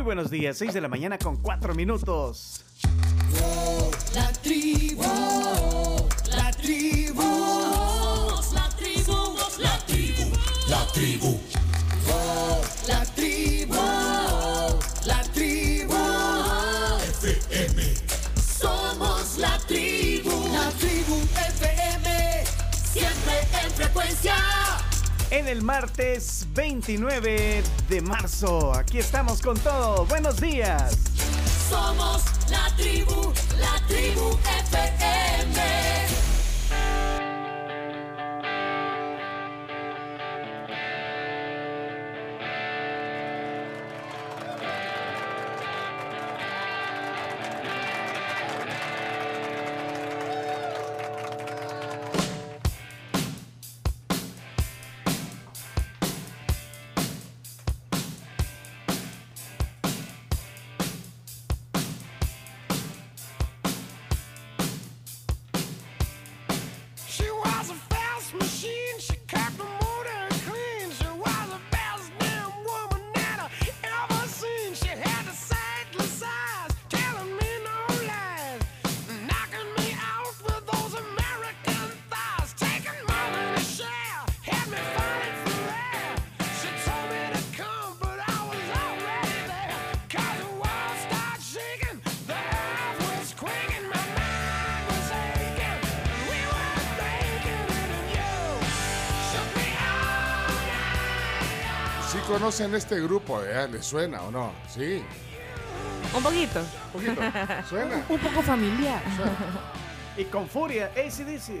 [0.00, 2.64] Muy buenos días, 6 de la mañana con 4 minutos.
[4.14, 5.02] La tribu,
[6.34, 7.22] la tribu,
[8.54, 10.32] la tribu, la tribu,
[10.70, 11.38] la tribu,
[25.30, 30.04] En el martes 29 de marzo, aquí estamos con todo.
[30.06, 30.96] Buenos días.
[31.68, 34.99] Somos la tribu, la tribu FM.
[102.40, 103.42] Conocen este grupo?
[103.42, 103.68] eh?
[103.68, 104.50] ¿Les suena o no?
[104.66, 105.02] Sí.
[106.16, 106.60] Un poquito.
[106.60, 107.20] Un poquito.
[107.68, 108.02] ¿Suena?
[108.08, 109.02] Un poco familiar.
[110.16, 111.60] Y con furia, ACDC.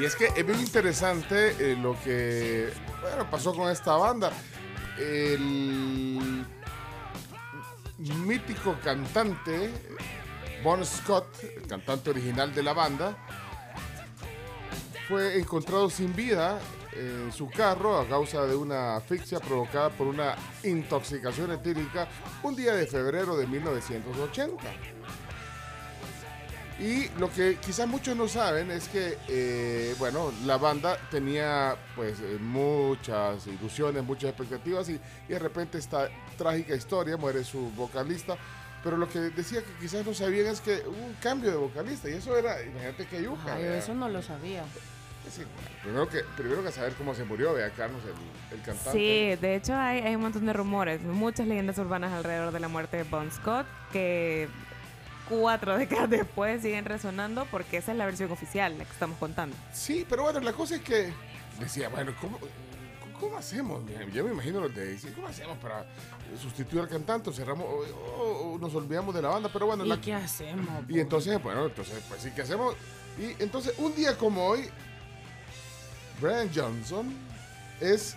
[0.00, 2.72] Y es que es bien interesante eh, lo que
[3.02, 4.32] bueno, pasó con esta banda.
[4.98, 6.46] El
[7.98, 9.70] mítico cantante
[10.64, 13.14] Bon Scott, el cantante original de la banda,
[15.08, 16.58] fue encontrado sin vida
[16.94, 22.08] en su carro a causa de una asfixia provocada por una intoxicación etílica
[22.42, 24.62] un día de febrero de 1980.
[26.78, 32.18] Y lo que quizás muchos no saben es que, eh, bueno, la banda tenía pues
[32.20, 34.94] eh, muchas ilusiones, muchas expectativas y,
[35.28, 38.36] y de repente esta trágica historia, muere su vocalista.
[38.82, 42.10] Pero lo que decía que quizás no sabían es que hubo un cambio de vocalista
[42.10, 43.60] y eso era, imagínate que yuca.
[43.60, 44.64] Eso no lo sabía.
[45.30, 45.42] Sí,
[45.82, 48.90] primero, que, primero que saber cómo se murió, vea Carlos, el, el cantante.
[48.92, 52.68] Sí, de hecho hay, hay un montón de rumores, muchas leyendas urbanas alrededor de la
[52.68, 54.48] muerte de Bon Scott que
[55.28, 59.56] cuatro décadas después siguen resonando porque esa es la versión oficial, la que estamos contando.
[59.72, 61.12] Sí, pero bueno, la cosa es que
[61.58, 62.38] decía, bueno, ¿cómo,
[63.18, 63.80] cómo hacemos?
[64.12, 65.86] Yo me imagino los de decir, ¿cómo hacemos para
[66.42, 67.30] sustituir al cantante?
[67.30, 70.12] O cerramos, o, o- o nos olvidamos de la banda, pero bueno, ¿Y la- qué
[70.12, 70.66] hacemos?
[70.88, 72.74] y entonces, bueno, entonces, pues sí, ¿qué hacemos?
[73.18, 74.68] Y entonces, un día como hoy,
[76.22, 77.12] Brian Johnson
[77.80, 78.16] es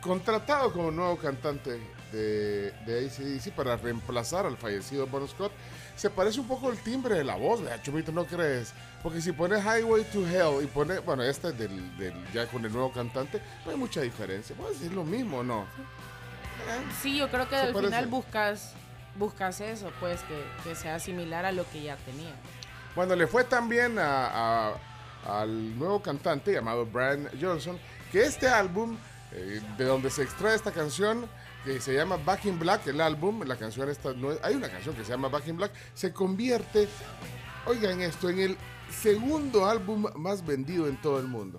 [0.00, 1.80] contratado como nuevo cantante
[2.12, 5.52] de, de ACDC para reemplazar al fallecido Bon Scott.
[5.96, 8.12] Se parece un poco el timbre de la voz, ¿verdad, Chumito?
[8.12, 8.72] ¿No crees?
[9.02, 12.64] Porque si pones Highway to Hell y pones, bueno, este es del, del- ya con
[12.64, 14.56] el nuevo cantante, no hay mucha diferencia.
[14.56, 15.66] Puedes decir lo mismo, ¿o ¿no?
[17.02, 17.90] Sí, yo creo que al parece.
[17.90, 18.72] final buscas
[19.16, 22.32] buscas eso, pues que, que sea similar a lo que ya tenía.
[22.96, 24.74] Bueno, le fue también a, a-
[25.26, 27.78] al nuevo cantante llamado Brian Johnson
[28.10, 28.96] que este álbum,
[29.32, 31.26] eh, de donde se extrae esta canción,
[31.64, 34.68] que se llama Back in Black, el álbum, la canción esta, no es- hay una
[34.68, 36.88] canción que se llama Back in Black, se convierte,
[37.66, 38.56] oigan esto, en el
[38.90, 41.58] segundo álbum más vendido en todo el mundo.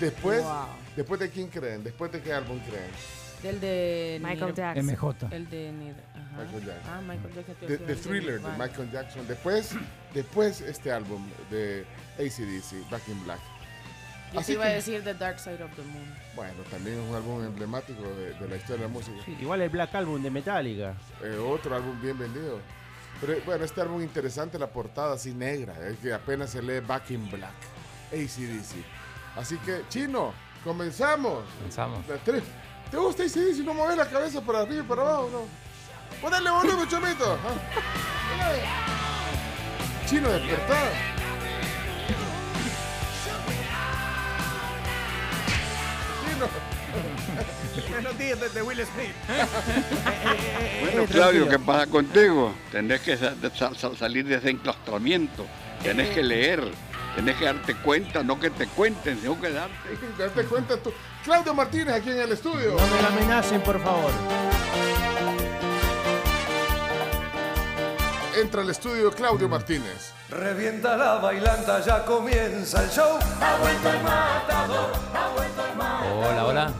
[0.00, 0.66] Después, Wow.
[0.96, 2.90] después de quién creen, después de qué álbum creen.
[3.42, 4.86] Del de Michael Nir- Jackson.
[4.86, 5.28] MJ.
[5.30, 6.42] El de Nir- ajá.
[6.42, 6.92] Michael Jackson.
[6.92, 7.56] Ah, Michael Jackson.
[7.66, 8.48] The, The Thriller de.
[8.58, 9.28] Michael Jackson.
[9.28, 9.70] Después,
[10.16, 11.84] después este álbum de
[12.18, 13.38] ACDC, Back in Black.
[14.32, 16.14] Yo Así te iba a decir The Dark Side of the Moon.
[16.34, 19.16] Bueno, también es un álbum emblemático de, de la historia de la música.
[19.24, 20.94] Sí, igual el Black Album de Metallica.
[21.22, 22.58] Eh, otro álbum bien vendido.
[23.20, 26.80] Pero eh, bueno, este álbum interesante, la portada así negra, es que apenas se lee
[26.80, 27.54] Back in Black,
[28.10, 28.84] ACDC.
[29.36, 30.32] Así que, chino,
[30.64, 31.44] comenzamos.
[32.08, 32.42] La tres.
[32.90, 33.64] ¿Te gusta ACDC?
[33.64, 36.20] No mueves la cabeza para arriba y para abajo, ¿no?
[36.20, 37.38] Ponele volumen, chomito.
[38.40, 38.92] Ah.
[40.06, 40.90] Chino, despertado.
[46.24, 46.46] Chino.
[47.90, 49.14] Buenos días desde Will Smith.
[50.80, 51.48] Bueno, Eh, Claudio, tranquilo.
[51.50, 52.54] ¿qué pasa contigo?
[52.70, 55.46] Tenés que sa- sa- sa- salir de ese enclaustramiento.
[55.82, 56.62] Tenés que leer.
[57.14, 59.74] Tenés que darte cuenta, no que te cuenten, sino que darte.
[60.18, 60.92] Date cuenta tú.
[61.24, 62.76] Claudio Martínez aquí en el estudio.
[62.78, 64.10] No me la amenacen, por favor.
[68.36, 70.12] Entra al estudio Claudio Martínez.
[70.28, 73.18] Revienta la bailanta, ya comienza el show.
[73.40, 76.24] Ha vuelto el matador, ha vuelto el matador.
[76.26, 76.72] Hola, hola.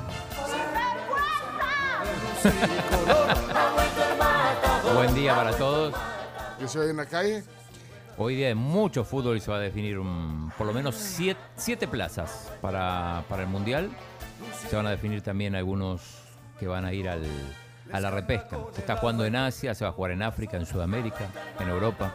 [4.94, 5.94] Buen día para todos.
[6.61, 7.43] Yo soy en la calle.
[8.19, 11.41] Hoy día de mucho fútbol y se va a definir un- por lo menos siete,
[11.56, 13.91] siete plazas para, para el Mundial.
[14.69, 16.00] Se van a definir también algunos
[16.58, 17.23] que van a ir al,
[17.93, 18.59] a la repesca.
[18.73, 21.29] Se está jugando en Asia, se va a jugar en África, en Sudamérica,
[21.59, 22.15] en Europa.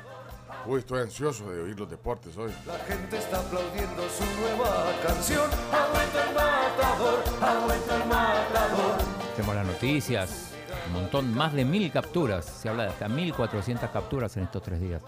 [0.66, 2.52] Uy, estoy ansioso de oír los deportes hoy.
[2.68, 5.50] La gente está aplaudiendo su nueva canción.
[5.72, 8.98] Ha vuelto el matador, ha vuelto el matador.
[9.36, 10.52] Tenemos las noticias,
[10.88, 12.46] un montón, más de mil capturas.
[12.46, 15.02] Se habla de hasta 1400 capturas en estos tres días.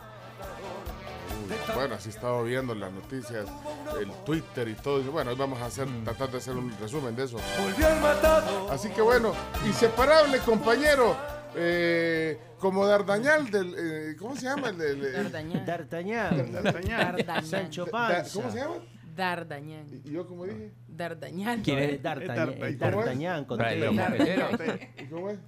[1.75, 3.45] Bueno, así he estado viendo las noticias,
[3.99, 5.01] el Twitter y todo.
[5.11, 7.37] Bueno, hoy vamos a hacer, tratar de hacer un resumen de eso.
[7.61, 8.71] Volvió el matador.
[8.71, 9.33] Así que bueno,
[9.65, 11.15] inseparable compañero,
[11.55, 14.69] eh, como Dardañal del, eh, ¿cómo se llama?
[14.69, 15.13] El, del- el-
[16.53, 17.45] D'Artagnan.
[17.45, 18.33] Sancho Panza.
[18.33, 18.75] ¿Cómo se llama?
[19.15, 20.01] D'Artagnan.
[20.05, 21.61] Y yo como dije, D'Artagnan.
[21.61, 22.01] ¿Quién es?
[23.45, 23.57] con
[23.95, 24.59] mosqueteros.
[24.99, 25.39] ¿y cómo es?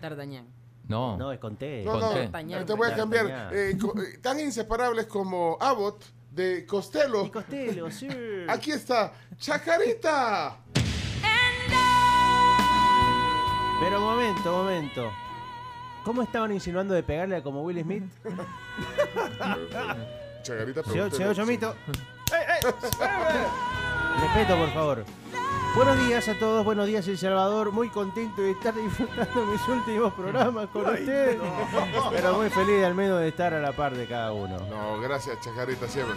[0.00, 0.46] D'Artagnan.
[0.90, 1.84] No, No, es con T.
[1.84, 3.54] No, no, te voy a cambiar.
[3.54, 7.26] Eh, eh, tan inseparables como Abbott de Costello.
[7.26, 8.08] Y Costello, sí.
[8.48, 10.58] Aquí está, Chacarita.
[13.80, 15.10] Pero momento, momento.
[16.04, 18.02] ¿Cómo estaban insinuando de pegarle a como Will Smith?
[20.42, 21.10] Chacarita, Señor, pregúntele.
[21.10, 21.74] señor Chomito.
[24.20, 25.04] Respeto, por favor.
[25.74, 27.70] Buenos días a todos, buenos días El Salvador.
[27.70, 31.40] Muy contento de estar disfrutando mis últimos programas con ustedes.
[32.10, 34.58] Pero muy feliz al menos de estar a la par de cada uno.
[34.68, 36.16] No, gracias, Chacarita, siempre.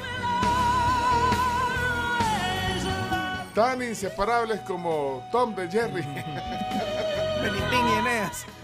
[3.53, 6.01] Tan inseparables como Tom de Jerry.
[7.43, 8.45] Benitín y Eneas.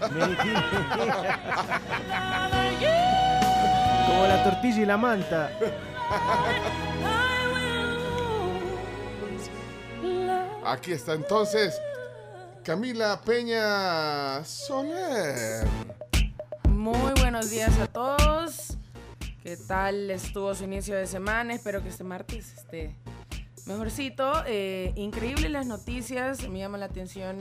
[4.06, 5.50] Como la tortilla y la manta.
[10.64, 11.80] Aquí está entonces
[12.62, 15.66] Camila Peña Soler.
[16.68, 18.76] Muy buenos días a todos.
[19.42, 21.54] ¿Qué tal estuvo su inicio de semana?
[21.54, 22.94] Espero que este martes esté
[23.66, 24.32] mejorcito.
[24.46, 26.46] Eh, increíble las noticias.
[26.48, 27.38] Me llama la atención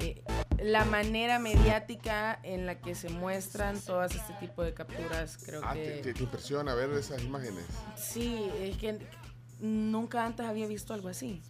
[0.00, 0.22] eh,
[0.58, 5.36] la manera mediática en la que se muestran todas este tipo de capturas.
[5.44, 7.64] Creo Ah, que te- te impresiona ver esas imágenes.
[7.94, 8.98] sí, es que
[9.60, 11.42] nunca antes había visto algo así.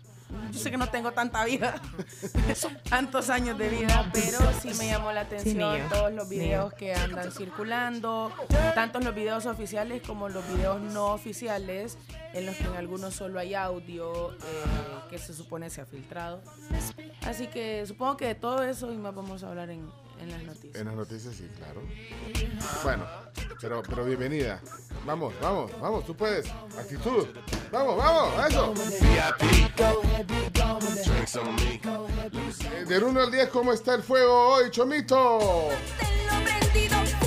[0.50, 1.80] Yo sé que no tengo tanta vida,
[2.88, 7.30] tantos años de vida, pero sí me llamó la atención todos los videos que andan
[7.30, 8.32] circulando,
[8.74, 11.98] tanto los videos oficiales como los videos no oficiales,
[12.32, 14.36] en los que en algunos solo hay audio eh,
[15.10, 16.42] que se supone se ha filtrado.
[17.22, 19.88] Así que supongo que de todo eso y más vamos a hablar en,
[20.26, 20.74] en las noticias.
[20.76, 21.82] En las noticias, sí, claro.
[22.82, 23.06] Bueno,
[23.60, 24.60] pero, pero bienvenida.
[25.04, 26.46] Vamos, vamos, vamos, tú puedes.
[26.78, 27.26] Actitud.
[27.70, 28.74] Vamos, vamos, eso.
[32.74, 35.68] Eh, Del 1 al 10, ¿cómo está el fuego hoy, Chomito?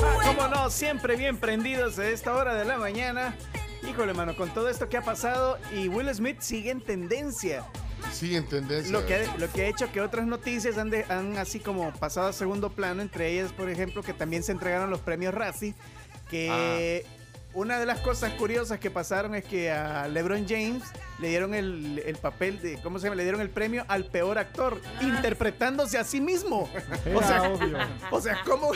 [0.01, 3.35] Ah, cómo no, siempre bien prendidos a esta hora de la mañana.
[3.87, 7.63] Híjole, mano, con todo esto que ha pasado y Will Smith sigue en tendencia.
[8.11, 8.91] Sí, en tendencia.
[8.91, 11.91] Lo que, ha, lo que ha hecho que otras noticias han, de- han así como
[11.93, 15.75] pasado a segundo plano, entre ellas, por ejemplo, que también se entregaron los premios Razzie,
[16.29, 17.05] que
[17.53, 20.83] una de las cosas curiosas que pasaron es que a LeBron James
[21.19, 23.15] le dieron el, el papel de, ¿cómo se llama?
[23.15, 26.69] Le dieron el premio al peor actor, interpretándose a sí mismo.
[27.15, 27.77] O sea, Era obvio.
[28.11, 28.71] o sea, ¿cómo,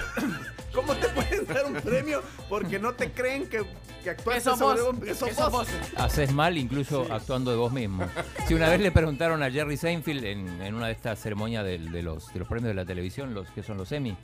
[0.73, 3.63] ¿cómo te pueden dar un premio porque no te creen que,
[4.03, 5.67] que actuaste sobre vos, un- que sos que sos vos?
[5.67, 5.91] vos.
[5.97, 8.03] haces mal incluso actuando de vos mismo.
[8.47, 11.91] Si una vez le preguntaron a Jerry Seinfeld en, en una de estas ceremonias del-
[11.91, 14.17] de, los, de los premios de la televisión, los que son los Emmy,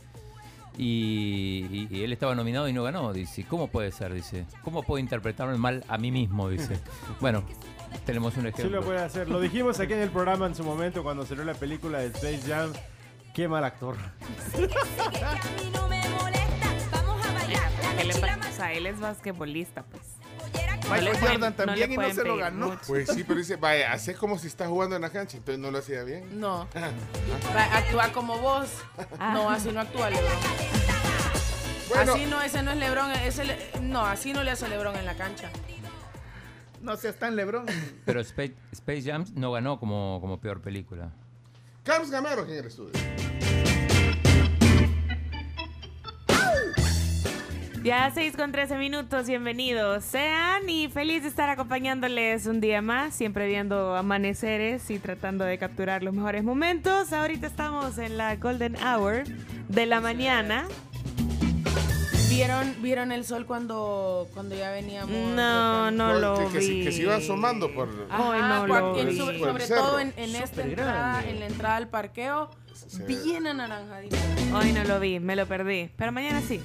[0.82, 3.12] y, y- y él estaba nominado y no ganó.
[3.14, 4.14] Dice, ¿cómo puede ser?
[4.14, 6.48] Dice, ¿cómo puedo interpretarme mal a mí mismo?
[6.50, 6.80] Dice.
[7.20, 7.44] Bueno,
[8.06, 8.80] tenemos un Sí ejemplo.
[8.80, 9.30] lo puede hacer.
[9.30, 12.42] Lo dijimos aquí en el programa en su momento cuando salió la película de Space
[12.48, 12.72] Jam.
[13.34, 13.96] Qué mal actor.
[17.98, 18.40] ¿Qué le pasa?
[18.50, 20.04] O sea, él es basquetbolista, pues.
[20.90, 22.68] Michael Jordan también y no se lo ganó.
[22.70, 22.80] mucho.
[22.88, 25.70] Pues sí, pero dice, vaya, hace como si está jugando en la cancha, entonces no
[25.72, 26.40] lo hacía bien.
[26.40, 26.68] No.
[27.56, 28.70] Va, Actúa como vos.
[29.20, 29.32] Ah.
[29.34, 30.32] No, así no actúa Lebron.
[31.90, 33.12] Bueno, Así no, ese no es Lebron.
[33.12, 35.50] Ese le- no, así no le hace Lebron en la cancha.
[36.82, 37.66] No seas tan Lebrón.
[38.06, 41.12] Pero Space, Space Jam no ganó como, como peor película.
[41.84, 42.92] Carlos Gamero aquí en el estudio.
[47.84, 53.16] Ya 6 con 13 minutos, bienvenidos sean y feliz de estar acompañándoles un día más,
[53.16, 57.14] siempre viendo amaneceres y tratando de capturar los mejores momentos.
[57.14, 59.24] Ahorita estamos en la Golden Hour
[59.70, 60.66] de la mañana.
[62.30, 65.12] ¿Vieron, ¿Vieron el sol cuando, cuando ya veníamos?
[65.36, 66.84] No, no Que- lo que, que, se- vi.
[66.84, 67.90] que se iba asomando por...
[68.10, 69.18] Ajá, Ay, no por- lo en- vi.
[69.18, 71.30] sobre, Por el sobre todo en, en esta entrada, grande.
[71.32, 74.16] en la entrada al parqueo, Se- bien anaranjadito.
[74.54, 76.62] Hoy no lo vi, me lo perdí, pero mañana sí.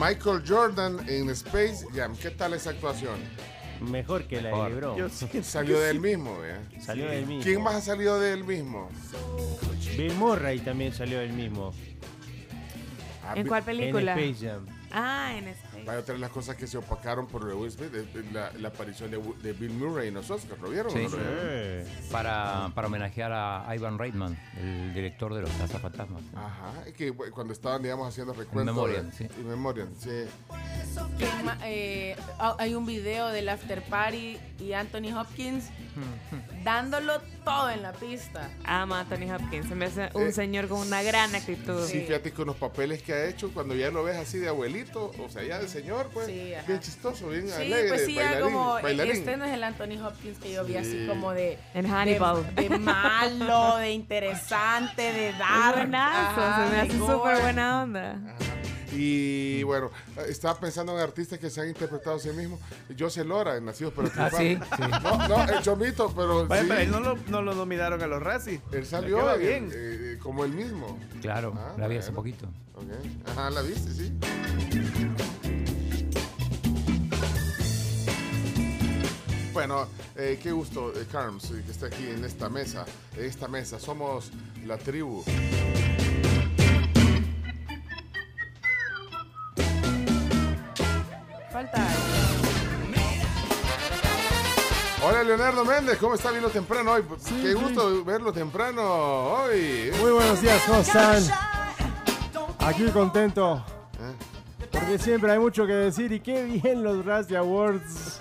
[0.00, 2.16] Michael Jordan en Space Jam.
[2.16, 3.20] ¿Qué tal esa actuación?
[3.80, 4.70] Mejor que la de.
[4.70, 5.10] LeBron.
[5.42, 6.02] Salió que de él sí.
[6.02, 6.62] mismo, ¿vea?
[6.80, 7.42] Salió del mismo.
[7.42, 8.88] ¿Quién más ha salido de él mismo?
[9.96, 11.74] Bill Murray también salió del mismo.
[13.24, 14.12] Ah, ¿En cuál película?
[14.14, 14.66] En Space Jam.
[14.90, 15.69] Ah, en Space.
[15.86, 17.92] Vaya otra de las cosas que se opacaron por Will Smith,
[18.32, 20.60] la, la aparición de, Bill Murray en los Oscars.
[20.60, 20.92] ¿Lo vieron?
[20.92, 20.98] Sí.
[21.02, 21.86] no lo vieron?
[22.10, 26.22] Para, para homenajear a Ivan Reitman, el director de los cazafantasmas.
[26.34, 28.72] Ajá, es que cuando estaban, digamos, haciendo recuento.
[28.72, 29.26] Memoriam, sí.
[29.46, 30.10] Memoriam, sí.
[31.16, 32.16] ¿Quién ma- eh,
[32.58, 35.70] hay un video del after party y Anthony Hopkins
[36.64, 38.48] dándolo todo en la pista.
[38.64, 41.86] Ama a Tony Hopkins, se me hace un Eh, señor con una gran actitud.
[41.86, 45.12] Sí, fíjate que unos papeles que ha hecho, cuando ya lo ves así de abuelito,
[45.18, 46.66] o sea, ya de señor, pues, Sí, ajá.
[46.66, 49.12] bien chistoso, bien Sí, alegre, pues sí, ya bailarín, como bailarín.
[49.12, 50.78] este no es el Anthony Hopkins que yo vi Sí.
[50.78, 52.54] así como de En Hannibal.
[52.54, 55.74] de, de malo, de interesante, de dar.
[55.76, 58.10] buenazo, ajá, se me hace súper buena onda.
[58.12, 58.36] Ajá.
[58.92, 59.90] Y bueno,
[60.28, 62.58] estaba pensando en artistas que se han interpretado a sí mismos.
[62.98, 64.82] José Lora, en Nacidos para Ah, sí, sí.
[65.02, 68.06] No, no, el chomito, pero Vaya, sí, pero él no lo, no lo nominaron a
[68.06, 68.60] los Razzie.
[68.72, 70.98] él salió queda bien, eh, como él mismo.
[71.20, 72.46] Claro, Ah, la vi hace poquito.
[73.26, 74.12] Ajá, la viste, sí.
[79.52, 82.84] Bueno, eh, qué gusto, eh, Carms, eh, que esté aquí en esta mesa.
[83.16, 84.30] En esta mesa somos
[84.64, 85.24] la tribu.
[95.10, 96.30] Hola, Leonardo Méndez, ¿cómo está?
[96.30, 97.02] Vino temprano hoy.
[97.42, 99.90] qué gusto verlo temprano hoy.
[100.00, 101.20] Muy buenos días, ¿cómo están?
[102.60, 103.56] Aquí contento.
[103.94, 104.68] ¿Eh?
[104.70, 108.20] Porque siempre hay mucho que decir y qué bien los Razzie Awards.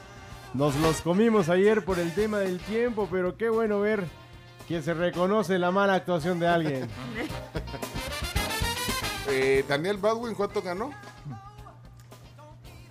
[0.56, 4.08] Nos los comimos ayer por el tema del tiempo, pero qué bueno ver
[4.68, 6.90] que se reconoce la mala actuación de alguien.
[9.32, 10.90] Eh, Daniel Baldwin, ¿cuánto ganó?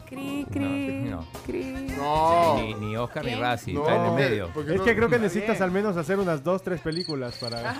[0.08, 1.26] Cri, cri, No, no.
[1.44, 1.64] cri.
[1.96, 2.54] No.
[2.56, 4.50] Ni, ni Oscar ni No, está en el medio.
[4.54, 5.62] porque Es no- que creo que necesitas bien.
[5.64, 7.74] al menos hacer unas dos, tres películas para...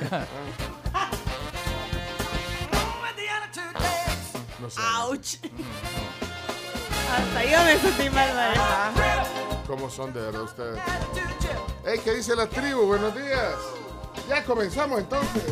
[4.61, 5.37] no sé Ouch.
[7.11, 9.27] Hasta yo me sentí mal, ¿verdad?
[9.67, 10.79] cómo son de verdad ustedes.
[11.87, 12.87] Hey, ¿qué dice la tribu?
[12.87, 13.55] Buenos días.
[14.29, 15.45] Ya comenzamos entonces.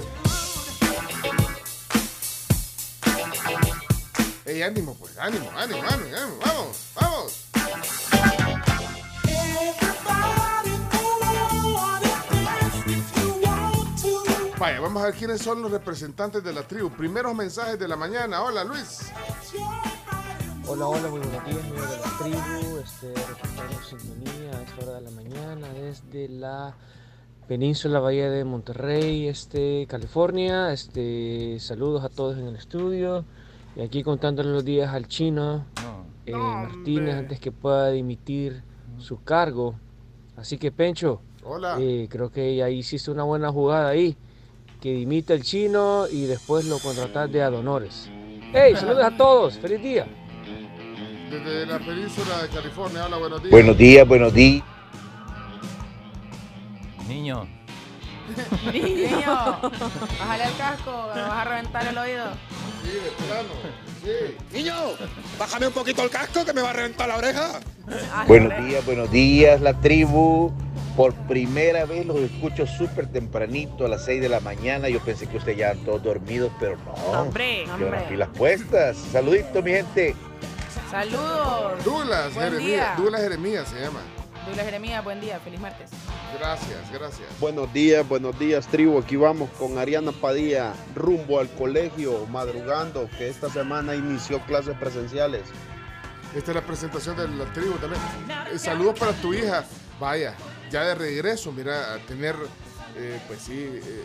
[4.49, 7.47] Hey, ánimo, pues, ánimo, ánimo, ánimo, ánimo, vamos, vamos.
[14.57, 16.91] Vaya, vamos a ver quiénes son los representantes de la tribu.
[16.91, 18.41] Primeros mensajes de la mañana.
[18.45, 19.11] Hola, Luis.
[20.69, 24.95] Hola, hola, muy buenos días, amigos de la tribu, este, reportando sintonía a esta hora
[24.95, 26.77] de la mañana desde la
[27.49, 33.25] península Bahía de Monterrey, este, California, este, saludos a todos en el estudio
[33.77, 36.07] y aquí contándole los días al chino No.
[36.27, 38.63] eh, Martínez antes que pueda dimitir
[38.99, 39.75] su cargo,
[40.37, 41.77] así que Pencho, Hola.
[41.79, 44.17] eh, creo que ahí hiciste una buena jugada ahí,
[44.81, 48.11] que dimita el chino y después lo contratas de Adonores.
[48.53, 49.59] ¡Hey, saludos a todos!
[49.59, 50.07] ¡Feliz día!
[51.31, 53.05] Desde la península de California.
[53.07, 53.51] Hola, buenos días.
[53.51, 54.65] Buenos días, buenos días.
[57.09, 57.47] Niño,
[58.73, 59.27] Niño,
[60.19, 62.25] bájale el casco, me vas a reventar el oído.
[62.83, 63.49] Sí, de plano.
[64.03, 64.37] Sí.
[64.53, 64.75] Niño,
[65.39, 67.61] bájame un poquito el casco que me va a reventar la oreja.
[68.13, 70.53] Ay, Buenos días, buenos días, la tribu.
[70.97, 74.89] Por primera vez los escucho súper tempranito a las 6 de la mañana.
[74.89, 76.93] Yo pensé que ustedes ya estaban todos dormidos, pero no.
[77.21, 77.65] Hombre.
[77.65, 77.91] Llevan Hombre.
[77.91, 78.97] las pilas puestas.
[79.13, 80.15] Saluditos, mi gente.
[80.91, 81.85] Saludos.
[81.85, 82.97] Douglas Buen Jeremías.
[82.97, 84.01] Douglas Jeremías se llama.
[84.47, 85.91] Douglas Jeremías, buen día, feliz martes.
[86.39, 87.41] Gracias, gracias.
[87.41, 88.99] Buenos días, buenos días, tribu.
[88.99, 95.43] Aquí vamos con Ariana Padilla rumbo al colegio, madrugando, que esta semana inició clases presenciales.
[96.35, 98.03] Esta es la presentación de la tribu también.
[98.53, 99.65] Eh, saludos para tu hija.
[99.99, 100.35] Vaya,
[100.71, 102.37] ya de regreso, mira, a tener,
[102.97, 104.05] eh, pues sí, eh,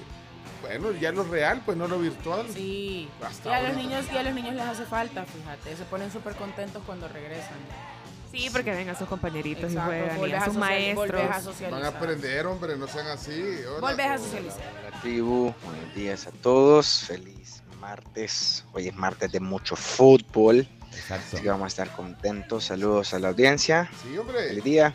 [0.62, 2.46] bueno, ya lo real, pues no lo virtual.
[2.54, 3.10] Sí.
[3.22, 5.76] Hasta Y a los niños, y a los niños les hace falta, fíjate.
[5.76, 7.58] Se ponen súper contentos cuando regresan.
[8.32, 11.22] Sí, porque vengan sus compañeritos Exacto, y juegan, y a sus maestros.
[11.22, 11.84] a Van a socializar.
[11.86, 13.44] aprender, hombre, no sean así.
[13.68, 13.80] Hola.
[13.82, 14.62] Volvés a socializar.
[14.92, 18.64] La tribu, buenos días a todos, feliz martes.
[18.74, 20.68] Hoy es martes de mucho fútbol.
[20.94, 21.36] Exacto.
[21.36, 22.66] Así que vamos a estar contentos.
[22.66, 23.90] Saludos a la audiencia.
[24.04, 24.48] Sí, hombre.
[24.50, 24.94] Feliz día.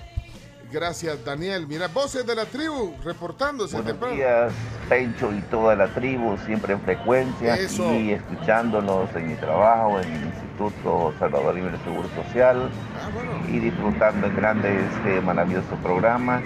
[0.73, 1.67] Gracias, Daniel.
[1.67, 4.15] Mira, voces de la tribu reportándose Buenos temprano.
[4.17, 4.53] días,
[4.89, 7.93] Pencho y toda la tribu, siempre en frecuencia, Eso.
[7.95, 13.09] y escuchándonos en mi trabajo, en el Instituto Salvador Libre Seguro Social, Ah,
[13.49, 16.43] y disfrutando en grande este maravilloso programa.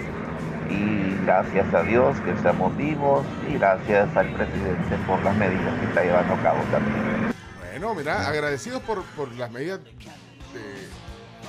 [0.69, 5.85] Y gracias a Dios que estamos vivos, y gracias al presidente por las medidas que
[5.87, 7.33] está llevando a cabo también.
[7.71, 9.79] Bueno, mira, agradecidos por, por las medidas.
[9.83, 10.87] de-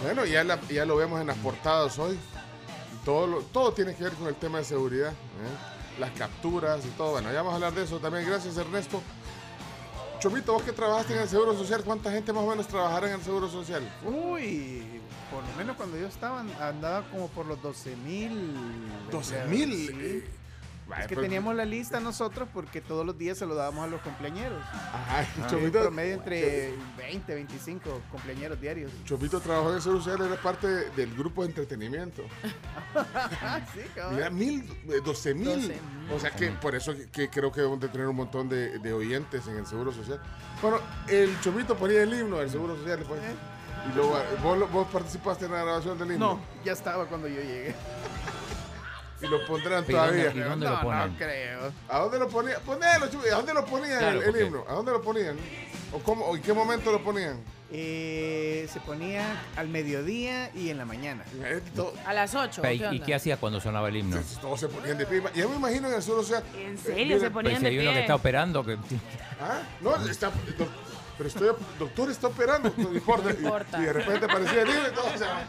[0.03, 2.19] bueno, ya, la- ya lo vemos en las portadas hoy.
[3.05, 5.11] Todo, lo- todo tiene que ver con el tema de seguridad.
[5.13, 5.99] ¿eh?
[6.01, 7.13] Las capturas y todo.
[7.13, 8.25] Bueno, ya vamos a hablar de eso también.
[8.27, 9.03] Gracias, Ernesto.
[10.21, 13.15] Chomito, vos que trabajaste en el Seguro Social, ¿cuánta gente más o menos trabajará en
[13.15, 13.83] el Seguro Social?
[14.05, 15.01] Uy,
[15.33, 18.55] por lo menos cuando yo estaba andaba como por los 12 mil.
[19.11, 20.25] 12,000, Sí.
[20.91, 23.85] Eh, Es que pues- teníamos la lista nosotros porque todos los días se lo dábamos
[23.85, 24.61] a los cumpleañeros.
[24.63, 28.91] Ajá, Ah, Chomito- en promedio entre 20, 25 cumpleaños diarios.
[29.05, 32.23] Chomito trabajó en el Seguro Social, era parte del grupo de entretenimiento.
[33.75, 34.17] sí, cabrón.
[34.17, 35.47] Mira, mil, eh, doce mil.
[35.49, 35.79] 12,000.
[36.15, 38.93] O sea que por eso que, creo que debemos de tener un montón de, de
[38.93, 40.21] oyentes en el Seguro Social.
[40.61, 43.21] Bueno, el Chomito ponía el himno del Seguro Social después.
[43.91, 46.35] Y luego, eh, ¿vos, vos participaste en la grabación del himno.
[46.35, 47.75] No, ya estaba cuando yo llegué.
[49.23, 50.33] Y lo pondrán ¿Y dónde- todavía.
[50.35, 51.13] y dónde lo no, ponen?
[51.13, 51.73] no creo.
[51.89, 52.61] ¿A dónde lo ponían?
[52.67, 53.05] Ponelo.
[53.05, 54.65] ¿A dónde lo ponían Claro, el, el porque- himno?
[54.69, 55.37] ¿A dónde lo ponían?
[55.93, 57.39] ¿O, cómo, o en qué momento lo ponían?
[57.75, 59.25] Eh, se ponía
[59.57, 61.25] al mediodía y en la mañana.
[62.05, 62.61] A las 8.
[62.61, 64.21] Pe- ¿Y qué hacía cuando sonaba el himno?
[64.43, 65.23] Todos se ponían de pie.
[65.35, 66.43] Ya me imagino en el Seguro Social.
[66.55, 67.19] ¿En eh, serio?
[67.21, 68.75] se ponían Pues si de hay uno que está operando, que
[69.41, 69.63] ¿Ah?
[69.81, 70.31] No, está.
[71.17, 71.49] Pero estoy.
[71.79, 72.73] Doctor está operando.
[72.77, 73.31] No importa.
[73.31, 73.79] Y- importa.
[73.81, 75.07] Y, de repente aparecía libre y todo.
[75.15, 75.49] O sea,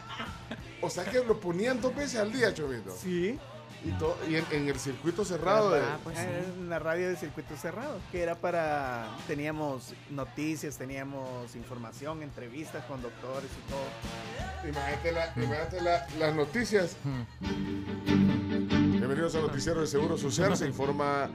[0.82, 2.96] o sea que lo ponían dos veces al día, Chomito.
[3.02, 3.38] Sí.
[3.86, 5.82] Y, to- y en, en el circuito cerrado de.
[5.82, 6.24] Ah, pues sí.
[6.26, 9.08] En la radio de circuito cerrado, que era para.
[9.28, 14.70] Teníamos noticias, teníamos información, entrevistas con doctores y todo.
[14.70, 16.96] Imagínate, la- imagínate la- las noticias.
[17.42, 20.56] Bienvenidos al noticiero del Seguro Social.
[20.56, 21.30] Se informa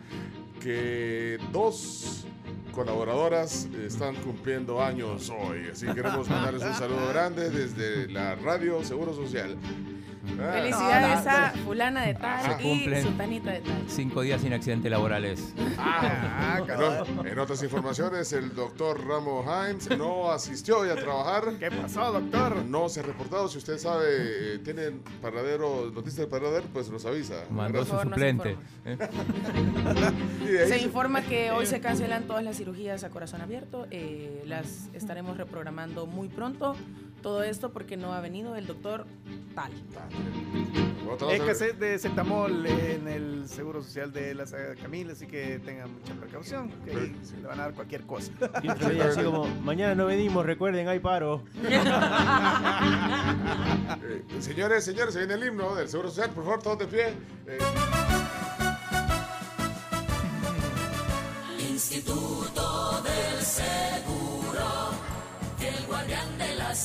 [0.62, 2.24] que dos
[2.72, 5.68] colaboradoras están cumpliendo años hoy.
[5.70, 9.56] Así que queremos mandarles un saludo grande desde la radio Seguro Social.
[10.40, 13.02] Ah, Felicidades a fulana de tal Se y cumplen.
[13.02, 13.82] sultanita de tal.
[13.88, 15.54] cinco días sin accidentes laborales.
[15.78, 21.54] Ah, En, en otras informaciones, el doctor Ramos Hines no asistió hoy a trabajar.
[21.58, 22.64] ¿Qué pasó, doctor?
[22.64, 23.48] No se ha reportado.
[23.48, 24.06] Si usted sabe,
[24.54, 27.34] eh, tienen paradero, noticias de paradero, pues nos avisa.
[27.50, 28.56] Mandó su no se suplente.
[30.46, 33.86] Se se- informa que hoy se cancelan todas las cirugías a corazón abierto.
[33.90, 36.74] eh, las estaremos reprogramando muy pronto.
[37.22, 39.06] Todo esto porque no ha venido el doctor
[39.54, 39.72] tal.
[41.10, 45.58] Otra vez, Escasez de cetamol en el seguro social de la Sagrada Camila, así que
[45.58, 48.30] tengan mucha precaución, que ahí se le van a dar cualquier cosa.
[48.54, 51.42] Así como, mañana no venimos, recuerden, hay paro.
[54.02, 56.30] eh, señores, señores, se viene el himno del Seguro Social.
[56.30, 57.14] Por favor, todos de pie.
[57.46, 57.58] Eh,
[61.70, 62.67] Instituto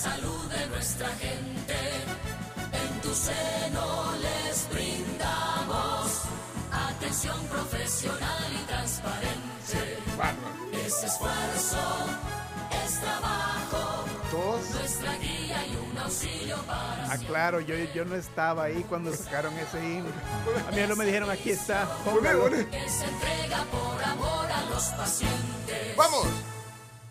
[0.03, 1.77] salud de nuestra gente.
[2.81, 6.21] En tu seno les brindamos
[6.71, 9.79] atención profesional y transparente.
[10.85, 11.83] Es esfuerzo,
[12.85, 14.69] es trabajo, todos.
[14.71, 19.53] nuestra guía y un auxilio para Ah, claro, yo, yo no estaba ahí cuando sacaron
[19.59, 20.11] ese himno.
[20.67, 22.49] A mí no me dijeron, aquí está, póngalo.
[22.49, 25.95] que se entrega por amor a los pacientes.
[25.95, 26.25] ¡Vamos!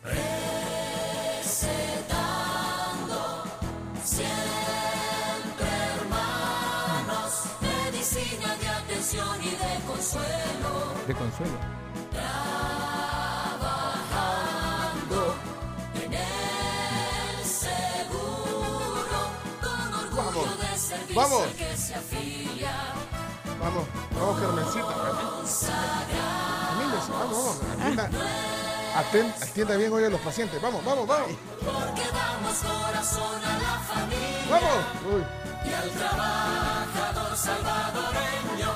[0.04, 2.01] Recetando
[4.16, 10.72] siempre hermanos, medicina de atención y de consuelo,
[11.06, 11.58] De consuelo.
[14.02, 15.34] trabajando
[16.04, 19.20] en el seguro,
[19.60, 21.46] con orgullo Vamos, de servicio vamos.
[21.56, 22.74] que se afilia,
[23.60, 25.42] Vamos, vamos, consagrado.
[26.68, 28.71] Camínese, vamos, vamos.
[28.94, 30.60] Atienda, bien hoy a los pacientes.
[30.60, 31.30] Vamos, vamos, vamos.
[31.60, 34.84] Porque damos corazón a la familia ¡Vamos!
[35.14, 35.70] Uy.
[35.70, 38.72] y al trabajador salvadoreño,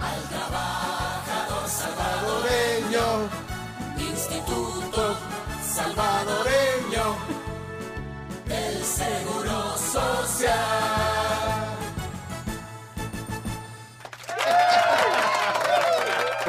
[0.00, 3.28] al trabajador salvadoreño,
[3.98, 5.16] Instituto
[5.62, 7.16] Salvadoreño
[8.46, 10.99] del Seguro Social.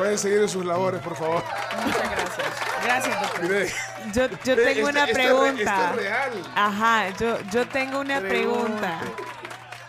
[0.01, 1.43] Pueden seguir en sus labores, por favor.
[1.85, 2.47] Muchas gracias.
[2.83, 3.43] Gracias, doctor.
[3.43, 3.67] Mire,
[4.15, 5.61] Yo, yo tengo una pregunta.
[5.61, 6.31] esto es real.
[6.55, 8.99] Ajá, yo, yo tengo una pregunta.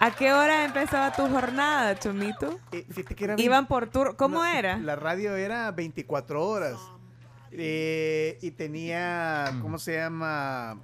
[0.01, 2.59] ¿A qué hora empezaba tu jornada, Chomito?
[2.73, 2.85] Eh,
[3.21, 4.15] era Iban por turno.
[4.15, 4.77] ¿Cómo No, era?
[4.77, 6.79] La radio era 24 horas.
[7.51, 10.77] Eh, y tenía, ¿cómo se llama?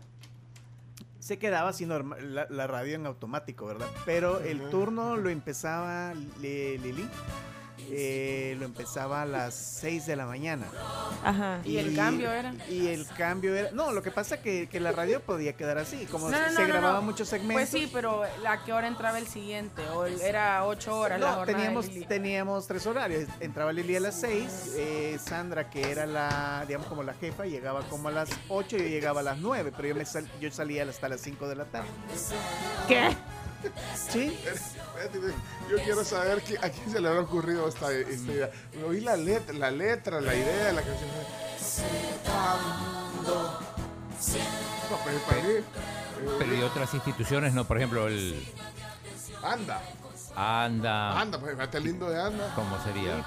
[1.18, 3.88] Se quedaba arma- la, la radio en automático, ¿verdad?
[4.06, 7.06] Pero el turno lo empezaba Le- Lili.
[7.90, 10.66] Eh, lo empezaba a las 6 de la mañana.
[11.24, 11.61] Ajá.
[11.64, 12.55] ¿Y el cambio era?
[12.68, 13.70] Y el cambio era...
[13.72, 16.07] No, lo que pasa es que, que la radio podía quedar así.
[16.07, 17.03] Como No, no, se no, grababa no.
[17.03, 17.55] muchos segmentos.
[17.55, 19.83] Pues sí, pero ¿a qué hora entraba el siguiente?
[19.94, 23.29] ¿O el- era ocho horas la jornada teníamos, teníamos tres horarios.
[23.40, 24.77] Entraba Lili a las 6,
[25.24, 28.88] Sandra, que era la, digamos, como la jefa, llegaba como a las 8 y yo
[28.88, 31.64] llegaba a las 9, pero yo, me sal- yo salía hasta las 5 de la
[31.64, 31.88] tarde.
[32.87, 33.09] ¿Qué?
[34.10, 34.38] Sí.
[35.70, 38.50] Yo quiero saber que- a quién se le habrá ocurrido esta, esta idea.
[38.86, 41.10] Oí la letra, la letra, la idea de la canción.
[44.90, 45.64] No, pues para mí, eh,
[46.38, 48.46] Pero y otras instituciones, no, por ejemplo, el
[49.42, 49.80] anda,
[50.34, 51.20] ANDA.
[51.20, 52.52] anda, pues fíjate lindo de anda.
[52.54, 53.24] ¿Cómo sería?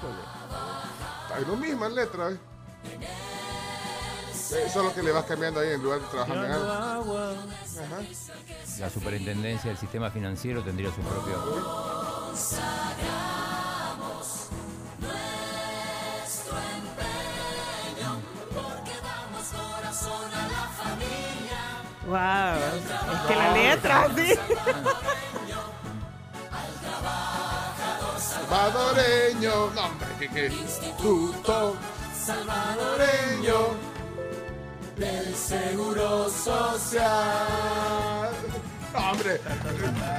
[1.34, 2.30] Hay lo mismo en letra,
[4.52, 4.64] ¿eh?
[4.66, 7.18] Eh, Solo que le vas cambiando ahí en lugar de trabajando en algo.
[7.18, 8.00] Ajá.
[8.78, 11.36] La superintendencia del sistema financiero tendría su propio.
[12.34, 12.68] Sagramos
[14.98, 18.20] nuestro empeño,
[18.52, 21.60] porque damos corazón a la familia.
[22.06, 22.56] Wow.
[23.12, 24.34] Es que la letra, sí.
[28.18, 31.76] Salvadoreño, no hombre, que que Instituto
[32.14, 33.91] Salvadoreño
[35.02, 37.10] del Seguro Social.
[38.92, 39.40] No, hombre,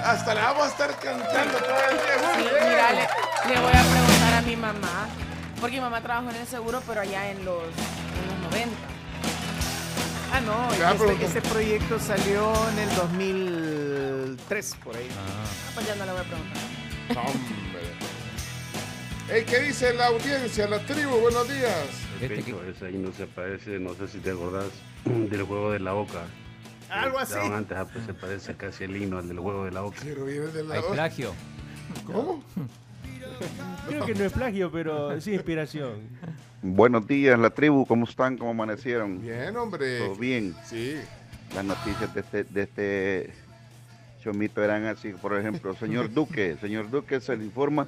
[0.04, 2.34] hasta la vamos a estar cantando todo el día.
[2.36, 2.70] Sí, bien.
[2.70, 5.08] mira, le, le voy a preguntar a mi mamá,
[5.62, 8.76] porque mi mamá trabajó en el seguro, pero allá en los, en los 90.
[10.34, 15.08] Ah, no, Le voy a este, ese proyecto salió en el 2003, por ahí.
[15.16, 16.62] Ah, Pues ya no le voy a preguntar.
[17.14, 17.84] No, hombre.
[19.30, 21.16] Ey, ¿Qué dice la audiencia, la tribu?
[21.20, 22.03] Buenos días.
[22.22, 24.72] Ese ahí no se parece, no sé si te acordás
[25.06, 26.24] del juego de la boca.
[26.90, 27.40] Algo así.
[27.40, 29.98] Antes, ah, pues se parece casi el himno al del juego de la boca.
[30.02, 31.34] Quiero ir de la Hay plagio.
[32.06, 32.44] ¿Cómo?
[33.88, 36.02] Creo que no es plagio, pero es inspiración.
[36.62, 38.38] Buenos días, la tribu, ¿cómo están?
[38.38, 39.22] ¿Cómo amanecieron?
[39.22, 40.00] Bien, hombre.
[40.00, 40.56] ¿Todo bien?
[40.66, 40.96] Sí.
[41.54, 43.34] Las noticias de este, de este
[44.24, 47.88] chomito eran así, por ejemplo, señor Duque, señor Duque se le informa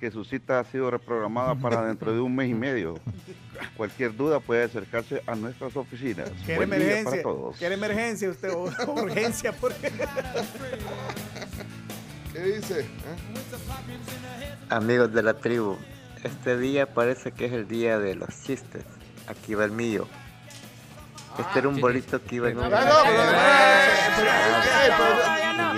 [0.00, 2.94] que su cita ha sido reprogramada para dentro de un mes y medio.
[3.76, 6.30] Cualquier duda puede acercarse a nuestras oficinas.
[6.44, 7.22] ¿Qué Buen día para emergencia?
[7.22, 7.58] todos.
[7.58, 8.50] ¿Qué emergencia usted?
[8.52, 8.64] O
[9.02, 9.92] urgencia, porque...
[12.32, 12.80] ¿Qué dice?
[12.80, 12.86] ¿Eh?
[14.70, 15.76] Amigos de la tribu,
[16.24, 18.84] este día parece que es el día de los chistes.
[19.28, 20.06] Aquí va el mío.
[21.38, 22.64] Este era un bolito que iba en un...
[22.64, 23.16] Ah, no, ey,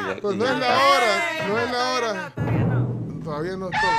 [0.09, 2.33] pero- pues no es la hora, no es la hora.
[3.27, 3.91] Todavía no estoy.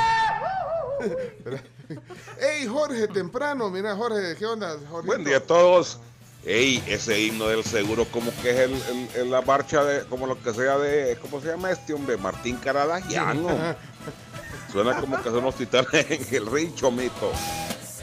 [2.40, 5.06] Ey, Jorge, temprano, mira, Jorge, ¿qué onda, Jorge?
[5.08, 6.00] Buen día a todos.
[6.46, 10.28] Ey, ese himno del seguro como que es el, el- el- la marcha de, como
[10.28, 12.16] lo que sea de, ¿cómo se llama este hombre?
[12.16, 13.50] Martín Caradagiano.
[14.72, 17.32] Suena como que son los titanes en el ring, chomito.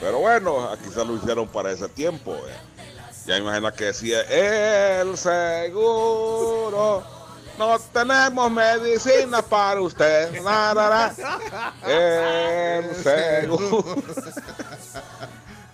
[0.00, 2.34] Pero bueno, aquí se lo hicieron para ese tiempo.
[2.34, 2.54] eh.
[3.26, 4.20] Ya imagina que decía,
[5.00, 7.02] el seguro,
[7.58, 10.40] no tenemos medicina para usted.
[10.42, 11.74] Na, na, na.
[11.86, 13.84] El seguro.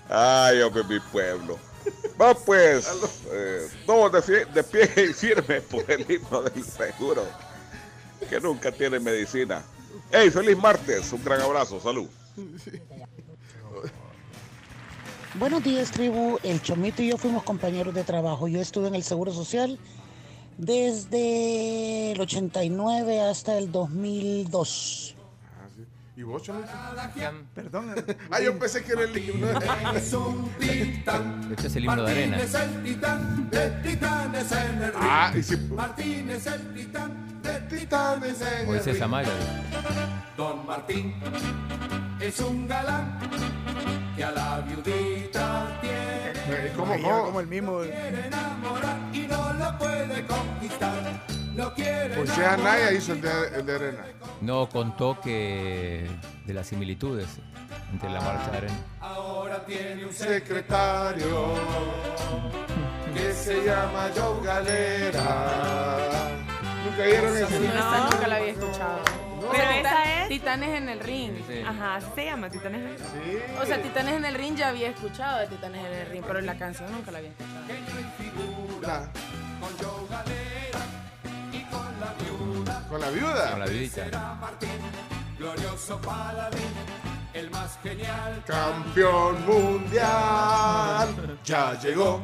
[0.09, 1.59] Ay, hombre, mi pueblo.
[2.21, 2.87] Va pues,
[3.31, 7.25] eh, todos de, de pie y firme por el himno del seguro,
[8.29, 9.63] que nunca tiene medicina.
[10.13, 12.09] Hey, feliz martes, un gran abrazo, salud.
[15.35, 16.39] Buenos días, tribu.
[16.43, 18.49] El Chomito y yo fuimos compañeros de trabajo.
[18.49, 19.79] Yo estuve en el Seguro Social
[20.61, 25.17] desde el 89 hasta el 2002.
[26.17, 26.67] ¿Y vos, Chomito?
[27.55, 27.95] Perdón.
[28.31, 29.47] Ah, yo pensé que era el himno.
[31.51, 32.37] Este es el himno de arena.
[32.37, 34.95] Martínez el titán de titanes en el ring.
[35.03, 39.01] Ah, y si- Martínez el titán de titanes en el Moisés.
[39.01, 39.31] Amaya.
[40.37, 41.15] Don Martín
[42.21, 43.19] es un galán
[44.15, 46.30] que a la viudita tiene.
[46.77, 47.81] ¿Cómo, como el mismo.
[52.17, 54.05] Pues ya Naya hizo el de, el de arena.
[54.41, 56.09] No contó que
[56.47, 57.27] de las similitudes
[57.93, 58.79] entre la marcha de arena.
[59.01, 61.55] Ahora tiene un Secretario
[63.15, 66.31] que se llama Joe Galera.
[66.85, 67.61] ¿Nunca vieron ese?
[67.61, 69.20] No, nunca la había escuchado.
[69.51, 71.33] Pero Tita- esa es- Titanes en el ring.
[71.67, 73.59] Ajá, así se llama, Titanes en el Ring.
[73.61, 76.41] O sea, Titanes en el ring ya había escuchado de Titanes en el ring, pero
[76.41, 77.65] la canción nunca la había escuchado.
[78.83, 79.09] La-
[81.71, 82.87] con la viuda.
[82.89, 83.51] Con la viuda.
[83.51, 84.05] Con la viudita.
[84.05, 84.69] Será Martín,
[85.39, 86.73] glorioso paladín,
[87.35, 88.43] el más genial.
[88.47, 92.21] Campeón mundial, ya llegó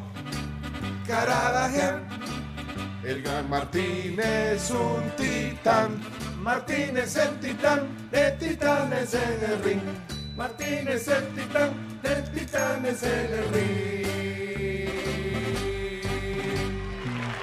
[1.07, 2.05] Caradagen.
[3.07, 5.97] El gran Martín es un titán.
[6.41, 9.79] Martín es el titán de titanes en el ring.
[10.35, 11.71] Martín es el titán
[12.03, 14.07] de titanes en el ring.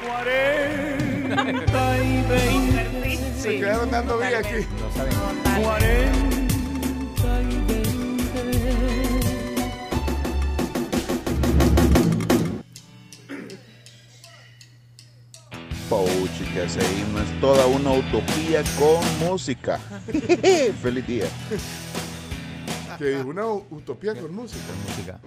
[0.07, 3.41] 40 y 20.
[3.41, 4.67] Se quedaron dando vida aquí.
[5.63, 6.21] 40
[7.41, 9.04] y 20.
[15.89, 19.79] Pouchi, que ese himno es toda una utopía con música.
[20.83, 21.27] Feliz día.
[22.99, 24.63] Que una utopía con música.
[24.89, 25.21] música.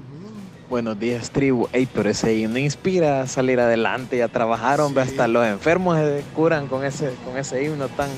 [0.70, 1.68] Buenos días, tribu.
[1.74, 5.04] Ey, pero ese himno inspira a salir adelante y a trabajar, hombre.
[5.04, 8.10] Hasta los enfermos se curan con ese, con ese himno tan,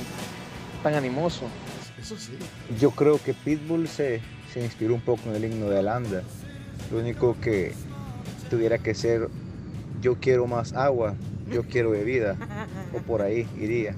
[0.82, 1.44] tan animoso.
[2.00, 2.32] Eso sí.
[2.80, 4.22] Yo creo que Pitbull se,
[4.54, 6.24] se inspiró un poco en el himno de Alanda.
[6.92, 7.74] Lo único que
[8.50, 9.30] tuviera que ser
[10.02, 11.16] yo quiero más agua,
[11.50, 12.36] yo quiero bebida.
[12.96, 13.96] O por ahí iría.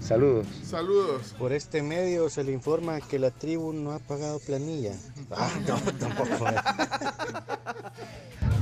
[0.00, 0.46] Saludos.
[0.64, 1.34] Saludos.
[1.38, 4.92] Por este medio se le informa que la tribu no ha pagado planilla.
[5.30, 6.46] Ah, no, tampoco.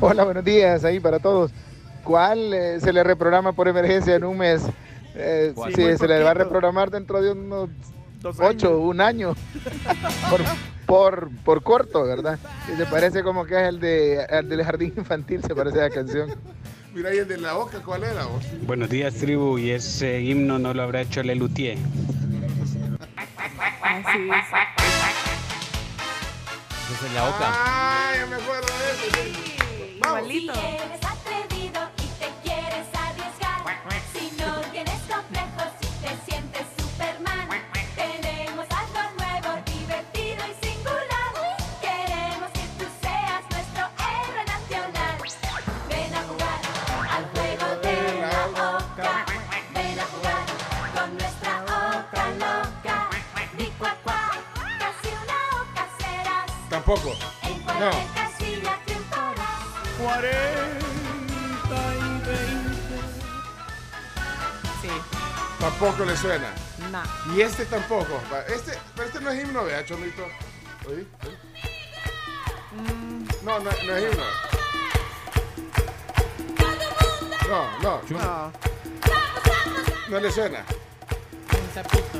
[0.01, 1.51] Hola, buenos días ahí para todos.
[2.05, 4.63] ¿Cuál eh, se le reprograma por emergencia en un mes?
[5.15, 5.75] Eh, ¿Cuál?
[5.75, 7.69] sí, se le va a reprogramar dentro de unos
[8.21, 8.81] Dos ocho, años.
[8.83, 9.35] un año.
[10.31, 10.41] por,
[10.87, 12.39] por, por corto, ¿verdad?
[12.73, 15.85] Y se parece como que es el, de, el del jardín infantil, se parece a
[15.85, 16.31] la canción.
[16.93, 18.45] Mira, y el de la boca, ¿cuál era vos?
[18.63, 19.59] Buenos días, tribu.
[19.59, 21.79] Y ese himno no lo habrá hecho Lelutier.
[23.83, 24.47] Así es.
[26.97, 27.39] Esa es la oca.
[27.43, 29.07] Ah, ya me acuerdo de eso.
[29.15, 29.97] sí.
[30.05, 30.53] Igualito.
[56.71, 57.15] Tampoco.
[57.43, 57.91] En No.
[57.91, 59.61] cualquier casilla triunfarás.
[59.99, 60.71] 40
[61.97, 62.37] y 20.
[64.81, 64.89] Sí.
[65.59, 66.55] Tampoco le suena.
[66.91, 67.05] Nah.
[67.35, 68.21] Y este tampoco.
[68.49, 70.23] Este, pero este no es himno, vea, Chomito.
[70.89, 71.07] ¿Oí?
[71.27, 71.39] ¿Oí?
[73.43, 74.25] No, no, no es himno.
[77.49, 78.01] No, no.
[78.11, 78.53] No.
[80.09, 80.65] No le suena.
[81.53, 82.19] Un sapito.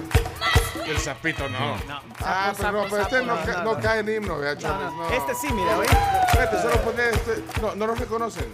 [0.87, 1.77] El sapito no.
[1.79, 2.01] No.
[2.21, 3.81] Ah, Sapo, pero no, sapo, pero este sapo, no, no, ca- no, no no.
[3.81, 4.85] cae en himno, vea, No, Chomis.
[4.93, 4.97] no.
[4.97, 5.11] No.
[5.11, 5.87] Este sí, mira, ¿oí?
[5.87, 7.45] Espérate, solo pone este.
[7.61, 8.47] No, no lo reconocen.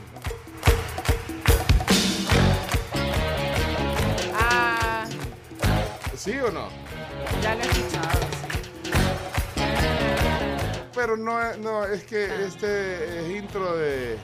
[4.38, 5.04] Ah,
[6.16, 6.68] ¿Sí o no?
[7.42, 8.20] ya lo he escuchado.
[10.94, 14.18] Pero no, no, es que este es intro de.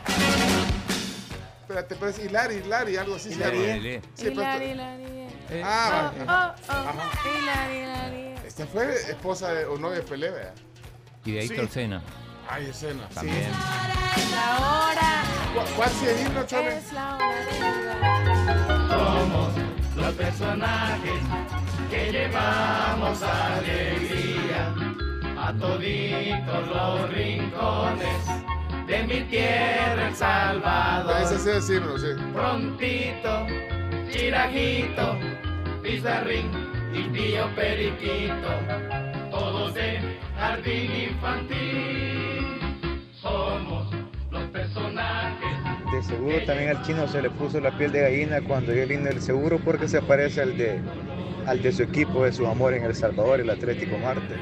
[1.60, 3.58] Espérate, pero es Hilari, Hilari, algo así se Hilari.
[3.64, 4.02] ¿eh?
[4.14, 5.04] Sí, pero Hilari, esto- hilari,
[5.54, 6.56] Eh, Ah, Oh, va.
[6.68, 7.28] oh, oh.
[7.28, 8.34] Hilari.
[8.46, 10.54] Esta fue esposa de, o novia de Pelé, vea.
[11.24, 11.72] Y de Héctor Sí.
[11.74, 12.02] Sena.
[12.48, 13.08] Ay, escena.
[13.14, 13.50] También.
[14.32, 15.22] La hora
[15.54, 16.76] ¿Cu- ¿Cuál sí es himno, Chome?
[16.76, 17.28] es la hora.
[18.88, 19.52] Somos
[19.96, 21.20] los personajes
[21.90, 24.74] que llevamos alegría
[25.38, 28.26] a toditos los rincones
[28.86, 31.22] de mi tierra El Salvador.
[31.22, 32.08] Ese sí es himno, sí.
[32.32, 33.46] Prontito,
[34.12, 35.18] chirajito,
[35.82, 36.50] pizarrín
[36.92, 38.48] y tío periquito,
[39.30, 42.58] todos de jardín infantil.
[43.14, 43.88] Somos
[44.30, 45.48] los personajes
[45.92, 48.92] De seguro también al chino se le puso la piel de gallina cuando dio el
[48.92, 50.80] himno del seguro porque se parece al de,
[51.46, 54.36] al de su equipo de su amor en El Salvador, el Atlético Marte.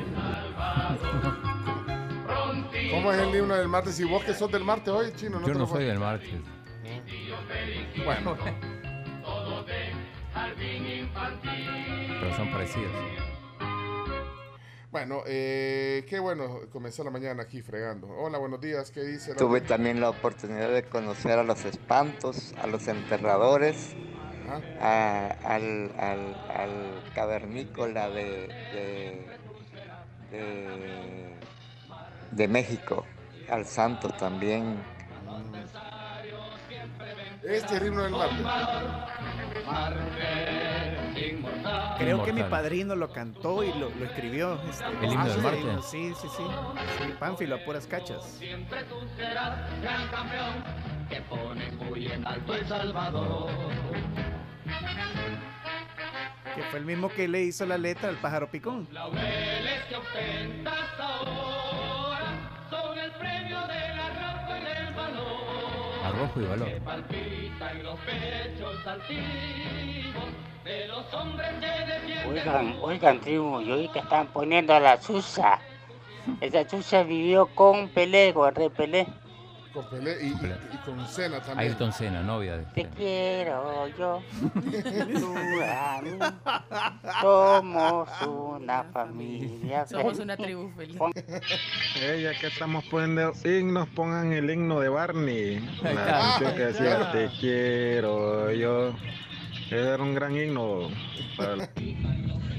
[2.90, 3.94] ¿Cómo es el himno del martes?
[3.94, 6.30] Si vos que sos del martes hoy, chino, no Yo no soy del martes.
[8.04, 8.36] Bueno,
[12.20, 12.90] Pero son parecidos.
[14.90, 18.08] bueno eh, qué bueno comenzar la mañana aquí fregando.
[18.08, 19.34] Hola, buenos días, ¿qué dice?
[19.34, 23.94] Tuve también la oportunidad de conocer a los espantos, a los enterradores,
[24.80, 29.26] a- al, al- al cavernícola de, de,
[30.30, 31.34] de-
[32.30, 33.04] de México,
[33.50, 34.76] al santo también.
[37.42, 38.04] Este es el himno
[41.98, 44.58] Creo que mi padrino lo cantó y lo, lo escribió.
[44.68, 45.60] este, ¿El himno ah, del sí, Marte?
[45.60, 46.42] himno, Sí, sí, sí.
[46.98, 48.24] Sí, Pánfilo a puras cachas.
[48.38, 50.64] Siempre tú serás gran campeón
[51.08, 53.50] que pone muy en alto El Salvador.
[56.54, 58.88] Que fue el mismo que le hizo la letra al pájaro picón.
[58.92, 61.39] Laureles que ostentas ahora
[66.20, 66.68] rojo y valor.
[72.28, 75.58] Oigan, oigan, tribu, yo vi que están poniendo a la Susa.
[76.40, 79.06] Esa Susa vivió con Pelé, con el rey Pelé.
[79.72, 80.30] Con Pelé y, y-
[80.74, 81.58] y con Cena también.
[81.70, 82.64] Ayrton Senna, novia de.
[82.74, 84.20] Te quiero yo,
[85.20, 86.10] tú a mí.
[87.20, 89.86] Somos una familia.
[89.86, 90.96] Somos una tribu feliz.
[91.96, 95.60] Ya que estamos poniendo himnos, pongan el himno de Barney.
[95.82, 96.04] La está.
[96.40, 98.92] canción que decía Te quiero yo.
[99.70, 100.88] Era un gran himno.
[101.36, 101.68] para-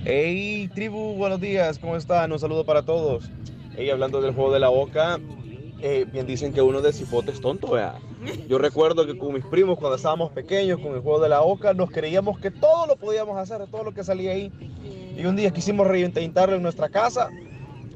[0.05, 2.31] Hey, tribu, buenos días, ¿cómo están?
[2.31, 3.29] Un saludo para todos.
[3.75, 5.19] Hey, hablando del juego de la boca,
[5.81, 7.95] eh, bien dicen que uno de cipote es tonto, vea.
[8.47, 11.73] Yo recuerdo que con mis primos, cuando estábamos pequeños, con el juego de la boca,
[11.73, 14.51] nos creíamos que todo lo podíamos hacer, todo lo que salía ahí.
[15.17, 17.29] Y un día quisimos reintentarlo en nuestra casa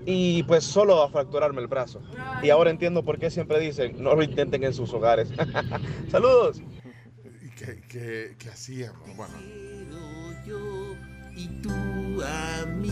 [0.06, 2.02] y pues solo a fracturarme el brazo.
[2.44, 5.30] Y ahora entiendo por qué siempre dicen, no lo intenten en sus hogares.
[6.12, 6.62] Saludos.
[7.44, 9.16] ¿Y qué, qué- qué hacíamos?
[9.16, 9.34] Bueno,
[11.36, 11.70] y tú
[12.24, 12.90] a mí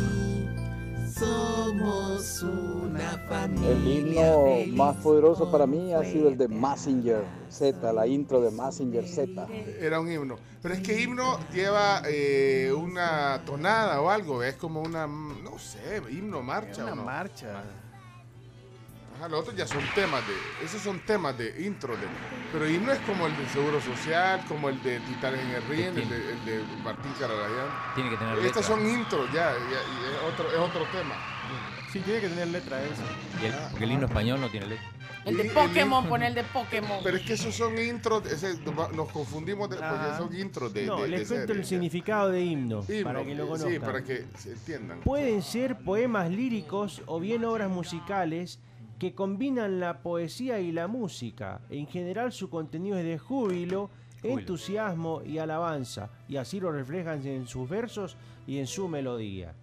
[1.23, 3.71] somos una familia.
[3.71, 8.51] El himno más poderoso para mí ha sido el de Massinger Z, la intro de
[8.51, 9.47] Massinger Z.
[9.79, 10.35] era un himno.
[10.61, 15.57] Pero es que himno lleva eh, una tonada o algo, es como una, mm, no
[15.59, 16.83] sé, himno, marcha.
[16.83, 17.03] Una o no?
[17.03, 17.63] marcha.
[19.23, 22.03] Ajá, los otros ya son temas de, esos son temas de intro, de,
[22.51, 25.97] pero himno es como el del Seguro Social, como el de Titanes en el Ring,
[25.97, 27.67] el de, el de Martín Cararayán.
[27.95, 28.63] Tiene que tener Estas letra.
[28.63, 31.15] son intros ya, ya, y es otro, es otro tema.
[31.93, 33.01] Sí, tiene que tener letra eso.
[33.41, 34.89] Y el- porque el himno español no tiene letra.
[35.23, 36.99] El de Pokémon, pon el de Pokémon.
[37.01, 38.59] Pero es que esos son intros, ese-
[38.93, 40.17] nos confundimos de- porque Ajá.
[40.17, 41.67] son intros de, No, de, les de cuento el series.
[41.69, 43.81] significado de himno, Himno, para que lo sí, conozcan.
[43.81, 44.99] para que se entiendan.
[44.99, 48.59] Pueden ser poemas líricos o bien obras musicales
[49.03, 51.59] que combinan la poesía y la música.
[51.69, 53.89] En general su contenido es de júbilo,
[54.21, 54.39] Júbilo.
[54.39, 58.15] entusiasmo y alabanza, y así lo reflejan en sus versos
[58.47, 59.55] y en su melodía.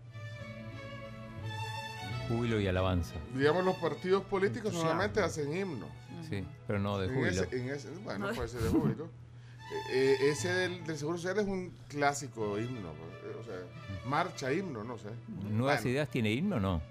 [2.29, 3.14] Júbilo y alabanza.
[3.35, 4.88] Digamos, los partidos políticos Entusiasmo.
[4.90, 5.87] normalmente hacen himno.
[6.29, 7.42] Sí, pero no de En júbilo.
[7.42, 9.09] ese- en ese- bueno, puede ser de júbilo.
[9.92, 12.88] Eh, eh, ese del, del Seguro Social es un clásico himno.
[12.90, 13.55] eh, O sea,
[14.05, 15.11] marcha himno, no sé.
[15.48, 16.83] ¿Nuevas Bueno, ideas tiene himno o no?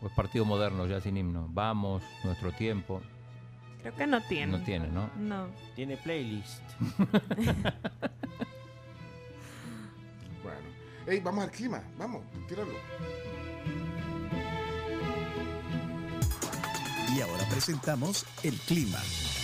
[0.00, 1.48] ¿O es partido moderno ya sin himno?
[1.50, 3.02] Vamos, nuestro tiempo.
[3.82, 4.58] Creo que no tiene.
[4.58, 5.10] No tiene, ¿no?
[5.16, 5.48] No.
[5.74, 6.62] Tiene playlist.
[10.42, 10.60] Bueno.
[11.06, 11.82] Ey, vamos al clima.
[11.98, 12.72] Vamos, tíralo.
[17.14, 18.98] Y ahora presentamos el clima.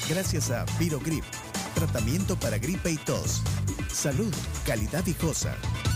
[0.09, 1.25] Gracias a Virogrip,
[1.75, 3.43] tratamiento para gripe y tos.
[3.89, 4.33] Salud,
[4.67, 5.57] calidad viejosa.
[5.57, 5.94] Que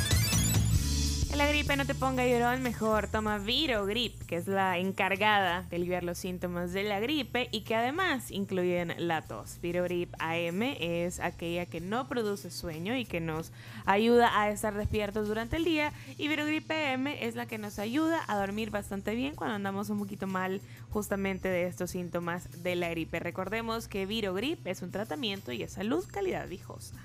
[1.38, 6.02] la gripe no te ponga llorón, mejor toma Virogrip, que es la encargada de aliviar
[6.02, 9.60] los síntomas de la gripe y que además incluyen la tos.
[9.62, 13.52] Virogrip AM es aquella que no produce sueño y que nos
[13.86, 18.20] ayuda a estar despiertos durante el día y Virogrip PM es la que nos ayuda
[18.26, 22.88] a dormir bastante bien cuando andamos un poquito mal justamente de estos síntomas de la
[22.88, 23.20] gripe.
[23.20, 26.96] Recordemos que Virogrip es un tratamiento y es salud, calidad viejosa.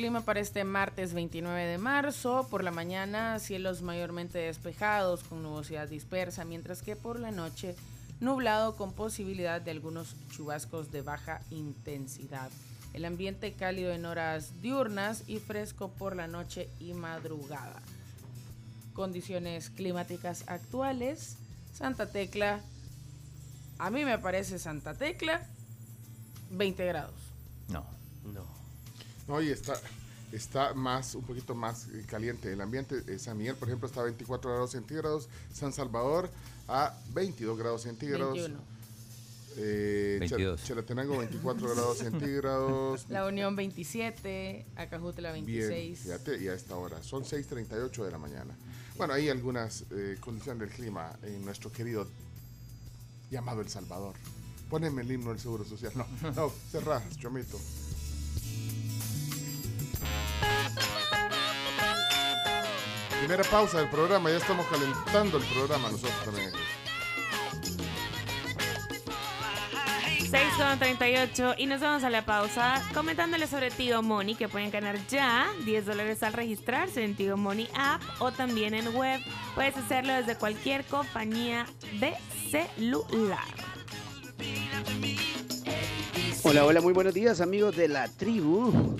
[0.00, 2.46] Clima para este martes 29 de marzo.
[2.50, 7.76] Por la mañana, cielos mayormente despejados con nubosidad dispersa, mientras que por la noche,
[8.18, 12.50] nublado con posibilidad de algunos chubascos de baja intensidad.
[12.94, 17.82] El ambiente cálido en horas diurnas y fresco por la noche y madrugada.
[18.94, 21.36] Condiciones climáticas actuales.
[21.74, 22.60] Santa Tecla.
[23.78, 25.46] A mí me parece Santa Tecla.
[26.52, 27.20] 20 grados.
[27.68, 27.99] No.
[29.30, 29.40] No.
[29.40, 29.74] Y está,
[30.32, 33.18] está más, un poquito más caliente el ambiente.
[33.18, 35.28] San Miguel, por ejemplo, está a 24 grados centígrados.
[35.52, 36.30] San Salvador
[36.68, 38.34] a 22 grados centígrados.
[38.34, 38.60] 21.
[39.56, 40.64] Eh, Cha- 22.
[40.64, 43.06] Chalatenango 24 grados centígrados.
[43.08, 45.98] La Unión 27, Acajutla Bien, 26.
[46.00, 47.02] fíjate, y a esta hora.
[47.02, 48.54] Son 6.38 de la mañana.
[48.96, 52.06] Bueno, hay algunas eh, condiciones del clima en nuestro querido
[53.30, 54.14] llamado El Salvador.
[54.68, 55.92] Póneme el himno del Seguro Social.
[55.96, 57.58] No, no, cerrás, chomito.
[63.20, 66.50] Primera pausa del programa, ya estamos calentando el programa nosotros también.
[70.30, 74.70] 6 con 38 y nos vamos a la pausa comentándoles sobre Tigo Money que pueden
[74.70, 79.20] ganar ya 10 dólares al registrarse en Tigo Money App o también en web.
[79.54, 81.66] Puedes hacerlo desde cualquier compañía
[82.00, 82.14] de
[82.50, 83.44] celular.
[86.42, 88.96] Hola, hola, muy buenos días amigos de la tribu.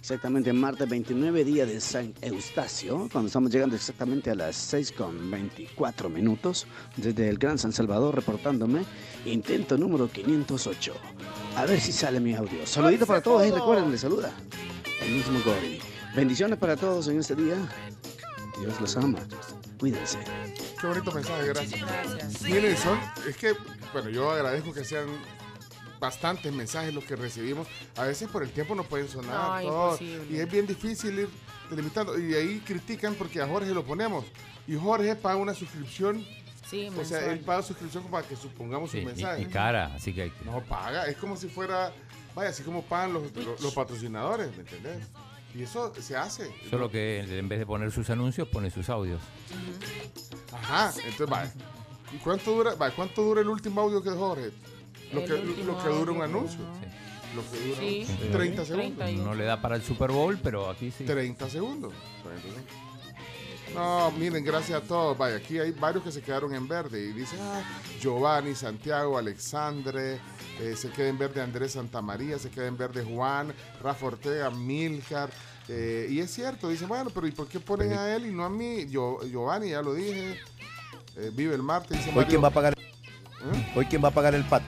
[0.00, 5.30] Exactamente, martes 29, día de San Eustacio, cuando estamos llegando exactamente a las 6 con
[5.30, 8.86] 24 minutos, desde el Gran San Salvador reportándome,
[9.26, 10.94] intento número 508.
[11.54, 12.66] A ver si sale mi audio.
[12.66, 14.32] Saludito para todos y recuerden, les saluda
[15.02, 15.80] el mismo Gori.
[16.16, 17.56] Bendiciones para todos en este día.
[18.58, 19.18] Dios los ama.
[19.78, 20.18] Cuídense.
[20.80, 22.42] Qué bonito mensaje, gracias.
[22.42, 22.98] Miren, son,
[23.28, 23.52] es que,
[23.92, 25.08] bueno, yo agradezco que sean
[26.00, 27.68] bastantes mensajes los que recibimos.
[27.96, 30.00] A veces por el tiempo no pueden sonar No, todos.
[30.00, 30.36] imposible.
[30.36, 31.28] Y es bien difícil ir
[31.70, 32.18] delimitando.
[32.18, 34.24] Y ahí critican porque a Jorge lo ponemos.
[34.66, 36.24] Y Jorge paga una suscripción.
[36.68, 39.46] Sí, o sea, él paga suscripción para que supongamos Sí, sus y, mensajes.
[39.46, 41.92] y cara, así que hay que- No paga, es como si fuera,
[42.34, 44.98] vaya, así como pagan los, los, los patrocinadores, ¿me entendés?
[45.52, 46.48] Y eso se hace.
[46.70, 49.20] Solo que en vez de poner sus anuncios, pone sus audios.
[50.52, 51.52] Ajá, entonces vaya.
[52.12, 54.50] ¿Y cuánto dura, vaya, cuánto dura el último audio que dejó Jorge?
[55.12, 55.32] Lo que,
[55.64, 56.60] lo que dura un anuncio.
[57.34, 58.06] Lo que dura Sí.
[58.26, 59.12] un- 30 segundos.
[59.12, 61.04] No le da para el Super Bowl, pero aquí sí.
[61.04, 61.92] 30 segundos.
[62.22, 62.64] 30 segundos.
[63.74, 65.16] No, miren, gracias a todos.
[65.16, 67.00] Vaya, aquí hay varios que se quedaron en verde.
[67.04, 67.62] Y dice, ah,
[68.00, 70.18] Giovanni, Santiago, Alexandre,
[70.60, 75.30] eh, se queda en verde Andrés Santamaría, se queda en verde Juan, Rafa Ortega, Milcar.
[75.68, 78.44] eh, y es cierto, dice, bueno, pero ¿y por qué ponen a él y no
[78.44, 78.86] a mí?
[78.90, 80.36] Yo, Giovanni, ya lo dije.
[81.16, 83.72] eh, vive el martes, dice Hoy Mario- quién va a pagar, ¿Eh?
[83.76, 84.62] hoy quién va a pagar el pat.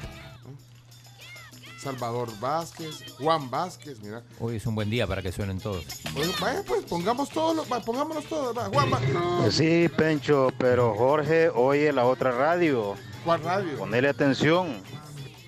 [1.82, 4.22] Salvador Vázquez, Juan Vázquez, mira.
[4.38, 5.84] Hoy es un buen día para que suenen todos.
[6.16, 8.56] Oye, vaya, pues, pongamos todos, los- pongámonos todos.
[8.56, 9.00] va, Juan, va.
[9.40, 12.94] Pues sí, Pencho, pero Jorge oye la otra radio.
[13.24, 13.76] ¿Cuál radio?
[13.78, 14.80] Ponele atención.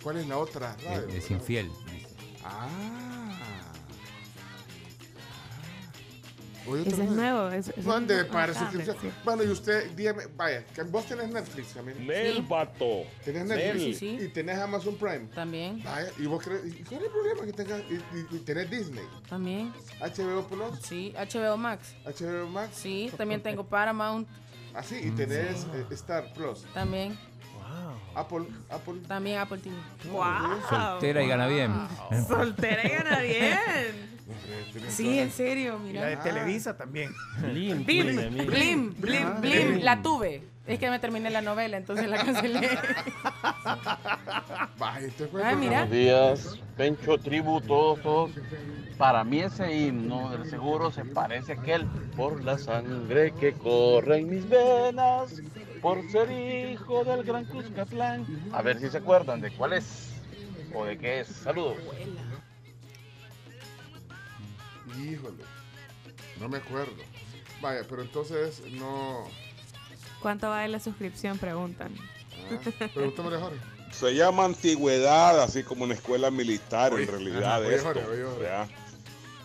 [0.02, 1.08] ¿Cuál es la otra radio?
[1.08, 1.70] Es, es infiel.
[2.44, 2.68] Ah.
[6.66, 7.48] Otra es nuevo.
[7.50, 8.22] es- es ¿Dónde?
[8.22, 8.96] un- Para ah, suscripción.
[9.00, 9.10] sí.
[9.24, 12.06] Bueno, y usted, dígame, vaya, que vos tenés Netflix también.
[12.06, 13.02] Nel, vato.
[13.24, 13.58] ¿Tenés Nel.
[13.58, 13.98] Netflix?
[13.98, 14.24] Sí, sí.
[14.24, 15.26] ¿Y tenés Amazon Prime?
[15.34, 15.82] También.
[15.84, 16.64] Vaya, ¿y vos crees?
[16.66, 17.80] ¿Y cuál es el problema que tengas?
[17.90, 19.04] ¿Y, y- y tenés Disney?
[19.28, 19.72] También.
[20.00, 20.78] ¿HBO Plus?
[20.82, 21.94] Sí, HBO Max.
[22.04, 22.76] ¿HBO Max?
[22.76, 24.26] Sí, también tengo Paramount.
[24.74, 26.64] Ah, sí, y tenés eh, Star Plus.
[26.74, 27.16] También.
[28.16, 29.00] Apple, Apple.
[29.08, 29.74] También Apple TV.
[30.12, 30.22] ¡Wow!
[30.70, 31.72] Soltera y gana bien.
[32.28, 34.13] Soltera y gana bien.
[34.88, 36.00] Sí, en serio, Y mira.
[36.02, 37.12] la de Televisa también.
[37.40, 40.42] Blim, Blim, blim, Blim, Blim, Ah, la tuve.
[40.66, 42.70] Es que me terminé la novela, entonces la cancelé.
[44.80, 45.80] Ay, mira.
[45.84, 48.30] Buenos días, Pencho, tribu, todos, todos.
[48.96, 51.84] Para mí ese himno del seguro se parece a aquel
[52.16, 55.42] por la sangre que corre en mis venas,
[55.82, 58.24] por ser hijo del gran Cuscatlán.
[58.52, 60.12] A ver si se acuerdan de cuál es
[60.72, 61.28] o de qué es.
[61.28, 61.76] Saludos.
[64.98, 65.42] Híjole,
[66.40, 67.02] no me acuerdo.
[67.60, 69.26] Vaya, pero entonces no.
[70.20, 71.38] ¿Cuánto vale la suscripción?
[71.38, 71.94] Preguntan.
[72.50, 73.58] Ah, pregúntame Jorge.
[73.92, 77.88] Se llama antigüedad, así como una escuela militar Oye, en realidad oye, esto.
[77.88, 78.48] Jorge, oye.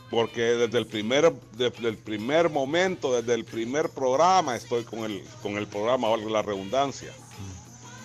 [0.09, 5.23] Porque desde el primer, desde el primer momento, desde el primer programa, estoy con el,
[5.43, 7.13] con el programa, valga la redundancia.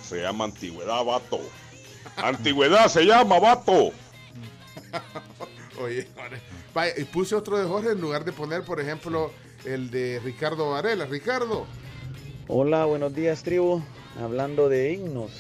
[0.07, 1.41] Se llama antigüedad, vato.
[2.17, 3.93] Antigüedad se llama, vato.
[5.81, 6.07] Oye,
[7.13, 9.31] puse otro de Jorge en lugar de poner, por ejemplo,
[9.65, 11.07] el de Ricardo Varela.
[11.07, 11.67] Ricardo.
[12.49, 13.83] Hola, buenos días, tribu.
[14.21, 15.33] Hablando de himnos,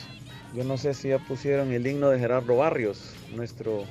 [0.54, 3.84] yo no sé si ya pusieron el himno de Gerardo Barrios, nuestro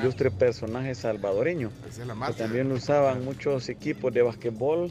[0.00, 4.90] ilustre personaje salvadoreño, es que también lo usaban muchos equipos de basquetbol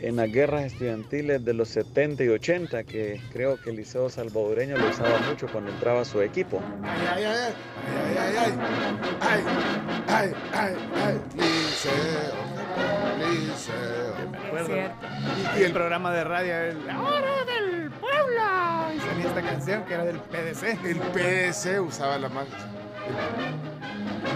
[0.00, 4.76] en las guerras estudiantiles de los 70 y 80, que creo que el Liceo Salvadoreño
[4.76, 6.60] lo usaba mucho cuando entraba su equipo.
[6.82, 7.54] Ay, ay, ay,
[9.20, 9.44] ay,
[10.08, 11.94] ay, ay, ay, Liceo,
[13.18, 14.14] Liceo.
[14.16, 15.60] Que me.
[15.60, 16.76] Y, el programa de radio, el...
[16.88, 18.94] Hora del pueblo.
[18.94, 20.84] Y salía esta canción que era del PDC.
[20.84, 22.56] El PDC usaba la mancha.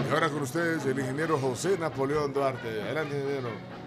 [0.09, 2.69] Y ahora con ustedes el ingeniero José Napoleón Duarte.
[2.83, 3.78] Adelante, ingeniero.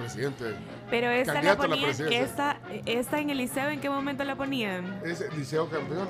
[0.00, 0.54] Presidente.
[0.88, 5.00] Pero esta la ponían, esta, esta en el liceo, ¿en qué momento la ponían?
[5.04, 6.08] Es el liceo campeón.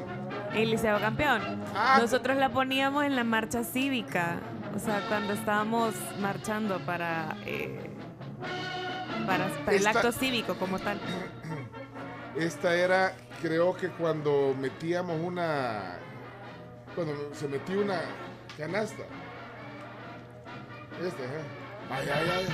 [0.55, 1.61] El liceo campeón.
[1.75, 1.99] Ah.
[2.01, 4.39] Nosotros la poníamos en la marcha cívica,
[4.75, 7.91] o sea, cuando estábamos marchando para, eh,
[9.27, 11.01] para, para el Esta- acto cívico como tal.
[12.37, 13.13] Esta era,
[13.43, 15.99] creo que cuando metíamos una.
[16.95, 18.01] Cuando se metía una
[18.57, 19.03] canasta.
[21.05, 21.60] Este, ¿eh?
[21.91, 22.47] Ay, ay, ay.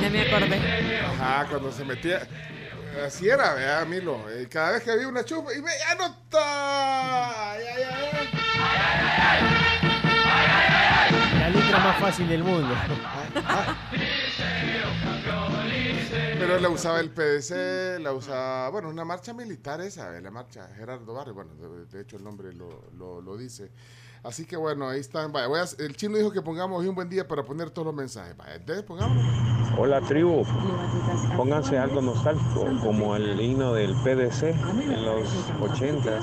[0.00, 1.00] Ya me acordé.
[1.00, 2.22] Ajá, cuando se metía.
[3.06, 4.28] Así era, ¿verdad, Milo?
[4.30, 7.52] Eh, Cada vez que había una chupa, y me, ¡ya no está!
[7.52, 8.28] Ay, ay, ay.
[11.40, 12.74] La letra más fácil del mundo.
[16.10, 20.68] Pero la usaba el PDC, la usaba, bueno, una marcha militar esa, eh, la marcha
[20.76, 21.50] Gerardo Barrio, bueno,
[21.90, 23.70] de, hecho el nombre lo, lo- dice.
[24.24, 25.32] Así que bueno, ahí están.
[25.78, 28.36] El chino dijo que pongamos un buen día para poner todos los mensajes.
[28.36, 29.22] Vaya, entonces pongámoslo.
[29.78, 30.44] Hola tribu,
[31.36, 35.28] pónganse algo nostálgico como el himno del PDC en los
[35.60, 36.20] 80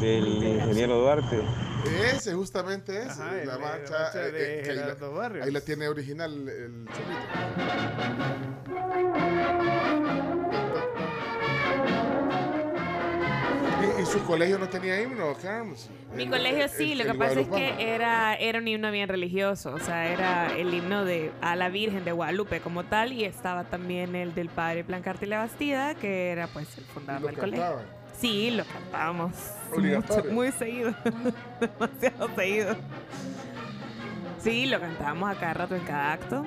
[0.00, 1.40] del ingeniero Duarte.
[1.86, 5.46] Ese, justamente ese, Ajá, el- la la marcha, marcha eh, de eh, ahí, la, Barrios.
[5.46, 8.28] ahí la tiene original el chomito.
[13.80, 15.88] ¿Y, y su colegio no tenía himno, Carms?
[16.14, 18.90] Mi El- colegio el- sí, el- lo que pasa es que era, era un himno
[18.90, 23.12] bien religioso, o sea, era el himno de a la Virgen de Guadalupe como tal
[23.12, 27.22] y estaba también el del Padre Plancarte y la Bastida, que era pues el fundador
[27.22, 27.97] ¿Lo del colegio.
[28.20, 29.32] Sí, lo cantábamos.
[29.98, 30.94] Mucho- muy seguido,
[31.60, 32.76] demasiado seguido.
[34.42, 36.44] Sí, lo cantábamos a cada rato en cada acto.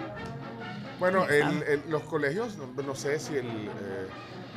[0.99, 4.07] Bueno, el- el- los colegios, no, no sé si el, eh,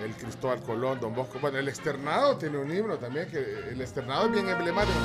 [0.05, 3.39] el Cristóbal Colón, Don Bosco, bueno, el externado tiene un himno también, que
[3.71, 4.99] el externado es bien emblemático.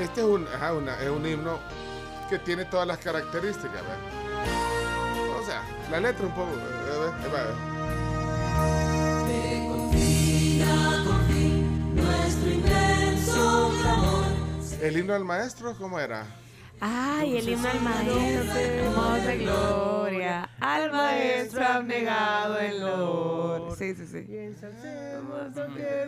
[0.00, 1.58] Este es un, ajá, una- es un himno
[2.30, 3.98] que tiene todas las características, ¿verdad?
[5.40, 6.50] O sea, la letra un poco...
[6.52, 7.75] eh,
[14.82, 16.24] El himno del maestro, ¿cómo era?
[16.80, 20.50] Ay, el himno al maestro, hermosa gloria.
[20.60, 23.76] Al maestro abnegado el honor.
[23.76, 24.26] Sí, sí, sí.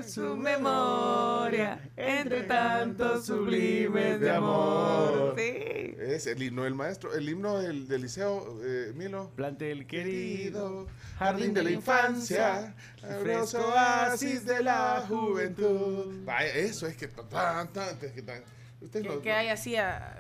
[0.07, 5.35] su memoria entre tantos sublimes de amor.
[5.37, 5.95] Sí.
[5.99, 9.31] Es el himno del maestro, el himno del, del liceo, eh, Milo.
[9.37, 10.87] Plantel querido,
[11.19, 12.75] jardín de la infancia,
[13.23, 16.25] fresco oasis de la juventud.
[16.25, 18.43] Vaya, eso es que tan, tan, es que tan.
[18.81, 20.15] Usted Que, lo- que hay así ah,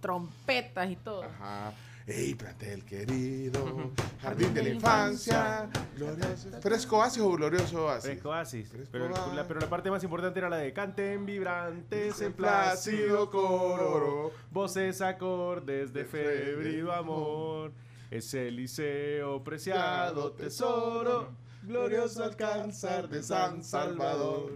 [0.00, 1.22] trompetas y todo.
[1.24, 1.72] Ajá.
[2.06, 6.48] Ey, plantel querido, jardín de la infancia, glorioso.
[6.60, 8.10] ¿Fresco oasis o glorioso oasis?
[8.10, 8.72] Fresco Oasis.
[8.90, 9.34] Pero, Oasis.
[9.34, 15.00] la, pero la parte más importante era la de canten vibrantes en plácido coro, voces
[15.02, 17.70] acordes de febril amor.
[18.10, 21.28] Es el liceo preciado tesoro,
[21.62, 24.50] glorioso alcanzar de San Salvador.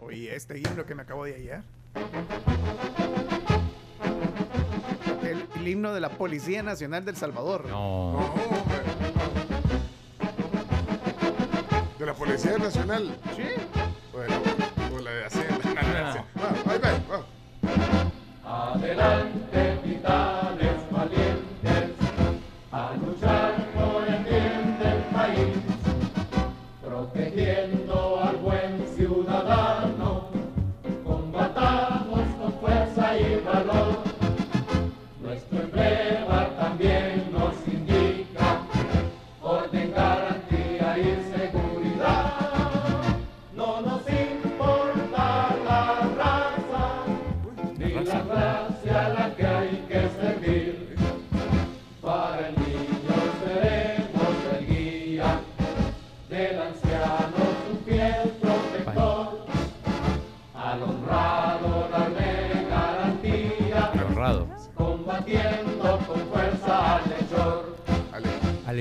[0.00, 3.03] Oye, este himno que me acabo de hallar.
[5.64, 7.64] El, himno de la Policía Nacional del Salvador.
[7.70, 8.34] No.
[11.98, 13.16] De la Policía Nacional.
[13.34, 13.44] Sí.
[14.12, 14.34] Bueno,
[14.94, 16.26] o la de Hacienda.
[16.36, 17.24] Va, ahí va,
[18.44, 18.72] va.
[18.74, 19.73] Adelante,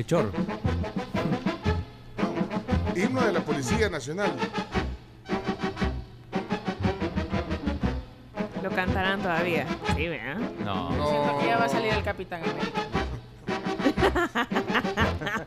[0.03, 0.31] Al hechor.
[2.93, 4.33] Himno de la Policía Nacional.
[8.61, 9.65] Lo cantarán todavía.
[9.95, 10.35] Sí, ¿verdad?
[10.63, 10.89] No.
[11.09, 12.81] Siento que ya va a salir el Capitán América.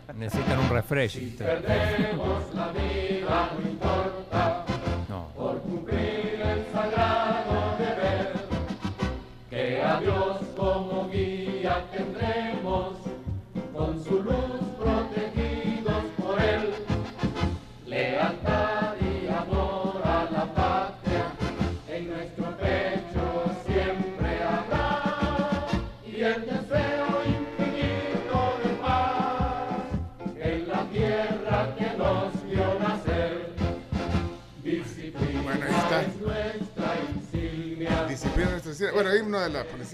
[0.17, 1.37] Necesitan un refresh.
[1.37, 4.65] Perdemos la vida, no importa,
[5.11, 5.29] No.
[5.37, 8.33] por cumplir el sagrado deber,
[9.51, 12.36] que a Dios como guía tendremos,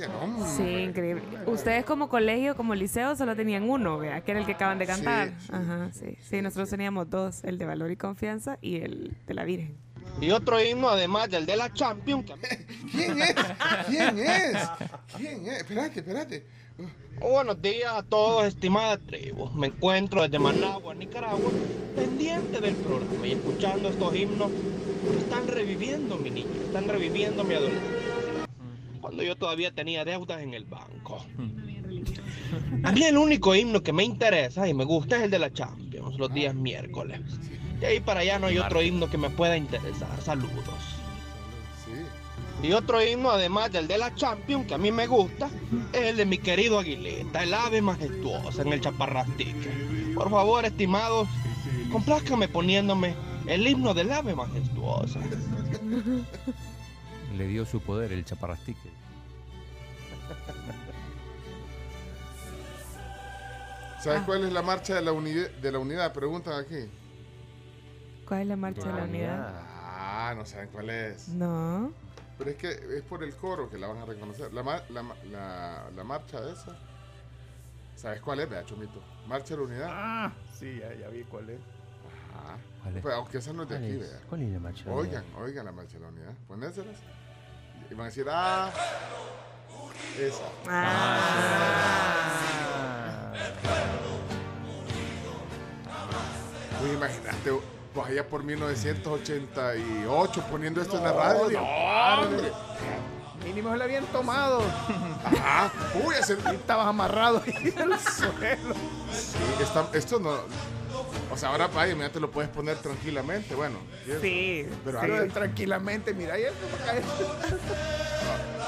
[0.09, 0.48] No, hombre.
[0.48, 1.22] Sí, increíble.
[1.46, 4.20] Ustedes como colegio, como liceo, solo tenían uno, ¿vea?
[4.22, 5.28] Que era el que acaban de cantar.
[5.28, 6.16] Sí, sí, Ajá, sí.
[6.20, 9.76] Sí, nosotros teníamos dos, el de Valor y Confianza y el de la Virgen.
[10.20, 12.30] Y otro himno además del de la Champions.
[12.92, 13.34] ¿Quién es?
[13.88, 14.57] ¿Quién es?
[15.16, 15.59] ¿Quién es?
[15.59, 16.46] Espérate, espérate.
[17.20, 19.50] Buenos días a todos, estimada tribu.
[19.50, 21.50] Me encuentro desde Managua, Nicaragua,
[21.94, 27.55] pendiente del programa y escuchando estos himnos que están reviviendo mi niño, están reviviendo mi
[27.55, 28.11] adolescencia.
[29.03, 31.26] Cuando yo todavía tenía deudas en el banco.
[32.84, 35.53] A mí el único himno que me interesa y me gusta es el de la
[35.53, 37.20] Champions, los días miércoles.
[37.80, 40.22] De ahí para allá no hay otro himno que me pueda interesar.
[40.22, 40.53] Saludos.
[42.62, 45.50] Y otro himno, además del de la Champions, que a mí me gusta,
[45.92, 50.14] es el de mi querido Aguilita, el ave majestuosa en el chaparrastique.
[50.14, 51.26] Por favor, estimados,
[51.90, 53.16] complázcame poniéndome
[53.48, 55.18] el himno del ave majestuosa.
[57.33, 58.91] Le dio su poder el chaparrastique.
[64.01, 66.12] ¿Sabes cuál es la marcha de la, unidad, de la unidad?
[66.12, 66.91] Preguntan aquí.
[68.26, 69.55] ¿Cuál es la marcha de la unidad?
[69.64, 71.28] Ah, no saben cuál es.
[71.28, 71.93] No.
[72.39, 74.53] Pero es que es por el coro que la van a reconocer.
[74.53, 76.76] La, ma- la, ma- la, la marcha esa.
[77.95, 79.01] ¿Sabes cuál es, vea, Chomito?
[79.28, 79.89] Marcha de la unidad.
[79.91, 81.61] Ah, sí, ya, ya vi cuál es.
[82.35, 82.57] Ajá.
[82.83, 83.03] ¿Cuál es?
[83.03, 84.11] Pues, aunque esa no es de ¿Cuál aquí, es?
[84.11, 84.20] vea.
[84.28, 85.43] ¿Cuál es la marcha de la Oigan, unidad?
[85.43, 86.35] oigan la marcha de la unidad.
[86.49, 86.97] Ponéselas.
[87.93, 88.70] Y van a decir, ah,
[90.18, 91.53] esa.
[96.82, 97.53] Uy, imagínate,
[97.95, 101.61] pues allá por 1988 poniendo esto en la radio.
[101.61, 102.51] No, hombre.
[103.45, 104.62] Mínimo se la habían tomado.
[105.24, 105.70] Ajá.
[106.05, 106.34] Uy, ese...
[106.53, 108.74] Estabas amarrado ahí en el suelo.
[109.12, 110.36] Sí, está- esto no.
[111.30, 113.78] O sea, ahora vaya, mira, te lo puedes poner tranquilamente, bueno.
[114.07, 114.20] y.
[114.20, 116.38] Sí, pero sí, antes- tranquilamente, mira,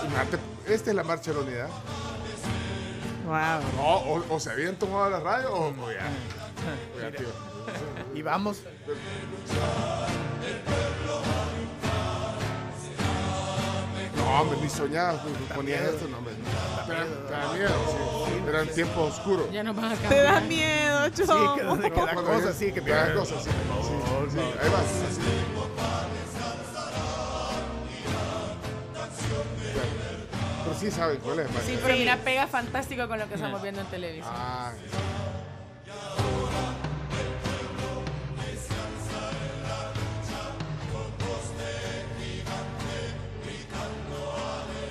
[0.02, 1.68] imagínate, esta es la marcha de la unidad.
[3.26, 3.60] Wow.
[3.76, 6.08] No, o, o se habían tomado la radio o, o ya.
[7.16, 7.28] tío.
[8.14, 8.62] Y vamos.
[14.16, 15.22] No, hombre, ni soñaba
[15.54, 16.33] ponías esto, no, hombre.
[16.86, 17.68] Te da- te da miedo,
[18.26, 18.34] sí.
[18.48, 19.50] Eran tiempos oscuros.
[19.50, 21.78] Ya nos van a Te da miedo, Sí, Chomo.
[21.80, 23.50] que, que cosas ya- así, que te da cosas así.
[23.50, 24.84] Sí, sí, ahí vas.
[30.64, 33.80] Pero sí saben cuál es, Sí, pero mira, pega fantástico con lo que estamos viendo
[33.82, 34.32] en televisión.
[34.34, 34.72] Ah,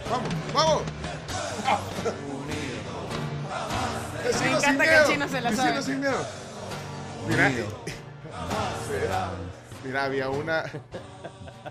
[0.09, 0.81] vamos, vamos.
[4.43, 5.81] Me encanta que el chino se la sabe.
[5.83, 6.25] sin miedo.
[7.27, 7.51] Mira,
[9.85, 10.63] mira, había una.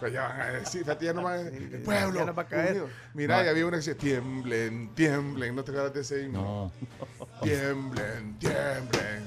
[0.01, 2.19] Pero ya van a decir, fíjate, ya no van a el pueblo.
[2.21, 2.71] ya no va a caer.
[2.73, 2.89] unido.
[3.15, 3.45] Mira, No.
[3.45, 5.55] y había una que decía, tiemblen, tiemblen.
[5.55, 6.43] ¿No te acuerdas de ese himno?
[6.43, 6.73] No.
[7.43, 9.25] Tiemblen, tiemblen.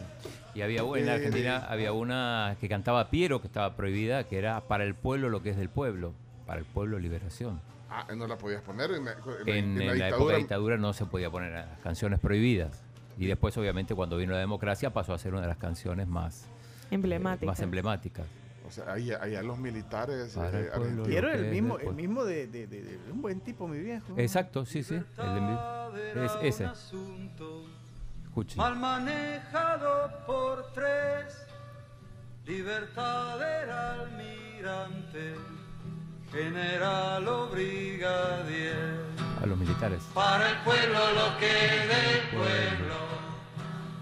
[0.55, 4.61] Y había una- en Argentina había una que cantaba Piero, que estaba prohibida, que era
[4.61, 6.13] para el pueblo lo que es del pueblo,
[6.47, 7.61] para el pueblo liberación.
[7.97, 10.07] Ah, no la podías poner en la, en la- En, en la en la época
[10.07, 10.33] dictadura.
[10.33, 12.83] de dictadura no se podía poner las canciones prohibidas.
[13.17, 16.45] Y después, obviamente, cuando vino la democracia, pasó a ser una de las canciones más,
[16.91, 17.45] Emblemática.
[17.45, 18.25] más emblemáticas.
[18.67, 20.69] O sea, ahí, allá los militares eh.
[21.05, 24.13] Quiero el mismo, el mismo de, de, de- de un buen tipo, mi viejo.
[24.17, 24.95] Exacto, sí, sí.
[24.95, 26.67] El de mi- es ese.
[28.25, 28.57] Escuchen.
[28.57, 31.45] Mal manejado por tres,
[32.45, 35.35] libertad del almirante,
[36.31, 39.05] general o brigadier.
[39.41, 40.01] A los militares.
[40.13, 42.95] Para el pueblo lo que del pueblo,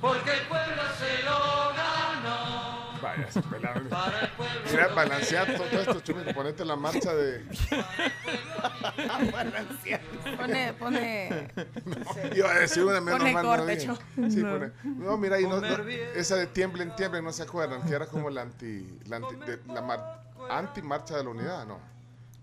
[0.01, 3.01] porque el pueblo se lo ganó.
[3.01, 3.87] Vaya, se pelaron.
[3.89, 6.33] Para el pueblo Mira, balancear todo esto, Chumito.
[6.33, 7.43] Ponete la marcha de.
[10.37, 11.47] Pone, pone.
[12.35, 13.45] Iba a decir una menos Pone mal.
[13.45, 13.95] corte, no.
[14.29, 14.51] Sí, No.
[14.53, 15.67] pone- no, mira, y no, no-
[16.15, 18.99] esa de tiemblen, tiemblen, no se acuerdan, que era como la anti.
[19.07, 21.79] La, anti, de- la mar- anti-marcha de la unidad, ¿no?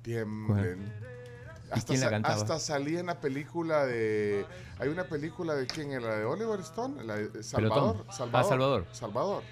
[0.03, 0.92] Tiemblen.
[1.70, 2.34] Hasta, quién la sa- cantaba?
[2.34, 4.44] hasta salía en la película de.
[4.78, 7.92] Hay una película de quién, la de Oliver Stone, la de Salvador.
[7.98, 8.12] Pelotón.
[8.12, 8.44] Salvador.
[8.44, 8.86] Ah, Salvador.
[8.92, 9.42] Salvador.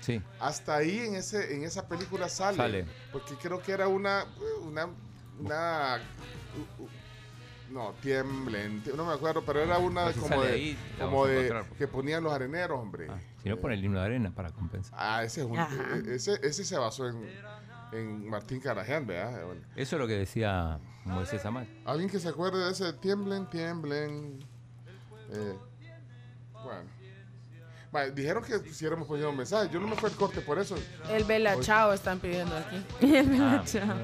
[0.00, 0.22] Sí.
[0.40, 2.56] Hasta ahí en ese en esa película sale.
[2.56, 2.86] Sale.
[3.12, 4.24] Porque creo que era una
[4.62, 4.88] una
[5.38, 5.98] una
[6.78, 6.88] u- u-
[7.70, 11.26] no, tiemblen, tie- no me acuerdo, pero era una Pues si como de ahí, como
[11.26, 11.66] de pues.
[11.76, 13.08] que ponían los areneros, hombre.
[13.42, 14.94] Si no, pone el himno de arena para compensar.
[14.98, 17.22] Ah, ese es un- e- ese ese se basó en
[17.92, 19.44] en Martín Caraján, ¿verdad?
[19.46, 19.60] Bueno.
[19.76, 21.66] Eso es lo que decía Moisés Amar.
[21.84, 24.38] Alguien que se acuerde de ese tiemblen, tiemblen.
[25.30, 25.58] Eh,
[26.64, 26.90] bueno.
[27.90, 29.70] Vale, dijeron que pusiéramos poniendo un mensaje.
[29.72, 30.76] Yo no me fui al corte por eso.
[31.10, 31.64] El Bella Oye.
[31.64, 32.84] Chao están pidiendo aquí.
[33.00, 33.96] El Bella Ah, Chao.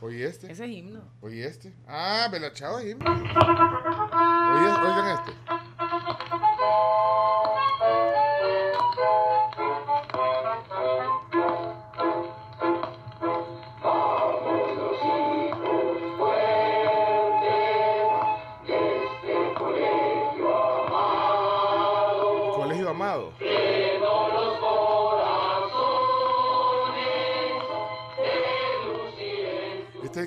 [0.00, 0.52] Oye este.
[0.52, 1.00] Ese es himno.
[1.20, 1.74] Oye este.
[1.88, 3.10] Ah, Bella Chao es himno.
[3.10, 3.24] Oye,
[4.72, 5.32] oigan este.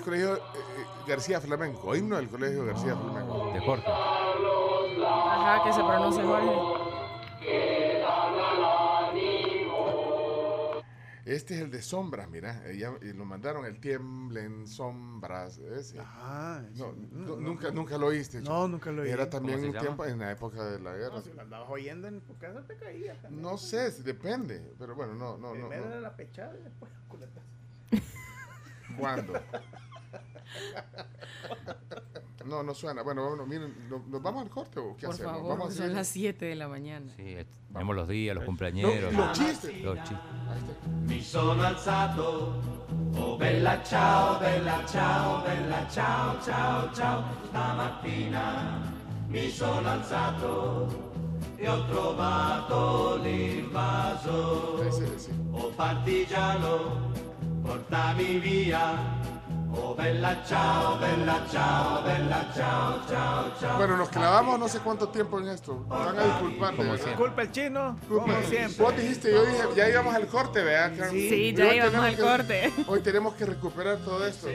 [0.01, 3.51] Colegio eh, eh, García Flamenco, himno del colegio García Flamenco.
[3.53, 3.91] De Jorge.
[5.05, 6.79] Ajá, que se pronuncie Jorge.
[11.29, 12.67] Este es el de sombras, mira.
[12.67, 15.59] Ella, y lo mandaron el tiemblen sombras.
[15.59, 15.99] Ese.
[15.99, 16.63] Ajá.
[16.73, 17.75] No, no, nunca, no.
[17.75, 18.41] nunca lo oíste.
[18.41, 19.11] No, nunca lo oí.
[19.11, 21.17] Era también ¿Cómo se un tiempo en la época de la guerra.
[21.17, 23.13] No, si lo andabas oyendo en tu casa te caía.
[23.21, 23.43] también.
[23.43, 24.73] No sé, si depende.
[24.79, 25.69] Pero bueno, no, no, no.
[25.69, 27.47] Primero era la pechada y después el culetazo.
[28.97, 29.33] ¿Cuándo?
[32.45, 33.03] No, no suena.
[33.03, 35.33] Bueno, vámonos, miren, ¿nos, nos vamos al corte o qué Por hacemos?
[35.33, 37.11] favor, vamos a son las 7 de la mañana.
[37.15, 37.35] Sí,
[37.71, 38.91] tenemos los días, los cumpleaños.
[39.13, 39.81] los chistes.
[39.83, 40.17] Los chistes.
[41.05, 42.59] Mi sono alzato,
[43.17, 47.23] oh bella ciao, bella ciao, bella ciao, ciao, ciao.
[47.49, 48.81] Stamattina
[49.27, 50.87] mi sono alzato
[51.55, 54.83] e ho trovato l'invaso.
[55.51, 57.11] Oh partigiano,
[57.61, 59.37] portami via.
[59.71, 63.77] Oh bella ciao, bella ciao, bella ciao, ciao, ciao.
[63.77, 65.85] Bueno, nos clavamos no sé cuánto tiempo en esto.
[65.87, 66.71] Van a disculpar.
[66.75, 67.03] Como de verdad.
[67.05, 67.25] siempre.
[67.25, 68.83] Culpa el chino, como siempre.
[68.83, 70.97] Vos dijiste, yo dije, ya íbamos al corte, ¿verdad?
[70.97, 71.11] Carmen?
[71.29, 72.73] Sí, ya íbamos al que- corte.
[72.87, 74.47] Hoy tenemos que recuperar todo esto.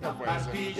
[0.00, 0.74] No puede ser.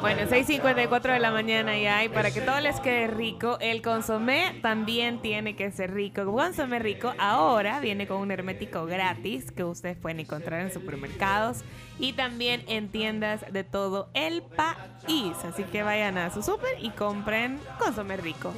[0.00, 4.58] Bueno, 6.54 de la mañana ya y para que todo les quede rico, el consomé
[4.62, 6.24] también tiene que ser rico.
[6.24, 11.58] Consomé rico ahora viene con un hermético gratis que ustedes pueden encontrar en supermercados
[11.98, 15.36] y también en tiendas de todo el país.
[15.44, 18.54] Así que vayan a su super y compren consomé rico.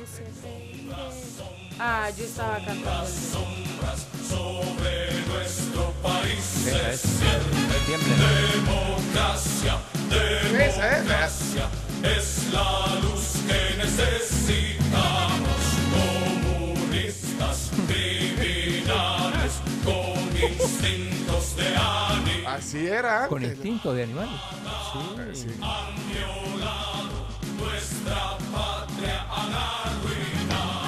[1.80, 3.06] Ah, yo estaba cantando.
[4.28, 6.66] sobre nuestro país.
[6.66, 7.02] Esa es.
[7.88, 9.78] Democracia,
[10.10, 11.68] democracia
[12.02, 15.60] es la luz que necesitamos.
[15.94, 19.52] Comunistas, criminales,
[19.84, 22.48] con instintos de ánimo.
[22.48, 23.54] Así era Con antes.
[23.56, 24.28] instinto de animal.
[24.28, 25.46] Eh, sí.
[25.62, 27.26] Han violado
[27.58, 30.87] nuestra patria, han arruinado.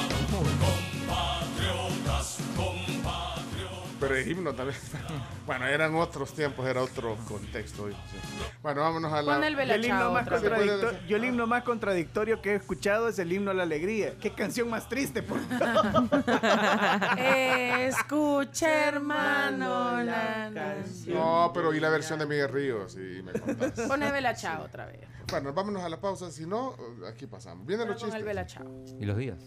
[4.00, 4.78] Pero el himno también.
[5.46, 7.84] Bueno, eran otros tiempos, era otro contexto.
[7.84, 8.16] hoy, sí.
[8.62, 9.34] Bueno, vámonos a la.
[9.34, 10.70] Pon el el, himno más otra vez.
[10.70, 14.14] contradicto- yo el himno más contradictorio que he escuchado es el himno a la alegría.
[14.20, 15.40] Qué canción más triste, por
[17.18, 21.16] Escucha, hermano, la canción.
[21.18, 23.72] No, pero y la versión de Miguel Ríos, y me contás.
[23.88, 25.00] Pone Bella Chao otra vez.
[25.30, 26.76] Bueno, vámonos a la pausa, si no,
[27.08, 27.66] aquí pasamos.
[27.66, 28.24] Vienen los Con el chistes.
[28.24, 28.84] Bella Chao.
[29.00, 29.38] ¿Y los días?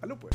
[0.00, 0.34] Salud, pues.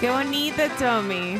[0.00, 1.38] Qué bonito, Tommy.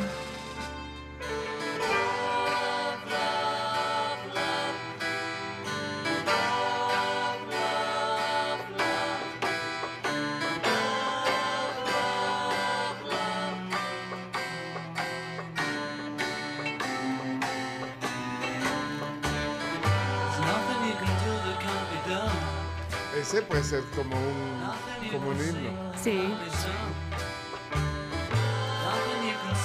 [23.19, 25.93] Ese puede ser como un, como un himno.
[26.03, 26.35] Sí.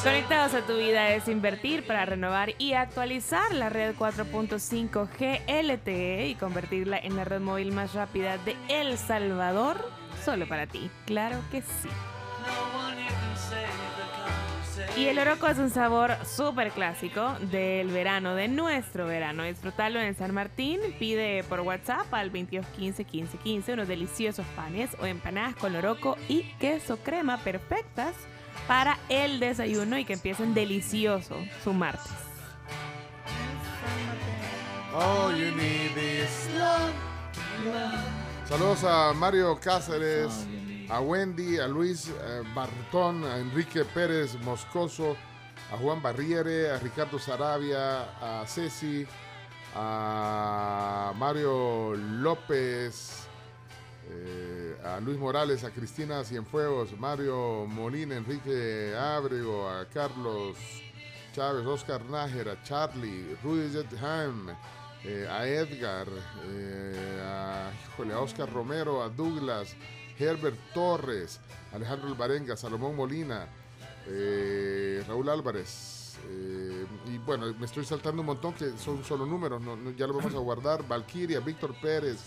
[0.06, 6.36] Conectados a tu vida es invertir para renovar y actualizar la red 4.5 GLTE y
[6.36, 9.84] convertirla en la red móvil más rápida de El Salvador.
[10.24, 11.90] Solo para ti, claro que sí.
[14.96, 19.42] Y el oroco es un sabor súper clásico del verano, de nuestro verano.
[19.42, 20.82] Disfrutarlo en San Martín.
[21.00, 26.44] Pide por WhatsApp al 2215 15 15 unos deliciosos panes o empanadas con oroco y
[26.60, 28.14] queso crema perfectas
[28.68, 32.12] para el desayuno y que empiecen delicioso su martes.
[34.94, 36.50] All you need is
[38.48, 40.46] Saludos a Mario Cáceres,
[40.90, 45.18] a Wendy, a Luis eh, Bartón, a Enrique Pérez Moscoso,
[45.74, 49.06] a Juan Barriere, a Ricardo Sarabia, a Ceci,
[49.76, 53.25] a Mario López,
[54.10, 60.56] eh, a Luis Morales, a Cristina Cienfuegos, Mario Molina, Enrique Ábrego, a Carlos
[61.34, 64.50] Chávez, Oscar Nájera, a Charlie, Rudy Jetham,
[65.04, 66.08] eh, a Edgar,
[66.48, 67.72] eh, a,
[68.20, 69.76] Oscar Romero, a Douglas,
[70.18, 71.40] Herbert Torres,
[71.74, 73.48] Alejandro Alvarenga, Salomón Molina,
[74.08, 76.02] eh, Raúl Álvarez.
[77.08, 80.14] y bueno, me estoy saltando un montón que son solo números, no- no- ya lo
[80.14, 80.88] vamos a guardar.
[80.88, 82.18] Valquiria, Víctor Pérez,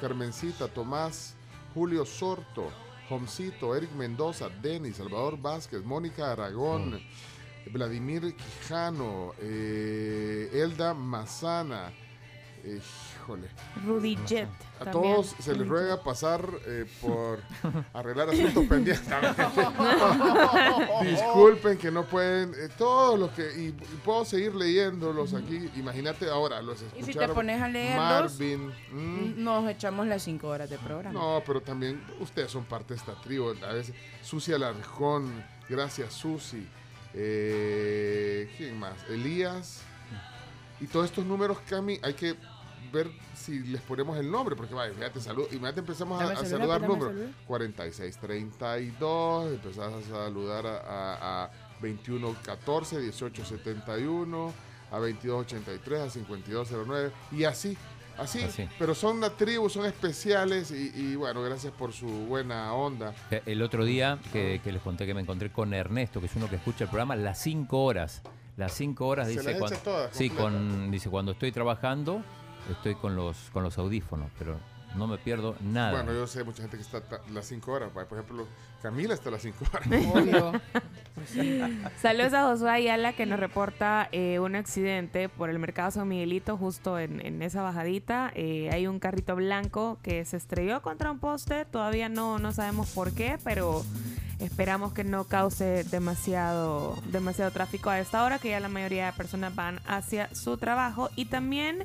[0.00, 1.34] Carmencita, Tomás,
[1.74, 2.70] Julio Sorto,
[3.08, 7.00] Jomcito, Eric Mendoza, Denis, Salvador Vázquez, Mónica Aragón,
[7.66, 11.92] Vladimir Quijano, eh, Elda Mazana,
[13.24, 13.48] Híjole.
[13.86, 14.48] Rudy Jet.
[14.80, 15.14] A también.
[15.14, 17.40] todos se les ruega pasar eh, por
[17.94, 19.08] arreglar asuntos pendientes.
[21.02, 22.52] Disculpen que no pueden.
[22.54, 23.42] eh, todos los que.
[23.56, 25.70] Y, y puedo seguir leyéndolos aquí.
[25.76, 27.06] Imagínate ahora, los Y escucharon.
[27.06, 27.98] si te pones a leerlos,
[28.38, 28.66] Marvin.
[28.92, 31.18] mm, nos echamos las cinco horas de programa.
[31.18, 33.54] no, pero también ustedes son parte de esta tribu.
[33.66, 36.66] A veces, Susi Alarcón, gracias Susi.
[37.14, 38.94] Eh, ¿Quién más?
[39.08, 39.80] Elías.
[40.80, 42.34] Y todos estos números, Cami, hay que
[42.94, 46.80] ver si les ponemos el nombre, porque vaya, fíjate, salud, inmediatamente empezamos a, a saludar
[46.82, 47.12] números.
[47.12, 47.30] celular.
[47.46, 54.52] 4632, empezás a saludar a, a, a 2114, 1871,
[54.90, 57.76] a 2283, a 5209, y así.
[58.16, 58.68] Así, Así.
[58.78, 63.12] pero son una tribu, son especiales y, y bueno, gracias por su buena onda.
[63.32, 66.36] Eh, El otro día que, que les conté que me encontré con Ernesto, que es
[66.36, 68.22] uno que escucha el programa, las 5 horas.
[68.56, 72.22] Las 5 horas Se dice las cuando, echa todas, sí, con, dice cuando estoy trabajando,
[72.70, 74.58] estoy con los con los audífonos, pero
[74.94, 75.90] no me pierdo nada.
[75.90, 77.02] Bueno, yo sé mucha gente que está
[77.32, 77.90] las 5 horas.
[77.90, 78.46] Por ejemplo,
[78.82, 79.88] Camila está a las 5 horas.
[82.00, 86.56] Saludos a Josué Ayala que nos reporta eh, un accidente por el mercado San Miguelito,
[86.56, 88.30] justo en, en esa bajadita.
[88.34, 91.64] Eh, hay un carrito blanco que se estrelló contra un poste.
[91.64, 93.84] Todavía no, no sabemos por qué, pero
[94.38, 99.12] esperamos que no cause demasiado, demasiado tráfico a esta hora, que ya la mayoría de
[99.12, 101.10] personas van hacia su trabajo.
[101.16, 101.84] Y también.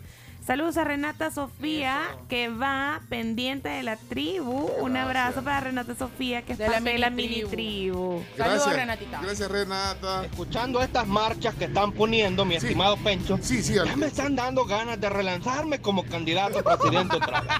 [0.49, 4.67] Saludos a Renata Sofía, que va pendiente de la tribu.
[4.79, 8.23] Un abrazo para Renata Sofía, que es De la parte de la mini tribu.
[8.35, 9.19] Gracias, Renatita.
[9.21, 10.25] Gracias, Renata.
[10.25, 14.65] Escuchando estas marchas que están poniendo, mi estimado Pencho, sí, sí, ya me están dando
[14.65, 17.51] ganas de relanzarme como candidato a presidente otra vez.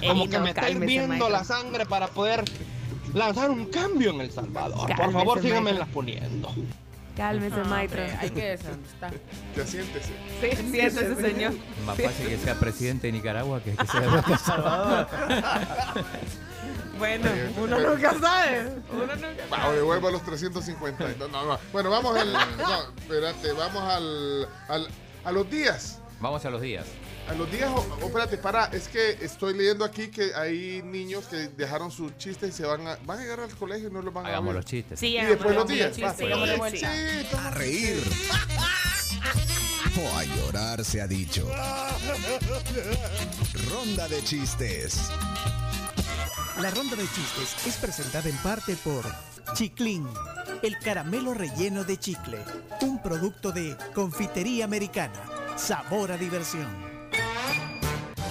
[0.08, 2.44] Como Ey, que no, me está hirviendo la sangre para poder
[3.12, 4.88] lanzar un cambio en El Salvador.
[4.96, 6.50] Por favor, síganme las poniendo.
[7.18, 8.00] Cálmese, No, maestro.
[8.02, 9.12] hombre, hay que desandestar.
[9.56, 10.12] Ya siéntese.
[10.40, 11.52] Sí, siéntese, señor.
[11.84, 15.06] Más fácil que sea presidente de Nicaragua que que sea de El Salvador.
[16.98, 18.72] Bueno, uno nunca sabe.
[18.92, 21.04] Uno nunca Va, devuelvo a los 350.
[21.18, 21.58] No, no, no.
[21.72, 22.32] Bueno, vamos al.
[22.32, 24.88] No, espérate, vamos al, al-
[25.24, 26.00] a los días.
[26.20, 26.86] Vamos a los días.
[27.28, 31.26] A los días, o, o espérate, para, es que estoy leyendo aquí que hay niños
[31.26, 34.00] que dejaron sus chistes y se van a, van a llegar al colegio y no
[34.00, 34.56] los van a Hagamos ver.
[34.56, 34.98] los chistes.
[34.98, 35.94] Sí, Y después los días.
[35.94, 36.26] chistes.
[36.58, 36.84] va, Sí.
[37.36, 38.02] A reír.
[40.00, 41.46] O a llorar se ha dicho.
[43.70, 44.98] Ronda de chistes.
[46.60, 49.04] La ronda de chistes es presentada en parte por
[49.54, 50.06] Chiclin,
[50.62, 52.38] el caramelo relleno de chicle,
[52.80, 55.12] un producto de confitería americana.
[55.56, 56.87] Sabor a diversión.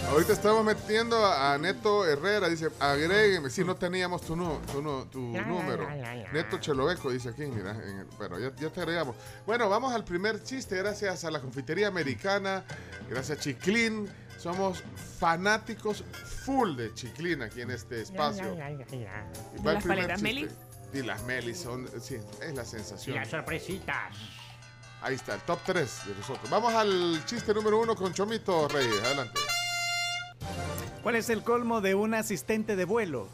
[0.10, 5.06] Ahorita estamos metiendo a, Neto Herrera, dice, agrégueme, si no teníamos tu, nu- tu, nu-
[5.06, 5.88] tu número.
[6.32, 9.16] Neto Cheloveco dice aquí, mira, en el- bueno, ya, ya te agregamos.
[9.46, 12.64] Bueno, vamos al primer chiste, gracias a la confitería americana,
[13.10, 14.10] gracias a Chiclín,
[14.40, 14.82] somos
[15.20, 16.04] fanáticos
[16.46, 18.56] full de Chiclín aquí en este espacio.
[18.56, 20.24] Y va ¿De el las primer paletas chiste.
[20.24, 20.52] Melis?
[20.94, 23.18] Y las Melis son, sí, es la sensación.
[23.18, 24.16] Las sorpresitas.
[25.08, 26.50] Ahí está, el top 3 de nosotros.
[26.50, 29.40] Vamos al chiste número uno con Chomito Reyes, adelante.
[31.02, 33.30] ¿Cuál es el colmo de un asistente de vuelo?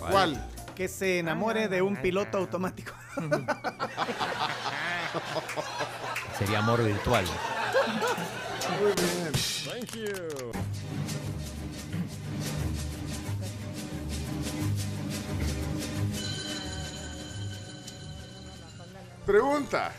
[0.00, 0.44] ¿Cuál?
[0.74, 2.92] Que se enamore de un piloto automático.
[6.40, 7.24] Sería amor virtual.
[8.80, 9.32] Muy bien.
[9.64, 10.50] Thank you.
[19.24, 19.92] Pregunta.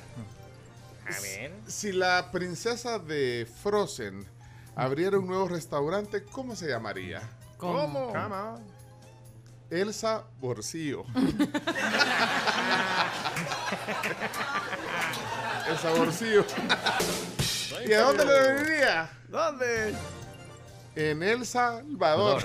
[1.17, 1.53] A ver.
[1.67, 4.25] Si la princesa de Frozen
[4.75, 7.21] abriera un nuevo restaurante, ¿cómo se llamaría?
[7.57, 8.11] ¿Cómo?
[9.69, 11.05] Elsa Borcillo.
[15.67, 16.45] Elsa Borcillo.
[17.87, 19.09] ¿Y a dónde le vendería?
[19.29, 19.95] ¿Dónde?
[20.95, 22.43] En El Salvador.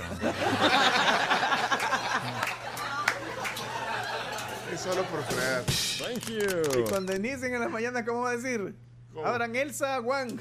[4.81, 5.63] Solo por creer.
[5.99, 6.85] Thank Y you.
[6.89, 8.75] cuando inicien en la mañana, ¿cómo va a decir?
[9.13, 9.25] ¿Cómo?
[9.25, 10.39] Abran Elsa Wang.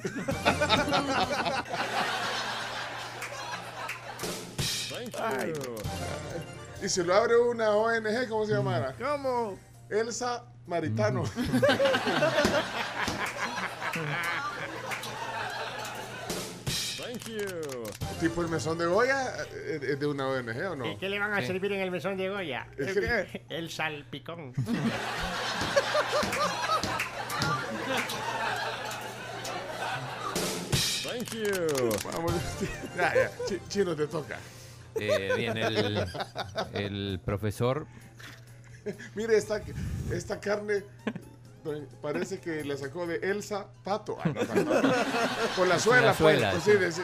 [5.12, 5.76] Thank you.
[6.82, 8.95] Y si lo abre una ONG, ¿cómo se llamará?
[8.99, 9.59] ¿Cómo?
[9.91, 11.24] Elsa Maritano.
[16.97, 17.88] Thank you.
[18.20, 20.86] Tipo el mesón de Goya, eh, ¿es de una ONG o no?
[20.90, 22.66] ¿Y qué le van a servir en el mesón de Goya?
[23.48, 24.52] ¿El salpicón.
[31.02, 31.90] Thank you.
[32.12, 32.32] Vamos,
[32.96, 34.38] ya, ya, Chi- chino te toca.
[34.94, 36.04] Eh, bien, el,
[36.74, 37.86] el profesor
[39.14, 39.60] Mire esta,
[40.10, 40.82] esta carne,
[42.02, 44.16] Parece que le sacó de Elsa Pato.
[44.22, 44.92] Ah, no, no, no.
[45.56, 46.64] Con la suela, La suela, pues.
[46.64, 46.72] sí.
[46.76, 47.00] Pues.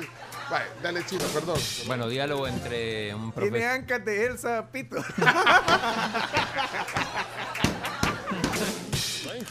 [0.51, 1.59] Vale, dale chino, perdón.
[1.87, 3.71] Bueno, diálogo entre un Tiene profesor.
[3.71, 4.97] ancas de Elsa Pito.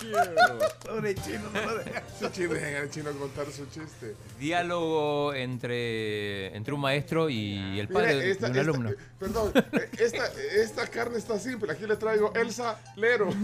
[0.88, 2.00] Pobre chino, no lo deja.
[2.16, 4.16] Ese chino, dejen al chino contar su chiste.
[4.40, 8.90] Diálogo entre, entre un maestro y el padre Mire, de- esta- de un esta- alumno.
[8.92, 10.26] eh, perdón, eh, esta,
[10.56, 11.72] esta carne está simple.
[11.72, 13.30] Aquí le traigo Elsa Lero.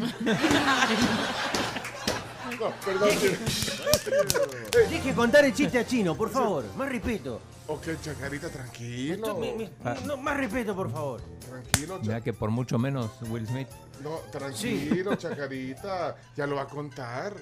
[2.60, 3.10] No, perdón.
[3.20, 4.90] chino.
[4.90, 6.64] Deje contar el chiste a chino, por favor.
[6.78, 7.40] Más respeto.
[7.68, 9.36] Ok, Chacarita, tranquilo.
[9.38, 9.70] Mi- mi-
[10.06, 11.22] no, más respeto, por favor.
[11.48, 13.68] Tranquilo, Mira que por mucho menos Will Smith.
[14.02, 16.16] No, tranquilo, Chacarita.
[16.36, 17.34] Ya lo va a contar.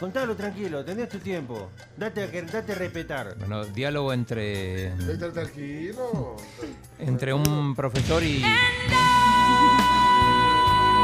[0.00, 1.70] Contalo tranquilo, tenés tu tiempo.
[1.96, 3.36] Date a, que- date a respetar.
[3.38, 6.36] Bueno, diálogo entre, Está tranquilo.
[6.98, 8.42] entre un profesor y.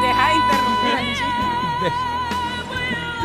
[0.02, 1.61] Deja de interrumpir al chino.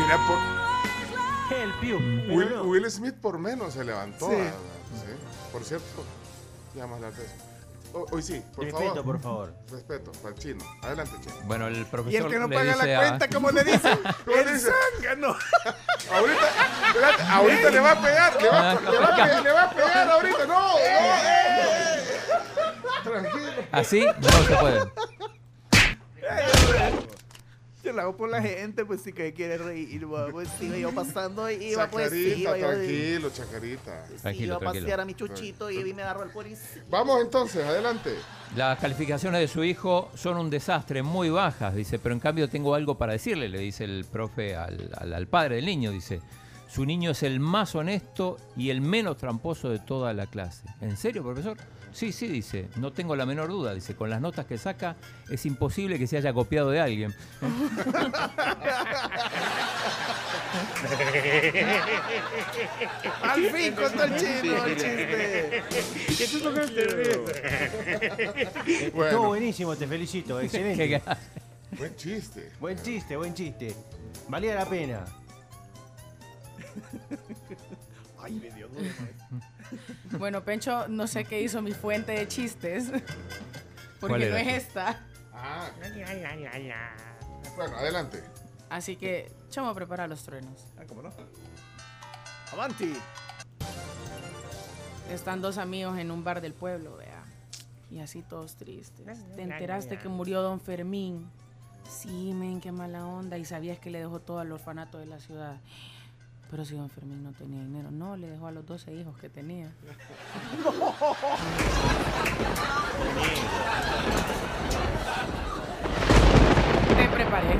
[0.08, 1.98] Mira, por, El piu.
[2.34, 4.30] Will, Will Smith por menos se levantó.
[4.30, 4.36] Sí.
[4.38, 4.52] ah,
[5.04, 5.12] sí.
[5.52, 6.02] Por cierto,
[6.74, 7.46] llama la atención.
[7.92, 9.04] Ho- Hoy sí, por Respeto, favor.
[9.04, 9.54] por favor.
[9.70, 10.64] Respeto, para el chino.
[10.82, 11.34] Adelante, chino.
[11.44, 12.12] Bueno, el profesor.
[12.12, 13.98] Y el que no paga la a- cuenta, ¿cómo le dice?
[14.24, 14.70] ¿Cómo le el dice?
[14.94, 15.28] zángano.
[16.12, 16.48] Ahorita,
[16.88, 19.62] espérate, ahorita le va a pegar, le va, a- le va a pegar, le va
[19.64, 20.46] a pegar ahorita.
[20.46, 22.04] No, no, eh.
[23.04, 23.52] Tranquilo.
[23.72, 24.80] Así no se puede.
[27.88, 30.94] Yo lo hago por la gente, pues sí que quiere reír, va, pues iba yo
[30.94, 34.04] pasando, iba pues sí, Chacarita, iba tranquilo, Chacarita.
[34.34, 36.84] iba a pasear a mi chuchito y me agarró el policía.
[36.90, 38.14] Vamos entonces, adelante.
[38.56, 42.74] Las calificaciones de su hijo son un desastre, muy bajas, dice, pero en cambio tengo
[42.74, 46.20] algo para decirle, le dice el profe al, al- al padre del niño, dice,
[46.68, 50.64] su niño es el más honesto y el menos tramposo de toda la clase.
[50.82, 51.56] ¿En serio, profesor?
[51.98, 54.94] Sí, sí, dice, no tengo la menor duda, dice, con las notas que saca
[55.28, 57.12] es imposible que se haya copiado de alguien.
[63.20, 65.64] Al fin contó el chino el chiste.
[68.86, 70.40] Estuvo buenísimo, te felicito.
[70.44, 71.02] Excelente.
[71.76, 72.52] Buen chiste.
[72.60, 73.74] Buen chiste, buen chiste.
[74.28, 75.04] Valía la pena.
[78.22, 78.84] Ay, me dio duro.
[80.12, 82.88] Bueno, Pencho, no sé qué hizo mi fuente de chistes.
[82.88, 83.02] ¿Cuál
[84.00, 84.42] Porque era?
[84.42, 85.06] no es esta.
[85.32, 85.70] Ah.
[87.56, 88.22] Bueno, adelante.
[88.70, 90.66] Así que, chamo, prepara los truenos.
[90.78, 91.12] Ah, ¿cómo no?
[92.52, 92.94] Avanti.
[95.10, 97.24] Están dos amigos en un bar del pueblo, vea.
[97.90, 99.06] Y así todos tristes.
[99.34, 101.30] Te enteraste que murió don Fermín.
[101.88, 103.38] Sí, men, qué mala onda.
[103.38, 105.56] Y sabías que le dejó todo al orfanato de la ciudad.
[106.50, 109.28] Pero si don Fermín no tenía dinero, no, le dejó a los 12 hijos que
[109.28, 109.70] tenía.
[116.96, 117.58] Te preparé.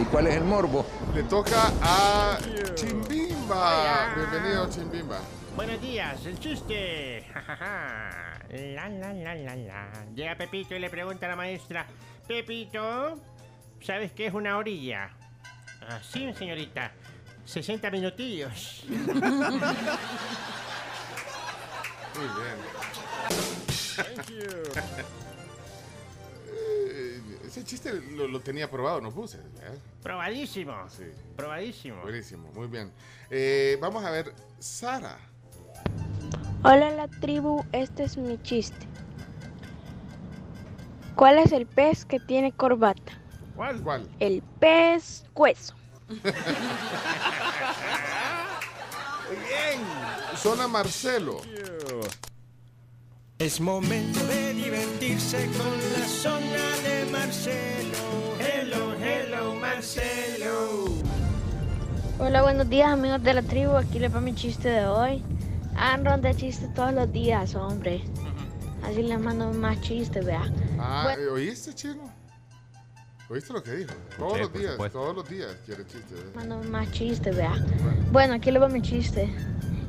[0.00, 0.86] ¿Y cuál es el morbo?
[1.14, 2.38] Le toca a
[2.74, 4.14] Chimbimba.
[4.16, 5.20] Bienvenido, Chimbimba.
[5.54, 7.26] Buenos días, el chiste.
[7.34, 8.38] Ja, ja, ja.
[8.48, 10.06] La, la, la, la, la.
[10.14, 11.86] Llega Pepito y le pregunta a la maestra,
[12.26, 13.20] Pepito,
[13.82, 15.10] ¿sabes qué es una orilla?
[15.82, 16.92] Ah, sí, señorita.
[17.44, 18.84] 60 minutillos.
[18.88, 18.98] Muy
[22.36, 22.56] bien.
[26.54, 29.38] Eh, Ese chiste lo, lo tenía probado, no puse.
[29.38, 29.74] ¿verdad?
[30.02, 30.74] Probadísimo.
[30.88, 31.04] Sí.
[31.36, 32.00] Probadísimo.
[32.02, 32.92] Buenísimo, muy bien.
[33.30, 35.18] Eh, vamos a ver, Sara.
[36.64, 38.86] Hola la tribu, este es mi chiste.
[41.16, 43.12] ¿Cuál es el pez que tiene corbata?
[43.56, 43.82] ¿Cuál?
[43.82, 44.08] ¿Cuál?
[44.20, 45.74] El pez hueso.
[46.08, 46.20] Muy
[49.36, 49.80] bien.
[50.36, 51.40] Zona Marcelo.
[53.38, 58.36] Es momento de divertirse con la zona de Marcelo.
[58.38, 60.84] Hello, hello, Marcelo.
[62.18, 65.24] Hola, buenos días amigos de la tribu, aquí les va mi chiste de hoy.
[65.76, 68.04] Hagan ronda de chistes todos los días, hombre.
[68.84, 70.44] Así les mando más chistes, vea.
[70.78, 71.32] Ah, Bueno.
[71.32, 72.12] ¿oíste, Chino?
[73.28, 73.92] ¿Oíste lo que dijo?
[74.18, 74.98] Todos los días, supuesto.
[74.98, 76.18] todos los días quiere chistes.
[76.18, 76.30] ¿eh?
[76.34, 77.54] Mando más chistes, vea.
[78.10, 79.32] Bueno, aquí les va mi chiste.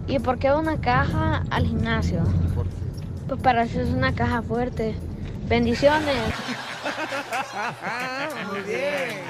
[0.07, 2.23] ¿Y por qué una caja al gimnasio?
[2.55, 2.71] ¿Por qué?
[3.27, 4.95] Pues para hacerse una caja fuerte.
[5.47, 6.15] Bendiciones.
[8.51, 9.21] Muy bien.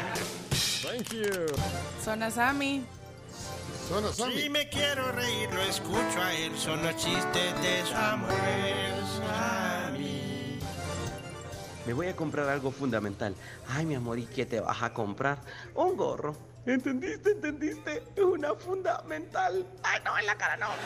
[0.83, 1.45] Thank you.
[2.03, 2.85] Zona Sammy.
[3.87, 4.41] Zona Sammy.
[4.41, 6.51] Si me quiero reír, lo escucho a él.
[6.57, 8.93] Son los chistes de Samuel.
[11.85, 13.35] Me voy a comprar algo fundamental.
[13.67, 15.39] Ay, mi amor, ¿y qué te vas a comprar?
[15.75, 16.35] Un gorro.
[16.65, 17.31] ¿Entendiste?
[17.31, 18.03] ¿Entendiste?
[18.15, 19.65] Es una fundamental.
[19.83, 20.67] Ay, no, en la cara no.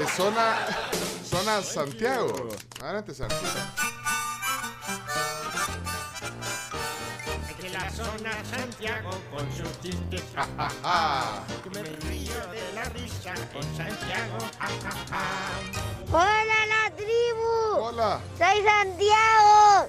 [0.00, 0.56] Eh, zona,
[1.22, 2.48] zona Santiago.
[2.82, 3.44] Adelante, Santiago.
[7.94, 10.22] Zona Santiago con sus chistes.
[10.34, 11.44] Ja, ja, ja.
[11.62, 14.38] Que me río de la risa con Santiago.
[14.58, 15.22] Ja, ja, ja.
[16.10, 17.78] Hola la tribu.
[17.78, 18.20] Hola.
[18.36, 19.88] Soy Santiago.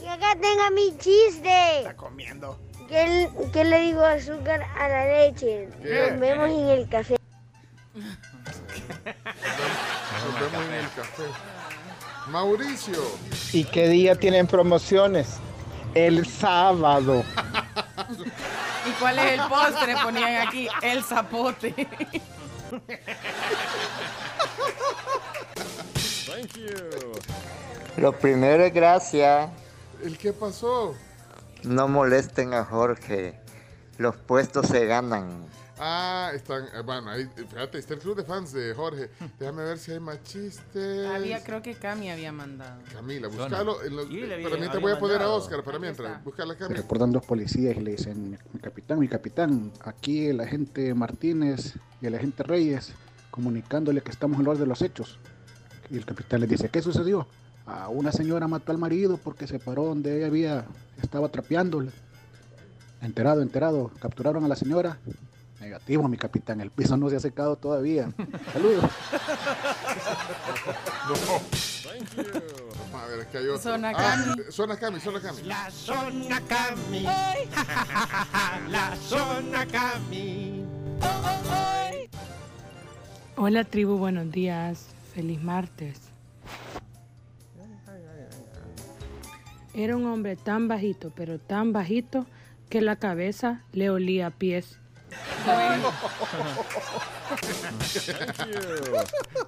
[0.00, 1.78] Y acá tengo mi chiste.
[1.78, 2.56] Está comiendo.
[2.88, 5.68] ¿Qué, qué le digo azúcar a la leche?
[5.82, 6.10] ¿Qué?
[6.10, 7.16] Nos vemos en el café.
[7.94, 8.04] Nos
[10.40, 11.24] vemos en el café.
[12.28, 13.02] Mauricio.
[13.52, 15.40] ¿Y qué día tienen promociones?
[15.94, 17.24] El sábado.
[18.86, 19.94] ¿Y cuál es el postre?
[20.02, 21.74] Ponían aquí el zapote.
[26.26, 27.12] Thank you.
[27.96, 29.50] Lo primero es gracias.
[30.02, 30.94] ¿El qué pasó?
[31.64, 33.38] No molesten a Jorge.
[33.98, 35.44] Los puestos se ganan.
[35.82, 39.08] Ah, están, eh, bueno, ahí, fíjate, está el club de fans de Jorge.
[39.40, 41.06] Déjame ver si hay más chistes.
[41.06, 42.82] Había, creo que Cami había mandado.
[42.92, 43.82] Camila, búscalo.
[43.82, 45.36] en los- le había- para mientras había voy a poner a mandado.
[45.36, 46.22] Oscar, para mientras.
[46.22, 46.80] Búscala, Se Camila.
[46.82, 52.06] reportan dos policías y le dicen, mi capitán, mi capitán, aquí el agente Martínez y
[52.06, 52.92] el agente Reyes
[53.30, 55.18] comunicándole que estamos en lugar de los hechos.
[55.88, 57.26] Y el capitán les dice, ¿qué sucedió?
[57.64, 60.66] A una señora mató al marido porque se paró donde ella había,
[61.02, 61.90] estaba trapeándole.
[63.00, 64.98] Enterado, enterado, capturaron a la señora.
[65.60, 68.10] Negativo, mi capitán, el piso no se ha secado todavía.
[68.52, 68.84] Saludos.
[71.06, 73.58] Vamos a ver, es que hay otro.
[73.58, 74.40] Zona Ah, Cami.
[74.40, 75.42] eh, Zona Cami, Zona Cami.
[75.42, 77.04] La zona Cami.
[77.04, 78.68] Ja, ja, ja, ja, ja.
[78.68, 80.64] La zona Cami.
[83.36, 84.86] Hola tribu, buenos días.
[85.14, 86.00] Feliz martes.
[89.74, 92.26] Era un hombre tan bajito, pero tan bajito
[92.70, 94.78] que la cabeza le olía a pies.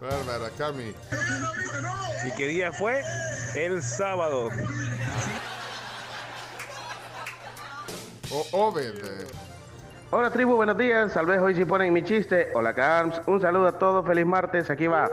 [0.01, 0.95] Bárbara, Cami.
[2.27, 3.03] ¿Y qué día fue?
[3.55, 4.51] El sábado.
[8.31, 8.95] O Obed.
[9.05, 9.27] eh.
[10.11, 11.13] Hola tribu, buenos días.
[11.15, 12.51] Tal vez hoy sí ponen mi chiste.
[12.55, 13.21] Hola Carms.
[13.27, 14.07] Un saludo a todos.
[14.07, 14.69] Feliz martes.
[14.71, 15.09] Aquí va.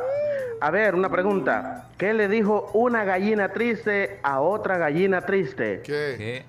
[0.61, 1.87] A ver, una pregunta.
[1.97, 5.81] ¿Qué le dijo una gallina triste a otra gallina triste?
[5.85, 6.45] ¿Qué?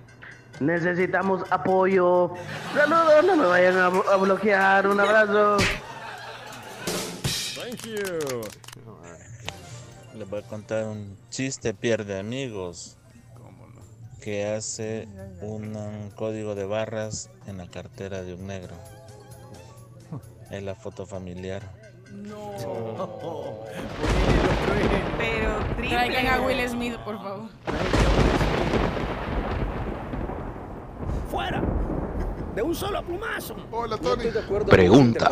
[0.61, 2.35] Necesitamos apoyo.
[2.75, 4.87] Saludos, no me vayan a, a bloquear.
[4.87, 5.57] Un abrazo.
[7.57, 8.43] Thank you.
[10.15, 12.99] Les voy a contar un chiste pierde amigos.
[14.21, 15.09] Que hace
[15.41, 18.75] un, código de barras en la cartera de un negro.
[20.51, 21.63] Es la foto familiar.
[25.17, 27.49] Pero Traigan a Will Smith, por favor.
[31.31, 31.63] ¡Fuera!
[32.55, 33.57] ¡De un solo plumazo!
[33.71, 34.25] Hola, Tony.
[34.69, 35.31] Pregunta.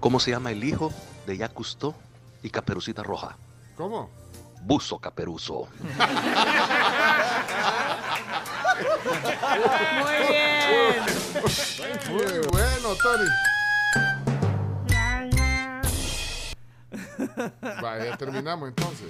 [0.00, 0.92] ¿Cómo se llama el hijo
[1.26, 1.94] de Jacques Cousteau
[2.42, 3.36] y Caperucita Roja?
[3.76, 4.10] ¿Cómo?
[4.62, 5.68] Buzo Caperuso.
[10.00, 11.02] Muy bien.
[12.10, 13.28] Muy bueno, Tony.
[17.82, 19.08] Vaya, ya terminamos entonces.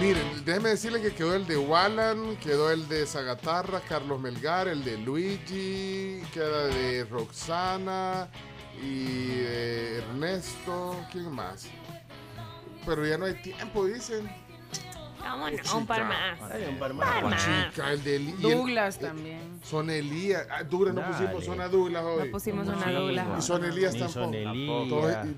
[0.00, 4.84] Miren, déjeme decirle que quedó el de Wallan, quedó el de Zagatarra, Carlos Melgar, el
[4.84, 8.28] de Luigi, queda de Roxana
[8.80, 11.66] y de Ernesto, ¿quién más?
[12.86, 14.30] Pero ya no hay tiempo, dicen.
[15.20, 16.40] Vámonos, un par más.
[16.68, 17.24] un par más.
[17.24, 17.30] Oh,
[17.70, 19.60] chica, el de Eli- el- Douglas eh, también.
[19.64, 20.46] Son Elías.
[20.48, 22.26] Ah, Douglas no pusimos, son a Douglas hoy.
[22.26, 23.26] No pusimos son a Douglas.
[23.38, 24.12] Y son Elías tampoco.
[24.26, 24.88] son Elías.
[24.88, 25.36] Todos- Y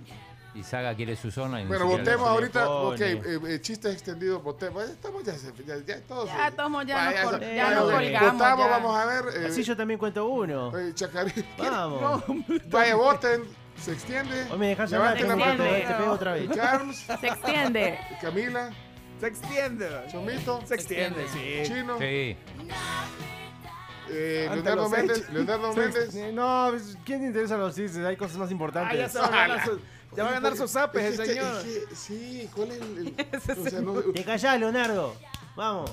[0.64, 1.62] Saga quiere su zona.
[1.62, 2.68] y Bueno, votemos ahorita.
[2.68, 3.10] Ok, pone.
[3.12, 4.84] eh, eh, chistes extendidos, votemos.
[4.86, 5.34] Ya Estamos ya,
[5.66, 6.26] ya, ya todos.
[6.28, 7.98] Ya, todos ya, Vaya, nos, col- ya, ya nos vaya.
[7.98, 8.32] colgamos.
[8.32, 8.70] Votamos, ya.
[8.70, 9.24] vamos a ver.
[9.42, 10.76] eh, Así yo también cuento uno.
[10.78, 11.44] eh, Chacarín.
[11.58, 12.24] Vamos.
[12.70, 13.44] Vaya, voten.
[13.76, 14.46] Se extiende.
[14.50, 16.50] Hoy me dejas hablar, eh, te pego otra vez.
[16.54, 16.96] Carms.
[17.20, 17.98] Se extiende.
[18.20, 18.70] Camila.
[19.20, 19.88] Se extiende.
[20.10, 20.60] Chomito.
[20.66, 21.62] Se extiende, sí.
[21.64, 21.98] Chino.
[21.98, 22.36] Sí.
[24.12, 25.30] Eh, Leonardo Méndez.
[25.30, 26.14] Leonardo Méndez.
[26.34, 26.72] No,
[27.04, 28.04] ¿quién te interesa los chistes?
[28.04, 29.14] Hay cosas más importantes.
[29.16, 29.64] Ah, ya
[30.16, 31.62] ya va a ganar sus zapes el Es que- señor.
[31.94, 33.14] sí, ¿cuál es el...?
[33.16, 35.14] el- o sea, no- Te callás, Leonardo.
[35.56, 35.90] Vamos.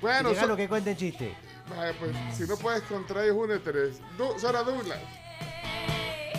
[0.00, 1.34] Bueno, Deja so- lo que cuenten chiste.
[1.76, 3.72] Vaya, pues, si no puedes contra ellos, únete.
[4.18, 4.98] Du Sara Douglas.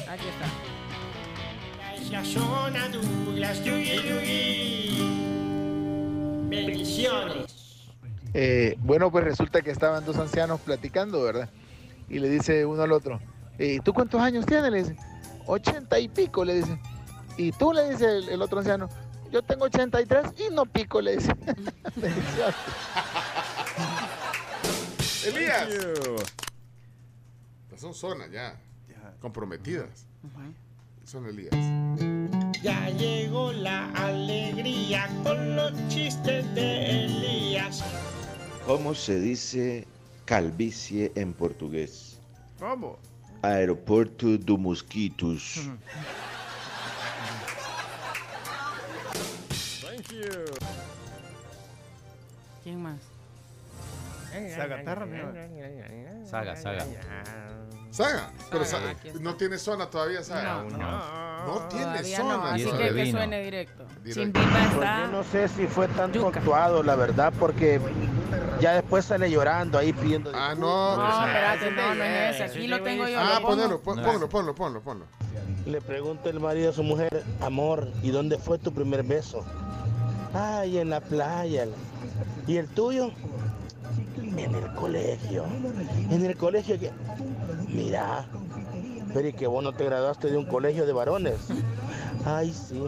[0.08, 1.96] Aquí está.
[1.96, 3.64] Es la zona Douglas.
[3.64, 4.98] Yugi, yugi.
[6.50, 7.46] Bendiciones.
[8.34, 11.50] Eh, bueno, pues resulta que estaban dos ancianos platicando, ¿verdad?
[12.10, 13.20] Y le dice uno al otro,
[13.58, 14.72] "Eh, ¿tú cuántos años tienes?
[14.72, 14.98] Le dice,
[15.46, 16.80] ochenta y pico, le dice.
[17.38, 18.90] Y tú le dice el, el otro anciano,
[19.32, 21.32] yo tengo ochenta y tres y no pico, le dice.
[25.26, 25.68] Elías.
[27.64, 28.60] Estas son zonas ya.
[29.20, 30.06] Comprometidas.
[31.06, 31.54] Son Elías.
[32.62, 37.84] Ya llegó la alegría con los chistes de Elías.
[38.66, 39.88] ¿Cómo se dice
[40.26, 42.20] calvicie en portugués?
[42.60, 43.00] ¿Cómo?
[43.42, 45.62] Aeropuerto do Mosquitos.
[52.64, 52.98] ¿Quién más?
[54.56, 55.32] Saga perra, mira.
[56.26, 56.86] Saga, saga.
[57.92, 60.64] Saga, pero Saga, Saga, no tiene zona todavía, Saga.
[60.64, 62.38] No, no, tiene zona.
[62.38, 63.86] no, así que que suene directo.
[64.04, 64.40] Directo.
[64.76, 67.80] Pues yo no sé si fue tanto actuado, la verdad, porque
[68.60, 70.32] ya después sale llorando ahí pidiendo.
[70.34, 70.98] Ah, no.
[70.98, 72.44] No, espérate, no, no es ese.
[72.46, 73.20] Aquí lo tengo yo.
[73.20, 75.06] Ah, ponelo, pon- ponlo, ponlo, ponlo, ponlo.
[75.68, 79.46] Le pregunta el marido a su mujer, amor, ¿y dónde fue tu primer beso?
[80.34, 81.68] Ay, en la playa.
[82.48, 83.12] ¿Y el tuyo?
[84.38, 85.46] En el colegio.
[86.10, 86.92] En el colegio que...
[87.68, 88.26] Mira,
[89.14, 91.36] pero ¿y que vos no te graduaste de un colegio de varones?
[92.26, 92.82] Ay, sí.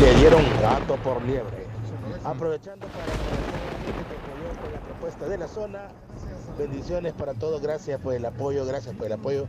[0.00, 1.66] Le dieron gato por liebre.
[2.24, 3.06] Aprovechando para
[4.72, 5.88] la propuesta de la zona.
[6.58, 9.46] Bendiciones para todos, gracias por el apoyo, gracias por el apoyo.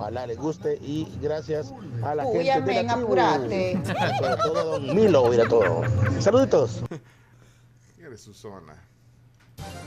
[0.00, 3.06] Ojalá les guste y gracias a la Uy, gente de amén, la tribu.
[3.06, 3.80] apúrate.
[3.84, 5.82] Sobre todo don Milo, oír a todo.
[6.20, 6.82] Saluditos.
[7.96, 8.72] ¿Quién es su zona?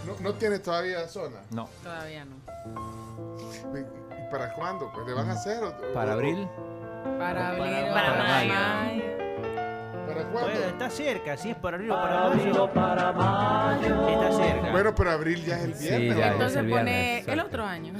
[0.05, 1.37] No, no tiene todavía zona.
[1.49, 1.67] No.
[1.81, 2.35] Todavía no.
[3.79, 4.91] ¿Y para cuándo?
[4.93, 5.63] Pues le van a hacer.
[5.63, 6.47] o- ¿Para abril?
[7.17, 8.53] Para abril, para para mayo.
[8.53, 9.32] mayo.
[10.13, 10.51] ¿Para cuándo?
[10.51, 14.07] Bueno, está cerca, si es para abril o para mayo.
[14.09, 14.71] Está cerca.
[14.71, 16.09] Bueno, pero abril ya es el Sí, viernes.
[16.09, 16.21] ya ¿no?
[16.25, 17.93] es Entonces el pone el otro año.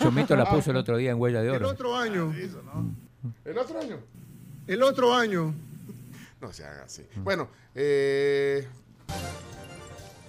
[0.00, 1.68] Chomito la puso el otro día en Huella de El Oro.
[1.70, 2.32] otro año.
[3.44, 3.98] ¿El otro año?
[4.66, 5.54] El otro año.
[6.40, 7.06] No se haga así.
[7.16, 8.66] Bueno, eh,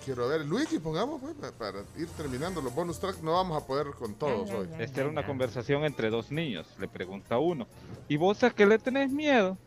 [0.06, 3.22] quiero ver, Luigi, pongamos pues, pa- para ir terminando los bonus tracks.
[3.24, 4.68] No vamos a poder con todos hoy.
[4.80, 6.68] Esta era una conversación entre dos niños.
[6.80, 7.66] Le pregunta uno,
[8.08, 9.58] ¿y vos a qué le tenés miedo?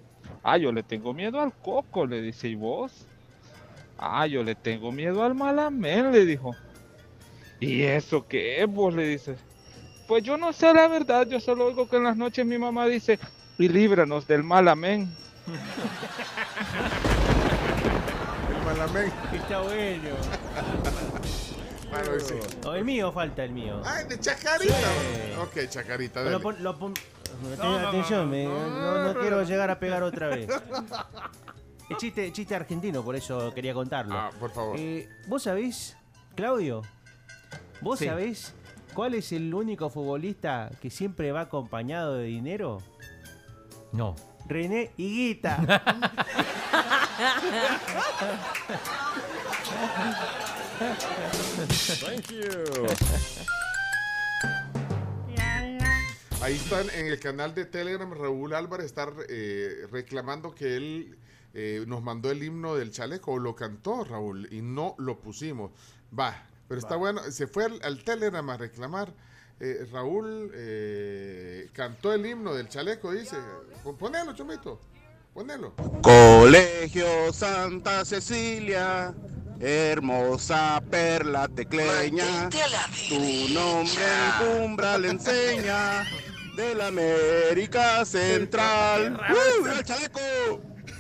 [0.49, 2.93] Ah, yo le tengo miedo al coco, le dice, ¿y vos?
[3.99, 6.55] Ah, yo le tengo miedo al malamén, le dijo.
[7.59, 8.95] ¿Y eso qué es vos?
[8.95, 9.35] Le dice.
[10.07, 12.87] Pues yo no sé la verdad, yo solo oigo que en las noches mi mamá
[12.87, 13.19] dice,
[13.59, 15.13] y líbranos del malamén.
[18.51, 19.13] El malamén.
[19.33, 20.11] Está bueno.
[21.91, 22.35] Bueno, sí.
[22.67, 23.81] O el mío falta, el mío.
[23.85, 24.75] Ay, de Chacarita.
[24.75, 25.33] Sí.
[25.41, 26.43] Ok, Chacarita, Lo dale.
[26.43, 26.95] pon- lo pon-
[27.27, 29.43] Aten- No, no, Atención, me- no, no, no no, quiero no.
[29.45, 30.49] llegar a pegar otra vez.
[31.89, 34.15] El chiste, chiste argentino, por eso quería contarlo.
[34.17, 34.77] Ah, por favor.
[34.79, 35.97] Eh, ¿Vos sabés,
[36.35, 36.83] Claudio?
[37.81, 38.07] ¿Vos Sí.
[38.07, 38.55] sabés
[38.95, 42.79] cuál es el único futbolista que siempre va acompañado de dinero?
[43.93, 44.17] No.
[44.49, 45.59] René Higuita.
[52.01, 52.87] Thank you.
[56.47, 58.09] Ahí están en el canal de Telegram.
[58.13, 61.19] Raúl Álvarez está eh, reclamando que él
[61.55, 65.73] eh, nos mandó el himno del chaleco, o lo cantó Raúl, y no lo pusimos.
[66.17, 67.21] Va, pero está bueno.
[67.33, 69.13] Se fue al, al Telegram a reclamar.
[69.59, 73.37] Eh, Raúl eh, cantó el himno del chaleco, dice.
[73.83, 74.81] Pon- Ponelo, chomito.
[75.35, 75.75] Ponelo.
[76.01, 79.13] Colegio Santa Cecilia,
[79.59, 82.49] hermosa perla tecleña,
[83.09, 86.05] tu nombre en cumbra le enseña,
[86.57, 89.15] de la América Central.
[89.31, 90.21] ¡Uh, mira el chaleco!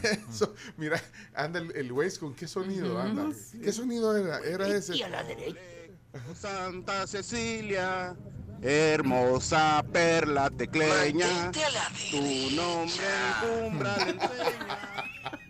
[0.31, 1.03] Eso, mira,
[1.35, 3.27] anda el, el Waze con qué sonido anda.
[3.63, 4.39] ¿Qué sonido era?
[4.41, 4.95] Era ese.
[6.39, 8.15] Santa Cecilia,
[8.63, 11.51] hermosa perla tecleña,
[12.11, 12.21] tu
[12.55, 15.05] nombre en cumbra le enseña,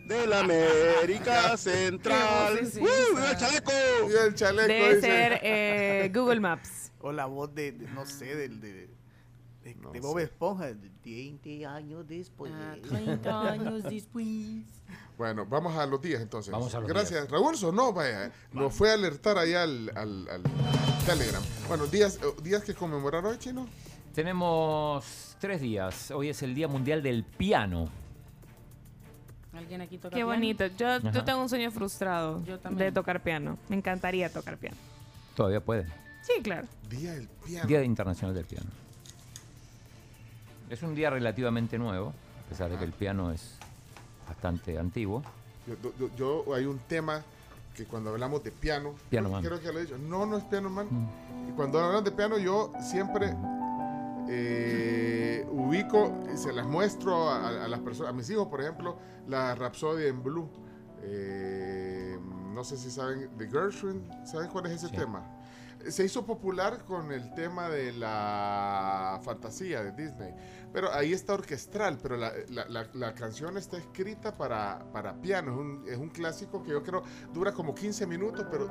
[0.06, 2.60] de la América Central.
[2.80, 3.72] ¡Uh, el chaleco!
[4.26, 4.68] El chaleco.
[4.68, 5.00] Debe dice.
[5.06, 6.92] ser eh, Google Maps.
[7.00, 8.85] O la voz de, de- no sé, del de,
[9.74, 10.66] de, de Bob Esponja.
[10.66, 12.52] de 20 años después.
[12.54, 14.26] Ah, 30 años después.
[15.18, 16.52] Bueno, vamos a los días entonces.
[16.52, 17.28] Vamos a los Gracias.
[17.30, 20.42] Raúl Sonó, vaya, nos fue a alertar allá al, al- al
[21.06, 21.42] Telegram.
[21.68, 23.66] Bueno, días, eh, días que conmemorar hoy, chino.
[24.14, 26.10] Tenemos tres días.
[26.10, 27.88] Hoy es el Día Mundial del Piano.
[29.52, 30.30] ¿Alguien aquí toca Qué piano?
[30.30, 30.66] bonito.
[30.66, 32.88] Yo, tengo un sueño frustrado Yo también.
[32.88, 33.58] de tocar piano.
[33.68, 34.76] Me encantaría tocar piano.
[35.34, 35.86] Todavía puede.
[36.22, 36.66] Sí, claro.
[36.90, 37.66] Día del piano.
[37.66, 38.68] Día Internacional del Piano.
[40.70, 42.12] Es un día relativamente nuevo,
[42.44, 43.56] a pesar de que el piano es
[44.26, 45.22] bastante antiguo.
[45.66, 46.10] Yo, yo-
[46.44, 47.22] yo- hay un tema
[47.74, 49.42] que cuando hablamos de piano, Piano man.
[49.44, 50.88] creo que lo he dicho, no, no es piano man.
[51.48, 53.34] Y cuando hablan de piano, yo siempre
[54.28, 58.96] eh, ubico y se las muestro a, a las personas, a mis hijos, por ejemplo,
[59.28, 60.48] la Rhapsody en Blue.
[61.02, 62.18] Eh,
[62.52, 65.22] no sé si saben de Gershwin, ¿saben cuál es ese tema?
[65.90, 70.34] Se hizo popular con el tema de la fantasía de Disney.
[70.72, 75.52] Pero ahí está orquestral, pero la, la- la- la canción está escrita para, para piano.
[75.52, 77.02] Es un, es un clásico que yo creo
[77.32, 78.68] dura como 15 minutos, pero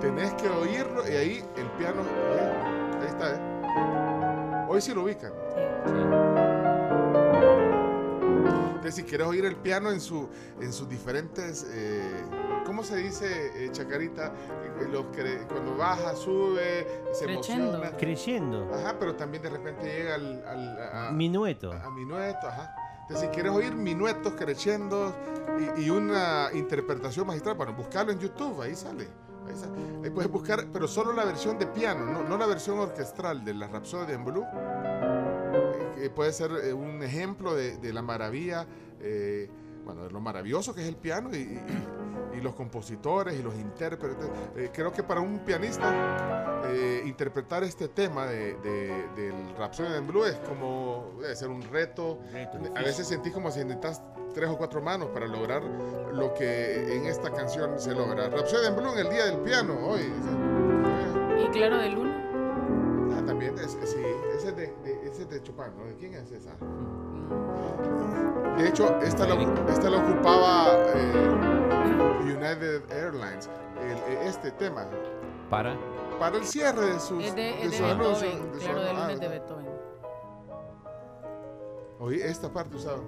[0.00, 2.02] tenés que oírlo y ahí el piano.
[2.02, 2.52] ¿eh?
[3.00, 4.66] Ahí está, ¿eh?
[4.68, 5.32] Hoy sí lo ubican.
[8.68, 10.28] Entonces, si quieres oír el piano en, su,
[10.60, 11.66] en sus diferentes.
[11.70, 12.24] eh,
[12.70, 14.32] ¿Cómo se dice, eh, Chacarita?
[14.92, 17.64] Los cre- cuando baja, sube, se Creciendo.
[17.74, 17.96] emociona.
[17.96, 18.70] Creciendo.
[18.72, 20.44] Ajá, pero también de repente llega al.
[20.46, 21.72] al- a, Minueto.
[21.72, 22.72] A, minueto, ajá.
[23.02, 25.12] Entonces, si quieres oír minuetos, crescendos
[25.78, 29.08] y, y una interpretación magistral, bueno, buscarlo en YouTube, ahí sale.
[29.48, 29.72] Ahí, sale.
[30.04, 33.52] Ahí puedes buscar, pero solo la versión de piano, no, no la versión orquestral de
[33.52, 34.44] la Rhapsody en Blue.
[34.46, 38.64] Eh, que puede ser eh, un ejemplo de, de la maravilla,
[39.00, 39.50] eh,
[39.92, 43.54] bueno, de lo maravilloso que es el piano y, y- y los compositores y los
[43.56, 44.30] intérpretes.
[44.56, 50.06] Eh, creo que para un pianista eh, interpretar este tema de, de- del Rhapsody en
[50.06, 52.18] Blue es como debe ser un reto.
[52.76, 54.00] A veces sentí como si necesitas
[54.32, 55.62] tres o cuatro manos para lograr
[56.12, 58.28] lo que en esta canción se logra.
[58.28, 60.12] Rhapsody en Blue en el día del piano hoy.
[61.44, 62.16] ¿Y Claro de Luna?
[63.18, 63.98] Ah, también, es, sí,
[64.36, 65.84] ese es de, de- ese es de Chopin, ¿no?
[65.84, 66.52] ¿De quién es esa?
[68.60, 69.34] De hecho, esta la,
[69.72, 71.28] esta la ocupaba eh,
[72.24, 73.48] United Airlines,
[73.80, 74.86] el- eh, este tema,
[75.48, 75.76] Para.
[76.18, 78.52] para el cierre de sus Es de, es de Beethoven.
[78.52, 78.92] de su Claro de anuncio.
[78.92, 79.66] Luna es de Beethoven.
[82.00, 82.98] Oí esta parte usada.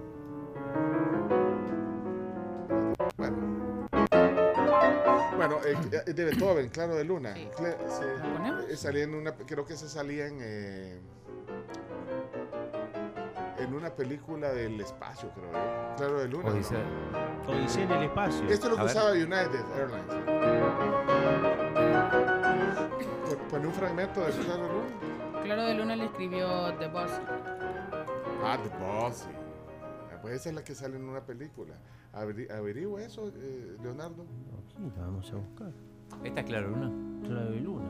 [3.16, 3.36] Bueno.
[5.36, 7.34] Bueno, eh, de Beethoven, claro de Luna.
[7.34, 7.48] Sí.
[8.70, 11.00] Eh, salía en una, creo que se salía en, eh,
[13.62, 15.97] en una película del espacio, creo yo.
[15.97, 16.44] Claro de Luna.
[16.48, 16.55] ¿no?
[16.55, 16.84] Odisea.
[17.48, 18.44] Odisea en el espacio.
[18.48, 20.14] Esto es lo que usaba United Airlines.
[23.26, 25.43] Pon- Pone un fragmento de Claro de Luna.
[25.43, 27.10] Claro de Luna le escribió The Boss.
[28.44, 29.16] Ah, The Boss.
[29.16, 29.28] sí.
[30.12, 31.74] Ah, Pues esa es la que sale en una película.
[32.14, 34.24] Averi- averigua eso, eh, Leonardo.
[34.68, 35.72] Sí, la vamos a buscar.
[36.24, 36.90] Esta es Claro Luna.
[37.26, 37.89] Claro de Luna.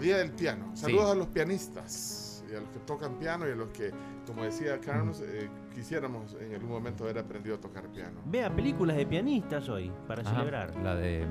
[0.00, 0.70] Día del Piano.
[0.74, 3.90] Saludos a los pianistas y a los que tocan piano y a los que,
[4.26, 8.20] como decía Carlos, eh, quisiéramos en algún momento haber aprendido a tocar piano.
[8.26, 10.76] Vea películas de pianistas hoy, para Ajá, celebrar.
[10.82, 11.24] La de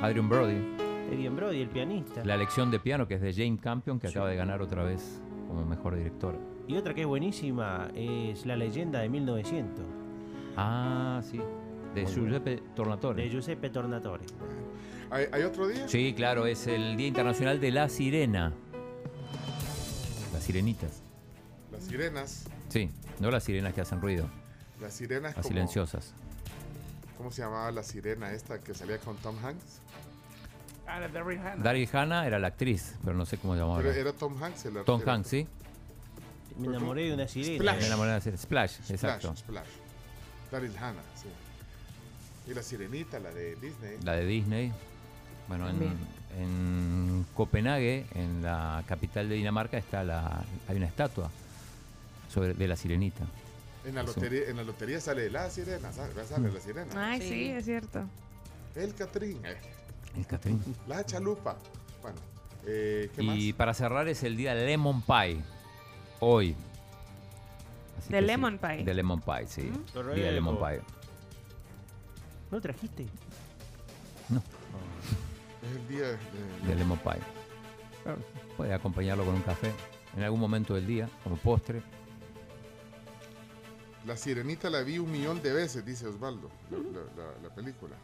[0.00, 0.76] Adrian Brody.
[1.12, 2.24] Adrian Brody, el pianista.
[2.24, 5.20] La lección de piano, que es de Jane Campion, que acaba de ganar otra vez
[5.46, 6.38] como mejor directora.
[6.66, 9.84] Y otra que es buenísima es La leyenda de 1900.
[10.56, 11.40] Ah, sí.
[11.94, 13.22] De Muy Giuseppe Tornatore.
[13.22, 14.24] De Giuseppe Tornatore.
[15.12, 15.86] ¿Hay, hay otro día?
[15.88, 18.52] Sí, claro, es el Día Internacional de la Sirena.
[20.32, 21.02] Las sirenitas.
[21.70, 22.44] Las sirenas.
[22.70, 22.90] Sí,
[23.20, 24.26] no las sirenas que hacen ruido,
[24.80, 26.14] Las sirenas las como- silenciosas.
[27.18, 29.80] ¿Cómo se llamaba la sirena esta que salía con Tom Hanks?
[30.86, 31.62] Ah, la Daryl Hannah.
[31.62, 33.78] Daryl Hannah era la actriz, pero no sé cómo se llamaba.
[33.78, 35.46] Pero era Tom Hanks el Tom Hanks, sí.
[36.58, 37.58] Me enamoré de una sirena.
[37.58, 37.80] Splash.
[37.80, 38.42] Me enamoré de la sirena.
[38.42, 39.36] Splash, Splash, exacto.
[39.36, 39.68] Splash.
[40.50, 41.28] Daryl Hannah, sí.
[42.50, 43.98] Y la sirenita, la de Disney.
[44.02, 44.72] La de Disney.
[45.48, 51.30] Bueno, en, Copenhague, en la capital de Dinamarca, está la, hay una estatua
[52.32, 53.24] sobre, de la sirenita.
[53.84, 56.54] En la, lotería, en la lotería sale la sirena, sale, sale Mm.
[56.54, 57.10] la sirena.
[57.10, 58.04] Ay, sí, es cierto.
[58.74, 59.40] El Catrín.
[59.44, 59.56] eh,
[60.16, 60.62] El Catrín.
[60.86, 61.56] La chalupa.
[62.00, 62.16] Bueno,
[62.66, 63.36] eh, ¿qué más?
[63.36, 65.42] Y para cerrar es el día Lemon Pie.
[66.20, 66.54] Hoy.
[67.98, 68.84] Así ¿De sí, Lemon Pie?
[68.84, 69.70] De Lemon Pie, sí.
[69.92, 70.56] Qué Día de Lemon.
[70.58, 70.80] Pie.
[72.50, 73.06] ¿No trajiste?
[75.62, 77.12] Es el día de, De Lemon Pie.
[78.56, 79.70] Puede acompañarlo con un café
[80.16, 81.82] en algún momento del día, como postre.
[84.06, 87.94] La sirenita la vi un millón de veces, dice Osvaldo, la, la- la- la película.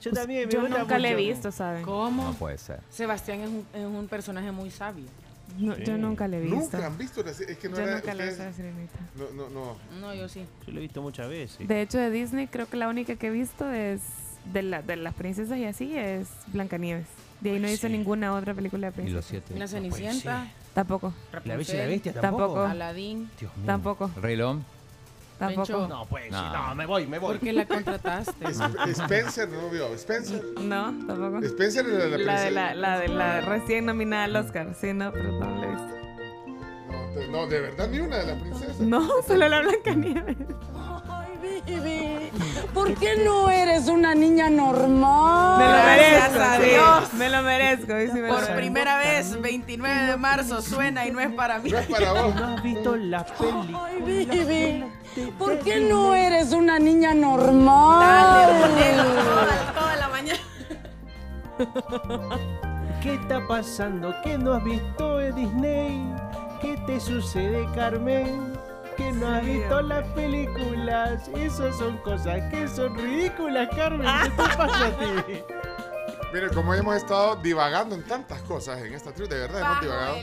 [0.00, 1.82] Yo también, me Yo gusta nunca le he visto, ¿saben?
[1.82, 2.24] ¿Cómo?
[2.24, 2.80] No puede ser.
[2.88, 5.04] Sebastián es un, es un personaje muy sabio.
[5.58, 6.56] No, Yo nunca le he visto.
[6.56, 7.96] Nunca han visto la Es que no Yo era.
[7.96, 8.98] nunca le he visto la sirenita.
[9.16, 9.76] No, no, no.
[10.00, 10.46] No, yo sí.
[10.66, 11.68] Yo lo he visto muchas veces.
[11.68, 14.00] De hecho, de Disney creo que la única que he visto es
[14.52, 17.06] de, la, de las princesas y así es Blancanieves.
[17.40, 19.44] De ahí no visto ninguna otra película de Y los princesas.
[19.46, 19.58] siete.
[19.58, 20.46] La Cenicienta.
[20.74, 21.12] Tampoco.
[21.44, 22.42] La Bella y la Bestia Tampoco.
[22.44, 22.60] tampoco.
[22.66, 23.30] Aladín.
[23.40, 23.66] Dios mío.
[23.66, 24.10] Tampoco.
[24.20, 24.64] Rey León.
[25.38, 25.88] Tampoco.
[25.88, 26.52] No, pues No.
[26.68, 27.36] no, me voy, me voy.
[27.38, 28.44] ¿Por qué la contrataste?
[28.52, 29.86] Sp- Spencer, no vio.
[29.94, 30.42] Spencer.
[30.60, 31.38] No, tampoco.
[31.44, 32.50] Spencer era la La de princesa.
[32.50, 34.74] la, la de la recién nominada al Oscar.
[34.78, 35.88] Sí, no, pero no la he visto.
[36.90, 38.80] No, de- no, de verdad, ni una de las princesas.
[38.80, 40.36] No, solo la Blancanieves.
[42.74, 45.58] ¿Por qué no eres una niña normal?
[45.58, 46.62] Me lo merezco, Gracias a sí.
[46.70, 47.12] Dios.
[47.14, 47.94] Me lo merezco.
[47.96, 48.56] dice, me lo Por merezco.
[48.56, 51.70] primera vez, 29 de marzo, suena y no es para mí.
[51.70, 52.34] No es para vos.
[52.34, 53.76] ¿No has visto la peli?
[53.76, 54.84] Ay, Vivi,
[55.38, 58.00] ¿por qué no eres una niña normal?
[58.00, 60.40] Dale, ponelo toda, toda la mañana.
[63.02, 64.14] ¿Qué está pasando?
[64.22, 66.04] ¿Qué no has visto de Disney?
[66.60, 68.52] ¿Qué te sucede, Carmen?
[68.96, 71.28] Que no has visto las películas.
[71.36, 74.06] Esas son cosas que son ridículas, Carmen.
[74.22, 75.42] ¿Qué te pasa a ti?
[76.32, 80.16] Mire, como hemos estado divagando en tantas cosas en esta tribu, de verdad hemos divagado.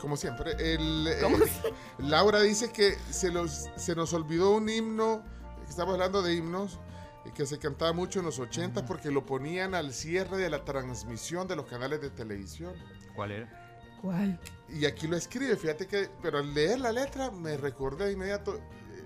[0.00, 1.20] Como siempre, el, eh,
[1.98, 5.22] Laura dice que se, los, se nos olvidó un himno,
[5.68, 6.78] estamos hablando de himnos,
[7.26, 10.64] eh, que se cantaba mucho en los 80 porque lo ponían al cierre de la
[10.64, 12.74] transmisión de los canales de televisión.
[13.14, 13.57] ¿Cuál era?
[14.02, 14.38] ¿Cuál?
[14.68, 18.56] Y aquí lo escribe, fíjate que, pero al leer la letra me recordé de inmediato,
[18.56, 18.60] eh,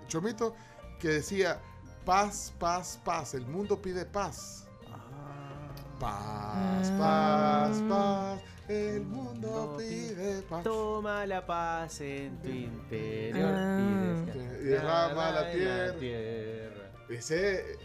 [0.08, 0.54] Chomito,
[0.98, 1.60] que decía,
[2.04, 4.66] paz, paz, paz, el mundo pide paz.
[6.00, 10.64] Paz, paz, paz, el mundo pide paz.
[10.64, 14.26] Toma la paz en tu interior Ah.
[14.60, 15.98] y derrama la tierra.
[15.98, 16.90] tierra.
[17.08, 17.78] Ese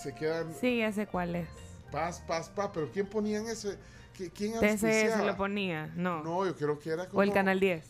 [0.00, 1.48] se quedan Sí, ya sé cuál es.
[1.90, 3.76] paz, paz, paz, pero ¿quién ponían ese?
[4.16, 5.86] ¿Qui- ¿Quién TCS lo ponía.
[5.96, 6.22] No.
[6.22, 7.18] No, yo creo que era como...
[7.18, 7.84] O el Canal 10.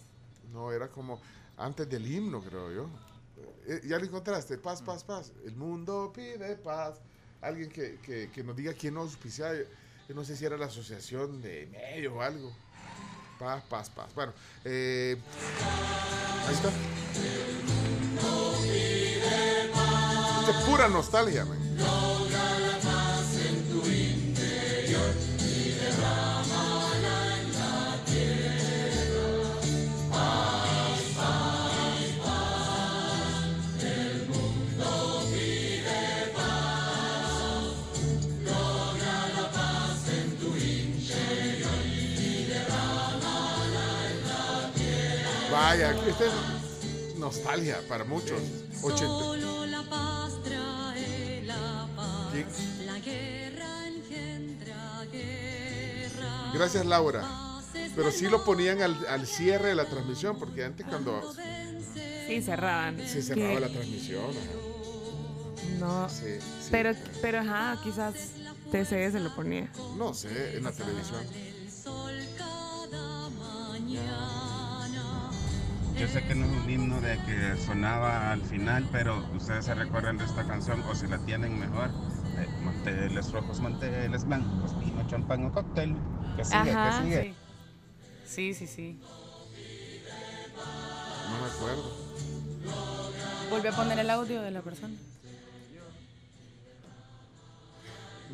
[0.53, 1.21] No, era como
[1.57, 2.87] antes del himno, creo yo.
[3.67, 5.33] Eh, ya lo encontraste, paz, paz, paz.
[5.45, 7.01] El mundo pide paz.
[7.41, 9.55] Alguien que, que, que nos diga quién auspiciaba.
[10.09, 12.53] Yo, no sé si era la asociación de medios o algo.
[13.39, 14.15] Paz, paz, paz.
[14.15, 14.33] Bueno,
[14.65, 15.17] eh,
[16.47, 16.71] ahí está.
[20.51, 21.59] Es pura nostalgia, man.
[45.73, 48.39] Vaya, esta es nostalgia para muchos.
[48.83, 48.99] 80.
[49.07, 52.35] Solo la paz trae la paz.
[52.85, 56.51] La guerra engendra guerra.
[56.53, 57.27] Gracias, Laura.
[57.97, 61.23] Pero sí lo ponían al, al cierre de la transmisión, porque antes cuando
[62.29, 62.99] Sí, cerraban.
[62.99, 64.25] se cerraba Que- la transmisión.
[64.27, 65.79] ajá.
[65.79, 66.09] No.
[66.11, 66.69] Sí, sí.
[66.71, 68.13] Pero, pero ajá, quizás
[68.71, 69.71] TCS lo ponía.
[69.97, 71.21] No sé, en la televisión.
[76.03, 79.73] Yo sé que no es un himno de que sonaba al final, pero ustedes se
[79.73, 81.91] recuerdan de esta canción o si la tienen mejor.
[82.39, 85.95] eh, manteles rojos, manteles blancos, vino, champán o cóctel.
[86.37, 87.23] Que sigue, Ajá, que sigue.
[87.23, 87.35] sí.
[88.27, 89.01] Sí, sí, sí.
[91.31, 91.93] No me acuerdo.
[93.49, 94.97] Volví a poner el audio de la persona.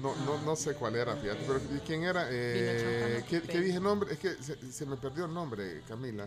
[0.01, 1.41] No, no, no sé cuál era, fíjate.
[1.47, 2.29] Pero ¿y ¿quién era?
[2.31, 4.15] Eh, ¿qué, qué dije nombre?
[4.15, 6.27] Es que se, se me perdió el nombre, Camila.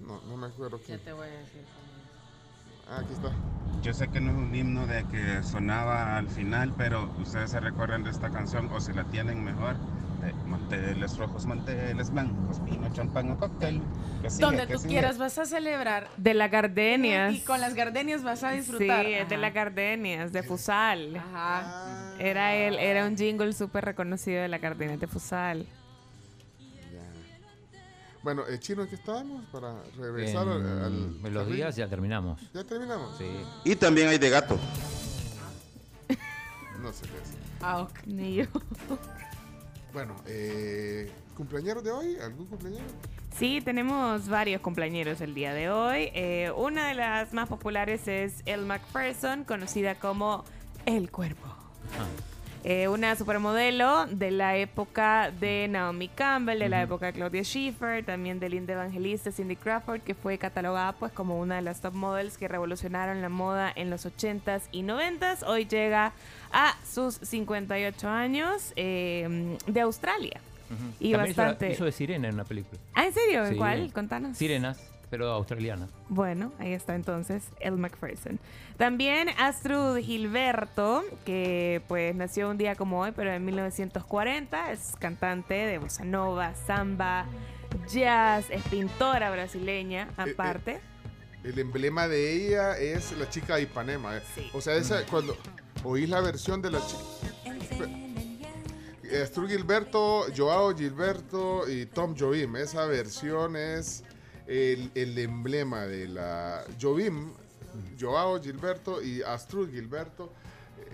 [0.00, 1.00] No, no me acuerdo Ya quién.
[1.00, 1.62] te voy a decir.
[2.88, 3.30] Ah, aquí está.
[3.82, 7.60] Yo sé que no es un himno de que sonaba al final, pero ustedes se
[7.60, 9.76] recuerdan de esta canción o si la tienen mejor.
[10.22, 13.80] eh, manteles rojos, manteles blancos, vino, champán o cóctel.
[14.20, 14.90] Que sigue, Donde que tú sigue.
[14.90, 16.08] quieras vas a celebrar.
[16.18, 17.32] De las gardenias.
[17.32, 19.06] Y con las gardenias vas a disfrutar.
[19.06, 19.40] Sí, es de Ajá.
[19.40, 21.16] las gardenias, de Fusal.
[21.16, 22.12] Ajá.
[22.18, 25.66] Era él, era un jingle súper reconocido de la gardenia de Fusal.
[28.22, 29.44] Bueno, eh, Chino, ¿en qué estábamos?
[29.46, 32.40] Para regresar al, En al- melodías ya terminamos.
[32.52, 33.16] ¿Ya terminamos?
[33.16, 33.24] Sí.
[33.64, 34.58] Y también hay de gato.
[36.82, 37.34] No sé qué es.
[37.62, 37.98] Ah, ok.
[38.06, 38.44] Ni yo.
[39.92, 42.16] Bueno, eh, ¿cumpleaños de hoy?
[42.22, 42.82] ¿Algún cumpleaños?
[43.36, 46.10] Sí, tenemos varios compañeros el día de hoy.
[46.14, 50.44] Eh, una de las más populares es Elle McPherson, conocida como
[50.86, 51.46] El Cuerpo.
[52.62, 58.04] Eh, una supermodelo de la época de Naomi Campbell, de la época de Claudia Schiffer,
[58.04, 61.94] también de Linda Evangelista, Cindy Crawford, que fue catalogada pues como una de las top
[61.94, 65.42] models que revolucionaron la moda en los 80s y 90s.
[65.46, 66.12] Hoy llega
[66.52, 70.38] a sus 58 años eh, de Australia.
[71.00, 71.72] Y También hizo la- bastante...
[71.72, 72.78] Hizo, de sirena en una película.
[72.94, 73.44] Ah, ¿en serio?
[73.44, 73.56] ¿En Sí.
[73.56, 73.90] cuál?
[73.92, 74.36] Contanos.
[74.36, 74.78] Sirenas,
[75.10, 75.88] pero australiana.
[76.08, 78.38] Bueno, ahí está entonces El McPherson.
[78.76, 85.54] También Astrud Gilberto, que pues nació un día como hoy, pero en 1940, es cantante
[85.54, 87.26] de bossa nova, samba,
[87.92, 90.80] jazz, es pintora brasileña, Eh, aparte.
[91.42, 94.16] El emblema de ella es la chica de Ipanema.
[94.16, 94.22] eh.
[94.52, 95.36] O sea, esa, cuando
[95.84, 97.02] oís la versión de la chica.
[99.22, 102.54] Astrid Gilberto, Joao Gilberto y Tom Jobim.
[102.56, 104.04] Esa versión es
[104.50, 106.64] el, el emblema de la.
[106.80, 107.30] Jobim,
[107.98, 110.32] Joao Gilberto y Astrid Gilberto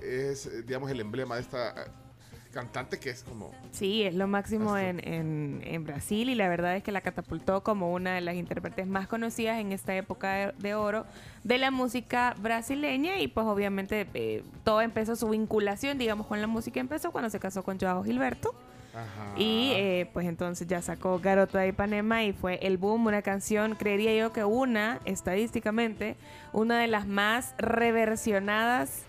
[0.03, 1.87] es, digamos, el emblema de esta eh,
[2.53, 3.51] cantante que es como...
[3.73, 7.63] Sí, es lo máximo en, en- en Brasil y la verdad es que la catapultó
[7.63, 11.07] como una de las intérpretes más conocidas en esta época de, de oro
[11.45, 16.47] de la música brasileña y pues obviamente eh, todo empezó, su vinculación digamos con la
[16.47, 18.55] música empezó cuando se casó con Joao Gilberto.
[18.97, 19.35] Ajá.
[19.37, 23.75] Y eh, pues entonces ya sacó Garota de Ipanema y fue el boom, una canción,
[23.75, 26.17] creería yo que una, estadísticamente,
[26.53, 29.03] una de las más reversionadas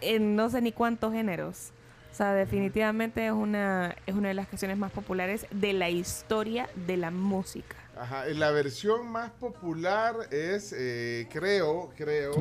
[0.00, 1.72] en no sé ni cuántos géneros.
[2.10, 6.68] O sea, definitivamente es una, es una de las canciones más populares de la historia
[6.86, 7.76] de la música.
[7.96, 12.32] Ajá, la versión más popular es, eh, creo, creo,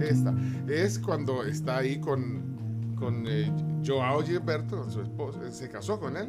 [0.00, 0.34] esta.
[0.68, 2.60] Es cuando está ahí con,
[3.00, 3.50] con eh,
[3.84, 6.28] Joao Gilberto, su esposo, eh, se casó con él.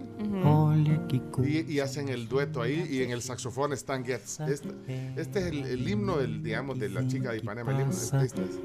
[1.43, 4.39] Y, y hacen el dueto ahí y en el saxofón Stan Getz.
[4.39, 4.69] Este,
[5.18, 7.72] este es el, el himno del, digamos, de la chica de Ipanema.
[7.73, 8.60] El himno, este, este es.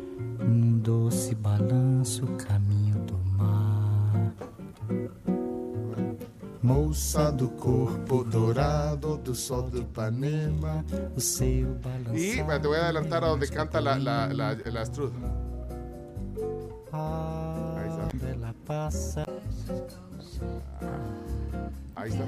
[0.82, 4.32] Doce balanço, caminho do mar.
[6.62, 10.84] Moça do corpo dourado do sol do Ipanema.
[11.16, 12.14] O seu balanço.
[12.14, 15.12] Y te voy a adelantar a donde canta la, la, la, la Astrud.
[16.92, 17.45] Ahí
[18.66, 19.24] passa.
[21.94, 22.24] Ahí está.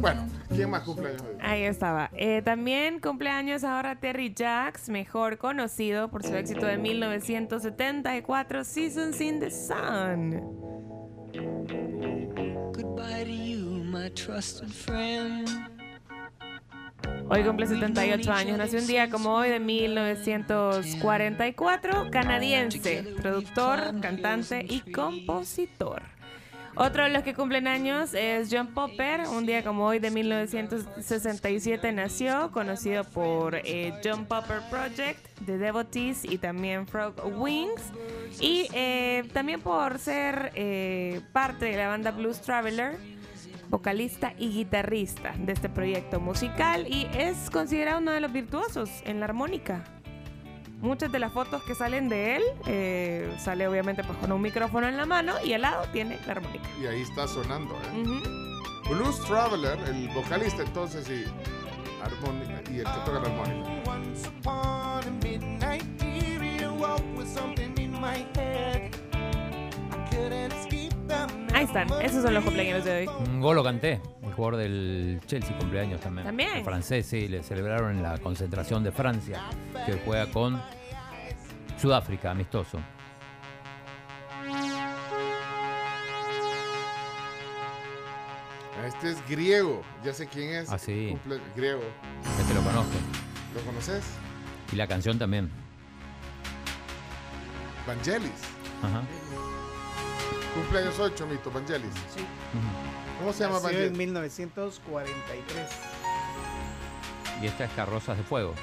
[0.00, 1.22] Bueno, ¿quién más cumpleaños?
[1.40, 2.10] Ahí estaba.
[2.14, 9.40] Eh, también cumpleaños ahora Terry Jacks, mejor conocido por su éxito de 1974, Seasons in
[9.40, 10.40] the Sun.
[12.72, 15.77] Goodbye to you, my trusted friend.
[17.30, 24.80] Hoy cumple 78 años, nació un día como hoy de 1944, canadiense, productor, cantante y
[24.92, 26.00] compositor.
[26.80, 31.90] Otro de los que cumplen años es John Popper, un día como hoy de 1967
[31.90, 37.82] nació, conocido por eh, John Popper Project, The Devotees y también Frog Wings,
[38.38, 42.96] y eh, también por ser eh, parte de la banda Blues Traveler,
[43.70, 49.20] vocalista y guitarrista de este proyecto musical y es considerado uno de los virtuosos en
[49.20, 49.84] la armónica.
[50.80, 54.86] Muchas de las fotos que salen de él eh, sale obviamente pues con un micrófono
[54.86, 56.68] en la mano y al lado tiene la armónica.
[56.80, 58.00] Y ahí está sonando, ¿eh?
[58.00, 58.94] Ujú.
[58.94, 61.24] Blues Traveler, el vocalista entonces y,
[62.02, 63.68] armónica, y el que toca la armónica.
[71.54, 73.06] Ahí están, esos son los cumpleaños de hoy.
[73.28, 76.26] Un golo canté, el jugador del Chelsea cumpleaños también.
[76.26, 76.56] También.
[76.58, 79.40] El francés, sí, le celebraron en la concentración de Francia,
[79.86, 80.60] que juega con
[81.80, 82.78] Sudáfrica, amistoso.
[88.86, 90.70] Este es griego, ya sé quién es.
[90.70, 91.16] Ah, sí.
[91.26, 91.82] Cumple- griego.
[92.40, 92.92] Este lo conozco.
[93.54, 94.04] ¿Lo conoces?
[94.72, 95.50] Y la canción también.
[97.86, 98.30] Vangelis.
[98.82, 99.02] Ajá.
[100.54, 101.92] Cumpleaños 8, Mito, Vangelis.
[102.14, 102.24] Sí.
[103.18, 103.92] ¿Cómo se llama Nació Vangelis?
[103.92, 105.70] en 1943.
[107.42, 108.54] Y esta es Carrozas de Fuego.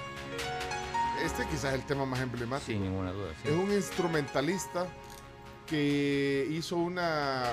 [1.23, 2.67] Este quizás es el tema más emblemático.
[2.71, 3.31] Sin ninguna duda.
[3.41, 3.47] sí.
[3.49, 4.87] Es un instrumentalista
[5.65, 7.43] que hizo una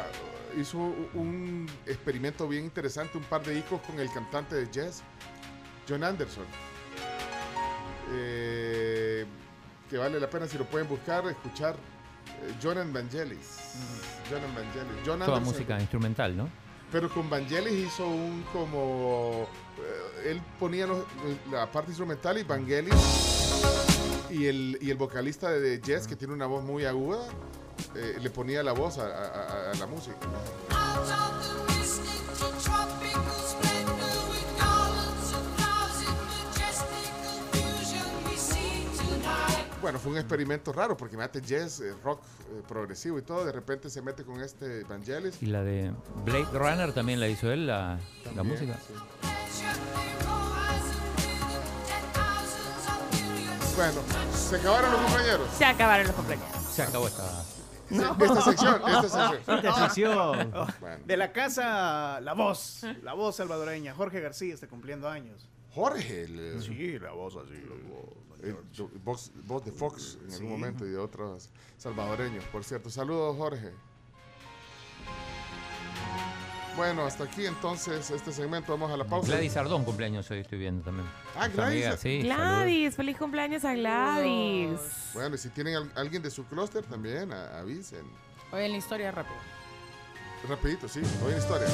[0.61, 0.77] hizo
[1.15, 5.03] un experimento bien interesante, un par de discos con el cantante de jazz,
[5.89, 6.45] John Anderson.
[8.13, 9.25] Eh,
[9.89, 11.77] que vale la pena si lo pueden buscar, escuchar
[12.43, 13.75] eh, John and Vangelis.
[14.31, 14.97] John and Vangelis.
[15.07, 15.45] John Toda Anderson.
[15.45, 16.49] música instrumental, ¿no?
[16.91, 19.47] Pero con Vangelis hizo un como.
[19.79, 21.05] eh, él ponía los-
[21.51, 22.95] la parte instrumental y Vangelis
[24.31, 27.21] y el, y el vocalista de jazz, que tiene una voz muy aguda,
[27.97, 30.17] eh, le ponía la voz a, a- a- a la música.
[39.83, 42.23] Bueno, fue un experimento raro porque mete jazz, eh, rock
[42.53, 43.45] eh, progresivo y todo.
[43.45, 45.43] De repente se mete con este Vangelis.
[45.43, 45.93] Y la de
[46.25, 47.99] Blade Runner también la hizo él, la,
[48.37, 48.77] la música.
[48.87, 48.95] sí.
[53.75, 54.01] Bueno,
[54.33, 55.49] se acabaron los compañeros.
[55.59, 56.47] Se acabaron los cumpleaños.
[56.71, 57.45] Se acabó esta.
[57.91, 59.57] Esta sección, esta sección.
[59.57, 60.53] Esta sección.
[60.81, 60.99] Bueno.
[61.07, 63.95] De la casa La Voz, la voz salvadoreña.
[63.95, 65.49] Jorge García está cumpliendo años.
[65.75, 66.23] Jorge.
[66.25, 67.55] el- Sí, la voz así.
[67.55, 68.22] eh,
[68.73, 72.91] yo- voz, voz de Fox en algún momento y de otros salvadoreños, por cierto.
[72.91, 73.73] Saludos, Jorge.
[76.77, 78.73] Bueno, hasta aquí entonces este segmento.
[78.73, 79.29] Vamos a la pausa.
[79.33, 81.07] Gladys Ardón cumpleaños hoy estoy viendo también.
[81.37, 81.85] Ah, Gladys.
[81.85, 82.37] amiga, sí, saludos.
[82.37, 84.81] Gladys, feliz cumpleaños a Gladys.
[85.13, 88.07] Bueno, y si tienen al- alguien de su clúster también, a- avisen.
[88.53, 89.37] Oye, en la historia rápido.
[90.49, 91.01] Rapidito, sí.
[91.25, 91.69] Hoy en historia.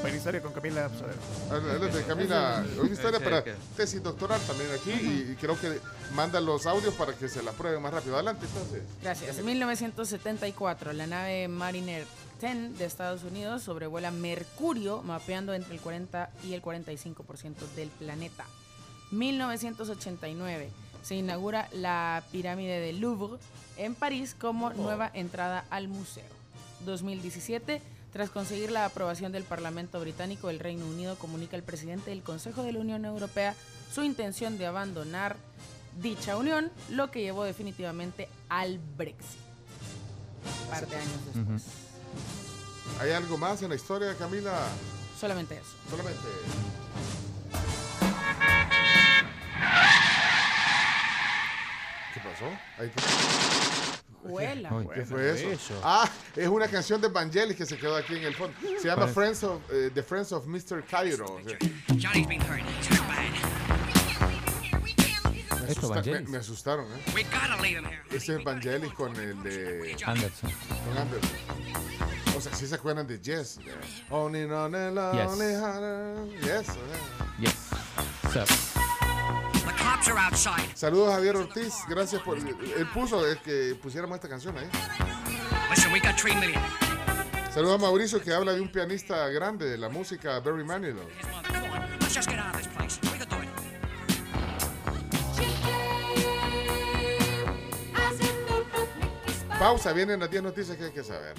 [0.00, 0.84] Buena historia con Camila.
[0.86, 1.14] Absader.
[1.50, 2.64] Adelante, Camila.
[2.80, 3.44] Hoy en historia para
[3.76, 5.80] tesis doctoral también aquí y, y creo que
[6.14, 8.16] manda los audios para que se la prueben más rápido.
[8.16, 8.82] Adelante, entonces.
[9.02, 9.38] Gracias.
[9.38, 12.04] En 1974, la nave Mariner
[12.40, 18.44] 10 de Estados Unidos sobrevuela Mercurio, mapeando entre el 40 y el 45% del planeta.
[19.10, 20.70] 1989,
[21.02, 23.38] se inaugura la pirámide del Louvre
[23.76, 26.24] en París como nueva entrada al museo.
[26.84, 27.80] 2017,
[28.12, 32.62] tras conseguir la aprobación del Parlamento británico, el Reino Unido comunica al presidente del Consejo
[32.62, 33.54] de la Unión Europea
[33.92, 35.36] su intención de abandonar
[36.00, 39.40] dicha unión, lo que llevó definitivamente al Brexit.
[40.64, 41.64] Un par de años después.
[43.00, 44.56] ¿Hay algo más en la historia, Camila?
[45.18, 45.74] Solamente eso.
[45.90, 46.22] Solamente.
[52.14, 52.46] ¿Qué pasó?
[52.78, 52.90] Ahí
[54.22, 54.68] Juela.
[54.68, 55.44] ¿Qué Uy, fue ¿qué eso?
[55.44, 55.80] fue eso?
[55.84, 58.56] Ah, es una canción de Vangelis que se quedó aquí en el fondo.
[58.80, 59.06] Se llama.
[59.08, 60.82] Friends of, eh, The Friends of Mr.
[60.84, 61.38] Cairo.
[61.98, 62.60] Johnny's been hurt.
[62.80, 63.32] He's hurt bad.
[65.60, 67.12] Me, asusta- me- me asustaron, ¿eh?
[67.14, 68.00] We gotta leave him here.
[68.10, 69.96] Ese es Vangelis con el de...
[70.06, 70.50] Anderson.
[70.86, 71.30] Con Anderson.
[72.36, 73.58] O sea, si se acuerdan de Yes.
[74.10, 76.30] Only on the lonely heart.
[76.42, 76.68] Yes.
[76.70, 76.74] eh.
[77.40, 77.54] Yes.
[78.32, 78.46] Sir.
[80.74, 81.74] Saludos a Javier Ortiz.
[81.88, 82.38] Gracias por...
[82.38, 84.68] Él puso eh, que pusiéramos esta canción ahí.
[85.70, 86.62] Listen, we got three million.
[87.52, 91.08] Saludos a Mauricio que habla de un pianista grande de la música, Barry Manilow.
[99.58, 101.34] Pausa, vienen las 10 noticias que hay que saber.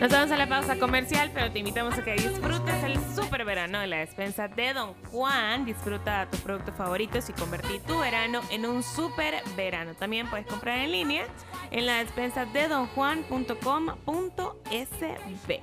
[0.00, 3.82] Nos vamos a la pausa comercial, pero te invitamos a que disfrutes el super verano
[3.82, 5.66] en la despensa de Don Juan.
[5.66, 9.92] Disfruta tus productos favoritos y convertir tu verano en un super verano.
[9.92, 11.26] También puedes comprar en línea
[11.70, 15.60] en la despensa de donjuan.com.sb.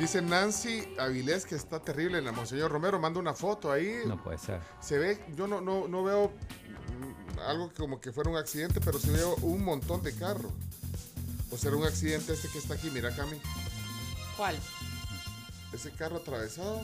[0.00, 2.98] Dice Nancy Avilés que está terrible en la Monseñor Romero.
[2.98, 3.98] Manda una foto ahí.
[4.04, 4.58] No puede ser.
[4.80, 8.98] Se ve, yo no, no, no veo mm, algo como que fuera un accidente, pero
[8.98, 10.50] sí veo un montón de carros.
[11.54, 13.36] O será un accidente este que está aquí, mira Cami.
[14.36, 14.56] ¿Cuál?
[15.72, 16.82] Ese carro atravesado.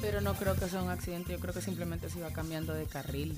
[0.00, 2.86] Pero no creo que sea un accidente, yo creo que simplemente se iba cambiando de
[2.86, 3.36] carril.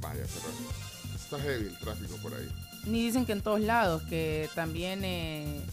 [0.00, 2.48] Vaya, pero está heavy el tráfico por ahí.
[2.86, 5.64] Ni dicen que en todos lados, que también eh,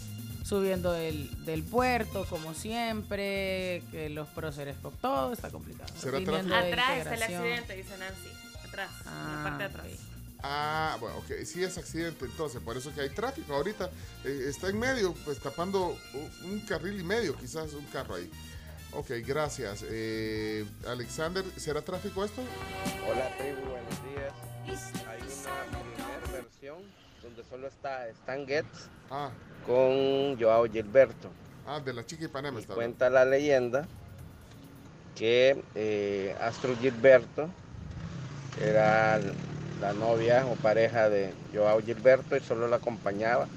[0.43, 5.91] subiendo del, del puerto, como siempre, que los próceres, todo está complicado.
[5.99, 8.30] ¿Será Viniendo de Atrás está el accidente, dice Nancy.
[8.68, 10.10] Atrás, en la parte de atrás.
[10.43, 13.53] Ah, bueno, ok, sí es accidente entonces, por eso que hay tráfico.
[13.53, 13.89] Ahorita
[14.26, 15.95] eh, está en medio, pues tapando
[16.43, 18.30] un carril y medio, quizás un carro ahí.
[18.93, 19.85] Ok, gracias.
[19.88, 22.41] Eh, Alexander, ¿será tráfico esto?
[23.09, 24.34] Hola tribu, buenos días.
[25.07, 26.77] Hay una primera versión
[27.22, 28.89] donde solo está Stan Getz
[29.65, 31.30] con Joao Gilberto.
[31.65, 32.73] Ah, de la chica Ipanema está.
[32.73, 33.88] Cuenta la leyenda
[35.15, 37.49] que eh, Astro Gilberto
[38.59, 39.22] era
[39.81, 43.47] la novia o pareja de Joao Gilberto y solo la acompañaba,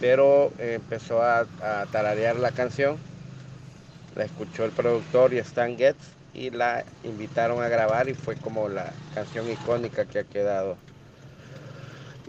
[0.00, 2.98] pero eh, empezó a, a tararear la canción,
[4.16, 5.96] la escuchó el productor y Stan Getz
[6.34, 10.76] y la invitaron a grabar y fue como la canción icónica que ha quedado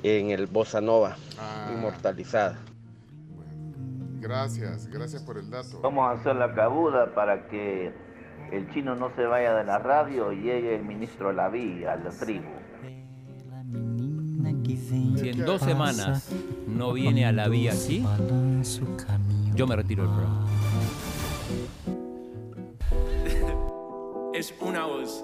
[0.03, 1.71] en el Bossa Nova, Ah.
[1.73, 2.57] inmortalizada.
[4.21, 5.79] Gracias, gracias por el dato.
[5.81, 7.93] Vamos a hacer la cabuda para que
[8.51, 12.09] el chino no se vaya de la radio y llegue el ministro Laví a la
[12.09, 12.58] tribu.
[14.87, 16.29] Si en dos semanas
[16.67, 18.05] no viene a la vía así,
[19.55, 20.47] yo me retiro del programa.
[24.33, 25.23] Es una voz.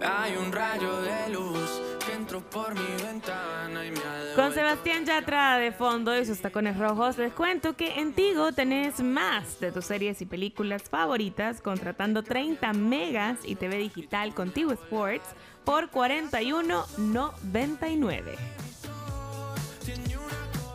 [0.00, 5.04] Hay un rayo de luz que entró por mi ventana y me ha Con Sebastián
[5.04, 9.72] Yatra de fondo y sus tacones rojos, les cuento que en Tigo tenés más de
[9.72, 15.34] tus series y películas favoritas contratando 30 megas y TV digital con Tigo Sports
[15.68, 18.36] por 41.99.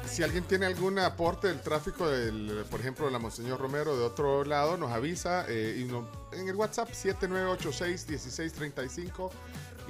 [0.05, 4.03] Si alguien tiene algún aporte del tráfico, del, por ejemplo, de la Monseñor Romero de
[4.03, 9.31] otro lado, nos avisa eh, y no- en el WhatsApp 7986-1635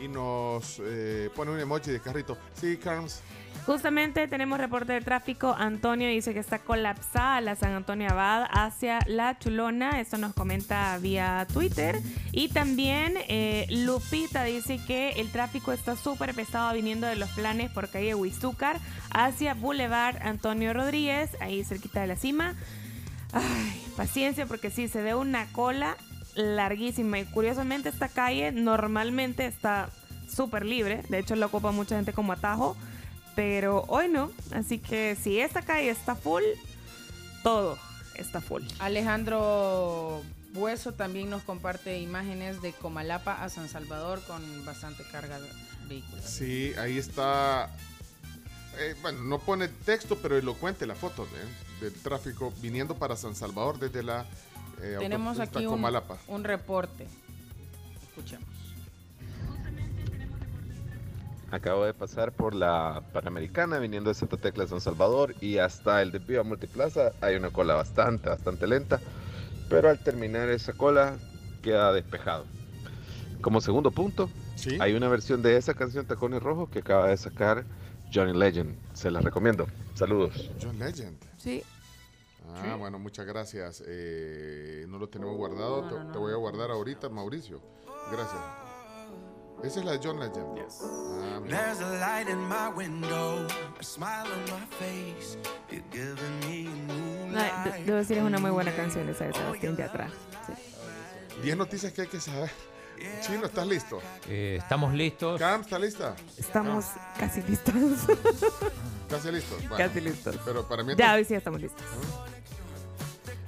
[0.02, 2.38] y nos eh, pone un emoji de carrito.
[2.58, 3.20] Sí, Carms.
[3.66, 5.56] Justamente tenemos reporte de tráfico.
[5.58, 10.02] Antonio dice que está colapsada la San Antonio Abad hacia La Chulona.
[10.02, 12.02] Esto nos comenta vía Twitter.
[12.34, 17.72] Y también eh, Lupita dice que el tráfico está súper pesado viniendo de los planes
[17.72, 18.80] por calle Huizúcar
[19.14, 22.56] hacia Boulevard Antonio Rodríguez, ahí cerquita de la cima.
[23.32, 25.96] Ay, paciencia porque sí, se ve una cola
[26.36, 27.20] larguísima.
[27.20, 29.90] Y curiosamente esta calle normalmente está
[30.28, 31.04] súper libre.
[31.10, 32.76] De hecho, lo ocupa mucha gente como atajo.
[33.36, 34.32] Pero hoy no.
[34.54, 36.44] Así que si esta calle está full,
[37.44, 37.78] todo
[38.16, 38.64] está full.
[38.80, 40.22] Alejandro
[40.54, 45.40] Bueso también nos comparte imágenes de Comalapa a San Salvador con bastante carga
[45.88, 46.24] vehicular.
[46.24, 47.76] Sí, ahí está.
[48.78, 51.82] eh, bueno, no pone texto, pero elocuente la foto ¿eh?
[51.82, 54.26] del tráfico viniendo para San Salvador desde la
[54.82, 56.18] eh, Tenemos aquí un, Comalapa.
[56.28, 57.08] un reporte.
[58.10, 58.48] Escuchemos.
[61.54, 66.12] Acabo de pasar por la Panamericana viniendo de Santa Tecla, San Salvador y hasta el
[66.12, 69.00] desvío a Multiplaza hay una cola bastante, bastante lenta,
[69.70, 71.16] pero al terminar esa cola
[71.62, 72.46] queda despejado.
[73.42, 74.32] Como segundo punto,
[74.80, 77.66] hay una versión de esa canción Tacones Rojos que acaba de sacar
[78.12, 78.76] Johnny Legend.
[78.96, 79.68] Se la recomiendo.
[79.94, 80.50] Saludos.
[80.60, 81.20] John Legend.
[81.38, 81.62] Sí.
[82.56, 83.84] Ah, bueno, muchas gracias.
[83.86, 85.84] Eh, no lo tenemos guardado.
[85.84, 87.62] te, te voy a guardar ahorita, Mauricio.
[88.12, 88.62] Gracias.
[89.64, 90.60] Esa es la de John Legend.
[90.81, 91.57] Ah, mira.
[91.57, 93.48] There's a light in my window,
[93.80, 95.38] a smile on my face.
[95.72, 97.40] You're giving me a new No,
[97.72, 100.10] de- debo decir, es una muy buena canción esa de Sebastián Yatra.
[100.48, 100.53] Sí.
[101.44, 102.52] Diez noticias que hay que saber.
[103.22, 104.02] Chino, ¿estás listo?
[104.30, 105.40] Eh, estamos listos.
[105.40, 106.15] Cam, ¿está lista?
[106.38, 106.85] Estamos
[107.18, 107.73] casi listos.
[109.10, 109.57] ¿Casi listos?
[109.68, 110.38] Bueno, Casi listos.
[110.45, 110.94] Pero para mí...
[110.95, 111.81] Ya, hoy sí estamos listos.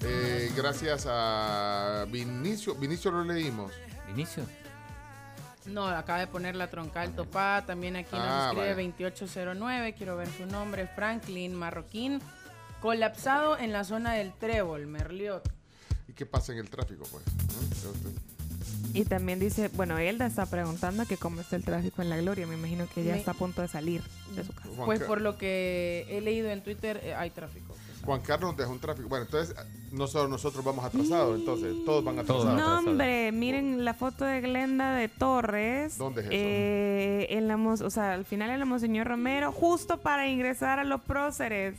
[0.02, 2.76] Eh, gracias a Vinicio.
[2.76, 3.72] Vinicio lo leímos.
[4.08, 4.44] ¿Vinicio?
[5.68, 7.66] No, acaba de poner la troncal topada.
[7.66, 8.76] También aquí nos Ah, escribe vaya.
[8.76, 9.94] 2809.
[9.94, 10.88] Quiero ver su nombre.
[10.88, 12.22] Franklin Marroquín.
[12.82, 15.50] Colapsado en la zona del Trébol, Merliot.
[16.08, 17.24] ¿Y qué pasa en el tráfico, pues?
[17.26, 18.26] ¿No?
[18.94, 22.48] Y también dice, bueno, Elda está preguntando que cómo está el tráfico en La Gloria.
[22.48, 24.02] Me imagino que ya Me- está a punto de salir
[24.36, 24.70] de su casa.
[24.86, 27.65] Pues por lo que he leído en Twitter, eh, hay tráfico.
[28.06, 29.10] Juan Carlos nos dejó un tráfico.
[29.10, 29.56] Bueno, entonces
[29.92, 32.56] no solo nosotros vamos atrasados, entonces todos van atrasados.
[32.56, 35.98] No, hombre, miren la foto de Glenda de Torres.
[35.98, 36.36] ¿Dónde es eso?
[36.36, 40.84] Eh, en la, o sea, al final en la Monseñor Romero, justo para ingresar a
[40.84, 41.76] los próceres.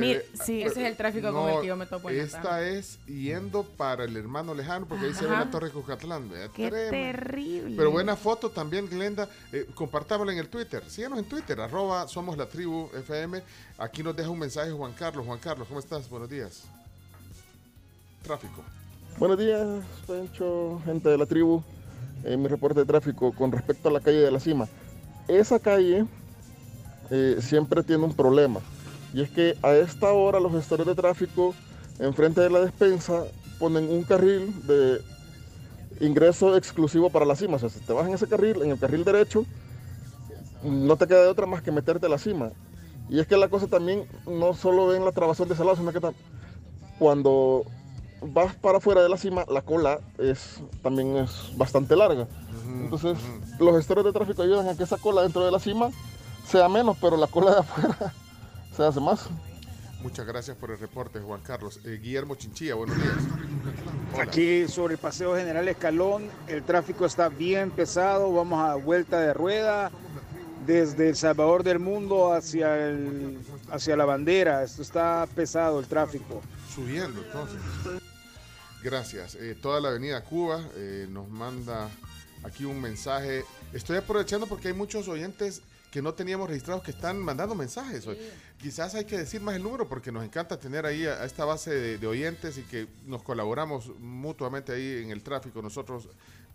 [0.00, 0.62] Mi- ve- sí.
[0.62, 4.04] Ese es el tráfico con el que yo me topo en Esta es yendo para
[4.04, 5.44] el hermano lejano, porque ahí se ve Ajá.
[5.44, 6.30] la Torre Cucatlán.
[6.54, 6.90] Qué tremendo.
[6.90, 7.76] terrible.
[7.76, 9.28] Pero buena foto también, Glenda.
[9.52, 10.82] Eh, compartámosla en el Twitter.
[10.88, 13.42] Síganos en Twitter, arroba somos la tribu FM.
[13.78, 15.26] Aquí nos deja un mensaje Juan Carlos.
[15.26, 16.08] Juan Carlos, ¿cómo estás?
[16.08, 16.64] Buenos días.
[18.22, 18.62] Tráfico.
[19.18, 19.66] Buenos días,
[20.06, 21.62] Pencho, gente de la tribu.
[22.24, 24.66] Eh, mi reporte de tráfico con respecto a la calle de la cima.
[25.28, 26.06] Esa calle
[27.10, 28.60] eh, siempre tiene un problema.
[29.14, 31.54] Y es que a esta hora los gestores de tráfico,
[32.00, 33.22] enfrente de la despensa,
[33.60, 35.00] ponen un carril de
[36.00, 37.54] ingreso exclusivo para la cima.
[37.54, 39.46] O sea, si te vas en ese carril, en el carril derecho,
[40.64, 42.50] no te queda de otra más que meterte a la cima.
[43.08, 45.92] Y es que la cosa también no solo ven la trabazón de ese lado, sino
[45.92, 46.00] que
[46.98, 47.62] cuando
[48.20, 52.26] vas para afuera de la cima, la cola es también es bastante larga.
[52.66, 53.16] Entonces,
[53.60, 55.90] los gestores de tráfico ayudan a que esa cola dentro de la cima
[56.44, 58.12] sea menos, pero la cola de afuera
[58.74, 59.28] se hace más.
[60.02, 61.80] Muchas gracias por el reporte, Juan Carlos.
[61.84, 63.16] Eh, Guillermo Chinchilla, buenos días.
[64.20, 69.32] Aquí sobre el Paseo General Escalón, el tráfico está bien pesado, vamos a vuelta de
[69.32, 69.90] rueda
[70.66, 73.38] desde El Salvador del Mundo hacia, el,
[73.70, 74.62] hacia la bandera.
[74.62, 76.42] Esto está pesado el tráfico.
[76.74, 77.58] Subiendo, entonces.
[78.82, 79.36] Gracias.
[79.36, 81.88] Eh, toda la avenida Cuba eh, nos manda
[82.42, 83.44] aquí un mensaje.
[83.72, 85.62] Estoy aprovechando porque hay muchos oyentes
[85.94, 88.04] que no teníamos registrados que están mandando mensajes.
[88.08, 88.18] hoy.
[88.58, 91.44] Quizás hay que decir más el número porque nos encanta tener ahí a, a esta
[91.44, 96.08] base de, de oyentes y que nos colaboramos mutuamente ahí en el tráfico, nosotros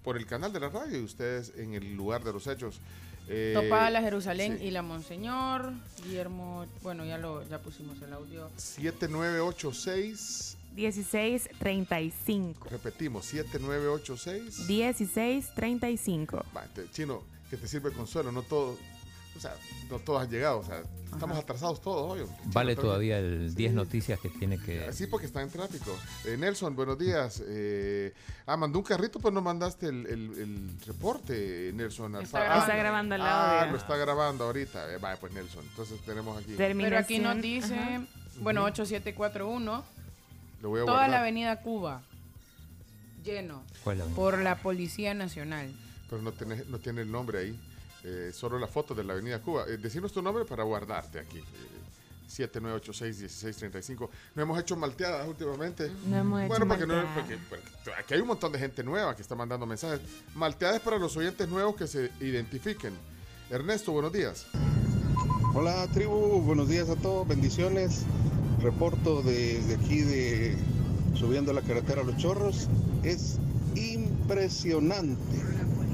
[0.04, 2.82] por el canal de la radio y ustedes en el lugar de los hechos.
[3.30, 4.66] Eh, Topada la Jerusalén sí.
[4.66, 5.72] y la Monseñor.
[6.04, 8.50] Guillermo, bueno, ya lo ya pusimos el audio.
[8.58, 12.68] 7986, 1635.
[12.70, 14.68] repetimos, 7986.
[14.68, 16.44] 1635.
[16.56, 18.78] Va, te- chino, que te sirve consuelo, no todo,
[19.40, 19.56] o sea,
[19.90, 20.84] no todos han llegado, o sea,
[21.14, 22.28] estamos atrasados todos hoy.
[22.48, 24.92] Vale todavía el 10 noticias que tiene que...
[24.92, 25.98] Sí, porque está en tráfico.
[26.26, 27.42] Eh, Nelson, buenos días.
[27.48, 28.14] Eh,
[28.46, 32.18] ah, mandó un carrito, pero no mandaste el, el- el reporte, Nelson.
[32.18, 32.66] Está grabando.
[32.66, 33.72] Está grabando el Ah, audio.
[33.72, 34.94] lo está grabando ahorita.
[34.94, 35.64] Eh, vaya, pues Nelson.
[35.70, 36.56] Entonces tenemos aquí.
[36.58, 38.02] Pero aquí nos dice, Ajá.
[38.42, 39.84] bueno, 8741,
[40.62, 41.10] Lo voy a toda guardar.
[41.12, 42.02] la avenida Cuba,
[43.24, 44.16] lleno, ¿Cuál es la avenida?
[44.22, 45.72] por la Policía Nacional.
[46.10, 47.60] Pero no tiene, no tiene el nombre ahí.
[48.04, 49.66] Eh, solo la foto de la Avenida Cuba.
[49.68, 51.40] Eh, decinos tu nombre para guardarte aquí.
[51.40, 51.44] Eh,
[52.30, 54.10] 7986-1635.
[54.36, 55.92] No hemos hecho malteadas últimamente.
[56.08, 57.20] No hemos bueno, hecho porque, no- malteadas.
[57.20, 60.00] porque- porque aquí hay un montón de gente nueva que está mandando mensajes.
[60.36, 62.94] Malteadas para los oyentes nuevos que se identifiquen.
[63.50, 64.46] Ernesto, buenos días.
[65.56, 68.04] Hola tribu, buenos días a todos, bendiciones.
[68.62, 70.56] Reporto desde aquí de
[71.16, 72.68] subiendo la carretera a Los Chorros.
[73.04, 73.38] Es
[73.76, 75.18] impresionante,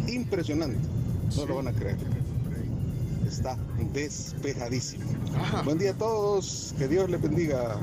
[0.08, 0.86] impresionante.
[1.36, 1.98] No lo van a creer.
[3.28, 3.58] está
[3.94, 5.06] despejadísimo.
[5.64, 7.80] Buen día a todos, que Dios les bendiga.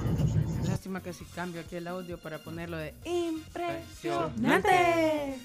[0.66, 5.38] Lástima que si cambio aquí el audio para ponerlo de impresionante.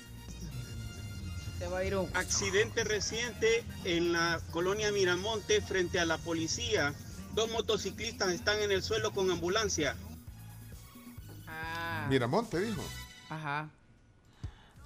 [1.60, 2.08] Te va a ir un...
[2.16, 6.94] Accidente reciente en la colonia Miramonte frente a la policía.
[7.34, 9.96] Dos motociclistas están en el suelo con ambulancia.
[11.48, 12.06] Ah.
[12.10, 12.84] Miramonte dijo.
[13.30, 13.70] Ajá.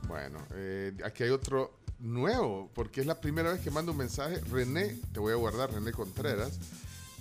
[0.07, 4.39] Bueno, eh, aquí hay otro nuevo, porque es la primera vez que mando un mensaje.
[4.51, 6.59] René, te voy a guardar, René Contreras.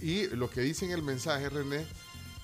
[0.01, 1.85] Y lo que dice en el mensaje, René,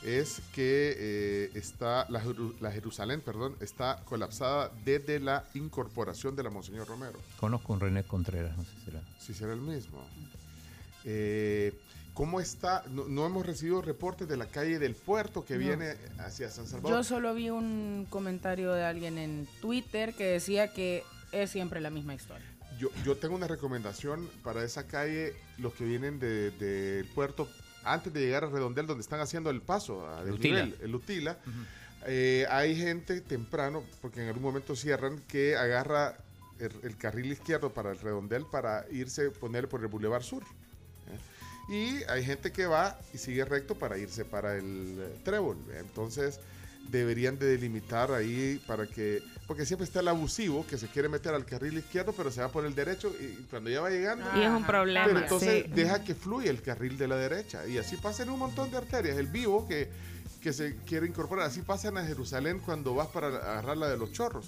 [0.04, 6.42] es que eh, está la, Jeru- la Jerusalén, perdón, está colapsada desde la incorporación de
[6.42, 7.18] la Monseñor Romero.
[7.40, 9.02] Conozco un René Contreras, no sé si será.
[9.18, 10.04] Si será el mismo.
[11.04, 11.72] Eh,
[12.14, 12.82] ¿Cómo está?
[12.90, 15.60] No, no hemos recibido reportes de la calle del puerto que No.
[15.60, 16.98] viene hacia San Salvador.
[16.98, 21.04] Yo solo vi un comentario de alguien en Twitter que decía que
[21.42, 22.46] es siempre la misma historia.
[22.78, 27.48] Yo, yo tengo una recomendación para esa calle, los que vienen de- del puerto,
[27.84, 30.58] antes de llegar a Redondel, donde están haciendo el paso a El Utila.
[30.66, 30.94] desnivel, el
[32.08, 36.16] eh, hay gente temprano, porque en algún momento cierran, que agarra
[36.60, 40.42] el, el carril izquierdo para el Redondel para irse, poner por el Boulevard Sur.
[40.42, 41.72] ¿eh?
[41.72, 45.56] Y hay gente que va y sigue recto para irse para el eh, Trébol.
[45.70, 45.78] ¿eh?
[45.80, 46.38] Entonces
[46.90, 51.32] deberían de delimitar ahí para que, porque siempre está el abusivo que se quiere meter
[51.34, 54.24] al carril izquierdo pero se va por el derecho y cuando ya va llegando...
[54.36, 55.72] Y es un problema, Pero entonces sí.
[55.72, 58.76] deja que fluya el carril de la derecha y así pasa en un montón de
[58.78, 59.16] arterias.
[59.16, 59.88] El vivo que,
[60.40, 64.12] que se quiere incorporar, así pasa en Jerusalén cuando vas para agarrar la de los
[64.12, 64.46] chorros.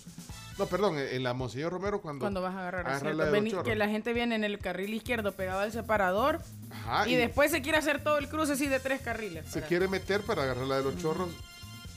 [0.59, 3.65] No, perdón, en la Monseñor Romero cuando, Cuando vas a agarrar la de los chorros.
[3.65, 7.63] que la gente viene en el carril izquierdo pegado al separador Ajá, y, después se
[7.63, 9.47] quiere hacer todo el cruce así de tres carriles.
[9.47, 11.29] se para- quiere meter para agarrar la de los chorros,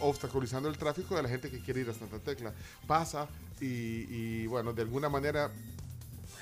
[0.01, 2.53] obstaculizando el tráfico de la gente que quiere ir a Santa Tecla.
[2.87, 3.27] Pasa
[3.59, 5.51] y, bueno, de alguna manera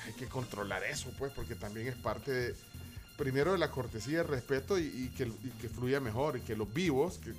[0.05, 2.55] hay que controlar eso, pues, porque también es parte de,
[3.17, 5.31] primero de la cortesía, el respeto y, que,
[5.61, 7.33] que fluya mejor y que los vivos, que,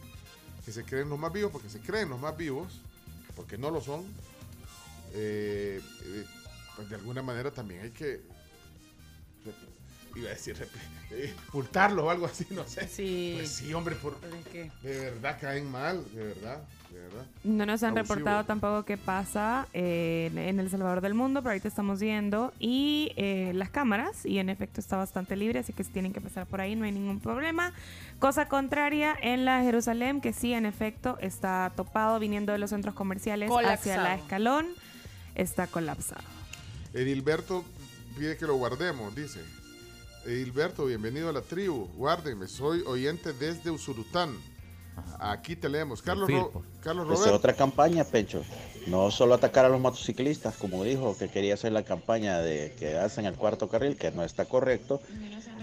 [0.64, 2.80] que se creen los más vivos, porque se creen los más vivos,
[3.34, 4.04] porque no lo son,
[5.14, 6.24] eh, eh,
[6.76, 8.20] pues de alguna manera también hay que
[10.16, 10.56] iba a decir
[11.12, 12.86] eh, o algo así, no sé.
[12.86, 13.34] Sí.
[13.36, 17.26] Pues sí, hombre, por, de verdad caen mal, de verdad, de verdad.
[17.42, 18.14] No nos han Abusivo.
[18.14, 23.12] reportado tampoco qué pasa eh, en, El Salvador del Mundo, pero ahorita estamos viendo y
[23.16, 26.46] eh, las cámaras y en efecto está bastante libre, así que si tienen que pasar
[26.46, 27.72] por ahí no hay ningún problema.
[28.20, 32.94] Cosa contraria en la Jerusalén, que sí en efecto está topado viniendo de los centros
[32.94, 34.68] comerciales hacia la escalón,
[35.34, 36.22] está colapsado.
[36.94, 37.64] Edilberto
[38.16, 39.40] pide que lo guardemos, dice.
[40.30, 41.88] Edilberto, bienvenido a la tribu.
[41.96, 44.36] Guárdenme, soy oyente desde Usurután.
[45.18, 46.02] Aquí te leemos.
[46.02, 47.36] Carlos, Ro- Carlos Esa es Roberto.
[47.36, 48.44] otra campaña, Pencho.
[48.86, 52.96] No solo atacar a los motociclistas, como dijo que quería hacer la campaña de que
[52.96, 55.00] hacen el cuarto carril, que no está correcto.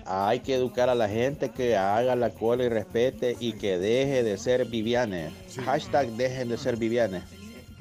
[0.05, 4.23] Hay que educar a la gente que haga la cola y respete y que deje
[4.23, 5.31] de ser vivianes.
[5.63, 7.23] Hashtag dejen de ser vivianes.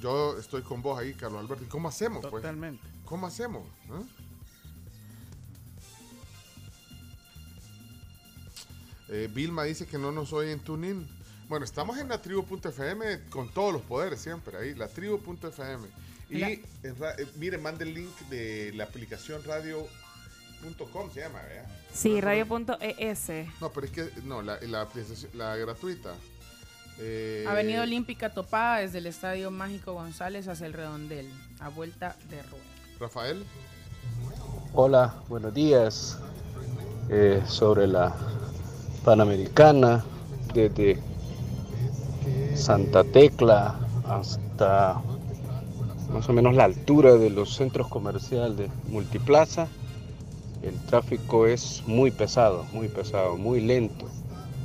[0.00, 1.64] Yo estoy con vos ahí, Carlos Alberto.
[1.64, 2.20] ¿Y cómo hacemos?
[2.22, 2.30] pues?
[2.42, 2.86] Totalmente.
[3.04, 3.62] ¿Cómo hacemos?
[3.90, 4.02] ¿Ah?
[9.08, 11.06] Eh, Vilma dice que no nos oye en TuneIn.
[11.48, 15.86] Bueno, estamos en la tribu.fm con todos los poderes siempre ahí, la tribu.fm.
[16.28, 16.62] Y eh,
[17.36, 21.66] mire, mande el link de la aplicación radio.com, se llama, ¿verdad?
[21.94, 23.30] Sí, radio.es.
[23.60, 26.14] No, pero es que, no, la, la, aplicación- la gratuita.
[26.98, 31.30] Eh, Avenida Olímpica Topada desde el Estadio Mágico González hacia el Redondel,
[31.60, 32.64] a vuelta de rueda.
[32.98, 33.44] Rafael.
[34.72, 36.18] Hola, buenos días.
[37.08, 38.16] Eh, sobre la
[39.06, 40.04] Panamericana,
[40.52, 40.98] desde
[42.56, 45.00] Santa Tecla hasta
[46.10, 49.68] más o menos la altura de los centros comerciales de Multiplaza,
[50.62, 54.10] el tráfico es muy pesado, muy pesado, muy lento,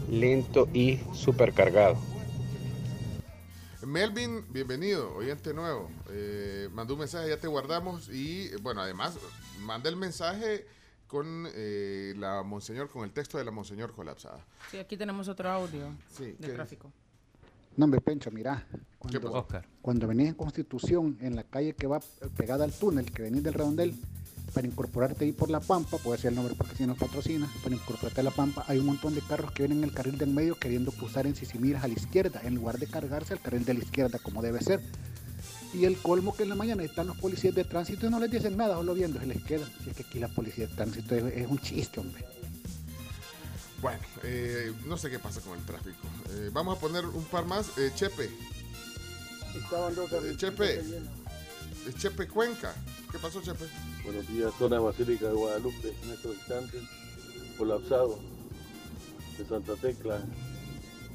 [0.10, 1.98] lento y supercargado.
[3.86, 5.88] Melvin, bienvenido, oyente nuevo.
[6.10, 8.10] Eh, mandó un mensaje, ya te guardamos.
[8.10, 9.20] Y bueno, además,
[9.60, 10.66] manda el mensaje
[11.12, 14.40] con eh, la Monseñor, con el texto de la Monseñor colapsada.
[14.72, 16.90] Sí, aquí tenemos otro audio Sí, de ¿qué tráfico.
[17.76, 18.66] No, hombre, Pencho, mira.
[18.72, 19.34] ¿Qué Cuando, pasó?
[19.40, 19.68] Oscar.
[19.82, 22.00] cuando venís en Constitución, en la calle que va
[22.38, 23.94] pegada al túnel, que venís del redondel,
[24.54, 27.76] para incorporarte ahí por la Pampa, puede ser el nombre porque si nos patrocina, para
[27.76, 30.30] incorporarte a la Pampa, hay un montón de carros que vienen en el carril del
[30.30, 33.74] medio queriendo cruzar en Sisimiras a la izquierda, en lugar de cargarse al carril de
[33.74, 34.80] la izquierda como debe ser.
[35.74, 38.30] Y el colmo que en la mañana están los policías de tránsito y no les
[38.30, 39.66] dicen nada, solo viendo, se les queda.
[39.84, 42.26] Si es que aquí la policía de tránsito es, es un chiste, hombre.
[43.82, 46.08] Bueno, eh, no sé qué pasa con el tráfico.
[46.32, 47.78] Eh, vamos a poner un par más.
[47.78, 48.26] Eh, Chepe.
[48.26, 48.30] Eh,
[50.38, 50.76] Chepe.
[50.76, 52.76] Eh, Chepe Cuenca.
[53.12, 53.66] ¿Qué pasó, Chepe?
[54.04, 56.84] Buenos días, zona Basílica de Guadalupe en estos instantes.
[57.58, 58.20] colapsado
[59.38, 60.22] de Santa Tecla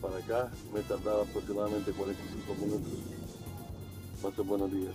[0.01, 2.93] para acá me tardaba aproximadamente 45 minutos.
[4.23, 4.93] Pasen buenos días.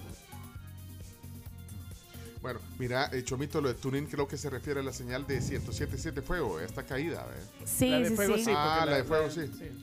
[2.42, 5.40] Bueno, mira, eh, Chomito, lo de tuning creo que se refiere a la señal de
[5.40, 7.24] 107.7 fuego, esta caída.
[7.32, 7.66] ¿eh?
[7.66, 8.46] Sí, La de sí, fuego sí.
[8.46, 9.42] sí, Ah, la de fuego sí.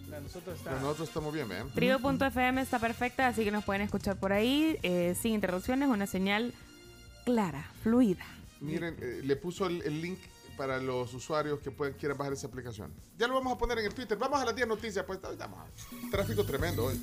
[0.08, 0.70] La de nosotros está.
[0.70, 1.62] Pero nosotros estamos bien, ¿eh?
[1.74, 6.52] Tribu.fm está perfecta, así que nos pueden escuchar por ahí eh, sin interrupciones, una señal
[7.24, 8.24] clara, fluida.
[8.60, 10.18] Miren, eh, le puso el, el link
[10.56, 12.92] para los usuarios que pueden, quieran bajar esa aplicación.
[13.16, 14.18] Ya lo vamos a poner en el Twitter.
[14.18, 15.20] Vamos a las 10 noticias, pues.
[15.22, 15.60] Vamos.
[16.10, 17.00] Tráfico tremendo hoy.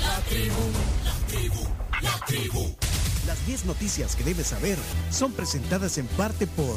[0.00, 0.54] La tribu,
[1.04, 1.60] la tribu,
[2.02, 2.74] la tribu.
[3.26, 4.78] Las 10 noticias que debes saber
[5.10, 6.76] son presentadas en parte por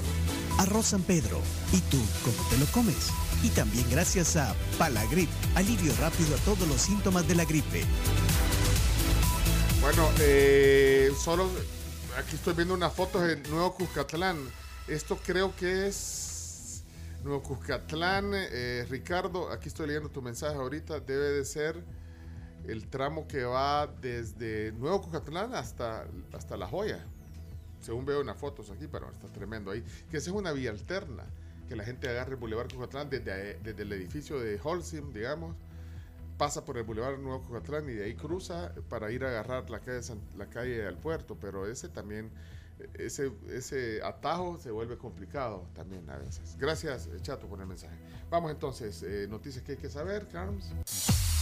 [0.60, 1.40] Arroz San Pedro.
[1.72, 3.10] ¿Y tú cómo te lo comes?
[3.42, 7.84] Y también gracias a Palagrip, alivio rápido a todos los síntomas de la gripe.
[9.82, 11.50] Bueno, eh, solo
[12.18, 14.38] aquí estoy viendo unas fotos de Nuevo Cuscatlán.
[14.88, 16.84] Esto creo que es
[17.24, 18.32] Nuevo Cuscatlán.
[18.34, 21.00] eh, Ricardo, aquí estoy leyendo tu mensaje ahorita.
[21.02, 21.84] Debe de ser
[22.68, 27.06] el tramo que va desde Nuevo Cuscatlán hasta, hasta La Joya.
[27.82, 29.84] Según veo unas fotos aquí, pero está tremendo ahí.
[30.10, 31.24] Que esa es una vía alterna.
[31.68, 35.56] Que la gente agarre el Boulevard Cuscatlán desde, desde el edificio de Holcim, digamos
[36.38, 39.80] pasa por el Boulevard Nuevo Cucatlán y de ahí cruza para ir a agarrar la
[39.80, 40.02] calle,
[40.38, 42.32] la calle al puerto, pero ese también,
[42.96, 46.58] ese, ese atajo se vuelve complicado también a veces.
[46.58, 47.96] Gracias, eh, Chato, por el mensaje.
[48.30, 50.74] Vamos entonces, eh, noticias que hay que saber, Carms.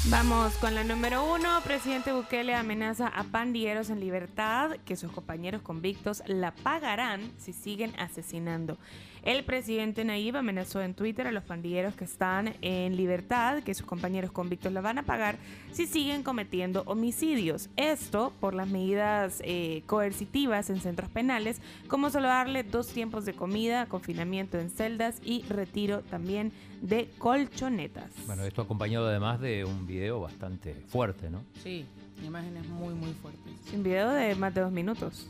[0.09, 1.61] Vamos con la número uno.
[1.63, 7.93] Presidente Bukele amenaza a pandilleros en libertad que sus compañeros convictos la pagarán si siguen
[7.99, 8.79] asesinando.
[9.21, 13.85] El presidente Nayib amenazó en Twitter a los pandilleros que están en libertad que sus
[13.85, 15.37] compañeros convictos la van a pagar
[15.71, 17.69] si siguen cometiendo homicidios.
[17.75, 23.33] Esto por las medidas eh, coercitivas en centros penales, como solo darle dos tiempos de
[23.33, 26.51] comida, confinamiento en celdas y retiro también
[26.81, 28.11] de colchonetas.
[28.25, 31.43] Bueno, esto acompañado además de un video bastante fuerte, ¿no?
[31.63, 31.85] Sí,
[32.25, 33.53] imágenes muy, muy fuertes.
[33.73, 35.27] Un video de más de dos minutos.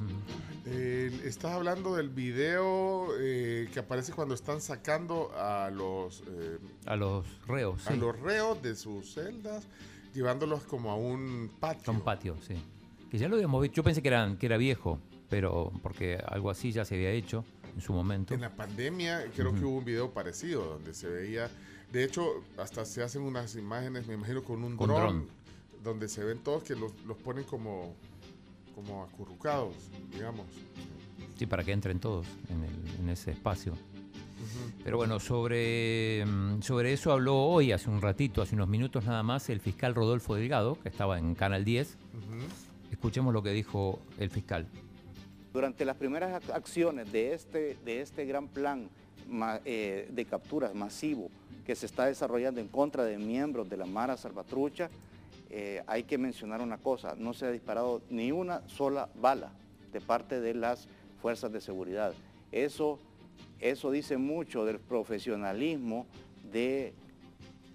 [0.66, 6.96] Eh, estás hablando del video eh, que aparece cuando están sacando a los, eh, A
[6.96, 7.98] los reos, a sí.
[8.00, 9.68] los reos de sus celdas,
[10.14, 11.92] llevándolos como a un patio.
[11.92, 12.56] A un patio, sí.
[13.10, 13.76] Que ya lo habíamos visto.
[13.76, 15.00] Yo pensé que, eran, que era viejo,
[15.30, 17.44] pero porque algo así ya se había hecho
[17.76, 18.34] en su momento.
[18.34, 21.50] En la pandemia creo que hubo un video parecido donde se veía,
[21.92, 22.24] de hecho
[22.58, 25.28] hasta se hacen unas imágenes, me imagino con un dron,
[25.84, 27.94] donde se ven todos que los, los ponen como,
[28.76, 29.74] como acurrucados,
[30.14, 30.46] digamos.
[31.38, 33.74] Sí, para que entren todos en, el- en ese espacio.
[34.84, 39.22] Pero bueno, sobre, mm, sobre eso habló hoy, hace un ratito, hace unos minutos nada
[39.24, 41.98] más, el fiscal Rodolfo Delgado, que estaba en Canal 10.
[42.92, 44.68] Escuchemos lo que dijo el fiscal.
[45.54, 48.90] Durante las primeras ac- acciones de este, de este gran plan
[49.66, 51.30] eh, de capturas masivo
[51.66, 54.90] que se está desarrollando en contra de miembros de la Mara Salvatrucha,
[55.50, 59.52] eh, hay que mencionar una cosa, no se ha disparado ni una sola bala
[59.92, 60.88] de parte de las
[61.22, 62.14] fuerzas de seguridad.
[62.52, 62.98] Eso,
[63.60, 66.06] eso dice mucho del profesionalismo
[66.52, 66.94] de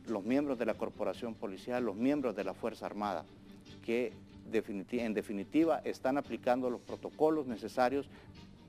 [0.09, 3.25] los miembros de la corporación policial, los miembros de la Fuerza Armada,
[3.85, 4.13] que
[4.53, 8.07] en definitiva están aplicando los protocolos necesarios,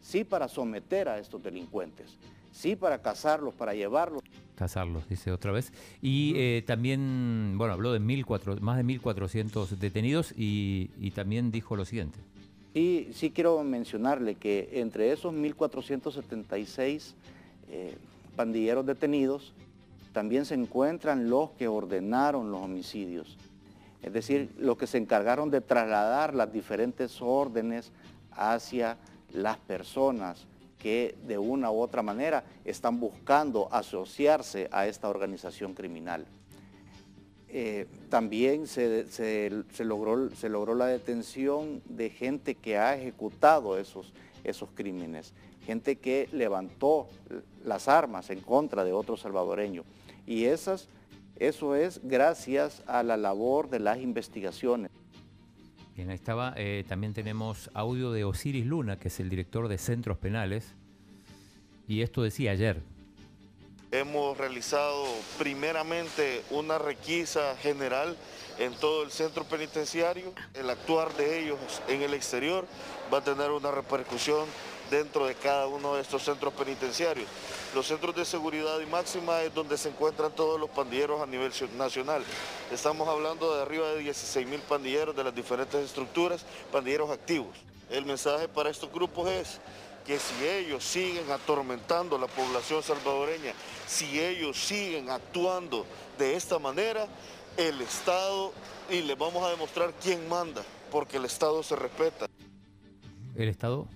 [0.01, 2.17] sí para someter a estos delincuentes,
[2.51, 4.21] sí para cazarlos, para llevarlos.
[4.55, 5.71] Casarlos, dice otra vez.
[6.01, 11.75] Y eh, también, bueno, habló de 1.400 más de 1.400 detenidos y, y también dijo
[11.75, 12.19] lo siguiente.
[12.73, 17.13] Y sí quiero mencionarle que entre esos 1.476
[17.69, 17.97] eh,
[18.35, 19.51] pandilleros detenidos,
[20.13, 23.35] también se encuentran los que ordenaron los homicidios.
[24.01, 27.91] Es decir, los que se encargaron de trasladar las diferentes órdenes
[28.31, 28.97] hacia
[29.33, 30.45] las personas
[30.77, 36.25] que de una u otra manera están buscando asociarse a esta organización criminal.
[37.49, 39.05] Eh, también se,
[39.79, 44.13] logró, se logró la detención de gente que ha ejecutado esos,
[44.43, 45.33] esos crímenes,
[45.65, 47.07] gente que levantó
[47.63, 49.83] las armas en contra de otro salvadoreño.
[50.25, 50.89] Y esas,
[51.39, 54.91] eso es gracias a la labor de las investigaciones.
[55.95, 56.53] Bien, ahí estaba.
[56.57, 60.75] Eh, también tenemos audio de Osiris Luna, que es el director de Centros Penales.
[61.87, 62.81] Y esto decía ayer.
[63.91, 65.05] Hemos realizado
[65.39, 68.17] primeramente una requisa general
[68.59, 70.33] en todo el centro penitenciario.
[70.53, 71.57] El actuar de ellos
[71.87, 72.67] en el exterior
[73.11, 74.45] va a tener una repercusión
[74.89, 77.27] dentro de cada uno de estos centros penitenciarios.
[77.75, 81.51] Los centros de seguridad y máxima es donde se encuentran todos los pandilleros a nivel
[81.77, 82.23] nacional.
[82.71, 87.55] Estamos hablando de arriba de 16 mil pandilleros de las diferentes estructuras, pandilleros activos.
[87.89, 89.59] El mensaje para estos grupos es
[90.05, 93.53] que si ellos siguen atormentando a la población salvadoreña,
[93.85, 95.85] si ellos siguen actuando
[96.17, 97.07] de esta manera,
[97.57, 98.53] el Estado,
[98.89, 102.27] y les vamos a demostrar quién manda, porque el Estado se respeta.
[103.35, 103.87] El Estado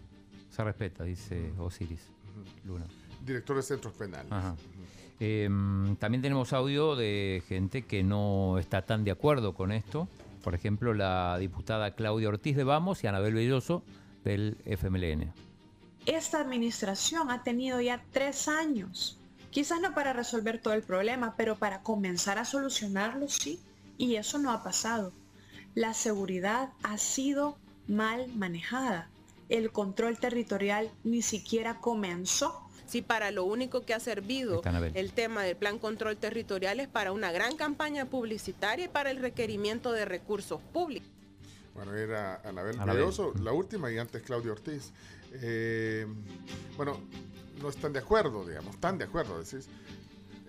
[0.51, 2.11] se respeta, dice Osiris
[2.65, 2.85] Luna.
[3.25, 4.31] Director de centros penales.
[4.31, 4.55] Ajá.
[5.19, 10.07] Em, también tenemos audio de gente que no está tan de acuerdo con esto.
[10.43, 13.83] Por ejemplo, la diputada Claudia Ortiz de Vamos y Anabel Belloso
[14.23, 15.31] del FMLN.
[16.07, 19.19] Esta administración ha tenido ya tres años,
[19.51, 23.59] quizás no para resolver todo el problema, pero para comenzar a solucionarlo sí,
[23.99, 25.13] y eso no ha pasado.
[25.75, 27.55] La seguridad ha sido
[27.87, 29.10] mal manejada.
[29.51, 32.67] El control territorial ni siquiera comenzó.
[32.87, 34.61] Si para lo único que ha servido
[34.95, 39.17] el tema del plan control territorial es para una gran campaña publicitaria y para el
[39.17, 41.07] requerimiento de recursos públicos.
[41.73, 42.77] Bueno, era Anabel.
[42.79, 44.91] Belloso, la última, y antes Claudio Ortiz.
[45.33, 46.05] Eh,
[46.75, 46.99] bueno,
[47.61, 49.69] no están de acuerdo, digamos, están de acuerdo, decís.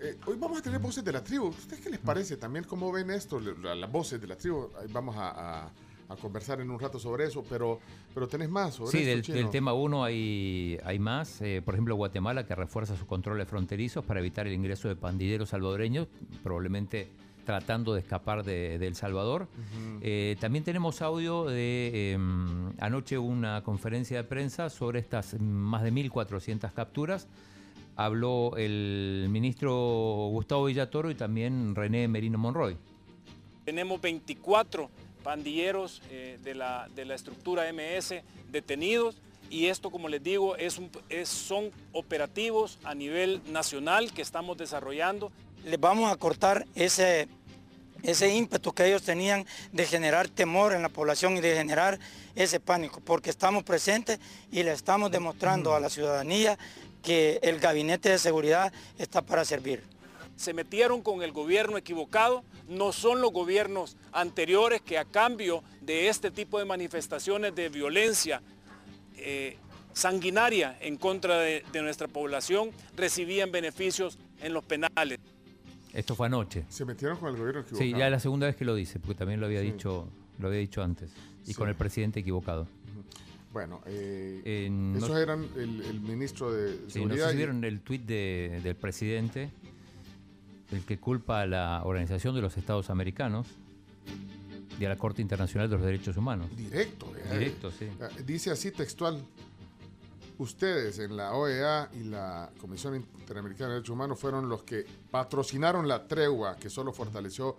[0.01, 1.45] Eh, hoy vamos a tener voces de la tribu.
[1.47, 2.65] ¿Ustedes qué les parece también?
[2.65, 3.39] ¿Cómo ven esto?
[3.39, 4.69] La- las voces de la tribu.
[4.81, 5.29] Ahí Vamos a,
[5.65, 5.71] a-
[6.09, 7.79] a conversar en un rato sobre eso, pero,
[8.13, 9.37] pero tenés más sobre Sí, esto, del, Chino?
[9.37, 11.41] del tema 1 hay, hay más.
[11.41, 15.49] Eh, por ejemplo, Guatemala que refuerza sus controles fronterizos para evitar el ingreso de pandilleros
[15.49, 16.07] salvadoreños,
[16.43, 17.09] probablemente
[17.45, 19.47] tratando de escapar de, de El Salvador.
[20.01, 22.17] Eh, también tenemos audio de eh,
[22.79, 27.27] anoche una conferencia de prensa sobre estas más de 1.400 capturas.
[27.95, 29.73] Habló el ministro
[30.31, 32.77] Gustavo Villatoro y también René Merino Monroy.
[33.65, 34.89] Tenemos 24
[35.23, 38.15] pandilleros eh, de, la, de la estructura MS
[38.51, 39.15] detenidos
[39.49, 44.57] y esto, como les digo, es un- es- son operativos a nivel nacional que estamos
[44.57, 45.31] desarrollando.
[45.65, 47.27] les vamos a cortar ese,
[48.03, 51.99] ese ímpetu que ellos tenían de generar temor en la población y de generar
[52.35, 54.19] ese pánico, porque estamos presentes
[54.51, 56.57] y le estamos demostrando a la ciudadanía
[57.03, 59.83] que el gabinete de seguridad está para servir.
[60.35, 66.09] Se metieron con el gobierno equivocado, no son los gobiernos anteriores que a cambio de
[66.09, 68.41] este tipo de manifestaciones de violencia
[69.15, 69.57] eh,
[69.93, 75.19] sanguinaria en contra de, de nuestra población recibían beneficios en los penales.
[75.93, 76.65] Esto fue anoche.
[76.69, 77.83] Se metieron con el gobierno equivocado.
[77.91, 79.71] Sí, ya es la segunda vez que lo dice, porque también lo había Sí.
[79.71, 80.07] dicho,
[80.39, 81.11] lo había dicho antes.
[81.43, 81.53] Y Sí.
[81.53, 82.67] con el presidente equivocado.
[83.51, 87.25] Bueno, eh, Eh, no- esos eran el, el ministro de Sí, no Seguridad.
[87.27, 89.51] sé si vieron el tuit de- del presidente,
[90.71, 93.47] el que culpa a la Organización de los Estados Americanos
[94.79, 96.47] y a la Corte Internacional de los Derechos Humanos.
[96.55, 97.37] Directo, eh.
[97.37, 97.87] Directo, sí.
[98.01, 99.23] Ah, Dice así textual.
[100.39, 105.87] Ustedes en la OEA y la Comisión Interamericana de Derechos Humanos fueron los que patrocinaron
[105.87, 107.57] la tregua que solo fortaleció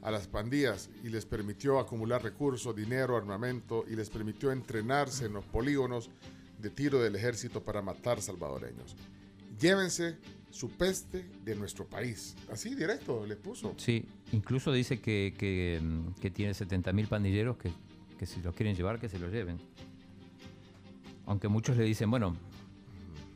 [0.00, 5.34] a las pandillas y les permitió acumular recursos, dinero, armamento y les permitió entrenarse en
[5.34, 6.10] los polígonos
[6.58, 8.96] de tiro del ejército para matar salvadoreños.
[9.60, 10.16] Llévense
[10.50, 12.34] su peste de nuestro país.
[12.50, 13.74] Así directo le puso.
[13.76, 15.80] Sí, incluso dice que, que,
[16.20, 17.70] que tiene 70.000 pandilleros que,
[18.18, 19.58] que si los quieren llevar, que se los lleven.
[21.26, 22.36] Aunque muchos le dicen, bueno,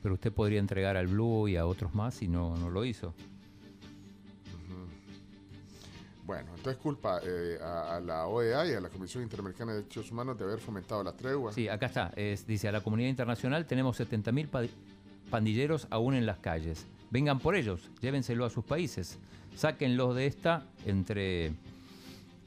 [0.02, 3.12] pero usted podría entregar al Blue y a otros más y no, no lo hizo.
[6.24, 10.12] Bueno, entonces culpa eh, a, a la OEA y a la Comisión Interamericana de Derechos
[10.12, 11.52] Humanos de haber fomentado la tregua.
[11.52, 12.12] Sí, acá está.
[12.14, 14.62] Es- dice, a la comunidad internacional tenemos 70.000 pa-
[15.28, 16.86] pandilleros aún en las calles.
[17.10, 19.18] Vengan por ellos, llévenselo a sus países.
[19.56, 21.52] Sáquenlos de esta, entre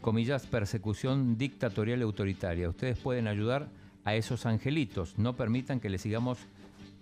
[0.01, 2.69] comillas, persecución dictatorial y autoritaria.
[2.69, 3.67] Ustedes pueden ayudar
[4.05, 5.17] a esos angelitos.
[5.17, 6.39] No permitan que les sigamos,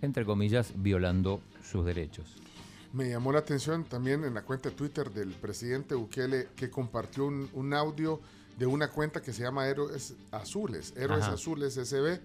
[0.00, 2.36] entre comillas, violando sus derechos.
[2.92, 7.26] Me llamó la atención también en la cuenta de Twitter del presidente Bukele que compartió
[7.26, 8.20] un, un audio
[8.58, 11.32] de una cuenta que se llama Héroes Azules, Héroes Ajá.
[11.32, 12.20] Azules SB,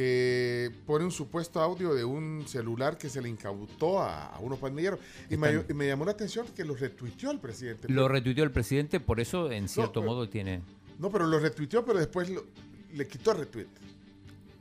[0.00, 4.58] que pone un supuesto audio de un celular que se le incautó a, a unos
[4.58, 5.00] pandilleros.
[5.30, 7.88] Y me, Están- y me llamó la atención que lo retuiteó el presidente.
[7.90, 10.60] Lo retuiteó el presidente, por eso, en cierto modo, tiene...
[10.98, 12.44] no, pero lo retuiteó, pero después lo-
[12.92, 13.68] le quitó el retweet.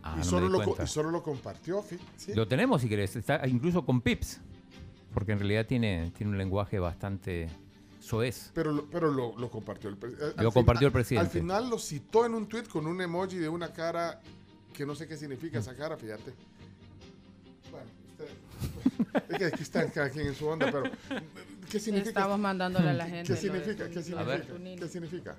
[0.04, 1.84] Ah, y, no solo lo, y solo lo compartió.
[2.34, 4.40] Lo tenemos si querés, está incluso con Pips,
[5.14, 7.50] porque en realidad tiene, tiene un lenguaje bastante
[8.00, 8.52] soez.
[8.54, 10.42] Pero, pero lo, lo compartió el presidente.
[10.42, 11.26] Lo compartió el presidente.
[11.28, 14.22] Al final lo citó en un tweet con un emoji de una cara
[14.76, 16.34] que no sé qué significa esa cara, fíjate.
[17.72, 20.84] Bueno, usted- es que aquí están cada quien en su onda, pero
[21.70, 22.10] ¿qué significa?
[22.10, 23.86] Estamos mandándole a la gente ¿Qué significa?
[23.88, 24.46] tu- ¿Qué significa?
[24.80, 25.36] ¿Qué significa?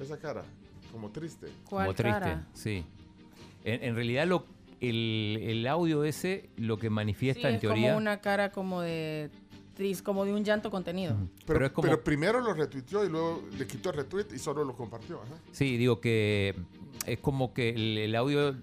[0.00, 0.42] Esa cara,
[0.90, 1.48] como triste.
[1.68, 2.84] Como triste, sí.
[3.64, 4.44] En, en realidad lo,
[4.80, 7.88] el, el audio ese lo que Sí, manifiesta en es teoría...
[7.88, 9.30] como una cara como de
[9.76, 11.14] tris, como de un llanto contenido.
[11.14, 14.38] Pero, Pero es como- pero primero lo retuiteó y luego le quitó el retweet y
[14.38, 15.22] solo lo compartió.
[15.22, 15.34] ajá.
[15.52, 16.56] Sí, digo que
[17.06, 17.70] es como que
[18.04, 18.54] el, audio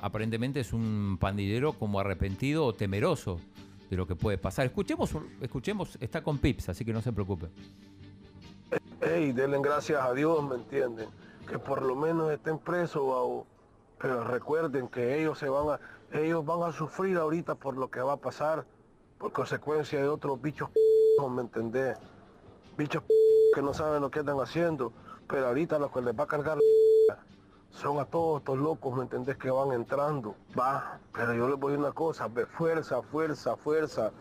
[0.00, 3.40] aparentemente es un pandillero como arrepentido o temeroso
[3.90, 4.66] de lo que puede pasar.
[4.66, 7.48] Escuchemos, escuchemos, está con Pips, así que no se preocupe.
[9.00, 11.08] Ey, denle gracias a Dios, ¿me entienden?
[11.48, 13.46] Que por lo menos estén presos, babo.
[13.98, 18.00] Pero recuerden que ellos se van a, ellos van a sufrir ahorita por lo que
[18.00, 18.64] va a pasar,
[19.18, 20.70] por consecuencia de otros bichos,
[21.30, 21.98] ¿me entendés?
[22.76, 23.02] Bichos
[23.54, 24.92] que no saben lo que están haciendo,
[25.28, 26.58] pero ahorita lo que les va a cargar
[27.72, 29.36] son a todos estos locos, ¿me entendés?
[29.36, 34.12] Que van entrando, va, pero yo les voy a una cosa, ve, fuerza, fuerza, fuerza,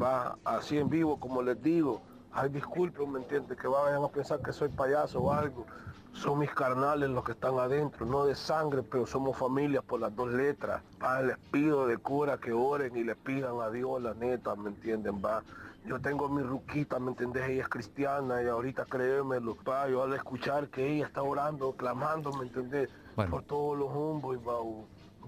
[0.00, 2.02] va, así en vivo, como les digo,
[2.32, 3.58] ay, disculpen, ¿me entiendes?
[3.58, 5.66] Que vayan a pensar que soy payaso o algo,
[6.12, 10.14] son mis carnales los que están adentro, no de sangre, pero somos familias por las
[10.14, 14.14] dos letras, va, les pido de cura que oren y les pidan a Dios la
[14.14, 15.22] neta, ¿me entienden?
[15.24, 15.42] Va,
[15.84, 17.48] yo tengo mi ruquita, ¿me entendés?
[17.48, 22.32] Ella es cristiana y ahorita créemelo, pa, yo al escuchar que ella está orando, clamando,
[22.32, 22.90] ¿me entendés?
[23.14, 24.58] Por todos los hombres, va,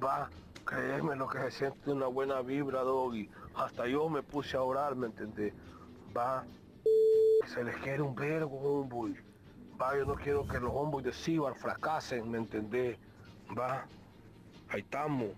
[0.03, 0.31] va,
[0.65, 3.29] créeme lo que se siente una buena vibra, Doggy.
[3.55, 5.53] Hasta yo me puse a orar, ¿me entendés?
[6.17, 6.45] Va,
[7.47, 9.23] se les quiere un vergo, hombre.
[9.81, 12.99] Va, yo no quiero que los hombres de Cibar fracasen, ¿me entendés?
[13.59, 13.85] Va,
[14.69, 15.31] ahí estamos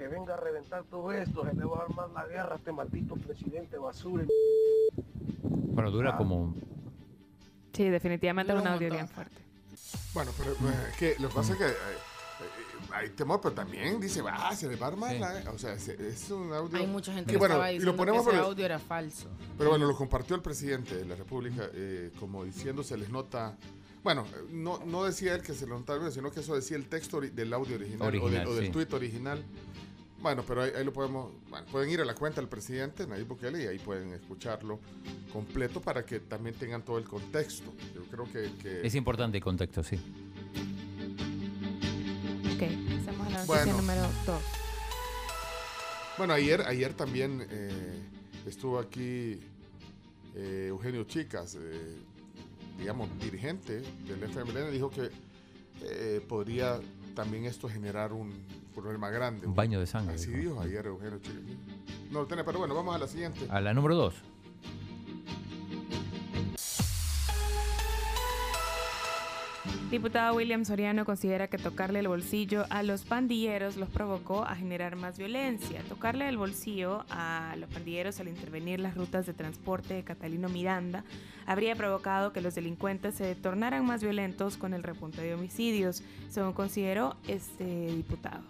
[0.00, 2.72] que venga a reventar todo esto, se le va a armar la guerra a este
[2.72, 4.24] maldito presidente basura.
[5.42, 6.54] Bueno, dura como...
[7.74, 9.36] Sí, definitivamente es un audio bien fuerte.
[10.14, 14.00] Bueno, pero es que lo que pasa es que eh, eh, hay temor, pero también
[14.00, 15.42] dice, va, se le va a armar la...
[15.52, 16.78] O sea, es, es un audio...
[16.78, 18.64] Hay mucha gente que, que bueno, estaba y diciendo lo ponemos que ese por- audio
[18.64, 19.28] era falso.
[19.58, 23.54] Pero bueno, lo compartió el presidente de la República, eh, como diciendo se les nota.
[24.02, 26.86] Bueno, eh, no, no decía él que se le notaba, sino que eso decía el
[26.88, 28.72] texto del audio original, o, Original, del- o del sí.
[28.72, 29.44] tuit original.
[30.20, 31.32] Bueno, pero ahí, ahí lo podemos.
[31.48, 34.78] Bueno, pueden ir a la cuenta del presidente, Nayib Bukele, y ahí pueden escucharlo
[35.32, 37.72] completo para que también tengan todo el contexto.
[37.94, 38.52] Yo creo que.
[38.62, 39.96] que- Es importante el contexto, sí.
[42.54, 42.62] Ok,
[42.98, 43.72] pasamos a la noticia Bueno.
[43.78, 44.42] número 2.
[46.18, 48.02] Bueno, ayer, ayer también eh,
[48.46, 49.40] estuvo aquí
[50.34, 51.96] eh, Eugenio Chicas, eh,
[52.78, 55.08] digamos, dirigente del FMLN, dijo que
[55.82, 56.78] eh, podría
[57.14, 58.34] también esto generar un
[58.70, 59.46] problema grande.
[59.46, 60.50] Un baño de sangre, Así dijo.
[60.50, 61.20] dijo ayer Eugenio.
[62.10, 63.46] No lo tiene, pero bueno, vamos a la siguiente.
[63.50, 64.14] A la número 2.
[69.90, 74.94] Diputado William Soriano considera que tocarle el bolsillo a los pandilleros los provocó a generar
[74.94, 75.82] más violencia.
[75.88, 81.04] Tocarle el bolsillo a los pandilleros al intervenir las rutas de transporte de Catalino Miranda
[81.50, 86.52] habría provocado que los delincuentes se tornaran más violentos con el repunte de homicidios, según
[86.52, 88.44] consideró este diputado.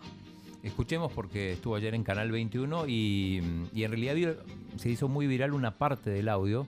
[0.63, 4.37] Escuchemos porque estuvo ayer en Canal 21 y, y en realidad
[4.77, 6.67] se hizo muy viral una parte del audio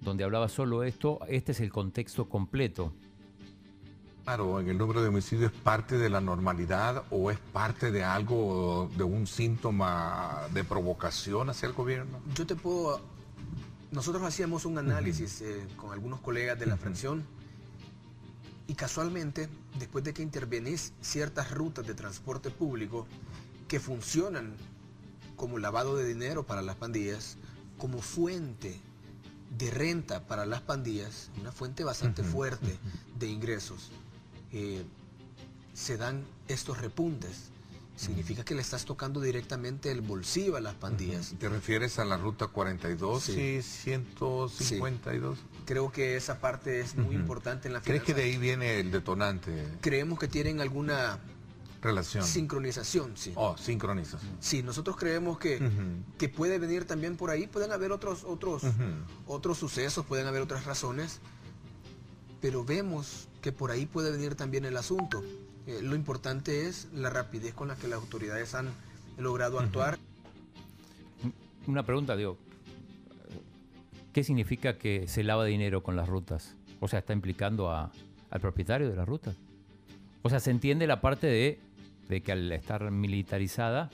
[0.00, 1.18] donde hablaba solo esto.
[1.28, 2.94] Este es el contexto completo.
[4.24, 8.02] Claro, en el número de homicidios es parte de la normalidad o es parte de
[8.02, 12.18] algo, de un síntoma de provocación hacia el gobierno.
[12.34, 13.19] Yo te puedo...
[13.92, 17.24] Nosotros hacíamos un análisis eh, con algunos colegas de la fracción
[18.68, 19.48] y casualmente,
[19.80, 23.08] después de que intervenís ciertas rutas de transporte público
[23.66, 24.54] que funcionan
[25.34, 27.36] como lavado de dinero para las pandillas,
[27.78, 28.80] como fuente
[29.58, 32.78] de renta para las pandillas, una fuente bastante fuerte
[33.18, 33.90] de ingresos,
[34.52, 34.84] eh,
[35.74, 37.50] se dan estos repuntes.
[38.00, 41.34] Significa que le estás tocando directamente el bolsillo a las pandillas.
[41.38, 43.32] ¿Te refieres a la ruta 42 Sí.
[43.58, 45.38] y 152?
[45.66, 48.36] Creo que esa parte es muy importante en la ¿Crees que de finanza.
[48.36, 49.66] ahí viene el detonante?
[49.82, 51.18] Creemos que tienen alguna
[51.82, 52.24] Relación.
[52.24, 53.32] sincronización, sí.
[53.36, 54.32] Oh, sincronización.
[54.40, 55.60] Sí, nosotros creemos que,
[56.16, 58.62] que puede venir también por ahí, pueden haber otros, otros,
[59.26, 61.20] otros sucesos, pueden haber otras razones,
[62.40, 65.22] pero vemos que por ahí puede venir también el asunto.
[65.70, 68.68] Eh, lo importante es la rapidez con la que las autoridades han
[69.18, 69.98] logrado actuar.
[71.68, 72.36] Una pregunta, digo.
[74.12, 76.56] ¿Qué significa que se lava dinero con las rutas?
[76.80, 77.92] O sea, ¿está implicando a-
[78.30, 79.36] al propietario de las rutas?
[80.22, 81.60] O sea, se entiende la parte de,
[82.08, 83.90] de que al estar militarizada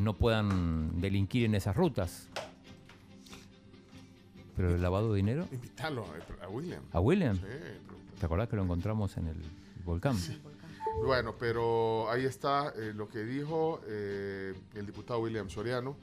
[0.00, 2.26] no puedan delinquir en esas rutas.
[4.56, 6.06] Pero el lavado de dinero, Invítalo
[6.42, 6.82] a, William.
[6.92, 7.36] ¿A William?
[7.36, 7.42] Sí,
[8.18, 9.36] ¿te acordás que lo encontramos en el
[9.84, 10.16] volcán?
[11.04, 15.96] Bueno, pero ahí está eh, lo que dijo eh, el diputado William Soriano,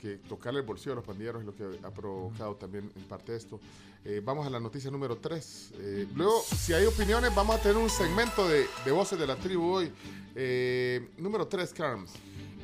[0.00, 3.34] que tocarle el bolsillo a los pandilleros es lo que ha provocado también en parte
[3.34, 3.58] esto.
[4.04, 5.74] Eh, vamos a la noticia número 3.
[6.14, 9.74] luego, si hay opiniones, vamos a tener un segmento de, de voces de la tribu
[9.74, 9.92] hoy.
[10.34, 12.12] Eh, número 3, Carms.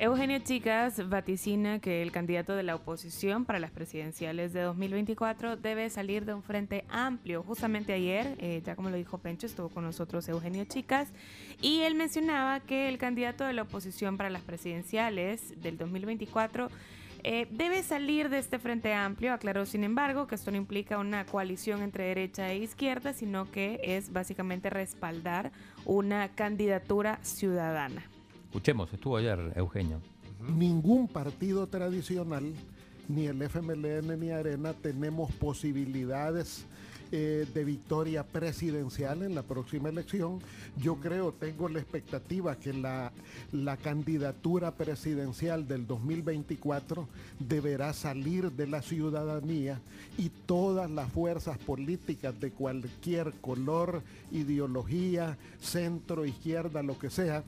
[0.01, 5.89] Eugenio Chicas vaticina que el candidato de la oposición para las presidenciales de 2024 debe
[5.89, 7.43] salir de un frente amplio.
[7.43, 11.09] Justamente ayer, eh, ya como lo dijo Pencho, estuvo con nosotros Eugenio Chicas
[11.61, 16.69] y él mencionaba que el candidato de la oposición para las presidenciales del 2024
[17.25, 19.33] eh, debe salir de este frente amplio.
[19.33, 23.81] Aclaró, sin embargo, que esto no implica una coalición entre derecha e izquierda, sino que
[23.83, 25.51] es básicamente respaldar
[25.83, 28.08] una candidatura ciudadana.
[28.49, 30.01] Escuchemos, estuvo ayer Eugenio.
[30.57, 32.51] Ningún partido tradicional,
[33.07, 36.65] ni el FMLN ni Arena, tenemos posibilidades
[37.11, 40.39] eh, de victoria presidencial en la próxima elección.
[40.77, 43.11] Yo creo, tengo la expectativa que la,
[43.51, 47.07] la candidatura presidencial del 2024
[47.37, 49.79] deberá salir de la ciudadanía
[50.17, 54.01] y todas las fuerzas políticas de cualquier color,
[54.31, 57.43] ideología, centro, izquierda, lo que sea,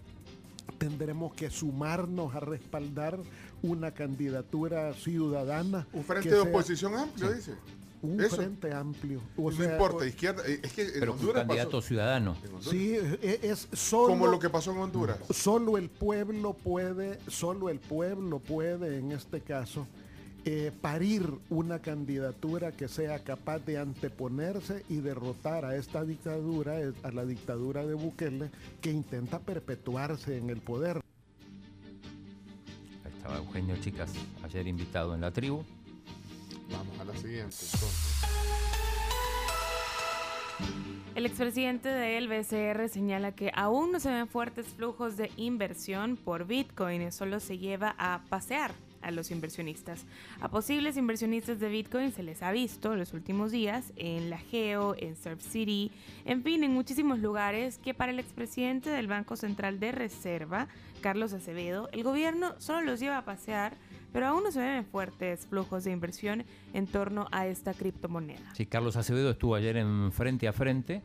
[0.77, 3.19] tendremos que sumarnos a respaldar
[3.61, 5.87] una candidatura ciudadana.
[5.93, 7.53] Un frente de sea- oposición amplio, dice.
[8.03, 8.37] Un Eso.
[8.37, 9.21] frente amplio.
[9.37, 10.41] no importa, izquierda.
[10.47, 12.35] eh, Es que en Pero un Honduras candidato pasó- ciudadano.
[12.61, 15.19] Sí, e- es solo Como lo que pasó en Honduras.
[15.29, 19.85] Solo el pueblo puede, solo el pueblo puede, en este caso,
[20.43, 26.93] eh, parir una candidatura que sea capaz de anteponerse y derrotar a esta dictadura, eh,
[27.03, 28.49] a la dictadura de Bukele,
[28.81, 30.97] que intenta perpetuarse en el poder.
[33.05, 34.13] Ahí estaba Eugenio Chicas,
[34.43, 35.63] ayer invitado en la tribu.
[36.71, 38.21] Vamos a la siguiente, entonces.
[41.13, 46.47] El expresidente del BCR señala que aún no se ven fuertes flujos de inversión por
[46.47, 50.05] Bitcoin, solo se lleva a pasear a los inversionistas.
[50.39, 54.37] A posibles inversionistas de Bitcoin se les ha visto en los últimos días en La
[54.37, 55.91] Geo, en Surf City,
[56.25, 60.67] en fin, en muchísimos lugares que para el expresidente del Banco Central de Reserva,
[61.01, 63.75] Carlos Acevedo, el gobierno solo los lleva a pasear,
[64.13, 68.53] pero aún no se ven fuertes flujos de inversión en torno a esta criptomoneda.
[68.55, 71.01] Sí, Carlos Acevedo estuvo ayer en frente a frente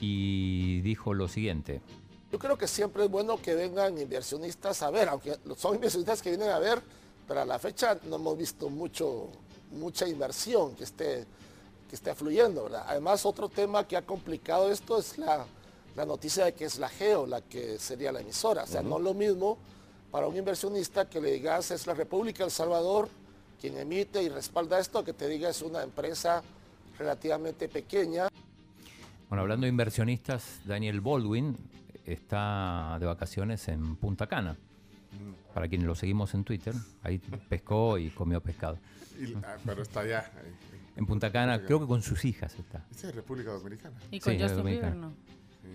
[0.00, 1.80] y dijo lo siguiente.
[2.32, 6.30] Yo creo que siempre es bueno que vengan inversionistas a ver, aunque son inversionistas que
[6.30, 6.82] vienen a ver,
[7.26, 9.28] pero a la fecha no hemos visto mucho,
[9.72, 11.26] mucha inversión que esté,
[11.88, 12.64] que esté fluyendo.
[12.64, 12.84] ¿verdad?
[12.86, 15.44] Además, otro tema que ha complicado esto es la,
[15.96, 18.64] la noticia de que es la GEO, la que sería la emisora.
[18.64, 19.58] O sea, no es lo mismo
[20.10, 23.08] para un inversionista que le digas es la República de El Salvador
[23.60, 26.42] quien emite y respalda esto, que te diga es una empresa
[26.98, 28.28] relativamente pequeña.
[29.28, 31.56] Bueno, hablando de inversionistas, Daniel Baldwin
[32.04, 34.58] está de vacaciones en Punta Cana.
[35.54, 37.18] Para quienes lo seguimos en Twitter, ahí
[37.48, 38.78] pescó y comió pescado.
[39.20, 40.30] Y- ah, pero está allá.
[40.36, 40.52] ahí.
[40.96, 42.84] En Punta Cana, creo que con sus hijas está.
[42.90, 43.96] Esa es República Dominicana.
[44.10, 44.92] Y con Sí, Justin dominicana.
[44.94, 45.14] Bieber, ¿no?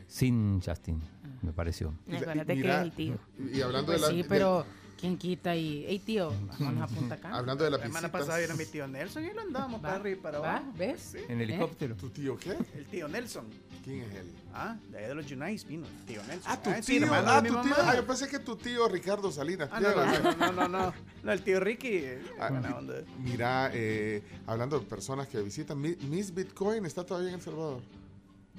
[0.08, 1.02] Sin Justin,
[1.42, 1.94] me pareció.
[2.08, 3.18] Y la- y Acuérdate que es el tío.
[3.54, 4.14] Y hablando Pues de la.
[4.14, 4.66] sí, de- pero
[5.00, 7.38] ¿quién quita y, hey tío, vámonos a Punta Cana?
[7.38, 10.18] Hablando de La las semana pasada vino mi tío Nelson y lo andamos para arriba
[10.18, 10.58] y para ¿Va?
[10.58, 10.74] abajo.
[10.78, 11.10] ¿Ves?
[11.14, 11.18] Sí.
[11.28, 11.96] En helicóptero.
[11.96, 12.56] ¿Tu tío qué?
[12.76, 13.46] El tío Nelson.
[13.84, 14.32] ¿Quién es él?
[14.54, 16.52] Ah, de ahí de los Unites vino el tío Nelson.
[16.52, 17.06] Ah, tu Ah, sí, tío.
[17.06, 17.72] hermano Ah, de mi tu tío.
[17.72, 17.92] mamá.
[17.92, 19.70] Ah, yo pensé que tu tío Ricardo Salinas.
[19.72, 20.94] Ah, no, no, no, no, no,
[21.24, 21.32] no.
[21.32, 21.88] el tío Ricky.
[21.94, 22.94] eh, Ah, buena mi- onda.
[23.20, 27.82] Mira, eh, hablando de personas que visitan, Mi- Miss Bitcoin está todavía en El Salvador.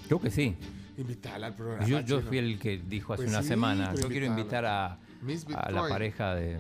[0.06, 0.56] Creo que sí.
[0.96, 1.84] Invítala al programa.
[1.86, 2.28] Yo, yo chino.
[2.28, 3.94] fui el que dijo hace Pues una sí, semana.
[3.94, 4.86] Yo quiero invitar invítala.
[4.86, 6.59] a, Miss a la pareja de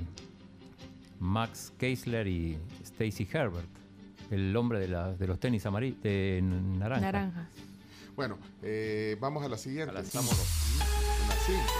[1.18, 3.66] Max Keisler y Stacy Herbert,
[4.30, 7.00] el hombre de, la- de los tenis amarillos de naranja.
[7.00, 7.48] Naranja.
[8.16, 9.90] Bueno, eh, vamos a la siguiente.
[9.90, 11.72] A la Estamos en la cinco.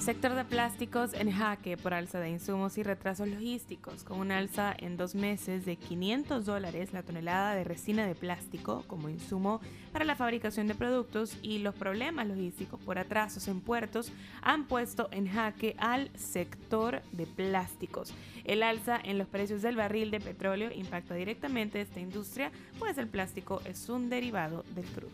[0.00, 4.74] Sector de plásticos en jaque por alza de insumos y retrasos logísticos, con un alza
[4.76, 9.60] en dos meses de 500 dólares la tonelada de resina de plástico como insumo
[9.92, 15.08] para la fabricación de productos y los problemas logísticos por atrasos en puertos han puesto
[15.12, 18.14] en jaque al sector de plásticos.
[18.44, 23.08] El alza en los precios del barril de petróleo impacta directamente esta industria, pues el
[23.08, 25.12] plástico es un derivado del crudo.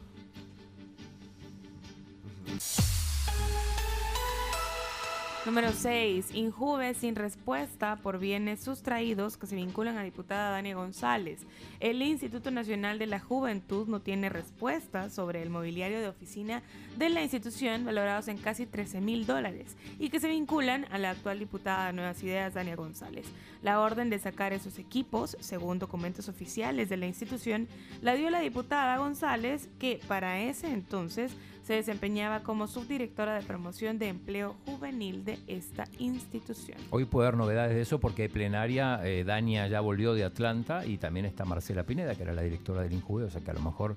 [5.47, 6.35] Número 6.
[6.35, 11.41] Injuve sin respuesta por bienes sustraídos que se vinculan a diputada Dania González.
[11.81, 16.62] El Instituto Nacional de la Juventud no tiene respuesta sobre el mobiliario de oficina
[16.97, 21.11] de la institución valorados en casi 13 mil dólares y que se vinculan a la
[21.11, 23.27] actual diputada de Nuevas Ideas Dania González.
[23.62, 27.69] La orden de sacar esos equipos, según documentos oficiales de la institución,
[28.01, 31.33] la dio la diputada González que para ese entonces
[31.65, 36.78] se desempeñaba como subdirectora de promoción de empleo juvenil de esta institución.
[36.91, 40.99] Hoy puede haber novedades de eso porque plenaria eh, Dania ya volvió de Atlanta y
[40.99, 43.61] también está Marcela Pineda, que era la directora del Injuve, o sea que a lo
[43.61, 43.97] mejor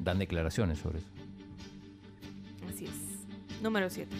[0.00, 1.08] dan declaraciones sobre eso.
[2.68, 3.62] Así es.
[3.62, 4.14] Número 7.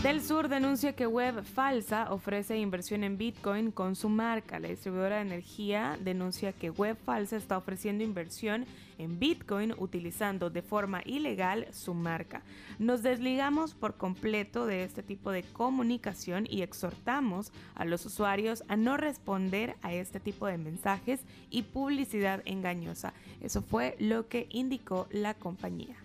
[0.00, 4.58] Del Sur denuncia que Web Falsa ofrece inversión en Bitcoin con su marca.
[4.58, 8.64] La distribuidora de energía denuncia que Web Falsa está ofreciendo inversión
[8.96, 12.40] en Bitcoin utilizando de forma ilegal su marca.
[12.78, 18.76] Nos desligamos por completo de este tipo de comunicación y exhortamos a los usuarios a
[18.76, 21.20] no responder a este tipo de mensajes
[21.50, 23.12] y publicidad engañosa.
[23.42, 26.01] Eso fue lo que indicó la compañía.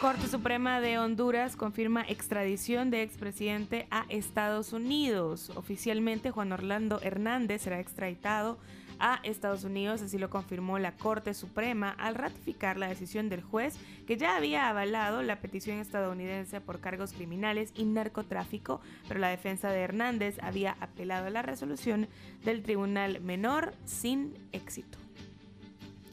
[0.00, 5.52] Corte Suprema de Honduras confirma extradición de expresidente a Estados Unidos.
[5.56, 8.56] Oficialmente, Juan Orlando Hernández será extraditado
[8.98, 13.76] a Estados Unidos, así lo confirmó la Corte Suprema al ratificar la decisión del juez
[14.06, 19.68] que ya había avalado la petición estadounidense por cargos criminales y narcotráfico, pero la defensa
[19.68, 22.08] de Hernández había apelado a la resolución
[22.42, 24.96] del Tribunal Menor sin éxito.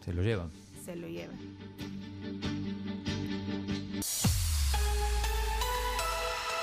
[0.03, 0.51] Se lo llevan.
[0.83, 1.37] Se lo llevan.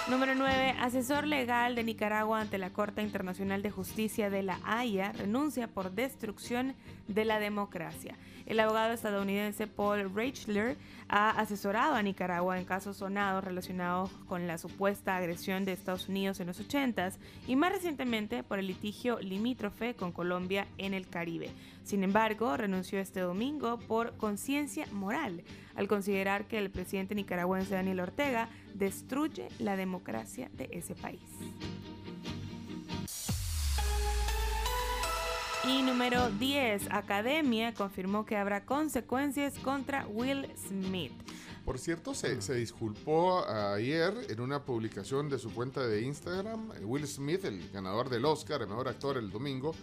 [0.09, 0.77] Número 9.
[0.81, 5.93] Asesor legal de Nicaragua ante la Corte Internacional de Justicia de la Haya renuncia por
[5.93, 6.74] destrucción
[7.09, 8.16] de la democracia.
[8.47, 10.77] El abogado estadounidense Paul Reichler
[11.09, 16.41] ha asesorado a Nicaragua en casos sonados relacionados con la supuesta agresión de Estados Unidos
[16.41, 17.15] en los 80s
[17.47, 21.51] y más recientemente por el litigio limítrofe con Colombia en el Caribe.
[21.85, 25.43] Sin embargo, renunció este domingo por conciencia moral
[25.75, 31.21] al considerar que el presidente nicaragüense Daniel Ortega destruye la democracia de ese país.
[35.66, 41.12] Y número 10, Academia confirmó que habrá consecuencias contra Will Smith.
[41.65, 46.70] Por cierto, se, se, disculpó ayer en una publicación de su cuenta de Instagram.
[46.82, 49.74] Will Smith, el ganador del Oscar, el mejor actor el domingo,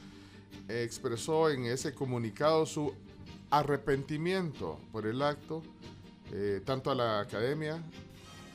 [0.67, 2.93] expresó en ese comunicado su
[3.49, 5.63] arrepentimiento por el acto,
[6.31, 7.81] eh, tanto a la academia,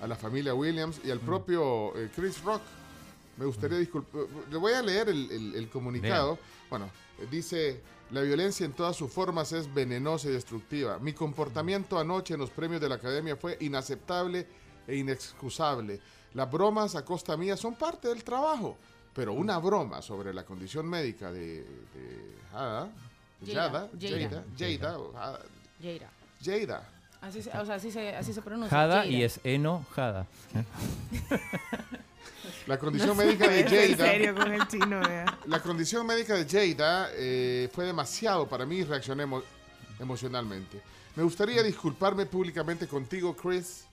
[0.01, 2.63] a la familia Williams y al propio eh, Chris Rock.
[3.37, 4.23] Me gustaría disculpar.
[4.49, 6.39] Le voy a leer el, el, el comunicado.
[6.71, 6.89] Bueno,
[7.31, 10.99] dice, la violencia en todas sus formas es venenosa y destructiva.
[10.99, 14.47] Mi comportamiento anoche en los premios de la Academia fue inaceptable
[14.87, 16.01] e inexcusable.
[16.35, 18.77] Las bromas a costa mía son parte del trabajo,
[19.15, 22.91] pero una broma sobre la condición médica de, de Jada,
[23.45, 25.41] Jada, Jada, Jada, Jada,
[25.81, 26.11] Jada.
[26.45, 26.96] Jada.
[27.21, 28.71] Así se, o sea, así se, así se pronuncia.
[28.77, 30.27] Jada y es enojada.
[32.67, 34.11] La condición No médica de en Jada.
[34.11, 35.39] serio con el chino, vea.
[35.47, 39.43] La condición médica de Jada eh, fue demasiado para mí y reaccioné emo-
[40.01, 40.81] emocionalmente.
[41.15, 43.85] Me gustaría disculparme públicamente contigo, Chris.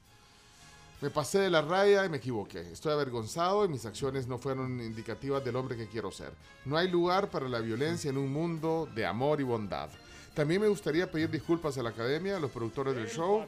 [1.01, 2.61] Me pasé de la raya y me equivoqué.
[2.71, 6.31] Estoy avergonzado y mis acciones no fueron indicativas del hombre que quiero ser.
[6.65, 9.89] No hay lugar para la violencia en un mundo de amor y bondad.
[10.33, 13.45] También me gustaría pedir disculpas a la academia, a los productores del show,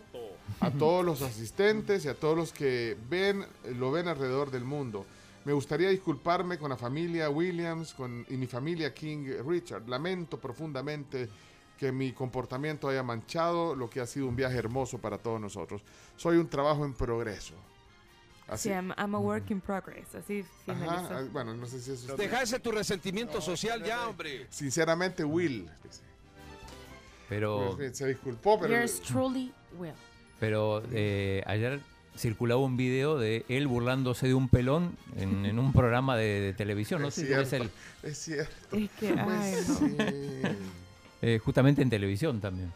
[0.60, 3.44] a todos los asistentes y a todos los que ven,
[3.78, 5.06] lo ven alrededor del mundo.
[5.46, 9.88] Me gustaría disculparme con la familia Williams con, y mi familia King Richard.
[9.88, 11.28] Lamento profundamente
[11.78, 15.82] que mi comportamiento haya manchado lo que ha sido un viaje hermoso para todos nosotros.
[16.16, 17.56] Soy un trabajo en progreso.
[18.48, 18.70] Así.
[18.70, 20.14] Sí, I'm, I'm a work in progress.
[20.14, 21.14] Así finalizó.
[21.14, 24.46] Ajá, bueno, no sé si eso Deja ese tu resentimiento social ya, hombre.
[24.52, 25.68] Sinceramente, Will.
[27.30, 28.74] Pero, se disculpó, pero...
[28.76, 29.92] Yours truly, Will.
[30.40, 31.80] pero eh, ayer
[32.18, 36.54] circulaba un video de él burlándose de un pelón en, en un programa de, de
[36.54, 37.02] televisión.
[37.02, 37.66] No Es sé si es cierto,
[38.04, 38.78] el, es cierto.
[38.78, 39.76] Es que, Pues ay, no.
[39.76, 39.96] sí.
[41.22, 42.72] eh, justamente en televisión también.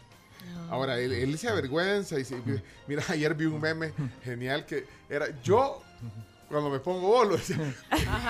[0.70, 2.42] Ahora, él, él se avergüenza y se-
[2.88, 3.92] mira, ayer vi un meme
[4.24, 5.82] genial que era yo
[6.50, 7.38] cuando me pongo bolo.
[7.38, 7.58] decía,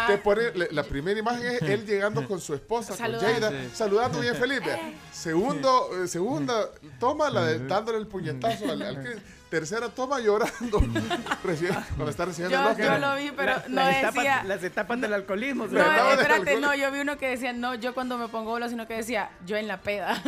[0.08, 3.26] te pone- la, la primera imagen es él llegando con su esposa, Saludando.
[3.28, 3.70] con Jada, Sí.
[3.76, 4.60] saludando bien feliz.
[4.64, 4.92] vea.
[5.12, 6.70] Segundo, eh, segunda
[7.00, 9.18] toma, la de dándole el puñetazo al, al Chris.
[9.50, 10.80] Tercera toma llorando
[11.44, 13.00] Recibe- cuando está recibiendo el Yo, Oscar.
[13.02, 14.44] yo lo vi, pero La- no las etapas- decía.
[14.44, 15.66] las etapas del alcoholismo.
[15.66, 15.80] No,
[16.12, 16.62] espérate, alcohol.
[16.62, 19.32] no, yo vi uno que decía, no, yo cuando me pongo bola, sino que decía,
[19.48, 20.22] yo en la peda.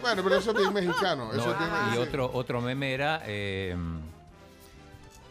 [0.00, 1.32] Bueno, pero eso es bien mexicano.
[1.32, 3.76] Eso No, es bien y otro, otro meme era eh,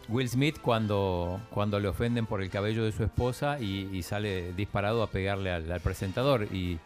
[0.10, 4.54] Will Smith cuando, cuando le ofenden por el cabello de su esposa y, y sale
[4.54, 6.44] disparado a pegarle al, al presentador.
[6.54, 6.80] Y,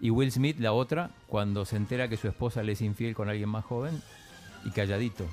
[0.00, 3.28] y Will Smith, la otra, cuando se entera que su esposa le es infiel con
[3.28, 4.00] alguien más joven
[4.64, 5.26] y calladito.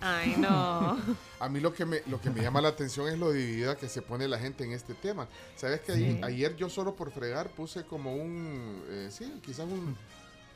[0.00, 0.96] Ay, no.
[1.40, 3.88] A mí lo que me lo que me llama la atención es lo dividida que
[3.88, 5.26] se pone la gente en este tema.
[5.56, 6.20] ¿Sabes que Sí.
[6.22, 9.96] ayer yo solo por fregar puse como un, eh, sí, quizás un,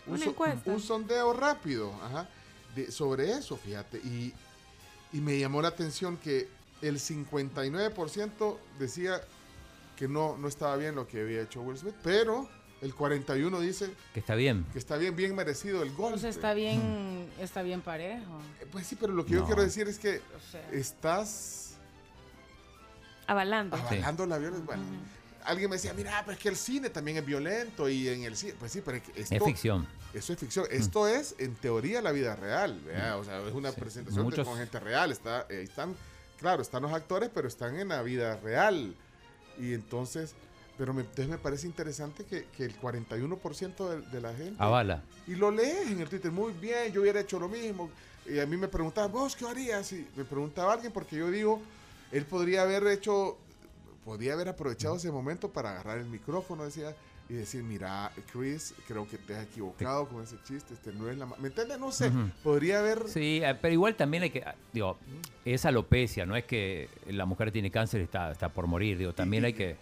[0.06, 0.34] un, Una so-
[0.66, 2.28] un sondeo rápido ajá,
[2.76, 3.98] de- sobre eso, fíjate.
[3.98, 4.32] Y,
[5.12, 6.48] y me llamó la atención que
[6.80, 9.20] el 59% decía
[9.96, 12.48] que no, no estaba bien lo que había hecho Will Smith, pero
[12.80, 14.64] El 41 dice Que está bien.
[14.72, 16.12] que está bien, bien merecido el gol.
[16.12, 18.40] Pues está bien, está bien parejo.
[18.72, 21.76] Pues sí, pero lo que yo quiero decir es que O sea, estás
[23.28, 23.76] Avalando.
[23.76, 24.64] avalando la violencia.
[24.66, 24.82] Bueno,
[25.44, 28.36] alguien me decía, mira, pero es que el cine también es violento y en el
[28.36, 29.86] cine, pues sí, pero esto, Es ficción.
[30.14, 30.66] Eso es ficción.
[30.70, 32.80] Esto es, en teoría, la vida real.
[32.84, 33.16] ¿vea?
[33.16, 35.10] O sea, es una presentación Muchos- con gente real.
[35.12, 35.94] Está, eh, están,
[36.38, 38.94] claro, están los actores, pero están en la vida real.
[39.58, 40.34] Y entonces,
[40.78, 44.54] pero me, entonces me parece interesante que, que el 41% de, de la gente...
[44.58, 45.02] Avala.
[45.26, 47.90] Y lo lees en el Twitter, muy bien, yo hubiera hecho lo mismo.
[48.26, 49.92] Y a mí me preguntaban, vos qué harías?
[49.92, 51.60] Y me preguntaba alguien porque yo digo,
[52.10, 53.36] él podría haber hecho,
[54.04, 56.94] podría haber aprovechado ese momento para agarrar el micrófono, decía,
[57.28, 61.16] y decir, mira, Chris, creo que te has equivocado con ese chiste, este no es
[61.16, 61.26] la...
[61.26, 61.36] ma-".
[61.38, 61.78] ¿Me entiendes?
[61.78, 62.10] No sé,
[62.42, 63.08] podría haber...
[63.08, 64.98] Sí, eh, pero igual también hay que, ah, digo,
[65.44, 69.14] es alopecia, no es que la mujer tiene cáncer y está, está por morir, digo,
[69.14, 69.76] también hay que...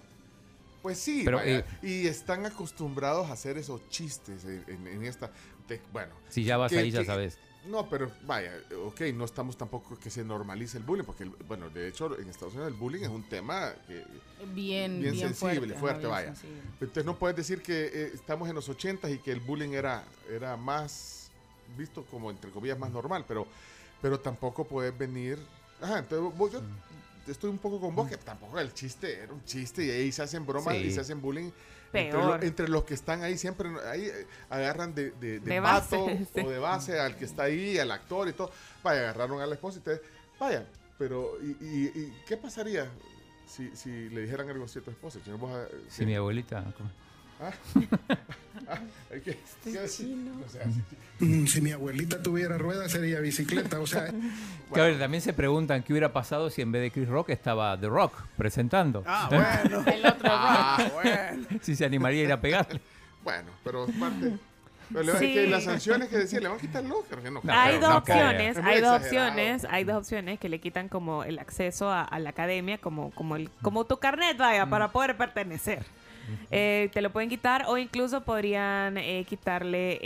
[0.82, 5.04] Pues sí, Pero, vaya, eh, y están acostumbrados a hacer esos chistes en, en- en
[5.04, 5.30] esta...
[5.92, 7.38] bueno, Si ya vas que- ahí, ya que- sabes.
[7.66, 8.52] No, pero vaya,
[8.86, 12.28] ok, no estamos tampoco que se normalice el bullying, porque, el- bueno, de hecho, en
[12.30, 13.96] Estados Unidos el bullying es un tema que,
[14.54, 16.34] bien, bien, bien, sensible, fuerte, fuerte, ajá, bien vaya.
[16.34, 16.62] sensible.
[16.80, 20.04] Entonces no puedes decir que eh, estamos en los 80 y que el bullying era,
[20.30, 21.30] era más
[21.76, 23.46] visto como, entre comillas, más normal, pero,
[24.00, 25.38] pero tampoco puedes venir...
[25.82, 26.60] Ajá, entonces vos- yo
[27.26, 30.22] estoy un poco con vos, que tampoco el chiste era un chiste y ahí se
[30.22, 30.84] hacen bromas Sí.
[30.84, 31.50] y se hacen bullying.
[31.92, 32.40] Entre, Peor.
[32.40, 36.04] lo- entre los que están ahí siempre ahí eh, agarran de, de, de De vato
[36.06, 36.40] base, sí.
[36.40, 38.50] o de base al que está ahí, al actor y todo.
[38.82, 40.00] Vaya, agarraron a la esposa y te,
[40.38, 40.64] vaya,
[40.98, 42.88] pero ¿y, y- y qué pasaría
[43.46, 45.18] si, si le dijeran algo así a tu esposa?
[45.24, 46.62] Si no vos, eh, Si mi abuelita...
[46.76, 46.90] ¿cómo?
[47.40, 47.52] Ah.
[48.68, 48.78] Ah,
[49.12, 49.78] hay que- ¿qué?
[49.78, 50.64] O sea,
[51.22, 54.06] Mm, Si mi abuelita tuviera ruedas sería bicicleta, o sea...
[54.72, 57.28] Que, a ver, también se preguntan qué hubiera pasado si en vez de Chris Rock
[57.30, 59.02] estaba The Rock presentando.
[59.06, 59.84] Ah, bueno.
[59.92, 60.92] El otro Ah, rock.
[61.02, 61.46] bueno.
[61.60, 62.80] si se animaría a ir a pegarle.
[63.22, 64.32] Bueno, pero es parte.
[64.94, 65.34] Pero Sí.
[65.34, 67.02] que las sanciones que decía, le van a quitar que no
[67.42, 71.22] creo, hay dos no opciones, hay dos opciones, hay dos opciones que le quitan como
[71.22, 74.70] el acceso a, a la academia, como, como el, como tu carnet, vaya, Mm.
[74.70, 75.84] para poder pertenecer.
[76.50, 79.98] Eh, te lo pueden quitar o incluso podrían eh, quitarle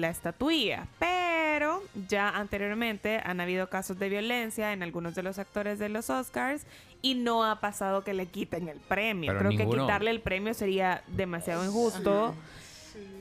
[0.00, 0.86] la estatuilla.
[0.98, 6.10] Pero ya anteriormente han habido casos de violencia en algunos de los actores de los
[6.10, 6.66] Oscars
[7.02, 9.32] y no ha pasado que le quiten el premio.
[9.32, 12.34] Pero Creo que quitarle el premio sería demasiado injusto.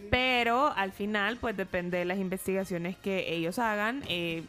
[0.09, 4.03] Pero al final, pues depende de las investigaciones que ellos hagan.
[4.07, 4.43] eh,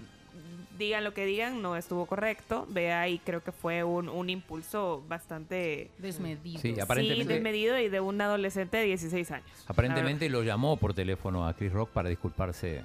[0.79, 2.67] digan lo que digan, no estuvo correcto.
[2.71, 6.61] De ahí creo que fue un, un impulso bastante Desmedido.
[6.61, 9.65] Sí, sí, aparentemente, desmedido y de un adolescente de 16 años.
[9.67, 12.85] aparentemente lo llamó por teléfono a Chris Rock para disculparse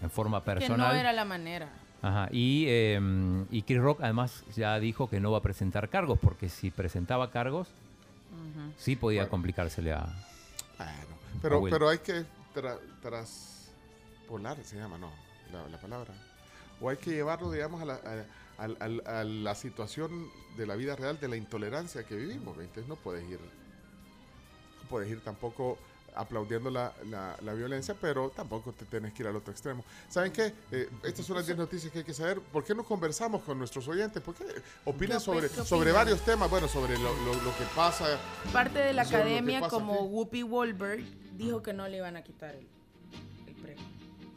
[0.00, 0.92] en forma Que personal.
[0.94, 1.68] no era la manera.
[2.02, 3.00] Ajá, y, eh,
[3.50, 7.30] y Chris Rock además ya dijo que no va a presentar cargos, porque si presentaba
[7.30, 7.68] cargos,
[8.76, 10.06] sí podía complicársele a...
[10.76, 11.72] Bueno, pero, Will.
[11.72, 15.10] pero hay que tra- traspolar, se llama, no,
[15.52, 16.12] la, la palabra.
[16.84, 20.28] O hay que llevarlo, digamos, a la, a- al- al- a la situación
[20.58, 22.58] de la vida real de la intolerancia que vivimos.
[22.58, 25.78] Entonces no puedes ir, no puedes ir tampoco
[26.14, 29.82] aplaudiendo la, la- la violencia, pero tampoco te tienes que ir al otro extremo.
[30.10, 30.52] ¿Saben qué?
[30.70, 32.38] Eh, estas son las 10 noticias que hay que saber.
[32.40, 34.22] ¿Por qué no conversamos con nuestros oyentes?
[34.22, 34.44] ¿Por qué
[34.84, 36.50] opinan ¿Qué sobre, qué sobre varios temas?
[36.50, 38.04] Bueno, sobre lo, lo- lo que pasa.
[38.52, 40.02] Parte de la academia, como aquí.
[40.04, 41.02] Whoopi Goldberg,
[41.36, 42.68] dijo que no le iban a quitar el.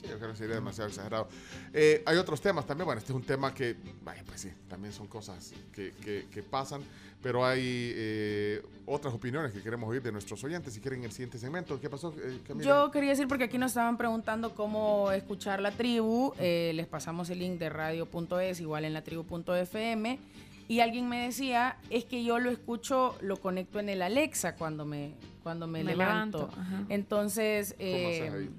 [0.01, 1.27] Sí, yo creo que sería demasiado exagerado.
[1.73, 2.85] Eh, hay otros temas también.
[2.85, 6.43] Bueno, este es un tema que, vaya, pues sí, también son cosas que, que- que
[6.43, 6.81] pasan.
[7.21, 7.61] Pero hay
[7.95, 10.75] eh, otras opiniones que queremos oír de nuestros oyentes.
[10.75, 12.65] Si quieren el siguiente segmento, ¿qué pasó, eh, Camila?
[12.67, 17.29] Yo quería decir, porque aquí nos estaban preguntando cómo escuchar la tribu, eh, les pasamos
[17.31, 20.19] el link de radio.es, igual en la tribu.fm,
[20.67, 24.85] y alguien me decía, es que yo lo escucho, lo conecto en el Alexa cuando
[24.85, 26.49] me, cuando me, Me levanto.
[26.55, 26.85] levanto.
[26.93, 28.49] Entonces, ¿Cómo haces eh, ahí?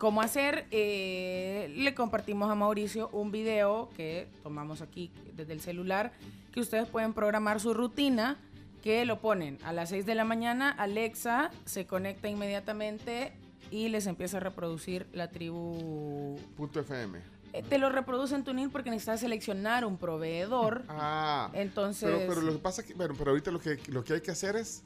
[0.00, 0.66] ¿Cómo hacer?
[0.70, 6.12] Eh, le compartimos a Mauricio un video que tomamos aquí desde el celular,
[6.54, 8.38] que ustedes pueden programar su rutina,
[8.82, 13.34] que lo ponen a las 6 de la mañana, Alexa se conecta inmediatamente
[13.70, 16.38] y les empieza a reproducir la tribu.
[16.56, 17.18] Punto FM.
[17.52, 20.82] Eh, Te lo reproduce en Tunin porque necesitas seleccionar un proveedor.
[20.88, 24.02] Ah, Entonces, pero, pero lo que pasa es que, bueno, pero ahorita lo que, lo
[24.02, 24.82] que hay que hacer es,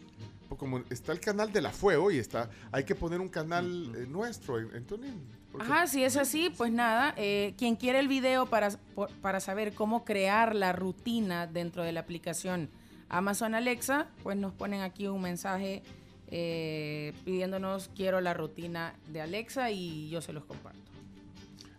[0.48, 4.06] como está el canal de la Fuego y está, hay que poner un canal eh,
[4.08, 5.20] nuestro en, en TuneIn.
[5.50, 9.40] porque- Ajá, si es así, pues nada, eh, quien quiere el video para, por- para
[9.40, 12.70] saber cómo crear la rutina dentro de la aplicación
[13.08, 15.82] Amazon Alexa, pues nos ponen aquí un mensaje
[16.28, 20.80] eh, pidiéndonos quiero la rutina de Alexa y yo se los comparto.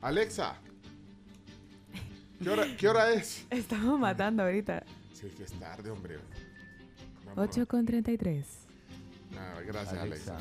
[0.01, 0.55] Alexa,
[2.41, 3.45] ¿qué hora, qué hora es?
[3.49, 4.83] Estamos matando ahorita.
[5.13, 6.17] Sí, es que es tarde, hombre.
[7.35, 7.57] Vámonos.
[7.57, 8.45] 8 con 33.
[9.37, 10.37] Ah, gracias, Alexa.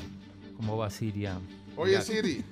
[0.57, 1.39] ¿Cómo va Siria?
[1.75, 2.03] Oye, Irak.
[2.03, 2.45] Siri,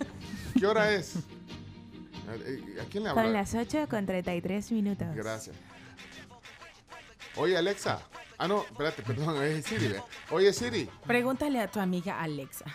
[0.59, 1.15] ¿qué hora es?
[1.15, 3.23] ¿A, quién le habla?
[3.23, 5.07] Son las 8 con 33 minutos.
[5.15, 5.55] Gracias.
[7.35, 7.99] Oye, Alexa.
[8.37, 9.87] Ah, no, espérate, perdón, es Siri.
[9.87, 10.01] ve.
[10.31, 12.65] Oye, Siri, Pregúntale a tu amiga Alexa.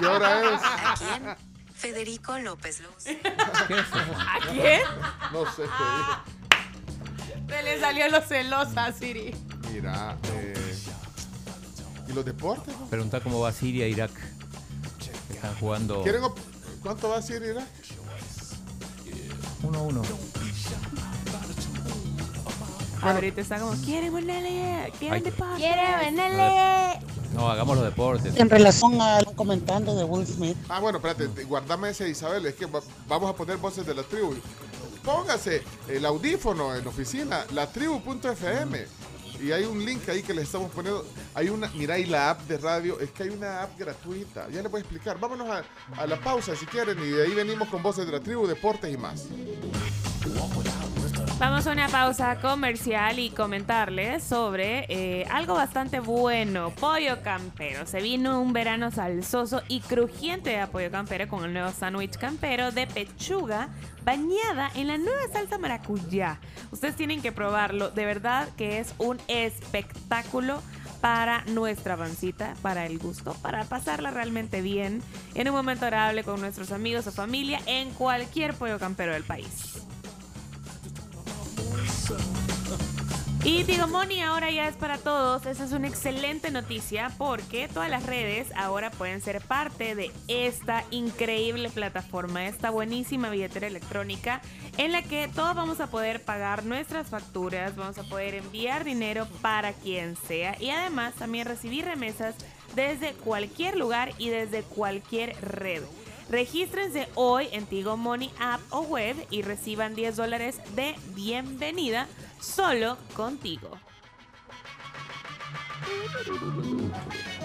[0.00, 0.60] ¿qué hora es?
[0.62, 1.52] ¿A quién?
[1.74, 3.06] Federico López Luz.
[3.06, 4.82] ¿A quién?
[5.32, 9.34] No sé qué Se le salió lo celosa Siri.
[9.72, 10.54] Mira, eh,
[12.08, 12.74] ¿y los deportes?
[12.78, 12.86] no?
[12.86, 14.10] Pregunta cómo va Siria e Irak.
[15.32, 16.38] Están jugando ¿Quieren op-
[16.82, 17.46] ¿Cuánto va Siri?
[17.46, 17.66] Irak?
[19.62, 20.02] 1-1.
[23.02, 24.92] Ahorita está como, ¿quieren ponerle?
[24.98, 25.20] ¿Quieren Ay.
[25.22, 25.56] deporte?
[25.56, 27.00] ¿Quieren ponerle?
[27.34, 28.36] No, hagamos los deportes.
[28.36, 30.56] En relación al comentando de Will Smith.
[30.68, 33.94] Ah, bueno, espérate, te- guardame ese Isabel, es que va- vamos a poner voces de
[33.94, 34.34] la tribu.
[35.04, 38.86] Póngase el audífono en la oficina, latribu.fm.
[39.42, 41.04] Y hay un link ahí que les estamos poniendo.
[41.34, 44.48] Hay una, mira, y la app de radio, es que hay una app gratuita.
[44.48, 45.18] Ya les voy a explicar.
[45.18, 45.64] Vámonos a,
[46.00, 48.92] a la pausa si quieren y de ahí venimos con voces de la tribu, deportes
[48.92, 49.26] y más.
[51.42, 57.84] Vamos a una pausa comercial y comentarles sobre eh, algo bastante bueno, Pollo Campero.
[57.84, 62.70] Se vino un verano salsoso y crujiente a Pollo Campero con el nuevo sándwich campero
[62.70, 63.70] de pechuga
[64.04, 66.38] bañada en la nueva salsa maracuyá.
[66.70, 70.62] Ustedes tienen que probarlo, de verdad que es un espectáculo
[71.00, 75.02] para nuestra pancita, para el gusto, para pasarla realmente bien
[75.34, 79.82] en un momento agradable con nuestros amigos o familia en cualquier Pollo Campero del país.
[83.44, 85.46] Y Tigo Money ahora ya es para todos.
[85.46, 90.84] Esa es una excelente noticia porque todas las redes ahora pueden ser parte de esta
[90.92, 94.40] increíble plataforma, esta buenísima billetera electrónica
[94.76, 99.26] en la que todos vamos a poder pagar nuestras facturas, vamos a poder enviar dinero
[99.40, 102.36] para quien sea y además también recibir remesas
[102.76, 105.82] desde cualquier lugar y desde cualquier red.
[106.30, 112.06] Regístrense hoy en Tigo Money App o web y reciban 10 dólares de bienvenida
[112.40, 113.70] solo contigo.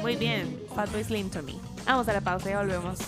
[0.01, 1.55] Muy bien, Fatboy Slim to me.
[1.85, 2.99] Vamos a la pausa y volvemos.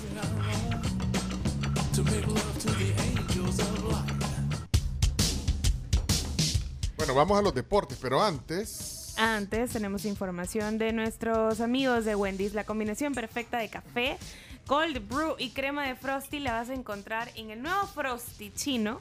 [6.97, 8.98] Bueno, vamos a los deportes, pero antes.
[9.21, 12.53] Antes tenemos información de nuestros amigos de Wendy's.
[12.53, 14.17] La combinación perfecta de café,
[14.65, 18.97] cold brew y crema de frosty la vas a encontrar en el nuevo frosty chino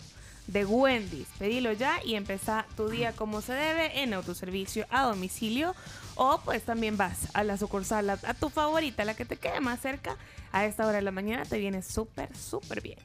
[0.49, 1.29] de Wendy's.
[1.39, 5.77] Pedilo ya y empezá tu día como se debe en autoservicio a domicilio
[6.17, 9.61] o pues también vas a la sucursal, a, a tu favorita, la que te quede
[9.61, 10.17] más cerca.
[10.51, 12.99] A esta hora de la mañana te viene súper, súper bien.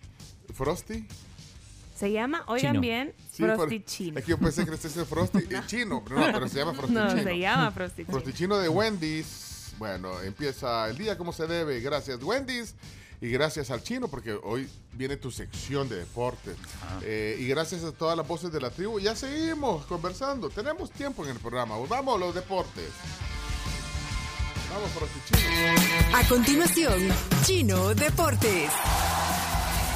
[0.52, 1.06] Frosty.
[1.95, 2.82] Se llama, oigan Chino.
[2.82, 4.20] bien, Sí, Frosty por- Chino.
[4.20, 6.60] Es que yo pensé que este es el Frosty eh, chino, pero no, pero se
[6.60, 7.24] llama Frosty No, chino.
[7.24, 8.11] se llama Frosty Chino.
[8.11, 9.74] Frosty chino de Wendy's.
[9.78, 11.80] Bueno, empieza el día como se debe.
[11.82, 12.76] Gracias Wendy's
[13.22, 16.56] y gracias al chino porque hoy viene tu sección de deportes.
[17.03, 19.00] Eh, y gracias a todas las voces de la tribu.
[19.00, 20.50] Ya seguimos conversando.
[20.50, 21.76] Tenemos tiempo en el programa.
[21.88, 22.90] Vamos a los deportes.
[24.74, 26.17] Vamos, Frosty chino.
[26.17, 27.00] A continuación,
[27.45, 28.72] Chino Deportes.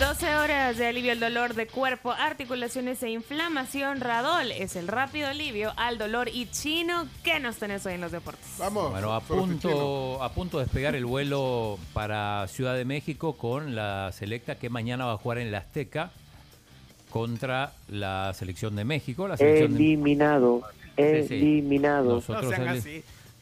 [0.00, 4.00] 12 horas de alivio al dolor de cuerpo, articulaciones e inflamación.
[4.00, 6.28] Radol es el rápido alivio al dolor.
[6.28, 8.44] Y chino, ¿qué nos tenés hoy en los deportes?
[8.58, 8.90] Vamos.
[8.90, 14.10] Bueno, a punto, a punto de despegar el vuelo para Ciudad de México con la
[14.12, 16.10] selecta que mañana va a jugar en la Azteca
[17.10, 19.28] contra la selección de México.
[19.28, 20.62] La selección de- Eliminado.
[20.96, 21.34] Sí, sí.
[21.34, 22.14] Eliminado.
[22.16, 22.52] Nosotros,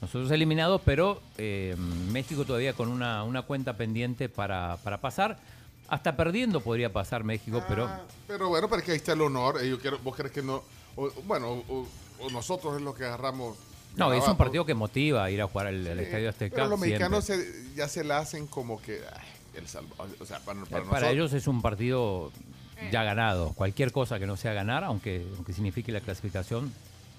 [0.03, 1.77] nosotros eliminados, pero eh,
[2.11, 5.39] México todavía con una, una cuenta pendiente para, para pasar.
[5.89, 7.89] Hasta perdiendo podría pasar México, pero
[8.27, 9.63] Pero bueno, pero es que ahí está el honor.
[9.63, 10.63] Eh, yo quiero, ¿Vos crees que no?
[10.97, 11.87] o- bueno, o,
[12.21, 13.57] o nosotros es lo que agarramos.
[13.97, 16.55] no, es un partido que motiva ir a jugar al, Sí, Estadio Azteca.
[16.57, 17.09] Pero los siempre.
[17.09, 19.01] mexicanos se- ya se la hacen como que.
[19.15, 22.33] ay, el Salvador, o sea, para, para Eh, Para, nosotros- ellos es un partido
[22.91, 23.51] ya ganado.
[23.53, 26.73] Cualquier cosa que no sea ganar, aunque, aunque signifique la clasificación,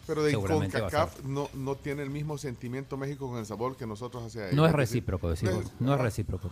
[0.07, 0.99] Pero de seguramente va a ser.
[0.99, 4.55] CONCACAF no, no tiene el mismo sentimiento México con el sabor que nosotros hacia ellos.
[4.55, 5.71] No es recíproco, decimos.
[5.79, 6.49] No es recíproco.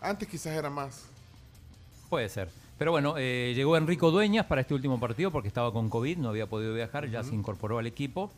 [0.00, 1.04] Antes quizás era más.
[2.12, 2.50] Puede ser.
[2.76, 6.28] Pero bueno, eh, llegó Enrico Dueñas para este último partido porque estaba con COVID, no
[6.28, 8.30] había podido viajar, ya se incorporó al equipo.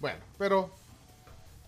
[0.00, 0.70] Bueno, pero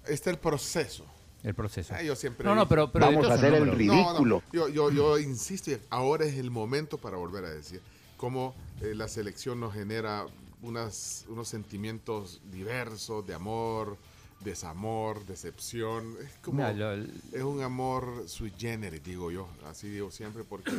[0.06, 1.04] está el proceso.
[1.44, 1.94] El proceso.
[1.96, 4.12] Ah, yo siempre no, no, pero, pero Vamos a hacer el ridículo.
[4.12, 7.80] No, no, Yo, yo, yo insisto, ahora es el momento para volver a decir
[8.16, 10.26] cómo eh, la selección nos genera
[10.62, 13.96] unas, unos sentimientos diversos de amor,
[14.40, 16.16] desamor, decepción.
[16.20, 19.48] Es como lo- es un amor sui generis, digo yo.
[19.70, 20.72] Así digo siempre porque,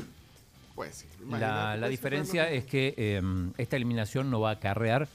[0.76, 1.08] pues sí.
[1.30, 3.22] La, la pues, diferencia es que eh,
[3.58, 5.08] esta eliminación no va a acarrear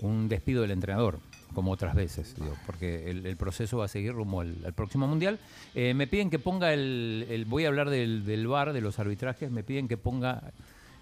[0.00, 1.18] un despido del entrenador,
[1.54, 5.06] como otras veces, digo, porque el, el proceso va a seguir rumbo al, al próximo
[5.06, 5.38] mundial.
[5.74, 8.98] Eh, me piden que ponga el, el- voy a hablar del, del VAR, de los
[8.98, 10.42] arbitrajes, me piden que ponga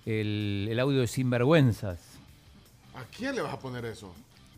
[0.06, 1.98] el, el audio de Sinvergüenzas.
[2.94, 4.12] ¿A quién le vas a poner eso?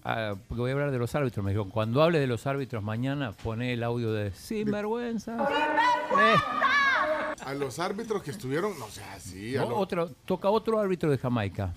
[0.04, 2.82] Ah, porque voy a hablar de los árbitros, me dijo, cuando hable de los árbitros
[2.82, 5.38] mañana, pone el audio de Sinvergüenzas.
[5.50, 6.34] Eh,
[7.44, 9.52] A los árbitros que estuvieron, no sé, así.
[9.56, 11.74] No, otro, toca otro árbitro de Jamaica.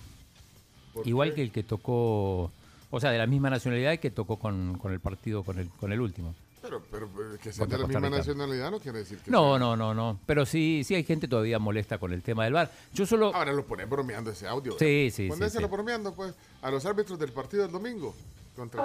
[0.94, 1.34] ¿Por Igual qué?
[1.36, 2.50] que el que tocó,
[2.90, 5.92] o sea, de la misma nacionalidad que tocó con, con el partido, con el, con
[5.92, 6.34] el último.
[6.62, 9.58] Pero, pero eh, que sea de la misma nacionalidad no quiere decir que No, sea-
[9.58, 10.18] no, no, no.
[10.24, 12.70] Pero sí, sí hay gente todavía molesta con el tema del VAR.
[12.94, 13.34] Yo solo...
[13.34, 14.72] Ahora lo ponen bromeando ese audio.
[14.78, 14.86] Sí, ¿verdad?
[14.86, 15.72] sí, sí, Ponéselo sí.
[15.72, 18.14] bromeando, pues, a los árbitros del partido del domingo.
[18.56, 18.82] Contra...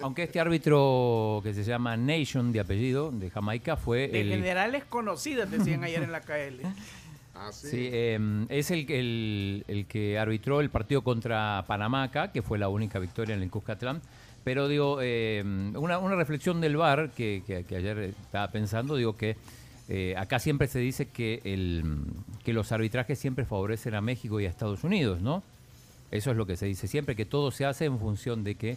[0.00, 4.28] Aunque este árbitro que se llama Nation de apellido, de Jamaica, fue De el...
[4.28, 6.60] generales conocidas, decían ayer en la KL.
[7.40, 12.68] Ah, Sí, eh, es el, que- arbitró el partido contra Panamá acá, que fue la
[12.68, 14.02] única victoria en el Cuscatlán.
[14.44, 15.42] Pero digo, eh,
[15.74, 19.36] una, reflexión del VAR que, ayer estaba pensando, digo que
[19.88, 21.40] eh, acá siempre se dice que
[22.46, 25.42] los arbitrajes siempre favorecen a México y a Estados Unidos, ¿no?
[26.10, 28.76] Eso es lo que se dice siempre, que todo se hace en función de que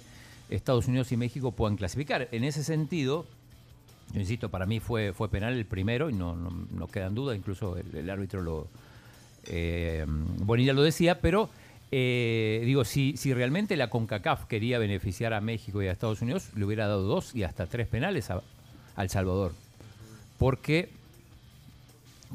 [0.50, 2.28] Estados Unidos y México puedan clasificar.
[2.32, 3.26] En ese sentido,
[4.14, 7.16] yo insisto, para mí fue, fue penal el primero y no, no, no queda en
[7.16, 8.68] duda, incluso el, árbitro lo
[9.46, 11.50] eh, Bonilla lo decía, pero
[11.92, 16.50] eh, digo, si, si realmente la CONCACAF quería beneficiar a México y a Estados Unidos,
[16.56, 18.42] le hubiera dado dos y hasta tres penales a,
[19.08, 19.54] Salvador.
[20.38, 20.90] Porque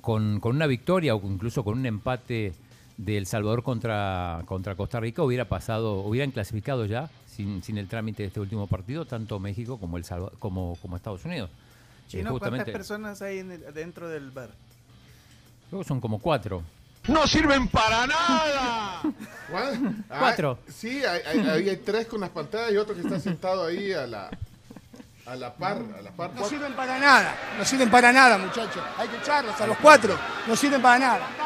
[0.00, 2.52] con, con una victoria o incluso con un empate
[2.96, 7.88] de El Salvador contra, contra Costa Rica hubiera pasado, hubieran clasificado ya sin, sin el
[7.88, 11.50] trámite de este último partido, tanto México como el Salva- como, como Estados Unidos.
[12.06, 14.50] Eh, Chino, ¿cuántas justamente- personas hay en el- dentro del bar?
[15.70, 16.62] Que son como cuatro.
[17.08, 19.00] ¡No sirven para nada!
[19.50, 20.04] ¿Cuál?
[20.10, 20.58] Ah, Cuatro.
[20.68, 23.92] sí, hay, hay- ahí hay tres con las pantallas y otro que está sentado ahí
[23.92, 24.28] a la,
[25.26, 25.82] a la par.
[25.98, 28.82] A la par No sirven para nada, no sirven para nada, muchachos.
[28.98, 31.28] Hay que echarlos a los cuatro, no sirven para nada.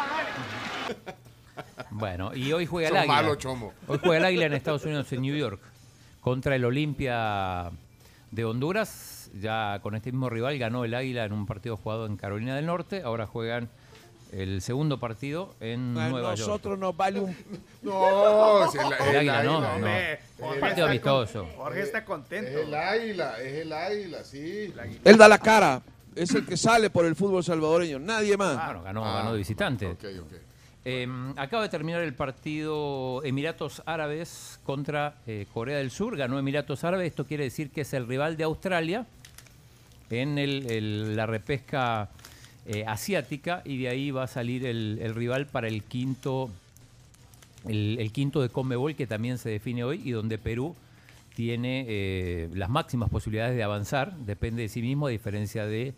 [1.92, 3.14] Bueno, y hoy juega el Son Águila.
[3.14, 3.72] malos, chomo.
[3.88, 5.60] Hoy juega el Águila en Estados Unidos, en New York,
[6.20, 7.70] contra el Olimpia
[8.30, 9.19] de Honduras.
[9.34, 12.66] Ya con este mismo rival ganó el Águila en un partido jugado en Carolina del
[12.66, 13.02] Norte.
[13.04, 13.68] Ahora juegan
[14.32, 16.48] el segundo partido en A Nueva York.
[16.48, 17.36] nosotros nos vale un...
[17.82, 19.68] No, si el, El Águila no, no.
[19.76, 19.84] Un
[20.38, 21.46] Jorge partido amistoso.
[21.56, 22.50] Jorge está contento.
[22.50, 24.72] Es el águila, es el águila, sí.
[25.04, 25.82] Él da la cara.
[26.14, 27.98] Es el que sale por el fútbol salvadoreño.
[27.98, 28.64] Nadie más.
[28.64, 29.86] Bueno, ganó, Ah, ganó de visitante.
[29.86, 30.32] Ok, ok.
[30.84, 36.16] Eh, acaba de terminar el partido Emiratos Árabes contra eh, Corea del Sur.
[36.16, 37.06] Ganó Emiratos Árabes.
[37.08, 39.06] Esto quiere decir que es el rival de Australia
[40.10, 42.08] en el- la repesca
[42.66, 46.50] eh, asiática y de ahí va a salir el, el rival para el quinto,
[47.66, 50.74] el, quinto de Conmebol que también se define hoy y donde Perú
[51.34, 55.94] tiene eh, las máximas posibilidades de avanzar, depende de sí mismo, a diferencia de,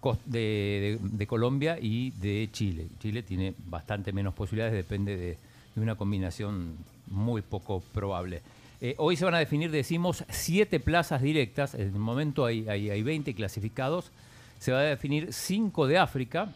[0.00, 2.86] cos- de, de- de Colombia y de Chile.
[3.00, 5.36] Chile tiene bastante menos posibilidades, depende de,
[5.74, 6.74] de una combinación
[7.08, 8.42] muy poco probable.
[8.84, 11.74] Eh, hoy se van a definir, decimos, siete plazas directas.
[11.74, 14.10] En el momento hay, hay, hay 20 clasificados.
[14.58, 16.48] Se va a definir cinco de África,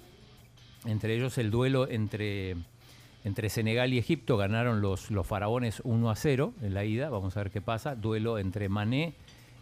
[0.87, 2.57] entre ellos el duelo entre,
[3.47, 4.37] Senegal y Egipto.
[4.37, 7.11] Ganaron los, los faraones 1 a 0 en la ida.
[7.11, 7.95] Vamos a ver qué pasa.
[7.95, 9.15] Duelo entre Mané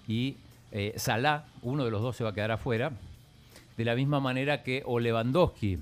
[0.09, 0.39] y
[0.73, 1.45] eh, Salah.
[1.61, 2.93] Uno de los dos se va a quedar afuera.
[3.77, 5.81] De la misma manera que o Lewandowski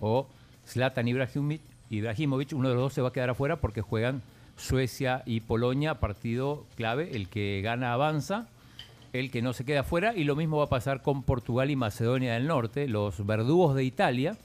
[0.00, 0.26] o
[0.66, 4.20] Zlatan Ibrahimovic, Ibrahimovic, uno de los dos se va a quedar afuera porque juegan
[4.58, 7.16] Suecia y Polonia, partido clave.
[7.16, 8.48] El que gana avanza,
[9.12, 10.14] el que no se queda afuera.
[10.14, 12.88] Y lo mismo va a pasar con Portugal y Macedonia del Norte.
[12.88, 14.36] Los verdugos de Italia,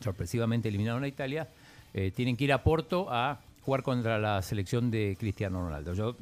[0.00, 1.48] sorpresivamente eliminaron a Italia,
[1.94, 5.94] eh, tienen que ir a Porto a jugar contra la selección de Cristiano Ronaldo.
[5.94, 6.16] Yo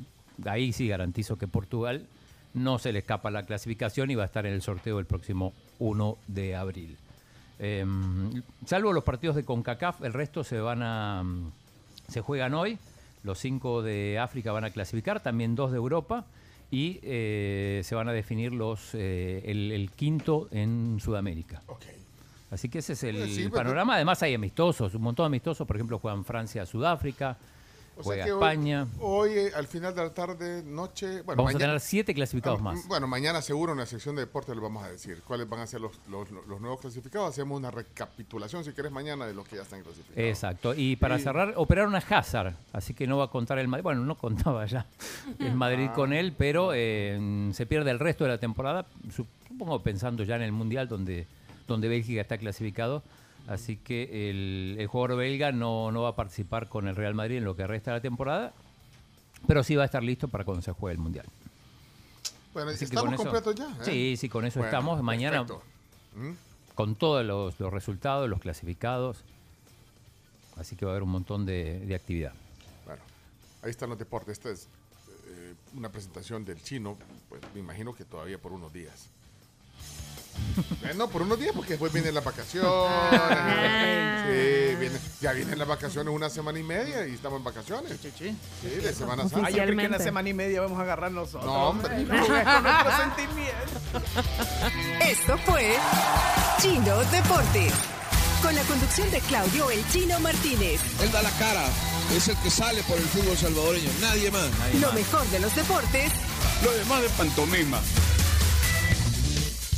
[0.47, 2.07] ahí sí garantizo que Portugal
[2.55, 5.53] no se le escapa la clasificación y va a estar en el sorteo el próximo
[5.79, 6.97] 1 de abril.
[7.59, 7.85] Eh,
[8.67, 11.23] salvo los partidos de CONCACAF, el resto se van a
[12.11, 12.79] se juegan hoy.
[13.23, 16.26] Los cinco de África van a clasificar, también dos de Europa
[16.70, 21.62] y eh, se van a definir los eh, el, el quinto en Sudamérica.
[22.50, 23.94] Así que ese es el sí, panorama.
[23.94, 25.66] Además hay amistosos, un montón de amistosos.
[25.66, 27.39] Por ejemplo, juegan Francia, Sudáfrica,
[28.01, 28.87] O sea que España.
[28.99, 31.23] Hoy, eh, al final de la tarde, noche.
[31.23, 32.89] Bueno, Vamos a tener siete clasificados Ah, más.
[32.89, 35.67] Bueno, mañana seguro en la sección de deportes les vamos a decir cuáles van a
[35.67, 37.29] ser los, los, los nuevos clasificados.
[37.31, 40.19] Hacemos una recapitulación, si querés, mañana de los que ya están clasificados.
[40.29, 40.75] Exacto.
[40.75, 43.83] Y para Y- cerrar, operaron a Hazard, así que no va a contar el Madrid.
[43.85, 44.87] Bueno, no contaba ya
[45.39, 45.95] el Madrid Ah.
[45.95, 50.37] con él, pero eh, se pierde el resto de la temporada, su- supongo pensando ya
[50.37, 51.27] en el Mundial donde,
[51.67, 53.03] donde Bélgica está clasificado.
[53.47, 57.39] Así que el, el jugador belga no, no va a participar con el Real Madrid
[57.39, 58.52] en lo que resta de la temporada,
[59.47, 61.27] pero sí va a estar listo para cuando se juegue el Mundial.
[62.52, 63.69] Bueno, Así estamos completos ya.
[63.69, 63.83] ¿eh?
[63.83, 65.02] Sí, sí, con eso Bueno, estamos.
[65.02, 65.44] Mañana.
[66.15, 66.33] ¿Mm?
[66.81, 69.23] con todos los, los resultados, los clasificados.
[70.57, 72.33] Así que va a haber un montón de, de actividad.
[72.86, 73.02] Bueno,
[73.62, 74.39] ahí están los deportes.
[74.39, 74.67] Esta es
[75.28, 76.97] eh, una presentación del chino,
[77.28, 79.10] pues me imagino que todavía por unos días.
[80.83, 82.68] Eh, no, por unos días, porque después vienen las vacaciones.
[84.26, 87.92] sí, viene, ya vienen las vacaciones una semana y media y estamos en vacaciones.
[88.00, 89.47] Sí, de Semana Santa.
[89.47, 91.44] Ay, yo creo que en la semana y media vamos a agarrar nosotros.
[91.44, 92.07] No, hombre.
[95.00, 95.76] Esto fue
[96.60, 97.73] Chino Deportes.
[98.42, 100.81] Con la conducción de Claudio El Chino Martínez.
[101.02, 101.62] Él da la cara,
[102.17, 104.49] es el que sale por el fútbol salvadoreño, nadie más.
[104.81, 106.10] Lo mejor de los deportes
[106.65, 107.78] Lo demás de pantomima.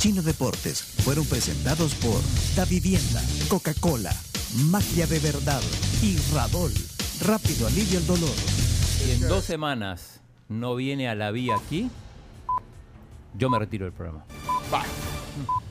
[0.03, 2.19] Chino Deportes fueron presentados por
[2.57, 4.13] Da Vivienda, Coca-Cola,
[4.69, 5.61] Magia de Verdad
[6.01, 6.73] y Radol.
[7.21, 8.35] Rápido alivio el dolor.
[9.07, 11.89] En dos semanas no viene a la vía aquí,
[13.33, 14.25] yo me retiro del programa.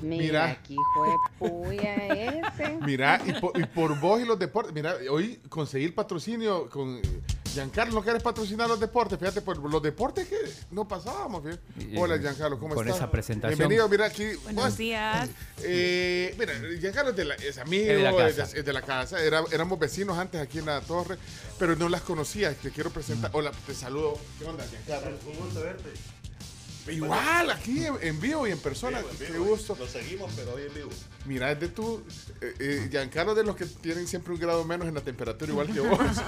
[0.01, 0.19] Mira.
[0.25, 2.79] Mira, hijo de puya ese.
[2.85, 7.01] Mira, y por, y por vos y los deportes, mira, hoy conseguí el patrocinio con
[7.45, 10.37] Giancarlo, no quieres patrocinar los deportes, fíjate, por los deportes que
[10.73, 11.97] no pasábamos, fíjate.
[11.99, 12.99] Hola Giancarlo, ¿cómo con estás?
[13.01, 13.57] esa presentación.
[13.59, 14.25] Bienvenido, mira aquí.
[14.43, 15.29] Buenos vos- días.
[15.63, 18.53] Eh, mira, Giancarlo es, de la- es amigo, Es de la es casa.
[18.55, 21.17] de, es de la casa, era- éramos vecinos antes aquí en la torre,
[21.61, 23.31] pero no las conocía, te quiero presentar.
[23.31, 23.37] Mm.
[23.37, 24.19] Hola, te saludo.
[24.39, 25.17] ¿Qué onda, Giancarlo?
[25.31, 25.91] Un gusto verte.
[26.89, 29.01] Igual, aquí en, en vivo y en persona.
[29.19, 29.77] Qué gusto.
[29.79, 30.91] Lo seguimos, pero hoy en vivo.
[31.27, 32.03] Mira, es de tu.
[32.41, 35.51] Eh, eh, Giancarlo es de los que tienen siempre un grado menos en la temperatura,
[35.51, 35.99] igual que vos.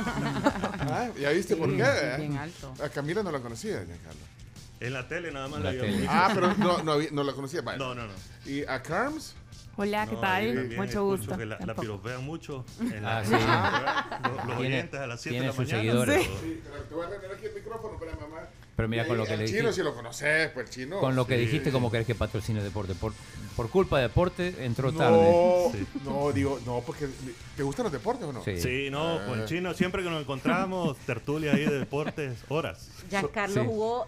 [0.86, 1.82] Ah, ¿Ya viste por qué?
[1.82, 2.16] eh?
[2.18, 2.72] bien alto.
[2.82, 4.20] A Camila no la conocía, Giancarlo.
[4.80, 6.06] En la tele nada más La la, tele.
[6.08, 7.62] Ah, pero no, no, había- no la conocía.
[7.62, 7.78] Vale.
[7.78, 8.12] No, no, no.
[8.44, 9.34] ¿Y a Carms?
[9.76, 10.68] Hola, ¿qué No, tal?
[10.76, 11.36] Mucho gusto.
[11.36, 12.64] que la, la piropean mucho.
[12.80, 14.46] En la, Ah, sí.
[14.48, 15.80] Los, oyentes a las 7 de tiene la mañana.
[15.80, 16.24] seguidores.
[16.26, 18.48] Sí, te voy a tener aquí el micrófono para mamá.
[18.76, 20.98] Pero mira, Y con lo que le chino dijiste- si lo conoces, pues el chino.
[21.00, 21.40] Con lo que Sí.
[21.42, 22.94] dijiste, como querés que patrocine deporte.
[22.94, 23.12] Por,
[23.54, 25.86] por culpa de deporte, entró No, tarde.
[26.04, 27.06] no, digo, no, porque
[27.56, 28.42] ¿te gustan los deportes o no?
[28.44, 28.60] Sí.
[28.60, 29.42] Sí, no, con Ah.
[29.42, 32.88] el chino siempre que nos encontramos, tertulia ahí de deportes, horas.
[33.08, 33.66] Giancarlo Sí.
[33.66, 34.06] jugó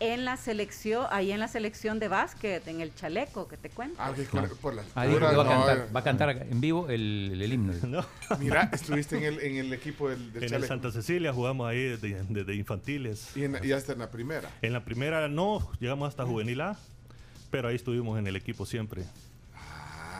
[0.00, 3.96] en la selección, ahí en la selección de básquet, en el chaleco, que te cuento.
[4.00, 4.12] Ah,
[4.60, 7.72] por la Ah, va a cantar, va a cantar en vivo el, el himno.
[7.86, 8.04] No.
[8.38, 10.68] Mira, estuviste en el, en el equipo del, del En el chaleco.
[10.68, 13.36] Santa Cecilia jugamos ahí desde, desde infantiles.
[13.36, 14.50] Y, en- y hasta en la primera.
[14.62, 16.76] En la primera no, llegamos hasta juvenil A,
[17.50, 19.04] pero ahí estuvimos en el equipo siempre.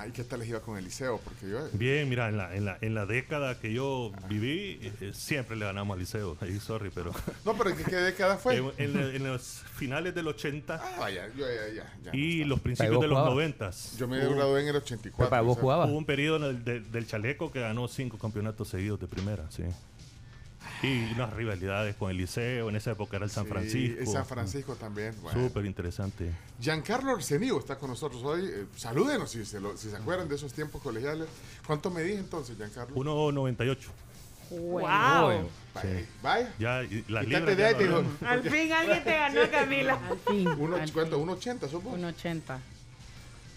[0.06, 1.20] ¿Y qué tal les iba con el liceo?
[1.24, 1.68] Porque yo.
[1.72, 5.64] Bien, mira, en la, en la, en la década que yo viví, eh, siempre le
[5.64, 6.36] ganamos al liceo.
[6.42, 7.12] Ahí, sorry, pero.
[7.44, 8.56] No, pero ¿qué, qué década fue?
[8.56, 12.10] En, en- en los finales del 80 Ah, vaya, yo ya, ya, ya.
[12.16, 13.34] y los principios de los jugabas.
[13.34, 13.70] 90.
[13.98, 15.30] Yo me gradué en el 84.
[15.30, 15.88] Papá, ¿vos jugabas?
[15.90, 19.44] Hubo un periodo en el de- del chaleco que ganó cinco campeonatos seguidos de primera,
[19.50, 19.62] sí.
[20.82, 24.00] Y unas rivalidades con el liceo, en esa época era el San Sí, Francisco.
[24.00, 25.14] en San Francisco también.
[25.22, 25.40] Bueno.
[25.48, 26.32] Súper interesante.
[26.60, 28.46] Giancarlo Arsenigo está con nosotros hoy.
[28.46, 31.28] Eh, salúdenos si se, lo- si se acuerdan de esos tiempos colegiales.
[31.66, 32.94] ¿Cuánto medís entonces, Giancarlo?
[32.96, 33.76] 1.98.
[34.50, 35.48] Wow.
[35.82, 35.88] Sí.
[36.22, 36.52] Vaya.
[36.58, 38.28] Ya, y las Quítate libras de ya no.
[38.28, 40.00] Al fin alguien te ganó, Camila.
[40.08, 40.48] Al fin.
[40.58, 41.16] Uno, al ¿Cuánto?
[41.18, 41.26] fin.
[41.58, 42.58] 1.80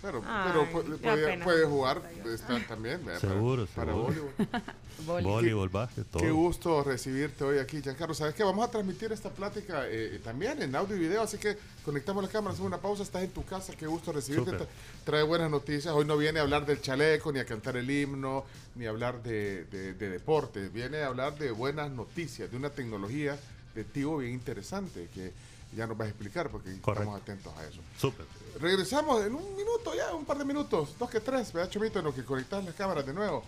[0.01, 3.03] Pero, Ay, pero puede, puede jugar está también.
[3.05, 3.19] ¿verdad?
[3.21, 4.05] Para- Seguro, Para, seguro.
[4.07, 4.33] voleibol.
[5.05, 5.23] Boli.
[5.25, 6.21] Voleibol, básquet, todo.
[6.23, 8.13] Qué gusto recibirte hoy aquí, Giancarlo.
[8.13, 8.43] ¿Sabes qué?
[8.43, 12.31] Vamos a transmitir esta plática eh, también en audio y video, así que conectamos las
[12.31, 14.57] cámaras, hacemos una pausa, estás en tu casa, qué gusto recibirte.
[15.05, 15.93] Trae buenas noticias.
[15.93, 18.43] Hoy no viene a hablar del chaleco, ni a cantar el himno,
[18.75, 20.67] ni a hablar de, de, de deporte.
[20.69, 23.37] Viene a hablar de buenas noticias, de una tecnología
[23.75, 25.31] de Tigo bien interesante que
[25.75, 27.79] ya nos vas a explicar porque estamos atentos a eso.
[27.97, 28.25] Súper.
[28.59, 31.99] Regresamos en un minuto ya, un par de minutos, dos que tres, ¿verdad, Chomito?
[31.99, 33.43] En lo que conectas las cámaras de nuevo.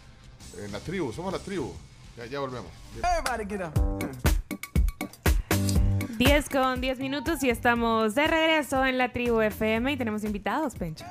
[0.58, 1.74] En la tribu, somos la tribu.
[2.18, 2.72] Ya, ya volvemos.
[6.18, 10.76] 10 con 10 minutos y estamos de regreso en la tribu FM y tenemos invitados,
[10.76, 11.04] Pencho.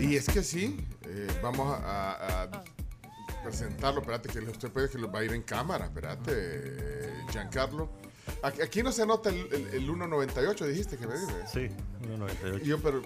[0.00, 2.64] Y es que sí, eh, vamos a, a- a
[3.44, 4.00] presentarlo.
[4.00, 5.84] Espérate, que usted puede que lo va a ir en cámara.
[5.86, 7.90] Espérate, eh, Giancarlo.
[8.42, 11.32] Aquí, no se nota el, el- el 1.98, dijiste que me dice.
[11.52, 11.74] Sí,
[12.08, 12.62] 1.98.
[12.62, 13.02] Yo, pero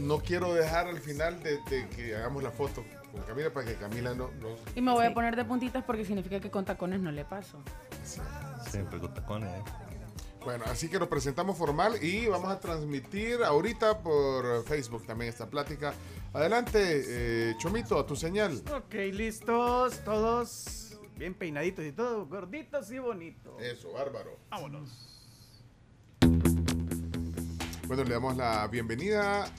[0.00, 3.74] no quiero dejar al final de, de que hagamos la foto con Camila para que
[3.76, 4.30] Camila no.
[4.40, 7.24] no Y me voy a poner de puntitas porque significa que con tacones no le
[7.24, 7.58] paso.
[8.70, 9.50] Siempre con tacones.
[9.50, 9.62] ¿eh?
[10.44, 15.46] Bueno, así que nos presentamos formal y vamos a transmitir ahorita por Facebook también esta
[15.48, 15.92] plática.
[16.32, 18.60] Adelante, eh, Chomito, a tu señal.
[18.74, 23.60] Ok, listos, todos bien peinaditos y todo, gorditos y bonitos.
[23.62, 24.38] Eso, bárbaro.
[24.50, 25.12] Vámonos.
[27.86, 29.52] Bueno, le damos la bienvenida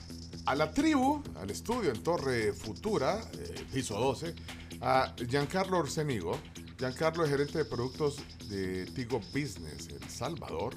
[0.46, 4.34] a la tribu, al estudio en Torre Futura, eh, piso 12,
[4.80, 6.38] a Giancarlo Orsenigo.
[6.78, 8.16] Giancarlo es gerente de productos
[8.48, 10.74] de Tigo Business, El Salvador.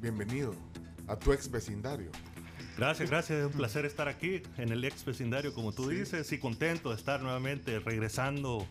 [0.00, 0.54] Bienvenido
[1.08, 2.10] a tu ex vecindario.
[2.76, 3.38] Gracias, gracias.
[3.38, 6.96] Es un placer estar aquí en el ex vecindario, como tú dices, y contento de
[6.96, 8.66] estar nuevamente regresando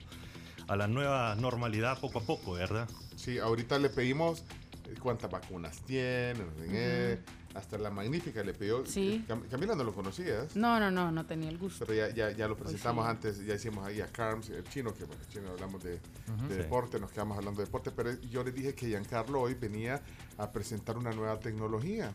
[0.67, 2.89] a la nueva normalidad poco a poco, ¿verdad?
[3.15, 4.39] Sí, ahorita le pedimos
[4.87, 7.19] eh, cuántas vacunas tiene, no sé qué,
[7.53, 8.85] hasta la magnífica le pidió.
[8.85, 9.23] Sí.
[9.27, 10.55] Cam- Camila no lo conocías.
[10.55, 11.85] No, no, no, no tenía el gusto.
[11.85, 13.09] Pero ya, ya, ya lo presentamos sí.
[13.11, 15.93] antes, ya hicimos ahí a Carms, el chino, que bueno, el chino hablamos de,
[16.35, 16.47] Ujú.
[16.49, 16.61] de Sí.
[16.61, 20.01] deporte, nos quedamos hablando de deporte, pero yo le dije que Giancarlo hoy venía
[20.37, 22.11] a presentar una nueva tecnología.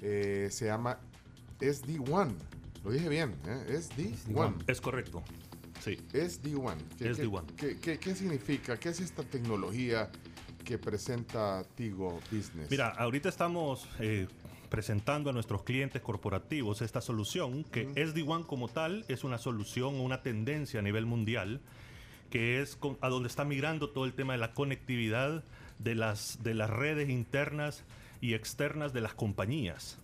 [0.00, 0.98] Eh, se llama
[1.60, 2.32] SD1.
[2.82, 3.66] Lo dije bien, ¿eh?
[3.78, 4.54] SD1.
[4.66, 5.22] Es correcto.
[5.80, 5.96] Sí.
[6.12, 6.74] SD1.
[6.98, 7.44] ¿Qué, SD1.
[7.56, 8.78] qué, qué- qué significa?
[8.78, 10.10] ¿Qué es esta tecnología
[10.64, 12.70] que presenta Tigo Business?
[12.70, 14.28] Mira, ahorita estamos eh,
[14.68, 20.22] presentando a nuestros clientes corporativos esta solución, que SD-WAN como tal es una solución, una
[20.22, 21.60] tendencia a nivel mundial,
[22.30, 25.42] que es con- a donde está migrando todo el tema de la conectividad
[25.78, 27.84] de las, de las redes internas
[28.20, 29.96] y externas de las compañías.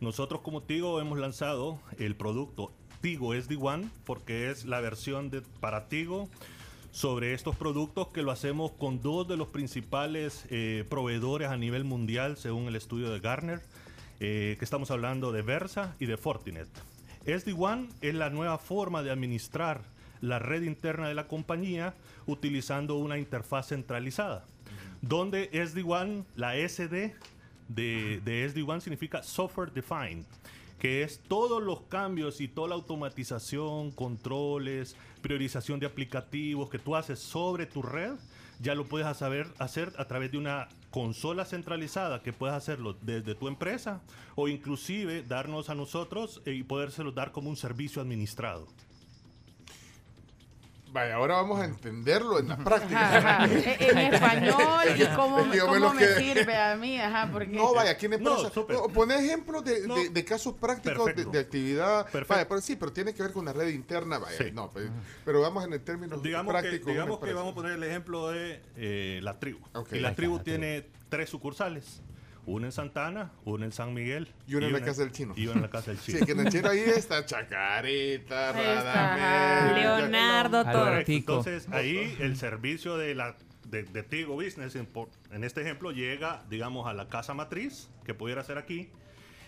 [0.00, 5.88] Nosotros como Tigo hemos lanzado el producto Tigo SD-WAN porque es la versión de, para
[5.88, 6.28] Tigo
[6.96, 11.84] sobre estos productos que lo hacemos con dos de los principales eh, proveedores a nivel
[11.84, 13.60] mundial según el estudio de Gartner,
[14.18, 16.68] eh, que estamos hablando de Versa y de Fortinet.
[17.26, 19.82] SD-WAN es la nueva forma de administrar
[20.22, 21.92] la red interna de la compañía
[22.26, 24.46] utilizando una interfaz centralizada,
[25.02, 27.14] donde SD-WAN, la SD
[27.68, 30.24] de, de SD-WAN significa Software Defined,
[30.78, 36.96] que es todos los cambios y toda la automatización, controles, priorización de aplicativos que tú
[36.96, 38.14] haces sobre tu red,
[38.60, 43.34] ya lo puedes saber hacer a través de una consola centralizada que puedes hacerlo desde
[43.34, 44.00] tu empresa
[44.34, 48.66] o inclusive darnos a nosotros y podérselo dar como un servicio administrado.
[50.96, 53.16] Vaya, ahora vamos a entenderlo en la práctica.
[53.18, 53.52] Ajá, ajá.
[53.54, 57.48] E- En español y cómo, cómo me que- sirve a mí, ajá, porque...
[57.54, 58.50] No, vaya, aquí en No, empresa.
[58.70, 62.04] No, pone ejemplos de, de- de casos prácticos de, actividad.
[62.04, 62.32] Perfecto.
[62.32, 64.16] Vaya, pero sí, pero tiene que ver con la red interna.
[64.18, 64.50] Vaya, Sí.
[64.54, 64.88] no, pues,
[65.26, 66.90] pero vamos en el término Digamos que, práctico.
[66.90, 69.60] digamos que vamos a poner el ejemplo de eh, la tribu.
[69.92, 72.00] Y la tribu la tiene tres sucursales.
[72.46, 74.32] Una en Santana, una en San Miguel.
[74.46, 75.34] Y una en la casa del chino.
[75.36, 76.18] Y una en la casa del chino.
[76.20, 79.74] Sí, que en el chino ahí está Chacarita, Radamel.
[79.82, 80.96] Leonardo, todo.
[80.98, 83.36] Entonces, ahí el servicio de la
[83.68, 87.88] de, de Tigo Business, en, por- en este ejemplo, llega, digamos, a la casa matriz,
[88.04, 88.90] que pudiera ser aquí,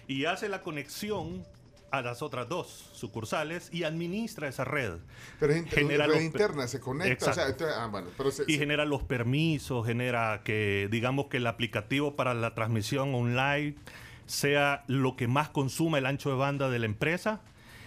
[0.08, 1.44] y hace la conexión
[1.90, 4.94] a las otras dos sucursales y administra esa red.
[5.40, 7.30] Pero es Genera red los- interna, se conecta.
[7.30, 7.64] O sea, Exacto.
[7.64, 11.46] entonces- ah, bueno, pero se- y se- genera los permisos, genera que, digamos, que el
[11.46, 13.76] aplicativo para la transmisión online
[14.26, 17.40] sea lo que más consuma el ancho de banda de la empresa.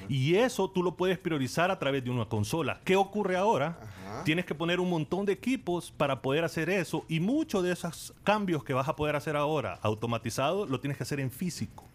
[0.10, 2.82] Y eso tú lo puedes priorizar a través de una consola.
[2.84, 3.78] ¿Qué ocurre ahora?
[4.26, 8.12] Tienes que poner un montón de equipos para poder hacer eso y muchos de esos
[8.24, 11.86] cambios que vas a poder hacer ahora automatizado lo tienes que hacer en físico.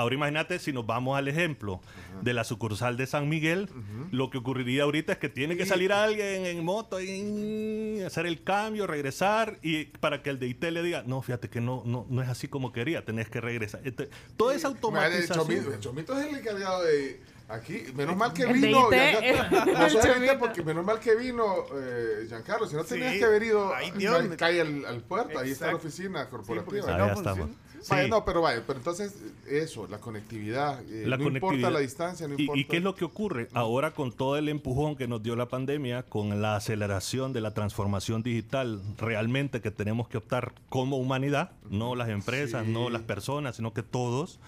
[0.00, 1.80] Ahora imagínate si nos vamos al ejemplo
[2.22, 3.68] de la sucursal de San Miguel,
[4.10, 8.42] lo que ocurriría ahorita es que tiene que salir alguien en moto y hacer el
[8.42, 12.06] cambio, regresar y para que el de IT le diga, no, fíjate que no, no,
[12.08, 13.80] no es así como quería, tenés que regresar.
[13.84, 15.26] Este, toda esa Madre.
[15.28, 17.20] Chomito, el Chomito es el encargado de.
[17.48, 18.90] Aquí, menos mal que vino.
[18.90, 22.68] No porque menos mal que vino eh, Giancarlo.
[22.68, 23.18] Si no tenías Sí.
[23.18, 23.74] que haber ido.
[23.74, 24.36] Ay, no, Dios.
[24.36, 26.92] calle al, al puerto, ahí está la oficina corporativa.
[26.92, 27.50] Ahí no estamos.
[27.78, 27.96] Funciona.
[27.96, 28.10] Vaya, Sí.
[28.10, 29.14] no, pero vaya, pero entonces
[29.48, 31.72] eso, la conectividad, eh, La no importa conectividad.
[31.72, 32.60] la distancia, no ¿Y- importa.
[32.60, 33.48] ¿Y, qué es lo que ocurre?
[33.54, 37.54] Ahora con todo el empujón que nos dio la pandemia, con la aceleración de la
[37.54, 42.72] transformación digital realmente que tenemos que optar como humanidad, no las empresas, Sí.
[42.72, 44.38] no las personas, sino que todos.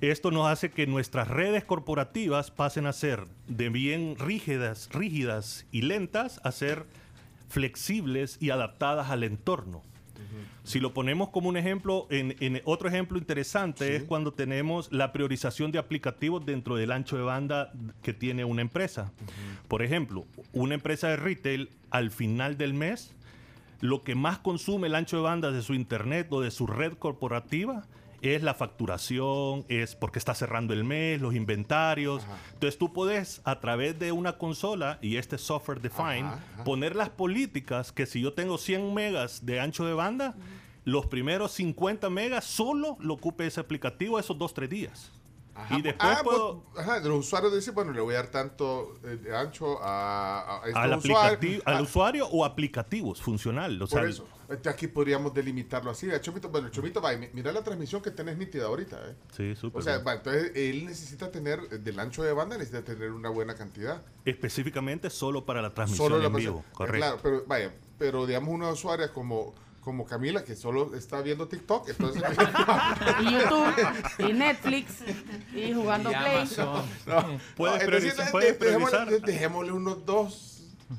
[0.00, 5.82] Esto nos hace que nuestras redes corporativas pasen a ser de bien rígidas, rígidas y
[5.82, 6.86] lentas a ser
[7.48, 9.82] flexibles y adaptadas al entorno.
[10.64, 15.12] Si lo ponemos como un ejemplo, en, en otro ejemplo interesante es cuando tenemos la
[15.12, 19.12] priorización de aplicativos dentro del ancho de banda que tiene una empresa.
[19.68, 23.14] Por ejemplo, una empresa de retail al final del mes,
[23.80, 26.92] lo que más consume el ancho de banda de su internet o de su red
[26.92, 27.84] corporativa
[28.22, 32.24] es la facturación, es porque está cerrando el mes, los inventarios.
[32.54, 36.64] Entonces tú puedes a través de una consola y este software define Ajá, ajá.
[36.64, 40.34] poner las políticas que si yo tengo 100 megas de ancho de banda,
[40.84, 45.12] los primeros 50 megas solo lo ocupe ese aplicativo esos dos, tres días.
[45.54, 46.62] Ajá, y después ah, puedo...
[46.72, 50.62] pues, ajá, los usuarios dicen, bueno, le voy a dar tanto eh, de ancho a,
[50.62, 50.98] Al, usuarios.
[51.26, 53.80] aplicativo, al Ah, usuario o aplicativos funcional.
[53.82, 56.08] O sea, Por eso, este, aquí podríamos delimitarlo así.
[56.08, 58.96] El Chomito, bueno, el Chomito, va, mi- mira la transmisión que tenés nítida ahorita.
[59.10, 59.14] ¿eh?
[59.36, 62.82] Sí, súper O sea, va, entonces él necesita tener, eh, del ancho de banda, necesita
[62.84, 64.02] tener una buena cantidad.
[64.24, 66.54] específicamente solo para la transmisión Solo la en vivo.
[66.56, 66.98] persona- Correcto.
[66.98, 71.88] Claro, pero vaya, pero digamos una usuaria como, como Camila, que solo está viendo TikTok,
[71.88, 72.22] entonces...
[73.20, 73.74] Y YouTube,
[74.18, 74.92] y Netflix,
[75.54, 76.36] y jugando Y Play.
[76.36, 76.82] Amazon.
[77.06, 79.10] No, Puedes no, priorizar- entonces, puedes dejémosle- priorizar.
[79.10, 80.48] de- Dejémosle unos dos.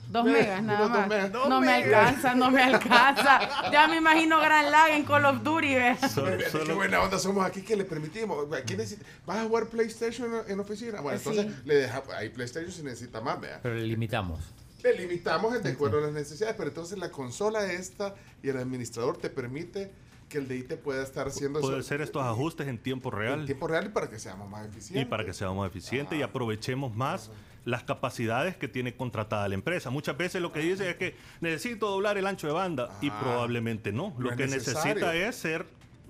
[0.10, 1.08] Dos megas nada más.
[1.08, 1.32] megas.
[1.32, 2.08] Dos no me megas.
[2.08, 3.72] alcanza, no me alcanza.
[3.72, 5.76] Ya me imagino gran lag en Call of Duty.
[5.76, 5.96] ve.
[6.10, 8.48] Solo- Qué buena onda somos aquí que le permitimos.
[8.66, 9.06] ¿Quién necesita?
[9.28, 11.00] ¿Vas a jugar PlayStation en, en oficina?
[11.00, 11.30] Bueno, Sí.
[11.30, 13.60] entonces le deja, hay PlayStation si necesita más, vea.
[13.62, 14.40] Pero le limitamos.
[14.84, 19.18] Le limitamos de acuerdo a las necesidades, pero entonces la consola esta y el administrador
[19.18, 19.92] te permite
[20.30, 23.16] que el DI te pueda estar haciendo Puede eso ser estos ajustes en tiempo en
[23.18, 25.02] real tiempo real y para que seamos más eficientes.
[25.04, 27.30] y para que seamos eficientes y aprovechemos más
[27.66, 29.90] las capacidades que tiene contratada la empresa.
[29.90, 33.20] Muchas veces lo que dice es que necesito doblar el ancho de banda y Ah,
[33.22, 34.14] probablemente no.
[34.18, 34.96] no Lo que necesario.
[34.96, 35.66] necesita es ser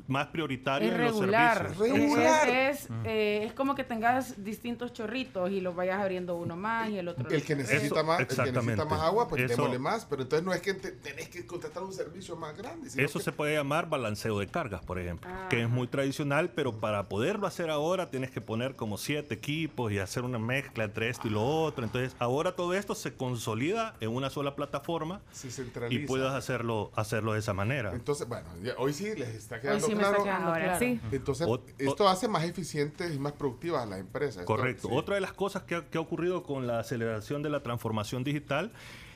[0.08, 1.58] más prioritario Es en los regular.
[1.58, 1.88] servicios.
[1.88, 2.50] Es, Regular.
[2.50, 6.98] es, eh, es como que tengas distintos chorritos y los vayas abriendo uno más y
[6.98, 9.80] el otro El que necesita, Eso, más, el que necesita más agua, pues Eso- démosle
[9.80, 10.06] más.
[10.06, 12.90] Pero entonces no es que te- tenés que contratar un servicio más grande.
[12.90, 15.88] sino Eso que- se puede llamar balanceo de cargas, por ejemplo, Ah, que es muy
[15.88, 20.40] tradicional, pero para poderlo hacer ahora tienes que poner como siete equipos y hacer una
[20.40, 21.86] mezcla entre esto y lo otro.
[21.86, 25.50] Entonces, ahora todo esto se consolida en una sola plataforma se
[25.90, 27.92] y puedes hacerlo, hacerlo de esa manera.
[27.94, 30.18] Entonces, bueno, ya- hoy sí les está Hoy quedando sí me claro.
[30.18, 30.80] está quedando Ahora claro.
[30.80, 31.00] sí.
[31.12, 34.46] Entonces, O- o- esto hace más eficientes y más productivas a las empresas.
[34.46, 34.88] Correcto.
[34.90, 34.94] sí.
[34.96, 38.24] Otra de las cosas que ha, que ha ocurrido con la aceleración de la transformación
[38.24, 38.72] digital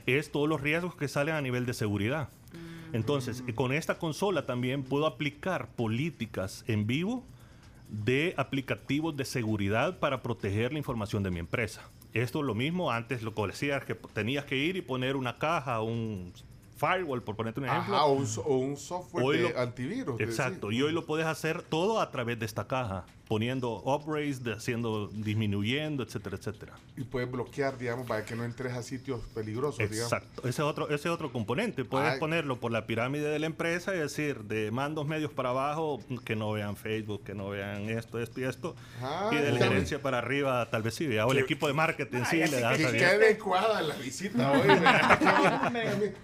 [0.05, 2.29] es todos los riesgos que salen a nivel de seguridad.
[2.93, 7.23] Entonces, con esta consola también puedo aplicar políticas en vivo
[7.89, 11.89] de aplicativos de seguridad para proteger la información de mi empresa.
[12.13, 15.37] Esto es lo mismo, antes lo que decías que tenías que ir y poner una
[15.37, 16.31] caja, un
[16.77, 17.95] firewall, por ponerte un ejemplo.
[17.95, 20.19] Ajá, o un, o un software Hoy de lo- antivirus.
[20.19, 24.53] Exacto, y hoy lo puedes hacer todo a través de esta caja, poniendo upgrades, de-
[24.53, 26.73] haciendo, disminuyendo, etcétera, etcétera.
[26.95, 30.11] Y puedes bloquear, digamos, para que no entres a sitios peligrosos, digamos.
[30.13, 31.83] Exacto, ese es otro, ese es otro componente.
[31.85, 32.19] Puedes Ay.
[32.19, 36.35] ponerlo por la pirámide de la empresa y decir, de mandos medios para abajo, que
[36.35, 38.75] no vean Facebook, que no vean esto, esto y esto.
[39.01, 41.05] Ah, y de la gerencia para arriba, tal vez sí.
[41.17, 44.67] O el equipo de marketing sí le das que, que adecuada la visita hoy.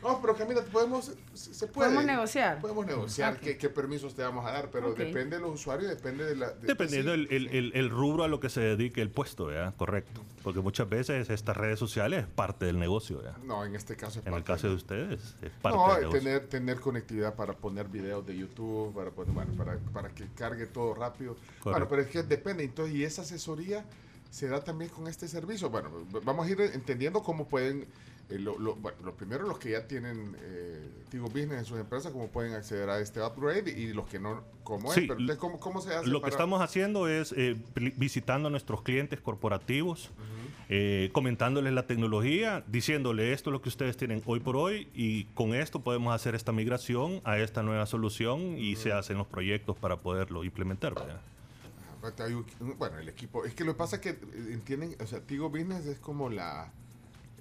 [0.02, 1.90] no, pero Camila, podemos, se puede.
[1.90, 2.62] Podemos negociar.
[2.62, 6.26] Podemos negociar qué, qué permisos te vamos a dar, pero depende de los usuarios, depende
[6.26, 6.52] de la...
[6.52, 9.46] de- Dependiendo sí, el, el- el- el rubro a lo que se dedique el puesto,
[9.46, 9.74] ¿verdad?
[9.78, 10.22] Correcto.
[10.44, 13.38] Porque muchas veces estas redes sociales es parte del negocio, ¿verdad?
[13.46, 15.88] No, en este caso es En el parte caso de- de ustedes, es parte No,
[15.94, 16.20] del negocio.
[16.22, 20.66] tener, tener conectividad para poner videos de YouTube, para, poner- bueno, para, para que cargue
[20.66, 21.38] todo rápido.
[21.64, 22.64] Bueno, pero es que depende.
[22.66, 23.86] Entonces, y esa asesoría
[24.30, 25.70] se da también con este servicio.
[25.70, 25.90] Bueno,
[26.24, 27.86] vamos a ir entendiendo cómo pueden,
[28.30, 31.78] eh, lo, lo- bueno, lo primero los que ya tienen eh, Tigo Business en sus
[31.80, 34.96] empresas, cómo pueden acceder a este upgrade y los que no, cómo es.
[34.96, 36.08] Sí, Pero entonces, ¿cómo, cómo se hace?
[36.08, 37.56] Lo que para- estamos haciendo es eh,
[37.98, 40.10] visitando a nuestros clientes corporativos,
[40.70, 45.26] eh, comentándoles la tecnología, diciéndole esto es lo que ustedes tienen hoy por hoy y
[45.36, 49.78] con esto podemos hacer esta migración a esta nueva solución y se hacen los proyectos
[49.78, 50.96] para poderlo implementar.
[50.96, 51.20] ¿verdad?
[52.78, 54.18] Bueno, el equipo, es que lo que pasa es que eh,
[54.52, 56.72] entienden, o sea, Tigo Business es como la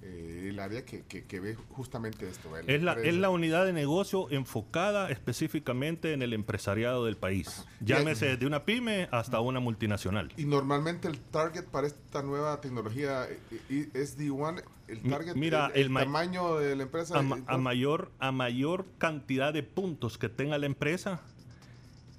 [0.03, 2.51] eh, el área que, que, que ve justamente esto.
[2.51, 2.69] ¿verdad?
[2.69, 7.65] Es la, es la unidad de negocio enfocada específicamente en el empresariado del país.
[7.81, 10.33] Llámese desde una pyme hasta una multinacional.
[10.37, 13.39] Y normalmente el target para esta nueva tecnología eh,
[13.71, 17.19] eh, es D1, el target, mira, el, el el ma- tamaño de la empresa.
[17.19, 21.23] A, eh, a mayor, a mayor cantidad de puntos que tenga la empresa,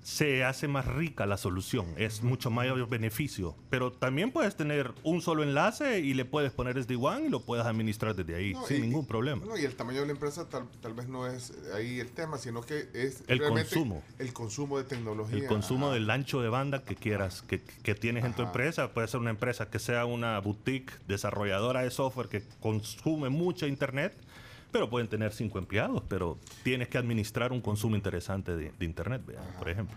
[0.04, 1.86] se hace más rica la solución.
[1.98, 3.56] Es mucho mayor beneficio.
[3.70, 7.66] Pero también puedes tener un solo enlace y le puedes poner SD1 y lo puedes
[7.66, 9.46] administrar desde ahí No, sin y- ningún problema.
[9.46, 12.38] No, y el tamaño de la empresa tal, tal vez no es ahí el tema,
[12.38, 14.04] sino que es El consumo.
[14.20, 15.38] el consumo de tecnología.
[15.38, 15.96] El consumo Ajá.
[15.96, 18.94] del ancho de banda que quieras, que, que tienes en tu empresa.
[18.94, 24.14] Puede ser una empresa que sea una boutique desarrolladora de software que consume mucho internet,
[24.74, 29.22] pero pueden tener cinco empleados, pero tienes que administrar un consumo interesante de, de internet,
[29.26, 29.96] vea, por ejemplo.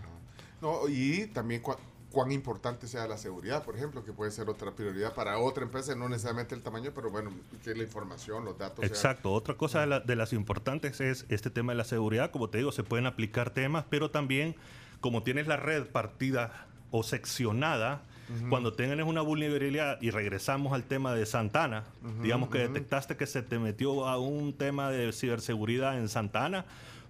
[0.61, 1.77] No, y también cua-
[2.11, 5.93] cuán importante sea la seguridad, por ejemplo, que puede ser otra prioridad para otra empresa,
[5.95, 7.31] no necesariamente el tamaño, pero bueno,
[7.63, 8.77] que la información, los datos.
[8.79, 9.33] sean- Exacto.
[9.33, 12.31] Otra cosa de, la- de las importantes es este tema de la seguridad.
[12.31, 14.55] Como te digo, se pueden aplicar temas, pero también
[15.01, 18.01] como tienes la red partida o seccionada,
[18.49, 21.85] Cuando tengas una vulnerabilidad y regresamos al tema de Santana,
[22.21, 26.65] digamos que detectaste que se te metió a un tema de ciberseguridad en Santana,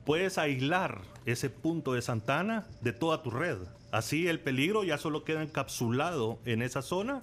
[0.05, 3.57] puedes aislar ese punto de Santana de toda tu red.
[3.91, 7.21] Así el peligro ya solo queda encapsulado en esa zona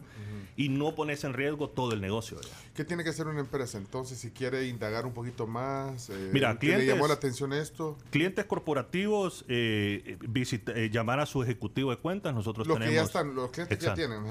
[0.56, 2.36] y no pones en riesgo todo el negocio.
[2.36, 2.52] ¿verdad?
[2.74, 6.10] ¿Qué tiene que hacer una empresa entonces si quiere indagar un poquito más?
[6.10, 7.98] eh, Mira, ¿qué le clientes- llamó la atención esto?
[8.10, 12.34] Clientes corporativos, eh, visita- eh, llamar a su ejecutivo de cuentas.
[12.34, 13.02] Nosotros Los que tenemos.
[13.02, 14.00] ya están, los clientes Exacto.
[14.00, 14.30] ya tienen.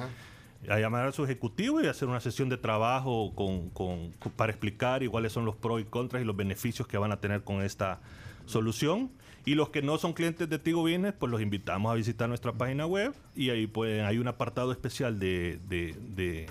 [0.70, 4.52] A llamar a su ejecutivo y hacer una sesión de trabajo con, con- con- para
[4.54, 7.44] explicar y cuáles son los pros y contras y los beneficios que van a tener
[7.44, 8.00] con esta
[8.46, 9.12] solución.
[9.46, 12.54] Y los que no son clientes de Tigo Business, pues los invitamos a visitar nuestra
[12.54, 16.48] página web y ahí pueden, hay un apartado especial de, de, de,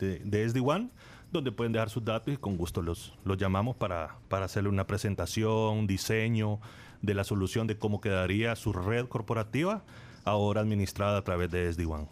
[0.00, 0.88] de, de SD1
[1.30, 4.86] donde pueden dejar sus datos y con gusto los, los llamamos para, para hacerle una
[4.86, 6.60] presentación, un diseño
[7.02, 9.82] de la solución de cómo quedaría su red corporativa
[10.24, 12.06] ahora administrada a través de SD1.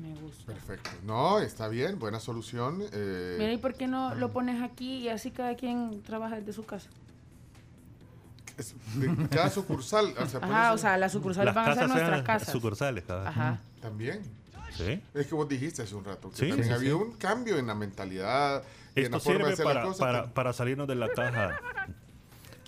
[0.00, 0.44] Me gusta.
[0.52, 0.90] Perfecto.
[1.06, 2.82] No, está bien, buena solución.
[2.92, 6.52] eh, Mira, ¿y por qué no lo pones aquí y así cada quien trabaja desde
[6.52, 6.90] su casa?
[8.58, 10.14] Es de cada sucursal.
[10.18, 12.52] O sea, Ajá, o sea, las sucursales van a ser nuestras casas.
[12.52, 13.58] Sucursales, cada Ajá.
[13.80, 14.22] También.
[14.76, 15.00] Sí.
[15.14, 16.94] Es que vos dijiste hace un rato que Sí, también sí, había sí.
[16.96, 18.62] un cambio en la mentalidad
[18.94, 19.98] y en la Esto forma de sirve hacer las para, cosas.
[20.00, 21.58] para, para salirnos de la caja.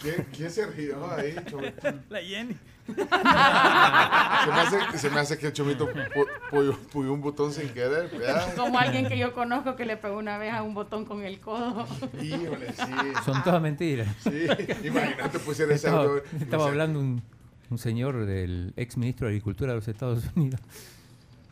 [0.01, 1.35] ¿Quién, quién se rió ahí?
[2.09, 2.57] La Jenny.
[2.89, 7.69] Se me hace, se me hace que el Chomito pu- puyó, puyó un botón sin
[7.71, 8.11] querer.
[8.11, 8.55] ¿verdad?
[8.57, 11.41] Como alguien que yo conozco que le pegó una vez a un botón con el
[11.41, 11.87] codo.
[12.23, 12.93] Híjole, sí.
[13.25, 14.09] Son todas mentiras.
[14.23, 14.47] Sí,
[14.85, 17.23] imagínate pusiera ese Estaba, estaba No hablando un,
[17.71, 20.61] un señor del ex ministro de Agricultura de los Estados Unidos.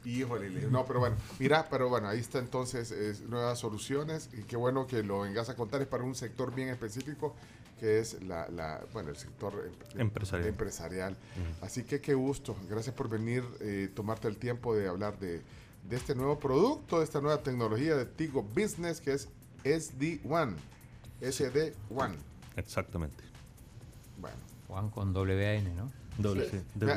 [0.05, 4.43] Híjole, le- no, pero bueno, mira, pero bueno, ahí está entonces es, nuevas soluciones y
[4.43, 7.35] qué bueno que lo vengas a contar, es para un sector bien específico
[7.81, 10.49] que es la, la bueno, el sector em- Empresarial.
[10.49, 11.17] empresarial.
[11.61, 15.43] Así que qué gusto, gracias por venir, eh, tomarte el tiempo de hablar de,
[15.89, 19.29] de este nuevo producto, de esta nueva tecnología de Tigo Business que es
[19.65, 20.55] SD1,
[21.21, 22.15] SD1.
[22.57, 23.23] Exactamente.
[24.19, 24.37] Bueno.
[24.69, 25.93] Juan con WAN, ¿no?
[26.19, 26.51] Doble, Sí.
[26.53, 26.79] sí.
[26.79, 26.95] The, Ya,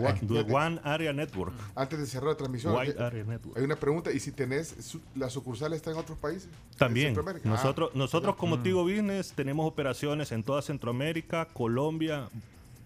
[0.56, 1.53] one, the Area Network.
[1.75, 3.57] Antes de cerrar la transmisión, Wide Area Network.
[3.57, 6.45] hay una pregunta, ¿y si tenés, su- la sucursal está en otros países?
[6.72, 7.07] ¿En También.
[7.07, 7.49] Centroamérica?
[7.49, 8.64] Ah, Nosotros, nosotros como Mm.
[8.64, 12.30] Tigo Business tenemos operaciones en toda Centroamérica, Colombia,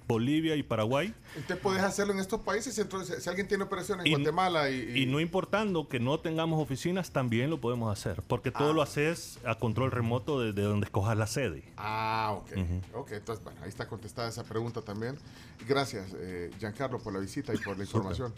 [0.07, 1.14] Bolivia y Paraguay.
[1.38, 4.91] Usted puede hacerlo en estos países, entonces si alguien tiene operaciones en Y- Guatemala y,
[4.95, 8.82] y- Y no importando que no tengamos oficinas, también lo podemos hacer, porque todo lo
[8.82, 11.64] haces a control remoto desde donde escojas la sede.
[11.77, 12.51] Ah, ok.
[12.95, 15.17] Ok, entonces, bueno, ahí está contestada esa pregunta también.
[15.67, 18.33] Gracias, eh, Giancarlo, por la visita y por la información.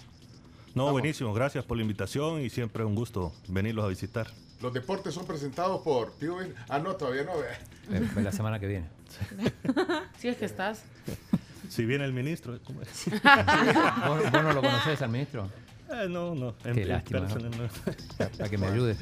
[0.73, 4.27] No, buenísimo, gracias por la invitación y siempre un gusto venirlos a visitar.
[4.61, 7.31] Los deportes son presentados por Tío Ben- Ah, no, todavía no.
[7.37, 7.97] ve.
[7.97, 8.87] Eh, La semana que viene.
[10.19, 10.83] Si es que estás.
[11.69, 13.05] Si viene el ministro, ¿cómo es?
[14.07, 15.49] ¿Vos, vos no lo conocés al ministro?
[15.87, 16.55] Eh, no, no.
[16.65, 17.19] en- Qué en lástima.
[17.19, 17.27] ¿no?
[17.27, 18.27] persona no.
[18.37, 18.95] Para que me ayude.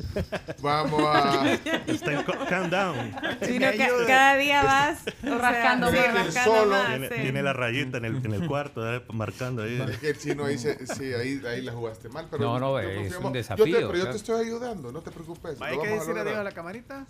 [0.61, 1.53] Vamos a...
[1.87, 3.15] Está en calm down.
[3.41, 6.25] Sino que cada día vas Rascando sí, más.
[6.25, 6.71] rascando Solo.
[6.71, 7.21] más, Tiene, sí.
[7.21, 9.81] tiene la rayita en el, en el cuarto, eh, marcando ahí.
[9.89, 12.27] Es que el chino ahí, se- sí, ahí, ahí la jugaste mal.
[12.29, 14.11] Pero No, no, yo es un Yo desafío, te, pero yo claro.
[14.11, 15.61] te estoy ayudando, no te preocupes.
[15.61, 17.05] ¿Hay que decir adiós a la camarita?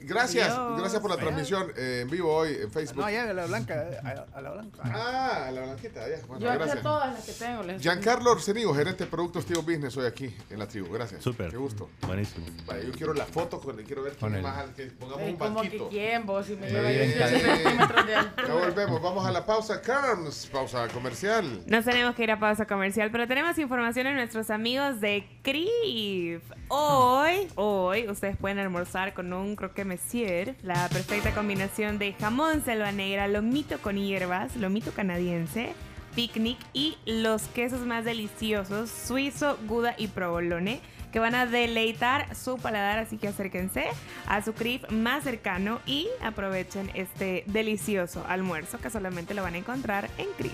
[0.00, 0.78] Gracias, Adiós.
[0.80, 2.98] gracias por la transmisión eh, en vivo hoy en Facebook.
[3.00, 3.74] No, allá a la blanca.
[3.90, 3.98] eh,
[4.32, 4.78] A, a la blanca.
[4.84, 6.16] Ah, a la blanquita, ya.
[6.26, 6.78] Bueno, Yo gracias.
[6.78, 7.62] a todas las que tengo.
[7.64, 10.92] les- Giancarlo Orsenigo, gerente de productos Tío Business, hoy aquí en la tribu.
[10.92, 11.22] Gracias.
[11.22, 11.50] Súper.
[11.50, 11.90] Qué gusto.
[12.06, 12.46] Buenísimo.
[12.86, 15.68] Yo quiero la foto con quiero ver quién más que pongamos Eh, un como que
[15.68, 15.88] banquito.
[15.88, 17.56] quién vos si me Eh, lleva ir en 18 cadena.
[17.56, 18.48] centímetros de altura.
[18.48, 19.80] Ya volvemos, vamos a la pausa.
[19.82, 21.62] Carms, pausa comercial.
[21.66, 26.42] Nos tenemos que ir a pausa comercial, pero tenemos información en nuestros amigos de CRIF.
[26.68, 32.92] Hoy, hoy, ustedes pueden almorzar con un croque monsieur, la perfecta combinación de jamón selva
[32.92, 35.72] negra, lomito con hierbas, lomito canadiense,
[36.14, 42.58] picnic y los quesos más deliciosos, suizo, gouda y provolone, que van a deleitar su
[42.58, 43.86] paladar, así que acérquense
[44.26, 49.58] a su CRIF más cercano y aprovechen este delicioso almuerzo que solamente lo van a
[49.58, 50.52] encontrar en CRIF.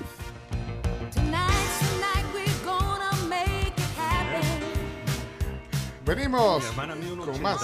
[6.06, 6.64] Venimos
[7.24, 7.60] con más.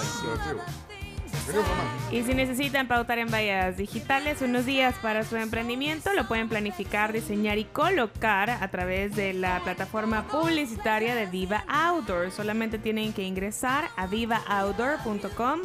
[2.11, 7.13] Y si necesitan pautar en vallas digitales unos días para su emprendimiento, lo pueden planificar,
[7.13, 12.31] diseñar y colocar a través de la plataforma publicitaria de Viva Outdoor.
[12.33, 15.61] Solamente tienen que ingresar a vivaoutdoor.com.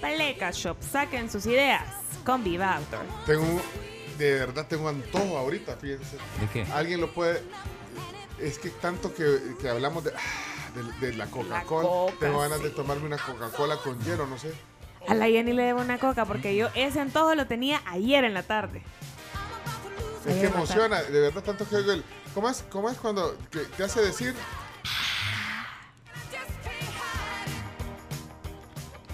[0.00, 1.84] Pleca Shop, saquen sus ideas
[2.24, 3.04] con Viva Outdoor.
[3.26, 3.60] Tengo,
[4.18, 6.16] de verdad tengo antojo ahorita, fíjense.
[6.40, 6.72] ¿De qué?
[6.72, 7.42] Alguien lo puede.
[8.38, 11.88] Es que tanto que, que hablamos de, ah, de, de la Coca-Cola.
[11.88, 12.64] Coca, tengo ganas sí.
[12.64, 14.54] de tomarme una Coca-Cola con hielo, no sé.
[15.08, 18.34] A la Jenny le debo una coca porque yo ese antojo lo tenía ayer en
[18.34, 18.82] la tarde.
[20.26, 22.04] Es que emociona, de verdad, tanto que oigo el.
[22.34, 24.34] ¿Cómo es, cómo es cuando que te hace decir?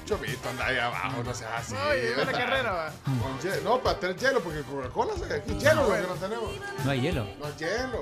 [0.05, 1.74] Chovito, anda ahí abajo, no seas así.
[1.74, 2.92] Oye, la carrera va.
[3.05, 3.62] Con hielo.
[3.65, 6.50] No, para tener hielo, porque Coca-Cola, se- aquí hielo lo que no tenemos.
[6.84, 7.26] No hay hielo.
[7.40, 8.00] No hay hielo.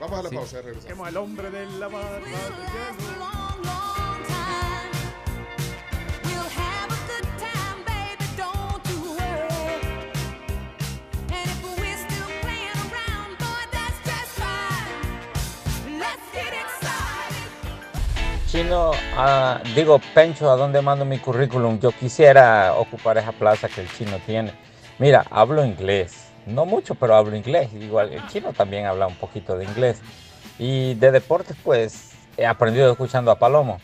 [0.00, 0.34] Vamos a la Sí.
[0.36, 1.08] pausa, regresamos.
[1.08, 3.91] El hombre de la barba de hielo.
[18.52, 21.80] Chino, ah, digo, Pencho, ¿a dónde mando mi currículum?
[21.80, 24.52] Yo quisiera ocupar esa plaza que el chino tiene.
[24.98, 26.26] Mira, hablo inglés.
[26.44, 27.72] No mucho, pero hablo inglés.
[27.72, 30.02] Igual el chino también habla un poquito de inglés.
[30.58, 33.80] Y de deportes, pues, he aprendido escuchando a Palomo.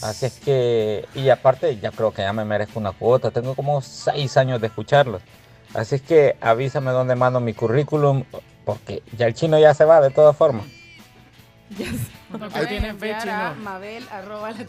[0.00, 3.30] Así es que, y aparte, ya creo que ya me merezco una cuota.
[3.30, 5.20] Tengo como seis años de escucharlos.
[5.74, 8.24] Así es que avísame dónde mando mi currículum,
[8.64, 10.79] porque ya el chino ya se va de todas formas.
[11.70, 13.60] Lo Ahí pueden tienen fecha, a ¿no?
[13.62, 14.66] Mabel, arroba la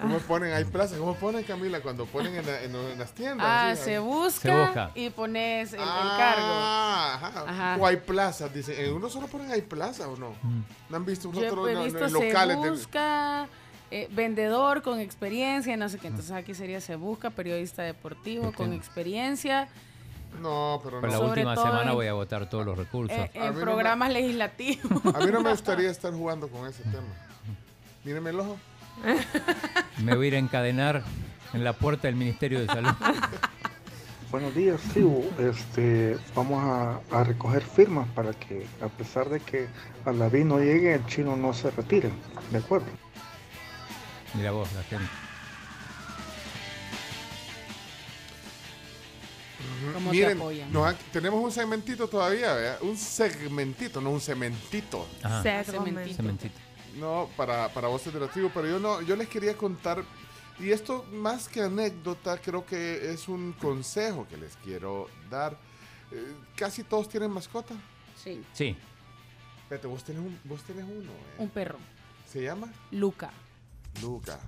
[0.00, 0.52] ¿Cómo ponen?
[0.52, 0.98] Hay plazas.
[0.98, 3.46] ¿Cómo ponen, Camila, cuando ponen en, la- en- en las tiendas?
[3.48, 4.90] Ah, Sí, se busca, Se busca.
[4.94, 7.40] y pones el, el Ah, cargo.
[7.46, 7.50] ajá.
[7.50, 7.76] Ajá.
[7.80, 8.86] O hay plazas, dice.
[8.86, 10.34] ¿En uno solo ponen hay plaza o no?
[10.90, 12.62] ¿No han visto nosotros no, no, visto en se locales?
[12.62, 13.48] de- busca,
[13.90, 16.08] eh, vendedor con experiencia, no sé qué.
[16.08, 19.68] Entonces aquí sería se busca, periodista deportivo con experiencia,
[20.40, 21.18] No, pero Para no.
[21.18, 23.16] la Sobre última semana en- voy a agotar todos los recursos.
[23.16, 25.14] eh, en no me- programas legislativos.
[25.14, 27.06] A mí no me gustaría estar jugando con ese tema.
[28.04, 28.56] Míreme el ojo.
[30.02, 31.02] Me voy a ir a encadenar
[31.52, 32.90] en la puerta del Ministerio de Salud.
[34.30, 35.24] Buenos días, tribu.
[35.38, 39.68] Este, vamos a, a recoger firmas para que, a pesar de que
[40.04, 42.10] Alaví no llegue, el chino no se retire.
[42.50, 42.86] ¿De acuerdo?
[44.34, 45.06] Mira vos, la gente.
[49.94, 50.72] ¿Cómo te Miren, apoyan?
[50.72, 52.78] nos ha- tenemos un segmentito todavía, ¿verdad?
[52.82, 55.06] Un segmentito, no un cementito.
[55.22, 55.42] Ajá.
[55.64, 56.14] Cementito.
[56.16, 56.54] Cementito.
[56.96, 60.02] No, para, para voces de la tribu, pero yo no, yo les quería contar,
[60.58, 65.56] y esto más que anécdota, creo que es un consejo que les quiero dar.
[66.12, 67.74] Eh, casi todos tienen mascota.
[68.22, 68.76] Sí, Sí.
[69.64, 71.34] Espérate, vos tenés, un, vos tenés uno, ¿eh?
[71.38, 71.76] un perro.
[72.32, 72.72] ¿Se llama?
[72.92, 73.30] Luca.
[74.00, 74.38] Luca.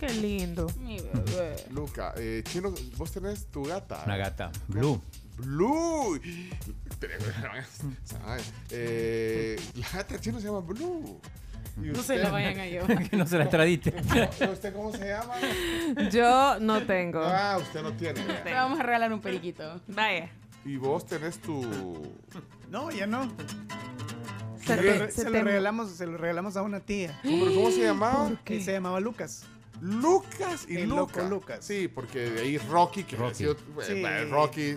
[0.00, 0.66] Qué lindo.
[0.80, 1.56] Mi bebé.
[1.70, 2.14] Luca.
[2.16, 4.02] Eh, Chino, vos tenés tu gata.
[4.06, 4.50] Una gata.
[4.68, 5.00] Blue.
[5.36, 6.18] Blue.
[8.04, 8.52] ¿Sabes?
[8.70, 11.20] Eh, la gata chino se llama Blue.
[11.76, 13.08] ¿Y No se la vayan a llevar.
[13.10, 13.94] que no se la extradite.
[14.40, 15.34] ¿Y ¿Usted cómo se llama?
[16.10, 17.20] Yo no tengo.
[17.22, 18.22] Ah, usted no tiene.
[18.22, 19.80] Te vamos a regalar un periquito.
[19.88, 20.30] Vaya.
[20.64, 21.62] Y vos tenés tu.
[22.70, 23.30] No, ya no.
[24.60, 27.18] Se Se, te- lo, se se lo te- regalamos, se lo regalamos a una tía.
[27.22, 28.30] ¿Cómo, cómo se llamaba?
[28.44, 29.44] Que se llamaba Lucas.
[29.80, 31.22] Lucas y El Luca.
[31.22, 31.64] loco Lucas.
[31.64, 33.44] Sí, porque de ahí Rocky, que Rocky.
[33.44, 33.54] eh,
[33.86, 34.02] Sí.
[34.06, 34.74] eh, Rocky.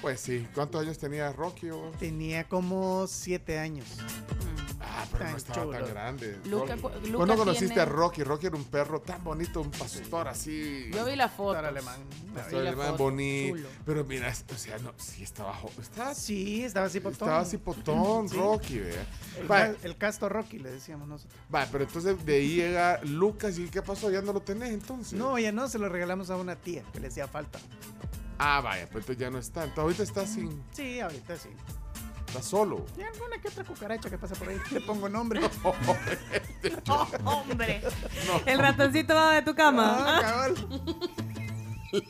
[0.00, 0.46] Pues sí.
[0.54, 1.70] ¿Cuántos años tenía Rocky?
[1.70, 1.96] vos?
[1.98, 3.86] Tenía como siete años.
[5.10, 6.38] Pero pero no estaba tan grande.
[6.44, 6.76] Luca-.
[6.76, 8.22] Luca Vos no conociste tiene- a Rocky.
[8.22, 10.90] Rocky era un perro tan bonito, un pastor así.
[10.92, 11.58] Yo vi la foto.
[11.58, 12.00] alemán.
[12.34, 13.56] Pastor alemán foto, bonito.
[13.56, 13.68] chulo.
[13.86, 15.58] Pero mira, o sea, no, sí estaba.
[15.80, 17.12] estaba Sí, estaba así potón.
[17.14, 18.36] Estaba así potón, Sí.
[18.36, 19.06] Rocky, vea.
[19.38, 21.38] El, Va, ca- el casto Rocky, le decíamos nosotros.
[21.54, 23.58] va, pero entonces de ahí llega Lucas.
[23.58, 24.10] ¿Y qué pasó?
[24.10, 25.18] ¿Ya no lo tenés entonces?
[25.18, 27.58] No, ya no, se lo regalamos a una tía que le hacía falta.
[28.38, 29.64] Ah, vaya, pues entonces ya no está.
[29.64, 30.62] Entonces ahorita está sin.
[30.72, 31.48] Sí, ahorita sí.
[32.28, 32.84] Está solo.
[32.98, 34.58] Y alguna que otra cucaracha que pasa por ahí.
[34.70, 35.40] Le pongo nombre.
[37.24, 37.80] hombre.
[38.44, 39.96] El ratoncito va de tu cama.
[39.98, 40.20] Ah, ¿ah?
[40.20, 40.54] cabal.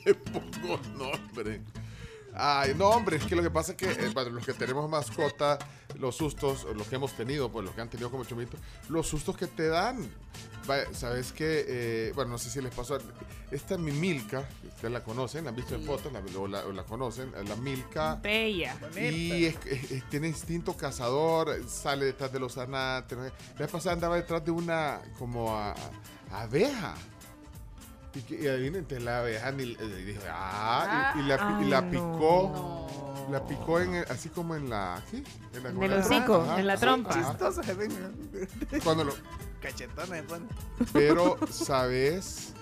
[0.04, 1.62] Le pongo nombre.
[2.40, 4.88] Ay, no, hombre, es que lo que pasa es que eh, bueno, los que tenemos
[4.88, 5.58] mascota,
[5.96, 8.56] los sustos, los que hemos tenido, pues los que han tenido como chomito,
[8.88, 10.08] los sustos que te dan.
[10.92, 12.98] Sabes que, bueno, no sé si les pasó.
[13.50, 16.66] Esta es mi Milka, ustedes la conocen, la han visto en fotos, la, o, la,
[16.66, 18.16] o la conocen, la Milka.
[18.22, 18.76] Bella.
[19.10, 23.16] Y es- es- es- tiene instinto cazador, sale detrás de los anates.
[23.18, 26.94] La vez pasada andaba detrás de una como a- a- abeja.
[28.14, 31.68] Y, que, y adivinen, la abeja ni, eh, dijo, ah, y, y la, pi- y
[31.68, 32.86] la Ay, picó.
[33.30, 35.02] La picó en el- así como en la.
[35.10, 35.18] ¿qué?
[35.54, 37.12] En la, En el hocico, en la trompa.
[37.12, 37.90] Chistosa se ven.
[38.82, 39.14] Cuando lo,
[39.60, 40.46] Cachetones, bueno.
[40.92, 42.54] pero sabes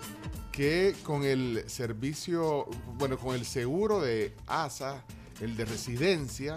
[0.50, 2.64] que con el servicio,
[2.98, 5.04] bueno, con el seguro de ASA,
[5.40, 6.56] el de residencia,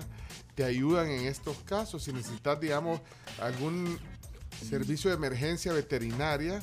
[0.56, 2.04] te ayudan en estos casos.
[2.06, 3.02] Si necesitas, digamos,
[3.42, 4.00] algún
[4.68, 6.62] servicio de emergencia veterinaria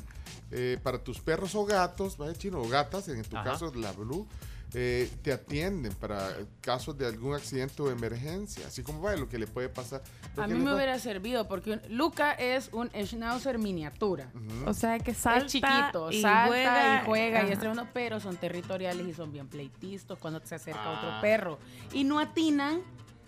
[0.50, 2.60] eh, para tus perros o gatos, ¿vale, chino?
[2.60, 3.52] O gatas, en tu Ajá.
[3.52, 4.26] caso la Blue.
[4.75, 9.39] eh, te atienden para casos de algún accidente o emergencia, así como vaya lo que
[9.39, 10.02] le puede pasar.
[10.36, 14.28] A mí me pa- hubiera servido porque un- Luca es un schnauzer miniatura.
[14.66, 17.00] O sea que salta es chiquito, y salta juega.
[17.02, 17.52] y juega y Ajá.
[17.52, 20.99] es tremendo, pero son territoriales y son bien pleitistas cuando se acerca Ah.
[20.99, 21.58] otro perro.
[21.92, 22.83] Y no atinan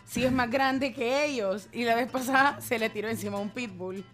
[0.07, 1.69] si es más grande que ellos.
[1.73, 4.05] Y la vez pasada se le tiró encima un pitbull.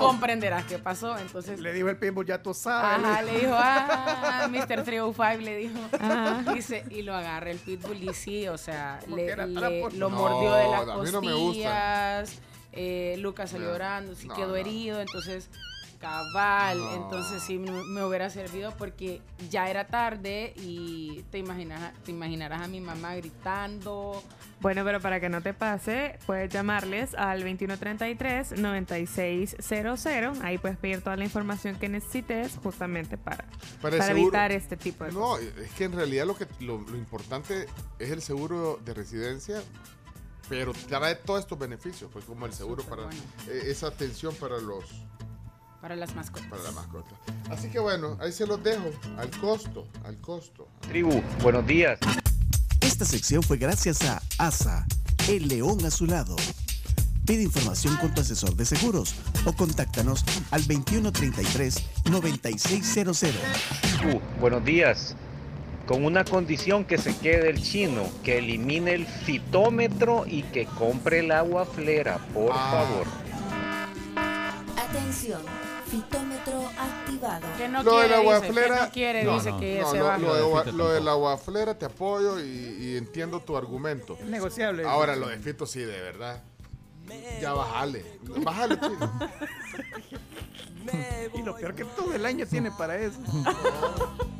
[0.00, 1.16] Comprenderás qué pasó.
[1.18, 3.04] Entonces, Le dijo el pitbull, ya tú sabes.
[3.04, 4.82] Ajá, le dijo, ah, Mr.
[4.84, 5.78] 305 le dijo.
[6.00, 6.42] Ajá.
[6.52, 9.46] Dice, y lo agarra el pitbull y sí, o sea, le, le-
[9.92, 12.18] lo No, mordió de las a mí no me gusta.
[12.22, 12.40] costillas.
[12.72, 13.72] eh, Lucas salió No.
[13.74, 14.56] llorando, sí No, quedó no.
[14.56, 15.48] herido, entonces
[16.04, 16.94] cabal, No.
[16.94, 22.62] entonces sí me, me hubiera servido porque ya era tarde y te imaginas, te imaginarás
[22.62, 24.22] a mi mamá gritando.
[24.60, 30.40] Bueno, pero para que no te pase, puedes llamarles al 2133-9600.
[30.42, 33.44] Ahí puedes pedir toda la información que necesites justamente para,
[33.80, 35.46] Para evitar este tipo de No, cosas.
[35.58, 37.66] es que en realidad lo que lo, lo importante
[37.98, 39.62] es el seguro de residencia,
[40.48, 43.22] pero trae todos estos beneficios, pues como el seguro Súper para bueno.
[43.48, 44.84] eh, esa atención para los
[45.84, 46.48] Para las mascotas.
[46.48, 47.10] para la mascota.
[47.50, 50.66] Así que bueno, ahí se los dejo al costo, al costo.
[50.80, 51.98] Tribu, buenos días.
[52.80, 54.86] Esta sección fue gracias a ASA,
[55.28, 56.36] el león a su lado.
[57.26, 59.14] Pide información con tu asesor de seguros
[59.44, 63.34] o contáctanos al 2133-9600.
[63.98, 65.14] Tribu, buenos días.
[65.86, 71.18] Con una condición que se quede el chino, que elimine el fitómetro y que compre
[71.18, 72.70] el agua flera, por Ah.
[72.70, 73.06] favor.
[74.88, 75.42] Atención,
[75.86, 77.46] fitómetro activado.
[77.56, 79.60] Que no Lo de quiere, la dice, guaflera- no quiere, No, dice no.
[79.60, 80.18] que No, se lo, va.
[80.18, 82.42] lo de, Lo de de la guaflera te apoyo y,
[82.80, 84.16] y entiendo tu argumento.
[84.20, 84.84] Es negociable.
[84.84, 86.42] Ahora lo de Fito sí, de verdad.
[87.40, 88.04] Ya bájale.
[88.42, 89.12] Bájale, chino.
[91.34, 93.18] Y lo peor que todo el año tiene para eso.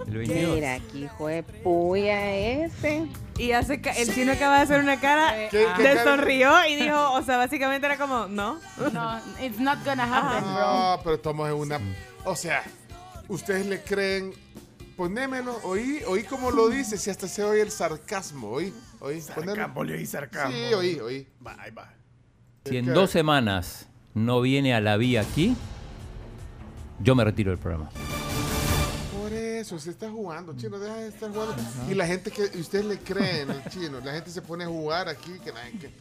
[0.06, 0.54] El 22.
[0.54, 3.08] Mira, aquí fue puya ese.
[3.38, 6.04] Y hace ca- el chino acaba de hacer una cara, ¿Qué- qué le cara?
[6.04, 8.60] sonrió y dijo, o sea, básicamente era como, no.
[8.92, 10.60] No, it's not gonna happen, bro.
[10.96, 11.80] No, pero estamos en una.
[12.24, 12.62] O sea,
[13.28, 14.32] ustedes le creen.
[14.96, 19.56] Ponémelo, oí, oí como lo dice, si hasta se oye el sarcasmo, oí, oí, ponémelo.
[19.56, 20.52] Sarcasmo, le oí sarcasmo.
[20.52, 21.26] Sí, oí, oí.
[21.44, 21.92] Va, ahí va.
[22.64, 25.54] Si en dos semanas no viene a la vía aquí,
[27.00, 27.90] yo me retiro del programa.
[29.20, 31.54] Por eso, se está jugando, chino, deja de estar jugando.
[31.90, 35.08] Y la gente que ustedes le creen, el chino, la gente se pone a jugar
[35.08, 35.92] aquí, que, la- que-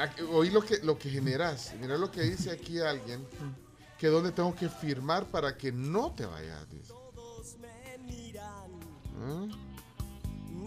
[0.00, 1.72] aquí- oí lo que, lo que generas.
[1.80, 3.26] Mira lo que dice aquí alguien,
[3.98, 6.92] que donde tengo que firmar para que no te vayas, dice.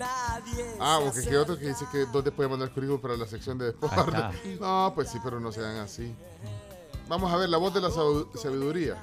[0.03, 0.39] ¿Ah?
[0.79, 3.65] Ah, porque hay otro que dice que dónde puede mandar currículum para la sección de
[3.67, 4.17] deporte.
[4.59, 6.13] No, pues sí, pero no sean así.
[7.07, 8.97] Vamos a ver la voz de la sabiduría.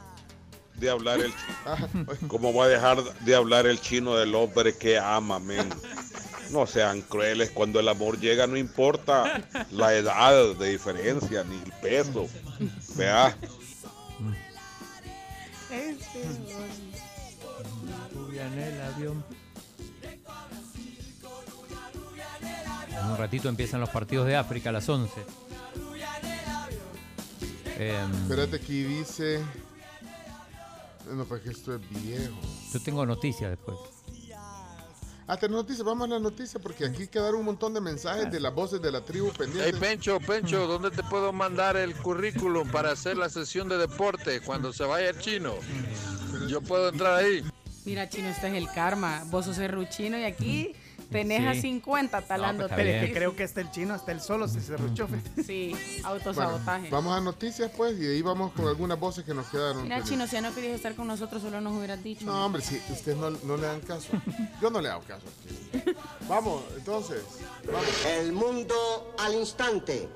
[0.77, 1.33] de hablar el
[1.67, 1.77] Ah,
[2.29, 5.69] ¿Cómo va a dejar de hablar el chino del hombre que ama, men?
[6.51, 11.73] No sean crueles, cuando el amor llega no importa la edad de diferencia ni el
[11.83, 12.27] peso.
[12.97, 13.37] Vea,
[18.41, 19.25] en el avión.
[23.11, 25.13] Un ratito empiezan los partidos de África a las 11.
[27.79, 29.41] Em, Espérate, aquí dice.
[31.11, 32.37] No, porque esto es viejo.
[32.73, 33.79] yo tengo noticias después.
[35.31, 38.41] Ah, tenés noticias, vamos a la noticia porque aquí quedaron un montón de mensajes de
[38.41, 39.79] las voces de la tribu Hey pendientes.
[39.79, 44.73] Pencho, Pencho, ¿dónde te puedo mandar el currículum para hacer la sesión de deporte cuando
[44.73, 45.53] se vaya el chino?
[46.49, 47.45] Yo puedo entrar ahí.
[47.85, 49.23] Mira, chino, este es el karma.
[49.27, 49.59] Vos sos
[49.91, 50.75] chino y aquí
[51.11, 51.63] tenés a Sí.
[51.63, 52.75] 50 talándote.
[52.77, 54.89] Pero es que creo que hasta el chino, hasta el solo se cerró.
[55.45, 56.91] Sí, Bueno, autosabotaje.
[56.91, 59.83] vamos a noticias pues y ahí vamos con algunas voces que nos quedaron.
[59.83, 60.11] Mira, pendientes.
[60.11, 62.25] chino, si ya no querías estar con nosotros, solo nos hubieras dicho.
[62.27, 64.09] No, hombre, si ustedes no, no le dan caso.
[64.61, 65.27] Yo no le hago caso.
[65.27, 65.95] aquí.
[66.29, 67.23] Vamos, entonces.
[67.67, 68.07] Vamos.
[68.07, 70.09] El mundo al instante.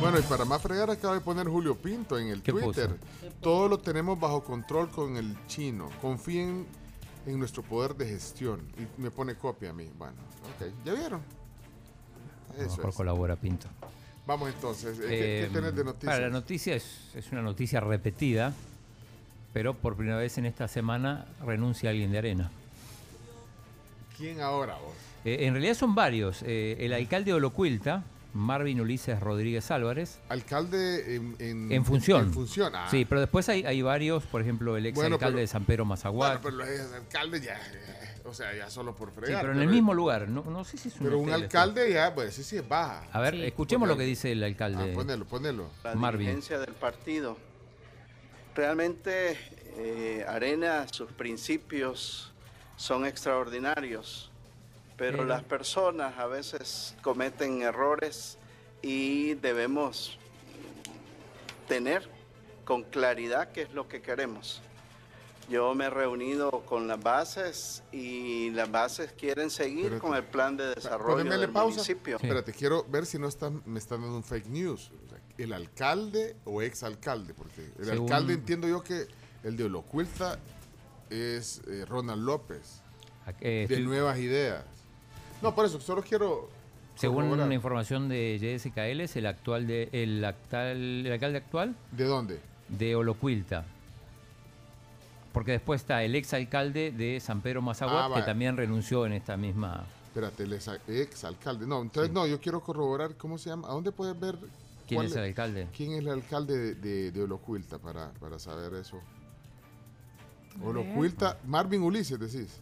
[0.00, 2.90] Bueno, y para más fregar acaba de poner Julio Pinto en el ¿Qué Twitter.
[2.96, 3.32] puso?
[3.40, 5.90] Todo lo tenemos bajo control con el chino.
[6.00, 6.66] Confíen
[7.26, 8.60] en nuestro poder de gestión.
[8.78, 9.90] Y me pone copia a mí.
[9.98, 10.14] Bueno,
[10.56, 10.68] ok.
[10.84, 11.20] ¿Ya vieron?
[12.54, 12.96] A lo Eso mejor es.
[12.96, 13.66] colabora Pinto.
[14.26, 14.98] Vamos entonces.
[15.00, 16.14] ¿Qué, qué Em, tenés de noticias?
[16.14, 18.52] Para la noticia es, es una noticia repetida,
[19.52, 22.50] pero por primera vez en esta semana renuncia alguien de Arena.
[24.16, 24.94] ¿Quién ahora vos?
[25.24, 26.42] Eh, en realidad son varios.
[26.44, 30.18] Eh, el alcalde de Olocuilta, Marvin Ulises Rodríguez Álvarez.
[30.28, 32.24] Alcalde en, en, En función.
[32.26, 32.72] En función.
[32.74, 32.86] Ah.
[32.90, 35.64] Sí, pero después hay, hay varios, por ejemplo, el ex Bueno, alcalde pero- de San
[35.64, 36.42] Pedro Mazaguat.
[36.42, 37.60] Bueno, pero los alcaldes ya.
[38.24, 39.40] O sea, ya solo por Sí, fregar.
[39.40, 40.28] pero en el mismo lugar.
[40.28, 43.04] No, no sé si es un Pero un alcalde ya, pues sí, sí es baja.
[43.10, 44.90] A ver, escuchemos lo que dice el alcalde.
[44.92, 45.70] Ah, ponelo, ponelo.
[45.82, 46.20] la Marvin.
[46.26, 47.38] dirigencia del partido.
[48.54, 49.38] Realmente
[49.76, 52.32] eh, Arena, sus principios
[52.76, 54.30] son extraordinarios,
[54.98, 58.36] pero las personas a veces cometen errores
[58.82, 60.18] y debemos
[61.68, 62.08] tener
[62.64, 64.60] con claridad qué es lo que queremos.
[65.48, 70.00] Yo me he reunido con las bases y las bases quieren seguir Espérate.
[70.06, 71.76] con el plan de desarrollo del pausa.
[71.76, 72.16] municipio.
[72.16, 74.90] Espérate, quiero ver si no están, me están dando un fake news.
[75.38, 77.32] ¿El alcalde o ex alcalde?
[77.32, 79.06] Porque el Según- alcalde entiendo yo que
[79.44, 80.38] el de Olocuilta
[81.08, 82.82] es eh, Ronald López.
[83.40, 84.64] Eh, de estoy- Nuevas Ideas.
[85.42, 86.48] No, por eso, solo quiero.
[86.96, 92.04] Según una información de JSKL, es el actual de, el actual, el alcalde actual ¿De
[92.04, 92.40] dónde?
[92.68, 93.64] de Olocuilta.
[95.32, 98.26] Porque después está el ex alcalde de San Pedro Mazaguat, Ah, que vaya.
[98.26, 99.86] también renunció en esta misma.
[100.08, 101.66] Espérate, el ex alcalde.
[101.66, 103.68] No, entonces no, yo quiero corroborar cómo se llama.
[103.68, 104.36] ¿A dónde puedes ver?
[104.88, 105.68] ¿Quién es el alcalde?
[105.76, 109.00] ¿Quién es el alcalde de, de, de Olocuilta para, para saber eso?
[110.64, 112.58] Olocuilta, Marvin Ulises, decís.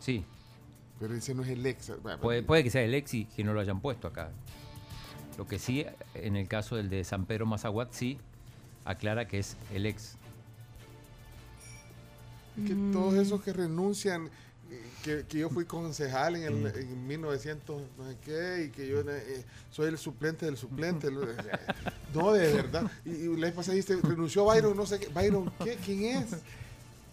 [0.00, 0.24] Sí,
[1.00, 1.92] Pero ese no es el ex.
[2.02, 4.30] Bueno, puede, puede que sea el ex y que no lo hayan puesto acá.
[5.38, 8.18] Lo que sí, en el caso del de San Pedro Mazaguat, sí
[8.84, 10.16] aclara que es el ex.
[12.66, 14.26] que todos esos que renuncian,
[14.70, 18.86] eh, que, que yo fui concejal en, el, en 1900, no sé qué, y que
[18.86, 21.10] yo eh, soy el suplente del suplente.
[22.14, 22.90] no, de verdad.
[23.04, 25.08] Y, y la vez pasada dijiste, renunció Byron, no sé qué.
[25.08, 25.76] Byron, ¿qué?
[25.76, 26.26] ¿Quién es?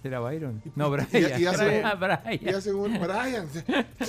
[0.08, 0.62] ¿Era Byron?
[0.76, 1.08] No, Brian.
[1.14, 2.40] Y, y hacen, un- Brian.
[2.42, 3.48] y hacen un Brian.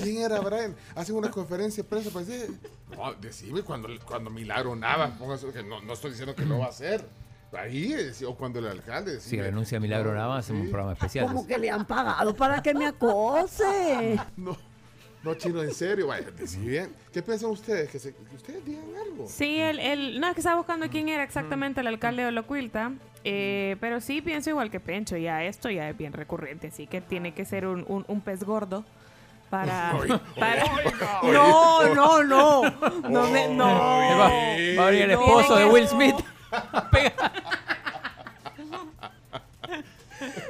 [0.03, 0.75] ¿Quién era Brian?
[0.95, 2.59] Hacen una conferencia de prensa para decir,
[2.97, 5.13] no, decime cuando, cuando Milagro Nava,
[5.53, 7.05] que no, no estoy diciendo que lo va a hacer.
[7.53, 7.95] Ahí,
[8.27, 9.21] o cuando el alcalde.
[9.21, 11.27] Si renuncia Milagro no, Nava, hacemos un programa especial.
[11.27, 14.21] Como que le han pagado para que me acose.
[14.37, 14.57] No,
[15.25, 16.93] no, chino, en serio, vaya, decí bien.
[17.13, 17.91] ¿Qué piensan ustedes?
[17.91, 19.27] Que, se- que ustedes digan algo.
[19.29, 22.93] Sí, el, el, no, es que estaba buscando quién era exactamente el alcalde de Olocuilta,
[23.31, 27.01] eh, pero sí pienso igual que Pencho, ya esto ya es bien recurrente, así que
[27.01, 28.85] tiene que ser un, un, un pez gordo
[29.51, 29.95] para...
[30.39, 30.65] Para-
[31.23, 32.63] no, no, no,
[33.09, 33.65] no, me- no.
[33.67, 36.17] Va, a venir el esposo de Will Smith.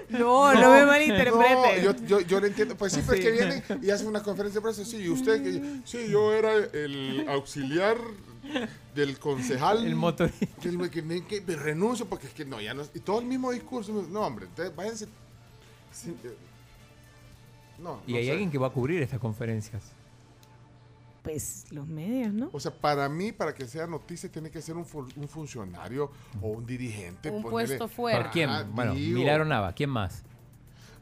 [0.08, 1.82] No, no me malinterprete.
[1.82, 2.74] No, yo, yo, yo le entiendo.
[2.76, 3.24] Pues sí, pero es Sí.
[3.26, 4.84] que vienen y hacen una conferencia de prensa.
[4.84, 7.96] Sí, y usted, que, sí, yo era el auxiliar
[8.94, 9.86] del concejal.
[9.86, 10.46] El motorista.
[10.60, 12.82] Que, que, que- que renuncio porque es que no, ya no.
[12.94, 13.92] Y todo el mismo discurso.
[14.10, 15.06] No, hombre, entonces váyanse.
[15.92, 16.36] sí, eh,
[17.78, 18.30] no, Y no hay sé.
[18.32, 19.82] alguien que va a cubrir estas conferencias.
[21.22, 22.48] Pues los medios, ¿no?
[22.52, 26.10] O sea, para mí, para que sea noticia, tiene que ser un, fu- un funcionario
[26.40, 27.28] o un dirigente.
[27.30, 28.22] Un ponerle- puesto fuera.
[28.22, 28.48] ¿Por quién?
[28.48, 28.94] Ah, bueno.
[28.94, 30.22] Milagro Nava, ¿quién más?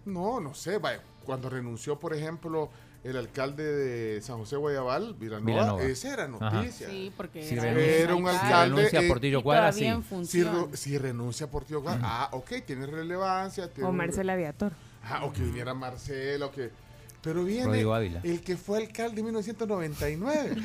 [0.04, 0.78] No, no sé.
[0.78, 2.70] Vaya, cuando renunció, por ejemplo,
[3.04, 5.82] el alcalde de San José Guayabal, Vilanova, Vilanova.
[5.84, 6.50] esa era Ajá.
[6.52, 6.88] noticia.
[6.88, 8.74] Sí, porque Si era, renuncia- Era un si alcalde.
[8.76, 9.88] renuncia eh, Portillo Cuadra, sí.
[10.24, 10.44] si,
[10.74, 13.68] si renuncia Portillo Cuadra, ah, ok, tiene relevancia.
[13.72, 14.72] Tiene O Marcela Viator.
[15.04, 16.70] Ah, o que viniera Marcela, o que...
[17.22, 17.80] Pero viene
[18.24, 20.56] el que fue alcalde en 1999.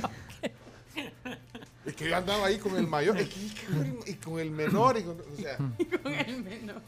[1.85, 4.97] es que yo andaba ahí con el mayor y con el- y con el menor.
[4.97, 5.57] Y con, o sea,
[6.03, 6.81] Con el menor.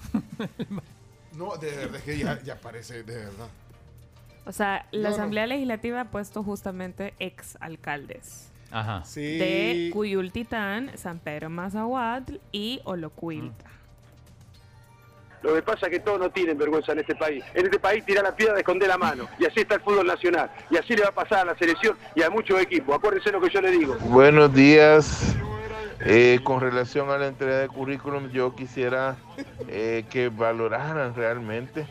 [1.33, 3.47] no, de verdad, es que ya, ya parece, de verdad.
[4.45, 5.15] O sea, la No, no.
[5.15, 8.49] Asamblea Legislativa ha puesto justamente ex alcaldes.
[8.71, 9.03] Ajá.
[9.05, 9.37] Sí.
[9.37, 13.65] De Cuyultitán, San Pedro Mazahuatl y Olocuilta.
[15.43, 17.43] Lo que pasa es que todos no tienen vergüenza en este país.
[17.53, 19.27] En este país tirar la piedra, esconder la mano.
[19.37, 20.49] Y así está el fútbol nacional.
[20.71, 22.95] Y así le va a pasar a la selección y a muchos equipos.
[22.95, 23.95] Acuérdense lo que yo le digo.
[23.99, 25.35] Buenos días.
[26.05, 29.17] Eh, con relación a la entrega de currículum, yo quisiera
[29.67, 31.85] eh, que valoraran realmente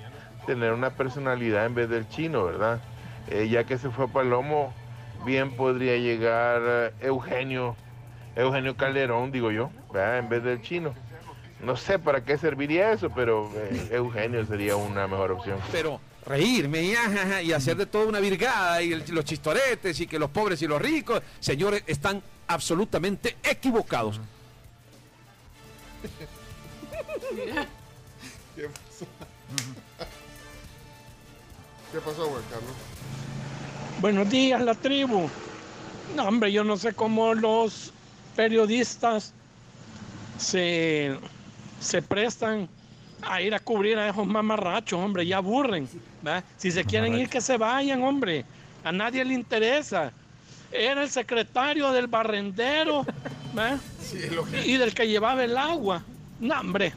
[0.46, 2.80] tener una personalidad en vez del chino, ¿verdad?
[3.28, 4.72] Eh, ya que se fue Palomo,
[5.24, 7.76] bien podría llegar eh, Eugenio,
[8.34, 10.18] Eugenio Calderón, digo yo, ¿verdad?
[10.18, 10.94] En vez del chino.
[11.60, 15.58] No sé para qué serviría eso, pero eh, Eugenio sería una mejor opción.
[15.70, 16.82] Pero reírme
[17.44, 20.66] y, hacer de todo una virgada y el- los chistoretes y que los pobres y
[20.66, 24.20] los ricos, señores, están absolutamente equivocados.
[31.92, 32.72] ¿Qué pasó, Juan Carlos?
[34.00, 35.28] Buenos días, la tribu.
[36.16, 37.92] No, hombre, yo no sé cómo los
[38.34, 39.34] periodistas
[40.38, 41.14] se,
[41.80, 42.66] se prestan
[43.20, 45.86] a ir a cubrir a esos mamarrachos, hombre, ya aburren.
[46.26, 46.42] ¿va?
[46.56, 48.46] Si se quieren ir, que se vayan, hombre.
[48.84, 50.12] A nadie le interesa.
[50.72, 53.04] Era el secretario del barrendero
[53.56, 53.78] ¿va?
[54.64, 56.02] y del que llevaba el agua.
[56.40, 56.94] No, hombre.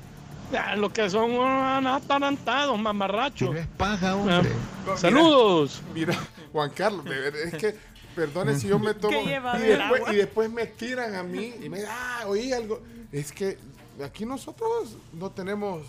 [0.77, 3.56] Lo que son unos atarantados, mamarrachos.
[3.77, 4.51] paga, hombre.
[4.95, 5.82] Saludos.
[5.93, 6.15] Mira,
[6.51, 7.75] Juan Carlos, de verdad, es que,
[8.15, 9.19] perdone si yo me tomo.
[9.22, 12.82] Y, después, y después me tiran a mí y me ah, oí algo.
[13.11, 13.57] Es que
[14.03, 15.85] aquí nosotros no tenemos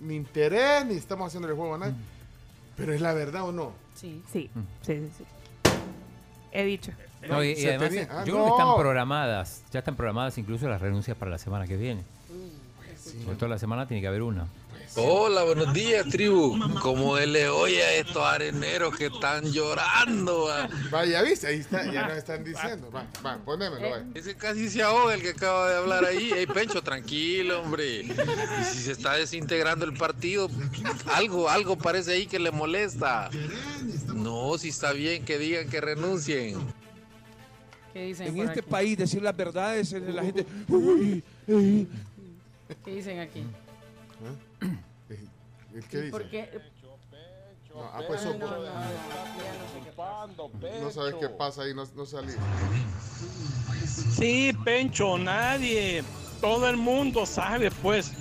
[0.00, 1.94] ni interés ni estamos haciendo el juego a nadie.
[2.76, 3.72] Pero es la verdad o no.
[3.94, 4.22] Sí.
[4.30, 4.50] Sí,
[4.82, 5.10] sí, sí.
[5.18, 5.24] sí.
[6.52, 6.92] He dicho.
[7.28, 8.76] No, y, además tenía- eh, ah, yo creo que están no.
[8.76, 12.02] programadas, ya están programadas incluso las renuncias para la semana que viene.
[13.24, 14.46] Por toda la semana tiene que haber una.
[14.98, 16.56] Hola, buenos días, tribu.
[16.80, 20.44] Como él le oye a estos areneros que están llorando.
[20.46, 20.68] va.
[20.90, 22.90] Vaya, viste, ahí está, ya nos están diciendo.
[22.90, 24.02] Va, va, ponémelo, va.
[24.14, 26.30] Ese casi se ahoga el que acaba de hablar ahí.
[26.32, 28.02] Ey, Pencho, tranquilo, hombre.
[28.04, 30.48] Y si se está desintegrando el partido,
[31.12, 33.28] algo, algo parece ahí que le molesta.
[34.14, 36.56] No, si está bien que digan que renuncien.
[37.92, 38.70] ¿Qué dicen En este aquí?
[38.70, 40.46] país decir las verdades, eh, la gente...
[40.68, 41.88] "Uy, uy".
[42.84, 43.44] ¿Qué dicen aquí?
[45.74, 46.10] ¿El qué dice?
[46.10, 46.50] ¿Por qué?
[47.74, 48.38] No, ah, pues Ay, eso-
[50.80, 52.32] no, sabes qué pasa ahí, no, no salí.
[53.84, 56.02] Sí, Pencho, nadie,
[56.40, 58.12] todo el mundo sabe, pues,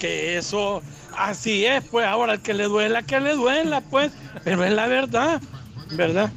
[0.00, 0.82] que eso
[1.16, 4.10] así es, pues, ahora el que le duela, que le duela, pues,
[4.42, 5.40] pero es la verdad,
[5.92, 6.32] ¿verdad?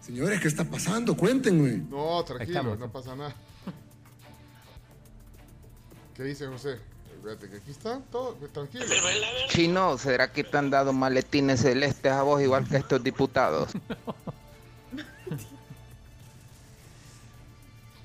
[0.00, 1.14] Señores, ¿qué está pasando?
[1.14, 1.84] Cuéntenme.
[1.90, 2.78] No, tranquilo, estamos.
[2.78, 3.34] no pasa nada.
[6.18, 6.80] ¿Qué dice José?
[7.22, 8.84] Fíjate que aquí está todo, tranquilo.
[9.50, 13.70] Chino, ¿será que te han dado maletines celestes a vos igual que a estos diputados?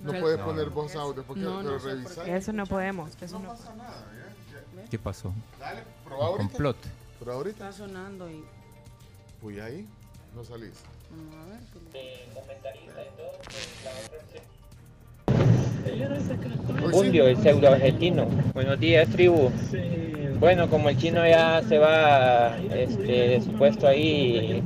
[0.04, 0.74] No No, puedes no, poner no.
[0.74, 2.28] voz audio porque No, por revisar.
[2.28, 3.10] Eso no podemos.
[3.22, 4.06] Eso no, pasa nada.
[4.76, 4.90] ¿ya?
[4.90, 5.34] ¿Qué pasó?
[5.58, 6.50] Dale, probá ahorita.
[6.50, 6.78] Complot.
[7.20, 7.70] Pero ahorita.
[7.70, 8.44] Está sonando y...
[9.42, 9.88] Uy, ahí
[10.36, 10.74] no salís.
[11.10, 11.64] Vamos a ver.
[16.92, 18.26] Bundio, el pseudo argentino.
[18.54, 19.52] Buenos días, tribu.
[20.40, 24.62] Bueno, como el chino ya se va este, de su puesto ahí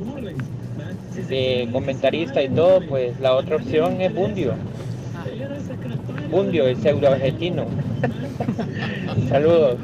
[1.27, 4.55] de comentarista y todo, pues la otra opción es Bundio.
[6.29, 7.65] Bundio, el pseudo argentino.
[9.29, 9.77] Saludos.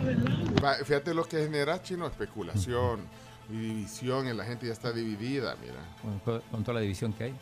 [0.85, 3.01] Fíjate lo que genera chino, especulación
[3.49, 6.41] y división, y la gente ya está dividida, mira.
[6.49, 7.33] Con toda la división que hay.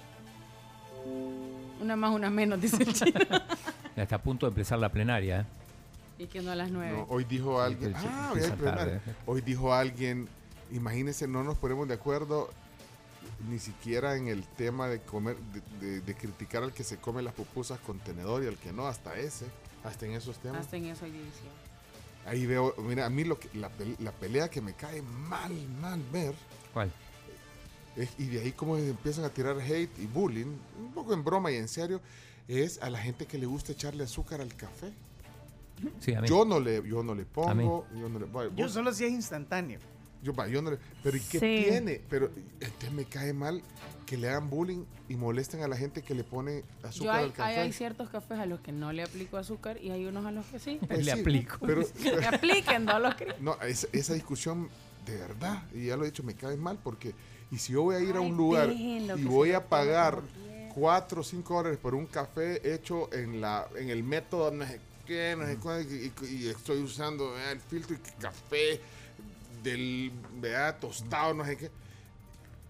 [1.81, 3.19] Una más, una menos, dice el chino.
[3.95, 5.41] Ya está a punto de empezar la plenaria.
[5.41, 5.45] ¿eh?
[6.23, 6.95] y que no a las nueve.
[6.95, 8.99] No, hoy dijo alguien, Sí, ah, hoy hay plenaria.
[8.99, 9.01] tarde.
[9.25, 10.27] Hoy dijo alguien,
[10.71, 12.49] imagínense, no nos ponemos de acuerdo
[13.49, 15.35] ni siquiera en el tema de comer,
[15.79, 18.71] de, de- de criticar al que se come las pupusas con tenedor y al que
[18.71, 19.47] no, hasta ese,
[19.83, 20.61] hasta en esos temas.
[20.61, 21.49] Hasta en eso hay división.
[22.27, 25.99] Ahí veo, mira, a mí lo que, la, la pelea que me cae mal, mal
[26.11, 26.35] ver.
[26.71, 26.91] ¿Cuál?
[27.95, 31.51] es- y de ahí como empiezan a tirar hate y bullying, un poco en broma
[31.51, 31.99] y en serio,
[32.47, 34.91] es a la gente que le gusta echarle azúcar al café.
[36.25, 39.79] Yo no le, yo no le pongo, yo no le Yo solo si es instantáneo.
[40.21, 41.99] Yo, no pero ¿y qué tiene?
[42.07, 42.29] Pero
[42.59, 43.63] entonces me cae mal
[44.05, 47.59] que le hagan bullying y molesten a la gente que le pone azúcar al café.
[47.59, 50.45] Hay, ciertos cafés a los que no le aplico azúcar y hay unos a los
[50.45, 50.79] que sí.
[50.81, 51.57] Le pues aplico.
[51.65, 51.81] Pero,
[52.19, 53.39] le apliquen, no los críos.
[53.41, 54.69] No, esa, discusión
[55.05, 57.15] de verdad, y ya lo he dicho, me cae mal porque,
[57.49, 60.21] y si yo voy a ir a un lugar y voy a pagar...
[60.73, 64.79] 4 o 5 dólares por un café hecho en, la, en el método no sé
[65.05, 68.79] qué, no sé cuál, y, y, estoy usando el filtro y café
[69.63, 70.77] del ¿verdad?
[70.79, 71.69] tostado, no sé qué.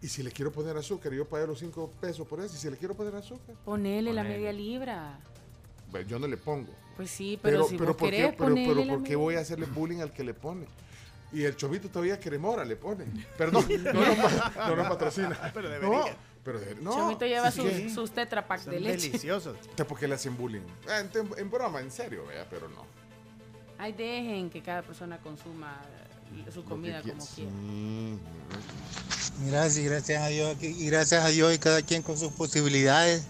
[0.01, 2.55] Y si le quiero poner azúcar, yo pagué los 5 pesos por eso.
[2.55, 4.13] Y si le quiero poner azúcar, ponele, ponele.
[4.13, 5.19] la media libra.
[5.91, 6.73] Bueno, yo no le pongo.
[6.97, 9.41] Pues sí, pero, pero si pero vos ¿por qué, pero, pero ¿por qué voy a
[9.41, 10.65] hacerle bullying al que le pone?
[11.31, 13.05] Y el chovito todavía cremora le pone.
[13.37, 15.51] Perdón, no nos, no, no, no patrocina.
[15.53, 16.91] Pero debería pero de- no.
[16.93, 17.89] Chomito lleva sí, sus, sí.
[17.89, 19.07] sus Tetra Pak Son de leche.
[19.07, 19.57] deliciosos.
[19.69, 20.61] ¿Usted por qué le hacen bullying?
[20.89, 22.85] Ah, en, en broma, en serio, vea, pero no.
[23.77, 25.81] Ay, dejen que cada persona consuma
[26.47, 27.51] eh, su comida como qui- quiera.
[27.51, 28.19] sí.
[29.47, 30.55] Gracias, gracias a Dios.
[30.61, 33.23] Y gracias a Dios y cada quien con sus posibilidades.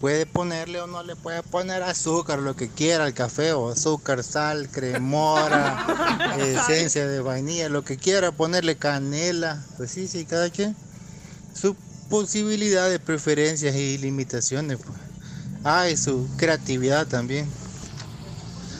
[0.00, 4.22] Puede ponerle o no le puede poner azúcar, lo que quiera al café, o azúcar,
[4.22, 9.64] sal, cremora, esencia de vainilla, lo que quiera, ponerle canela.
[9.78, 10.76] Pues sí, sí, cada quien.
[11.54, 11.74] Su
[12.08, 14.78] posibilidad de preferencias y limitaciones.
[14.78, 14.98] Pues.
[15.64, 17.48] Ah, y su creatividad también.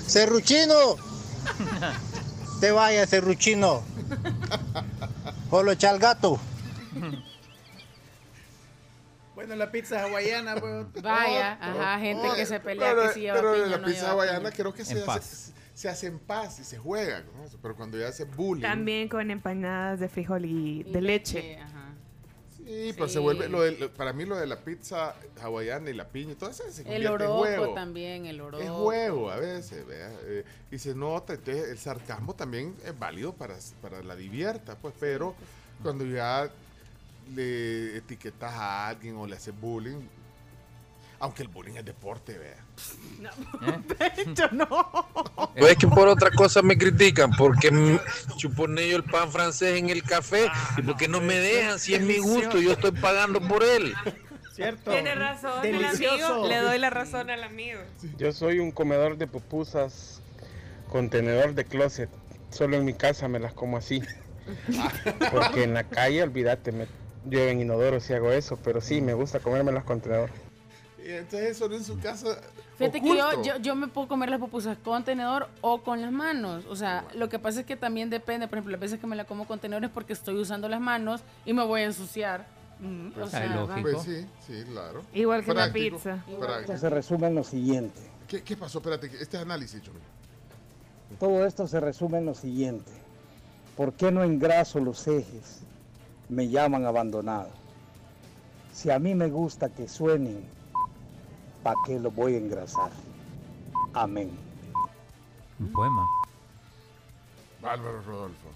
[0.07, 0.97] ¡Serruchino!
[2.61, 3.83] Te vaya, serruchino.
[5.51, 6.41] Solo echa al gato.
[9.35, 10.87] Bueno, la pizza hawaiana, pues.
[11.03, 13.81] Vaya, otro, ajá, gente que se pelea Pero, que si lleva pero piña la o
[13.81, 14.51] no pizza lleva hawaiana piña.
[14.53, 17.23] creo que se hace, se hace en paz y se juega.
[17.61, 18.63] Pero cuando ya hace bullying.
[18.63, 21.59] También con empanadas de frijol y de leche.
[21.61, 21.76] ajá.
[22.67, 23.15] Sí, pero Sí.
[23.15, 23.49] se vuelve.
[23.49, 26.83] Lo de- para mí, lo de la pizza hawaiana y la piña todo eso se
[26.83, 27.75] El en oroco juego.
[27.75, 28.63] también, el oroco.
[28.63, 33.33] Es juego a veces, vea, eh, y se nota, entonces el sarcasmo también es válido
[33.33, 35.37] para, para la divierta, pues, pero
[35.81, 36.51] cuando ya
[37.35, 40.01] le etiquetas a alguien o le haces bullying,
[41.21, 42.65] aunque el bullying es deporte, vea.
[44.35, 44.67] Yo no.
[45.57, 47.71] No es que por otra cosa me critican, porque
[48.37, 52.19] yo el pan francés en el café y porque no me dejan si es mi
[52.19, 53.95] gusto, yo estoy pagando por él.
[54.53, 54.91] Cierto.
[54.91, 56.27] Tiene razón el Delicioso.
[56.27, 56.49] amigo.
[56.49, 57.81] Le doy la razón al amigo.
[58.17, 60.23] Yo soy un comedor de pupusas,
[60.89, 62.09] contenedor de closet.
[62.51, 64.03] Solo en mi casa me las como así.
[65.31, 66.87] Porque en la calle, olvídate, me
[67.29, 68.59] llueve en inodoro si hago eso.
[68.65, 70.35] Pero sí, me gusta comerme los contenedores.
[71.07, 72.37] Y entonces solo en su casa.
[72.79, 76.11] Fíjate que yo, yo, yo me puedo comer las pupusas con tenedor o con las
[76.11, 76.65] manos.
[76.69, 78.49] O sea, lo que pasa es que también depende.
[78.49, 80.81] Por ejemplo, las veces que me la como con tenedor es porque estoy usando las
[80.81, 82.47] manos y me voy a ensuciar.
[82.81, 83.77] O Pues, sea, va.
[83.81, 85.03] pues sí, sí, claro.
[85.15, 86.25] Igual que una Práctico, pizza.
[86.27, 86.61] práctico.
[86.73, 88.01] Esto se resume en lo siguiente.
[88.27, 88.79] ¿Qué, qué pasó?
[88.79, 89.81] Espérate, este es análisis.
[91.21, 92.91] Todo esto se resume en lo siguiente.
[93.77, 95.61] ¿Por qué no engraso los ejes?
[96.29, 97.51] Me llaman abandonado.
[98.73, 100.45] Si a mí me gusta que suenen,
[101.67, 102.91] ¿para qué los voy a engrasar?
[103.93, 104.31] Amén.
[105.59, 106.07] Un poema.
[107.61, 108.49] Bárbaro Rodolfo.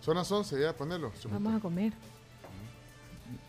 [0.00, 1.10] Son las 11, ya, ponelo.
[1.30, 1.92] Vamos a comer.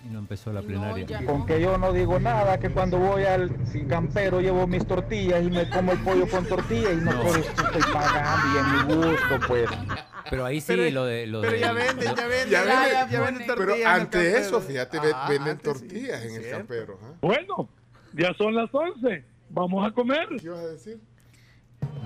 [0.03, 1.23] Y no empezó la plenaria.
[1.23, 3.51] Con que yo no digo nada, que cuando voy al
[3.87, 7.21] campero llevo mis tortillas y me como el pollo con tortilla y no, No.
[7.21, 9.69] por eso estoy pagando y en mi gusto, pues.
[10.31, 11.27] Pero ahí sí Pero- lo de.
[11.27, 12.49] Lo pero de- ya venden, lo- ya venden.
[12.49, 15.63] Ya ya, venden- ya ya venden tortillas Pero ante eso, fíjate, ve- Ah, venden sí,
[15.63, 16.57] tortillas en el cierto.
[16.57, 16.99] campero.
[17.21, 17.69] Bueno,
[18.17, 19.23] ya son las 11.
[19.49, 20.27] Vamos a comer.
[20.39, 20.99] ¿Qué ibas a decir?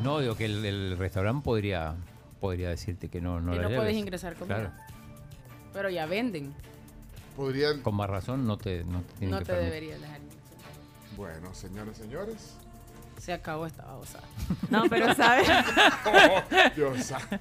[0.04, 1.96] No, digo que el, el restaurante podría,
[2.40, 3.82] podría decirte que no, no Que la no lleves.
[3.84, 4.56] puedes ingresar comida.
[4.58, 4.74] Claro.
[5.74, 6.54] Pero ya venden.
[7.36, 7.82] Podrían.
[7.82, 9.74] Con más razón no te, no te tienen No que te permitir.
[9.74, 10.40] deberías dejar ingresar.
[11.16, 12.58] Bueno, señores, señores.
[13.20, 14.20] Se acabó esta babosa.
[14.70, 15.46] No, pero ¿saben?
[16.76, 17.38] Dios santo.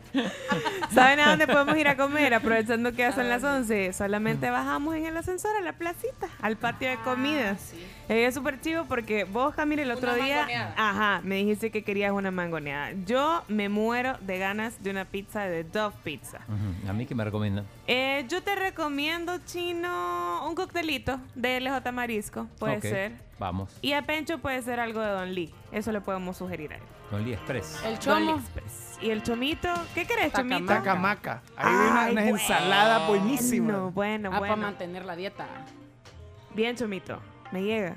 [0.92, 2.32] ¿Saben a dónde podemos ir a comer?
[2.34, 3.92] Aprovechando que ya son las 11.
[3.92, 7.72] Solamente bajamos en el ascensor a la placita, al patio de comidas.
[8.08, 10.74] Eh, Es súper chivo porque vos, Camila, el otro Una día, mangoneada.
[10.76, 12.92] ajá, me dijiste que querías una mangoneada.
[13.06, 16.38] Yo me muero de ganas de una pizza de Dove Pizza.
[16.88, 17.66] A mí que me recomiendan.
[17.86, 23.27] Eh, yo te recomiendo, Chino, un coctelito de LJ Marisco, puede Ok, ser.
[23.38, 23.76] Vamos.
[23.82, 25.54] Y a Pencho puede ser algo de Don Lee.
[25.70, 26.82] Eso le podemos sugerir a él.
[27.10, 27.80] Don Lee Express.
[27.84, 28.18] El Don chomo.
[28.34, 28.98] Lee Express.
[29.00, 30.66] Y el chomito, ¿qué querés, chomito?
[30.66, 31.42] Tacamaca.
[31.56, 33.72] Ahí viene una, Ay, una ensalada buenísima.
[33.72, 34.62] Bueno, bueno, Ah, para bueno.
[34.62, 35.46] mantener la dieta.
[36.54, 37.20] Bien, chomito.
[37.52, 37.96] Me llega.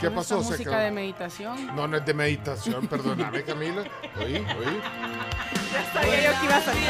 [0.00, 0.40] ¿Qué ¿No pasó?
[0.40, 1.74] esa música de meditación.
[1.76, 3.82] No, no es de meditación, perdóname, Camila.
[4.18, 4.80] Oí, oí.
[5.72, 6.88] Ya sabía yo que iba a salir.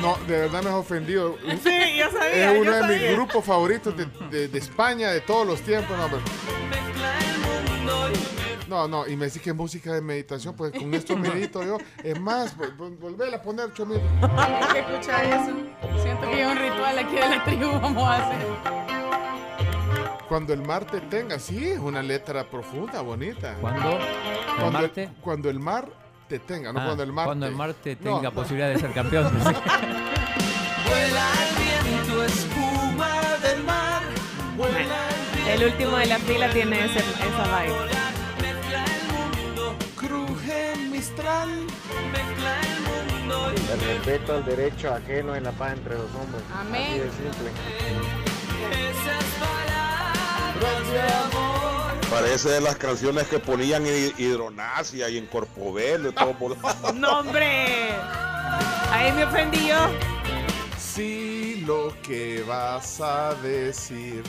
[0.00, 1.36] No, de verdad me has ofendido.
[1.62, 2.96] Sí, yo sabía, Es uno yo de sabía.
[3.08, 5.96] mis grupos favoritos de, de- de España de todos los tiempos.
[5.96, 6.22] No, pero-
[8.68, 11.76] no, no, y me decís que es música de meditación, pues con esto medito yo.
[12.02, 14.00] Es más, vol- vol- volver a poner chomito.
[14.36, 15.52] Hay que escuchar eso.
[16.02, 18.91] Siento que hay un ritual aquí de la tribu vamos a hacer.
[20.32, 23.54] Cuando el mar te tenga, sí, es una letra profunda, bonita.
[23.60, 23.98] ¿Cuándo?
[24.56, 25.88] Cuando mar el, cuando el mar
[26.26, 27.50] te tenga, no Ah, cuando el mar cuando te...
[27.52, 28.32] el mar te No, tenga no.
[28.32, 29.30] posibilidad de ser campeón.
[35.48, 37.74] El último de la fila tiene ese- esa vibe.
[40.90, 41.48] Mistral.
[43.72, 46.42] El respeto al derecho ajeno en la paz entre los hombres.
[46.58, 46.82] Amén.
[46.92, 47.50] Así de simple.
[52.10, 56.56] Parece de las canciones que ponían en Hidronasia y en Corpovel y todo por...
[56.94, 57.90] ¡No, hombre!
[58.90, 59.88] Ahí me ofendí yo.
[60.78, 64.22] Sí, lo que vas a decir.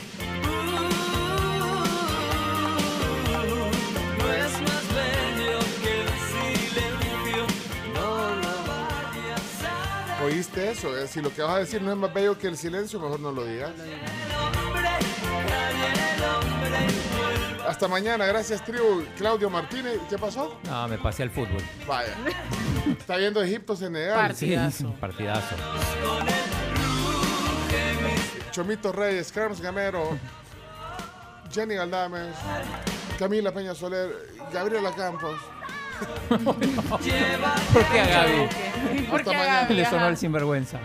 [4.18, 7.46] No es más bello que el silencio.
[7.92, 9.62] No lo vayas
[10.18, 10.96] a ¿Oíste eso?
[10.96, 13.20] Eh, Si lo que vas a decir no es más bello que el silencio, mejor
[13.20, 13.72] no lo digas.
[17.66, 19.04] Hasta mañana, gracias tribu.
[19.16, 20.60] Claudio Martínez, ¿qué pasó?
[20.64, 21.62] No, me pasé al fútbol.
[21.86, 22.14] Vaya.
[22.98, 24.34] Está viendo Egipto-Senegal.
[24.34, 24.54] Sí,
[25.00, 25.56] partidazo.
[28.50, 30.16] Chomito Reyes, Carlos Gamero,
[31.52, 32.36] Jenny Galdames,
[33.18, 34.10] Camila Peña Soler,
[34.52, 35.36] Gabriela Campos.
[36.44, 39.02] ¿Por qué a Gaby?
[39.10, 39.74] ¿Por qué a Gaby?
[39.74, 40.78] Le sonó el sinvergüenza.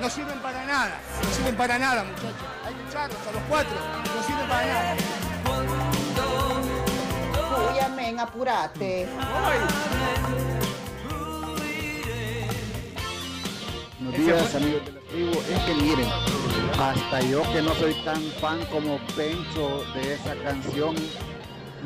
[0.00, 2.57] No sirven para nada, no sirven para nada, muchachos.
[2.88, 3.76] Echarlos a los cuatro,
[4.14, 4.96] no sirven para nada.
[7.74, 9.08] Uy, apurate.
[14.00, 15.32] Buenos días amigos de la tribu.
[15.32, 16.08] Es que miren,
[16.80, 20.94] hasta yo que no soy tan fan como Pencho de esa canción,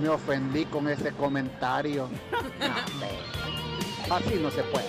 [0.00, 2.08] me ofendí con ese comentario.
[4.08, 4.14] No.
[4.14, 4.86] Así no se puede.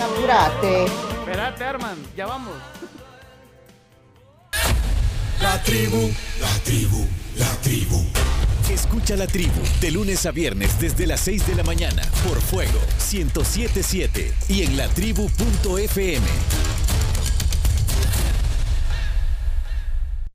[0.00, 0.84] Amén, apurate.
[0.84, 2.54] Espérate, Arman, ya vamos.
[5.40, 7.06] La tribu, la tribu,
[7.36, 8.04] la tribu.
[8.70, 12.78] Escucha la tribu de lunes a viernes desde las 6 de la mañana por Fuego
[13.10, 16.26] 1077 y en latribu.fm.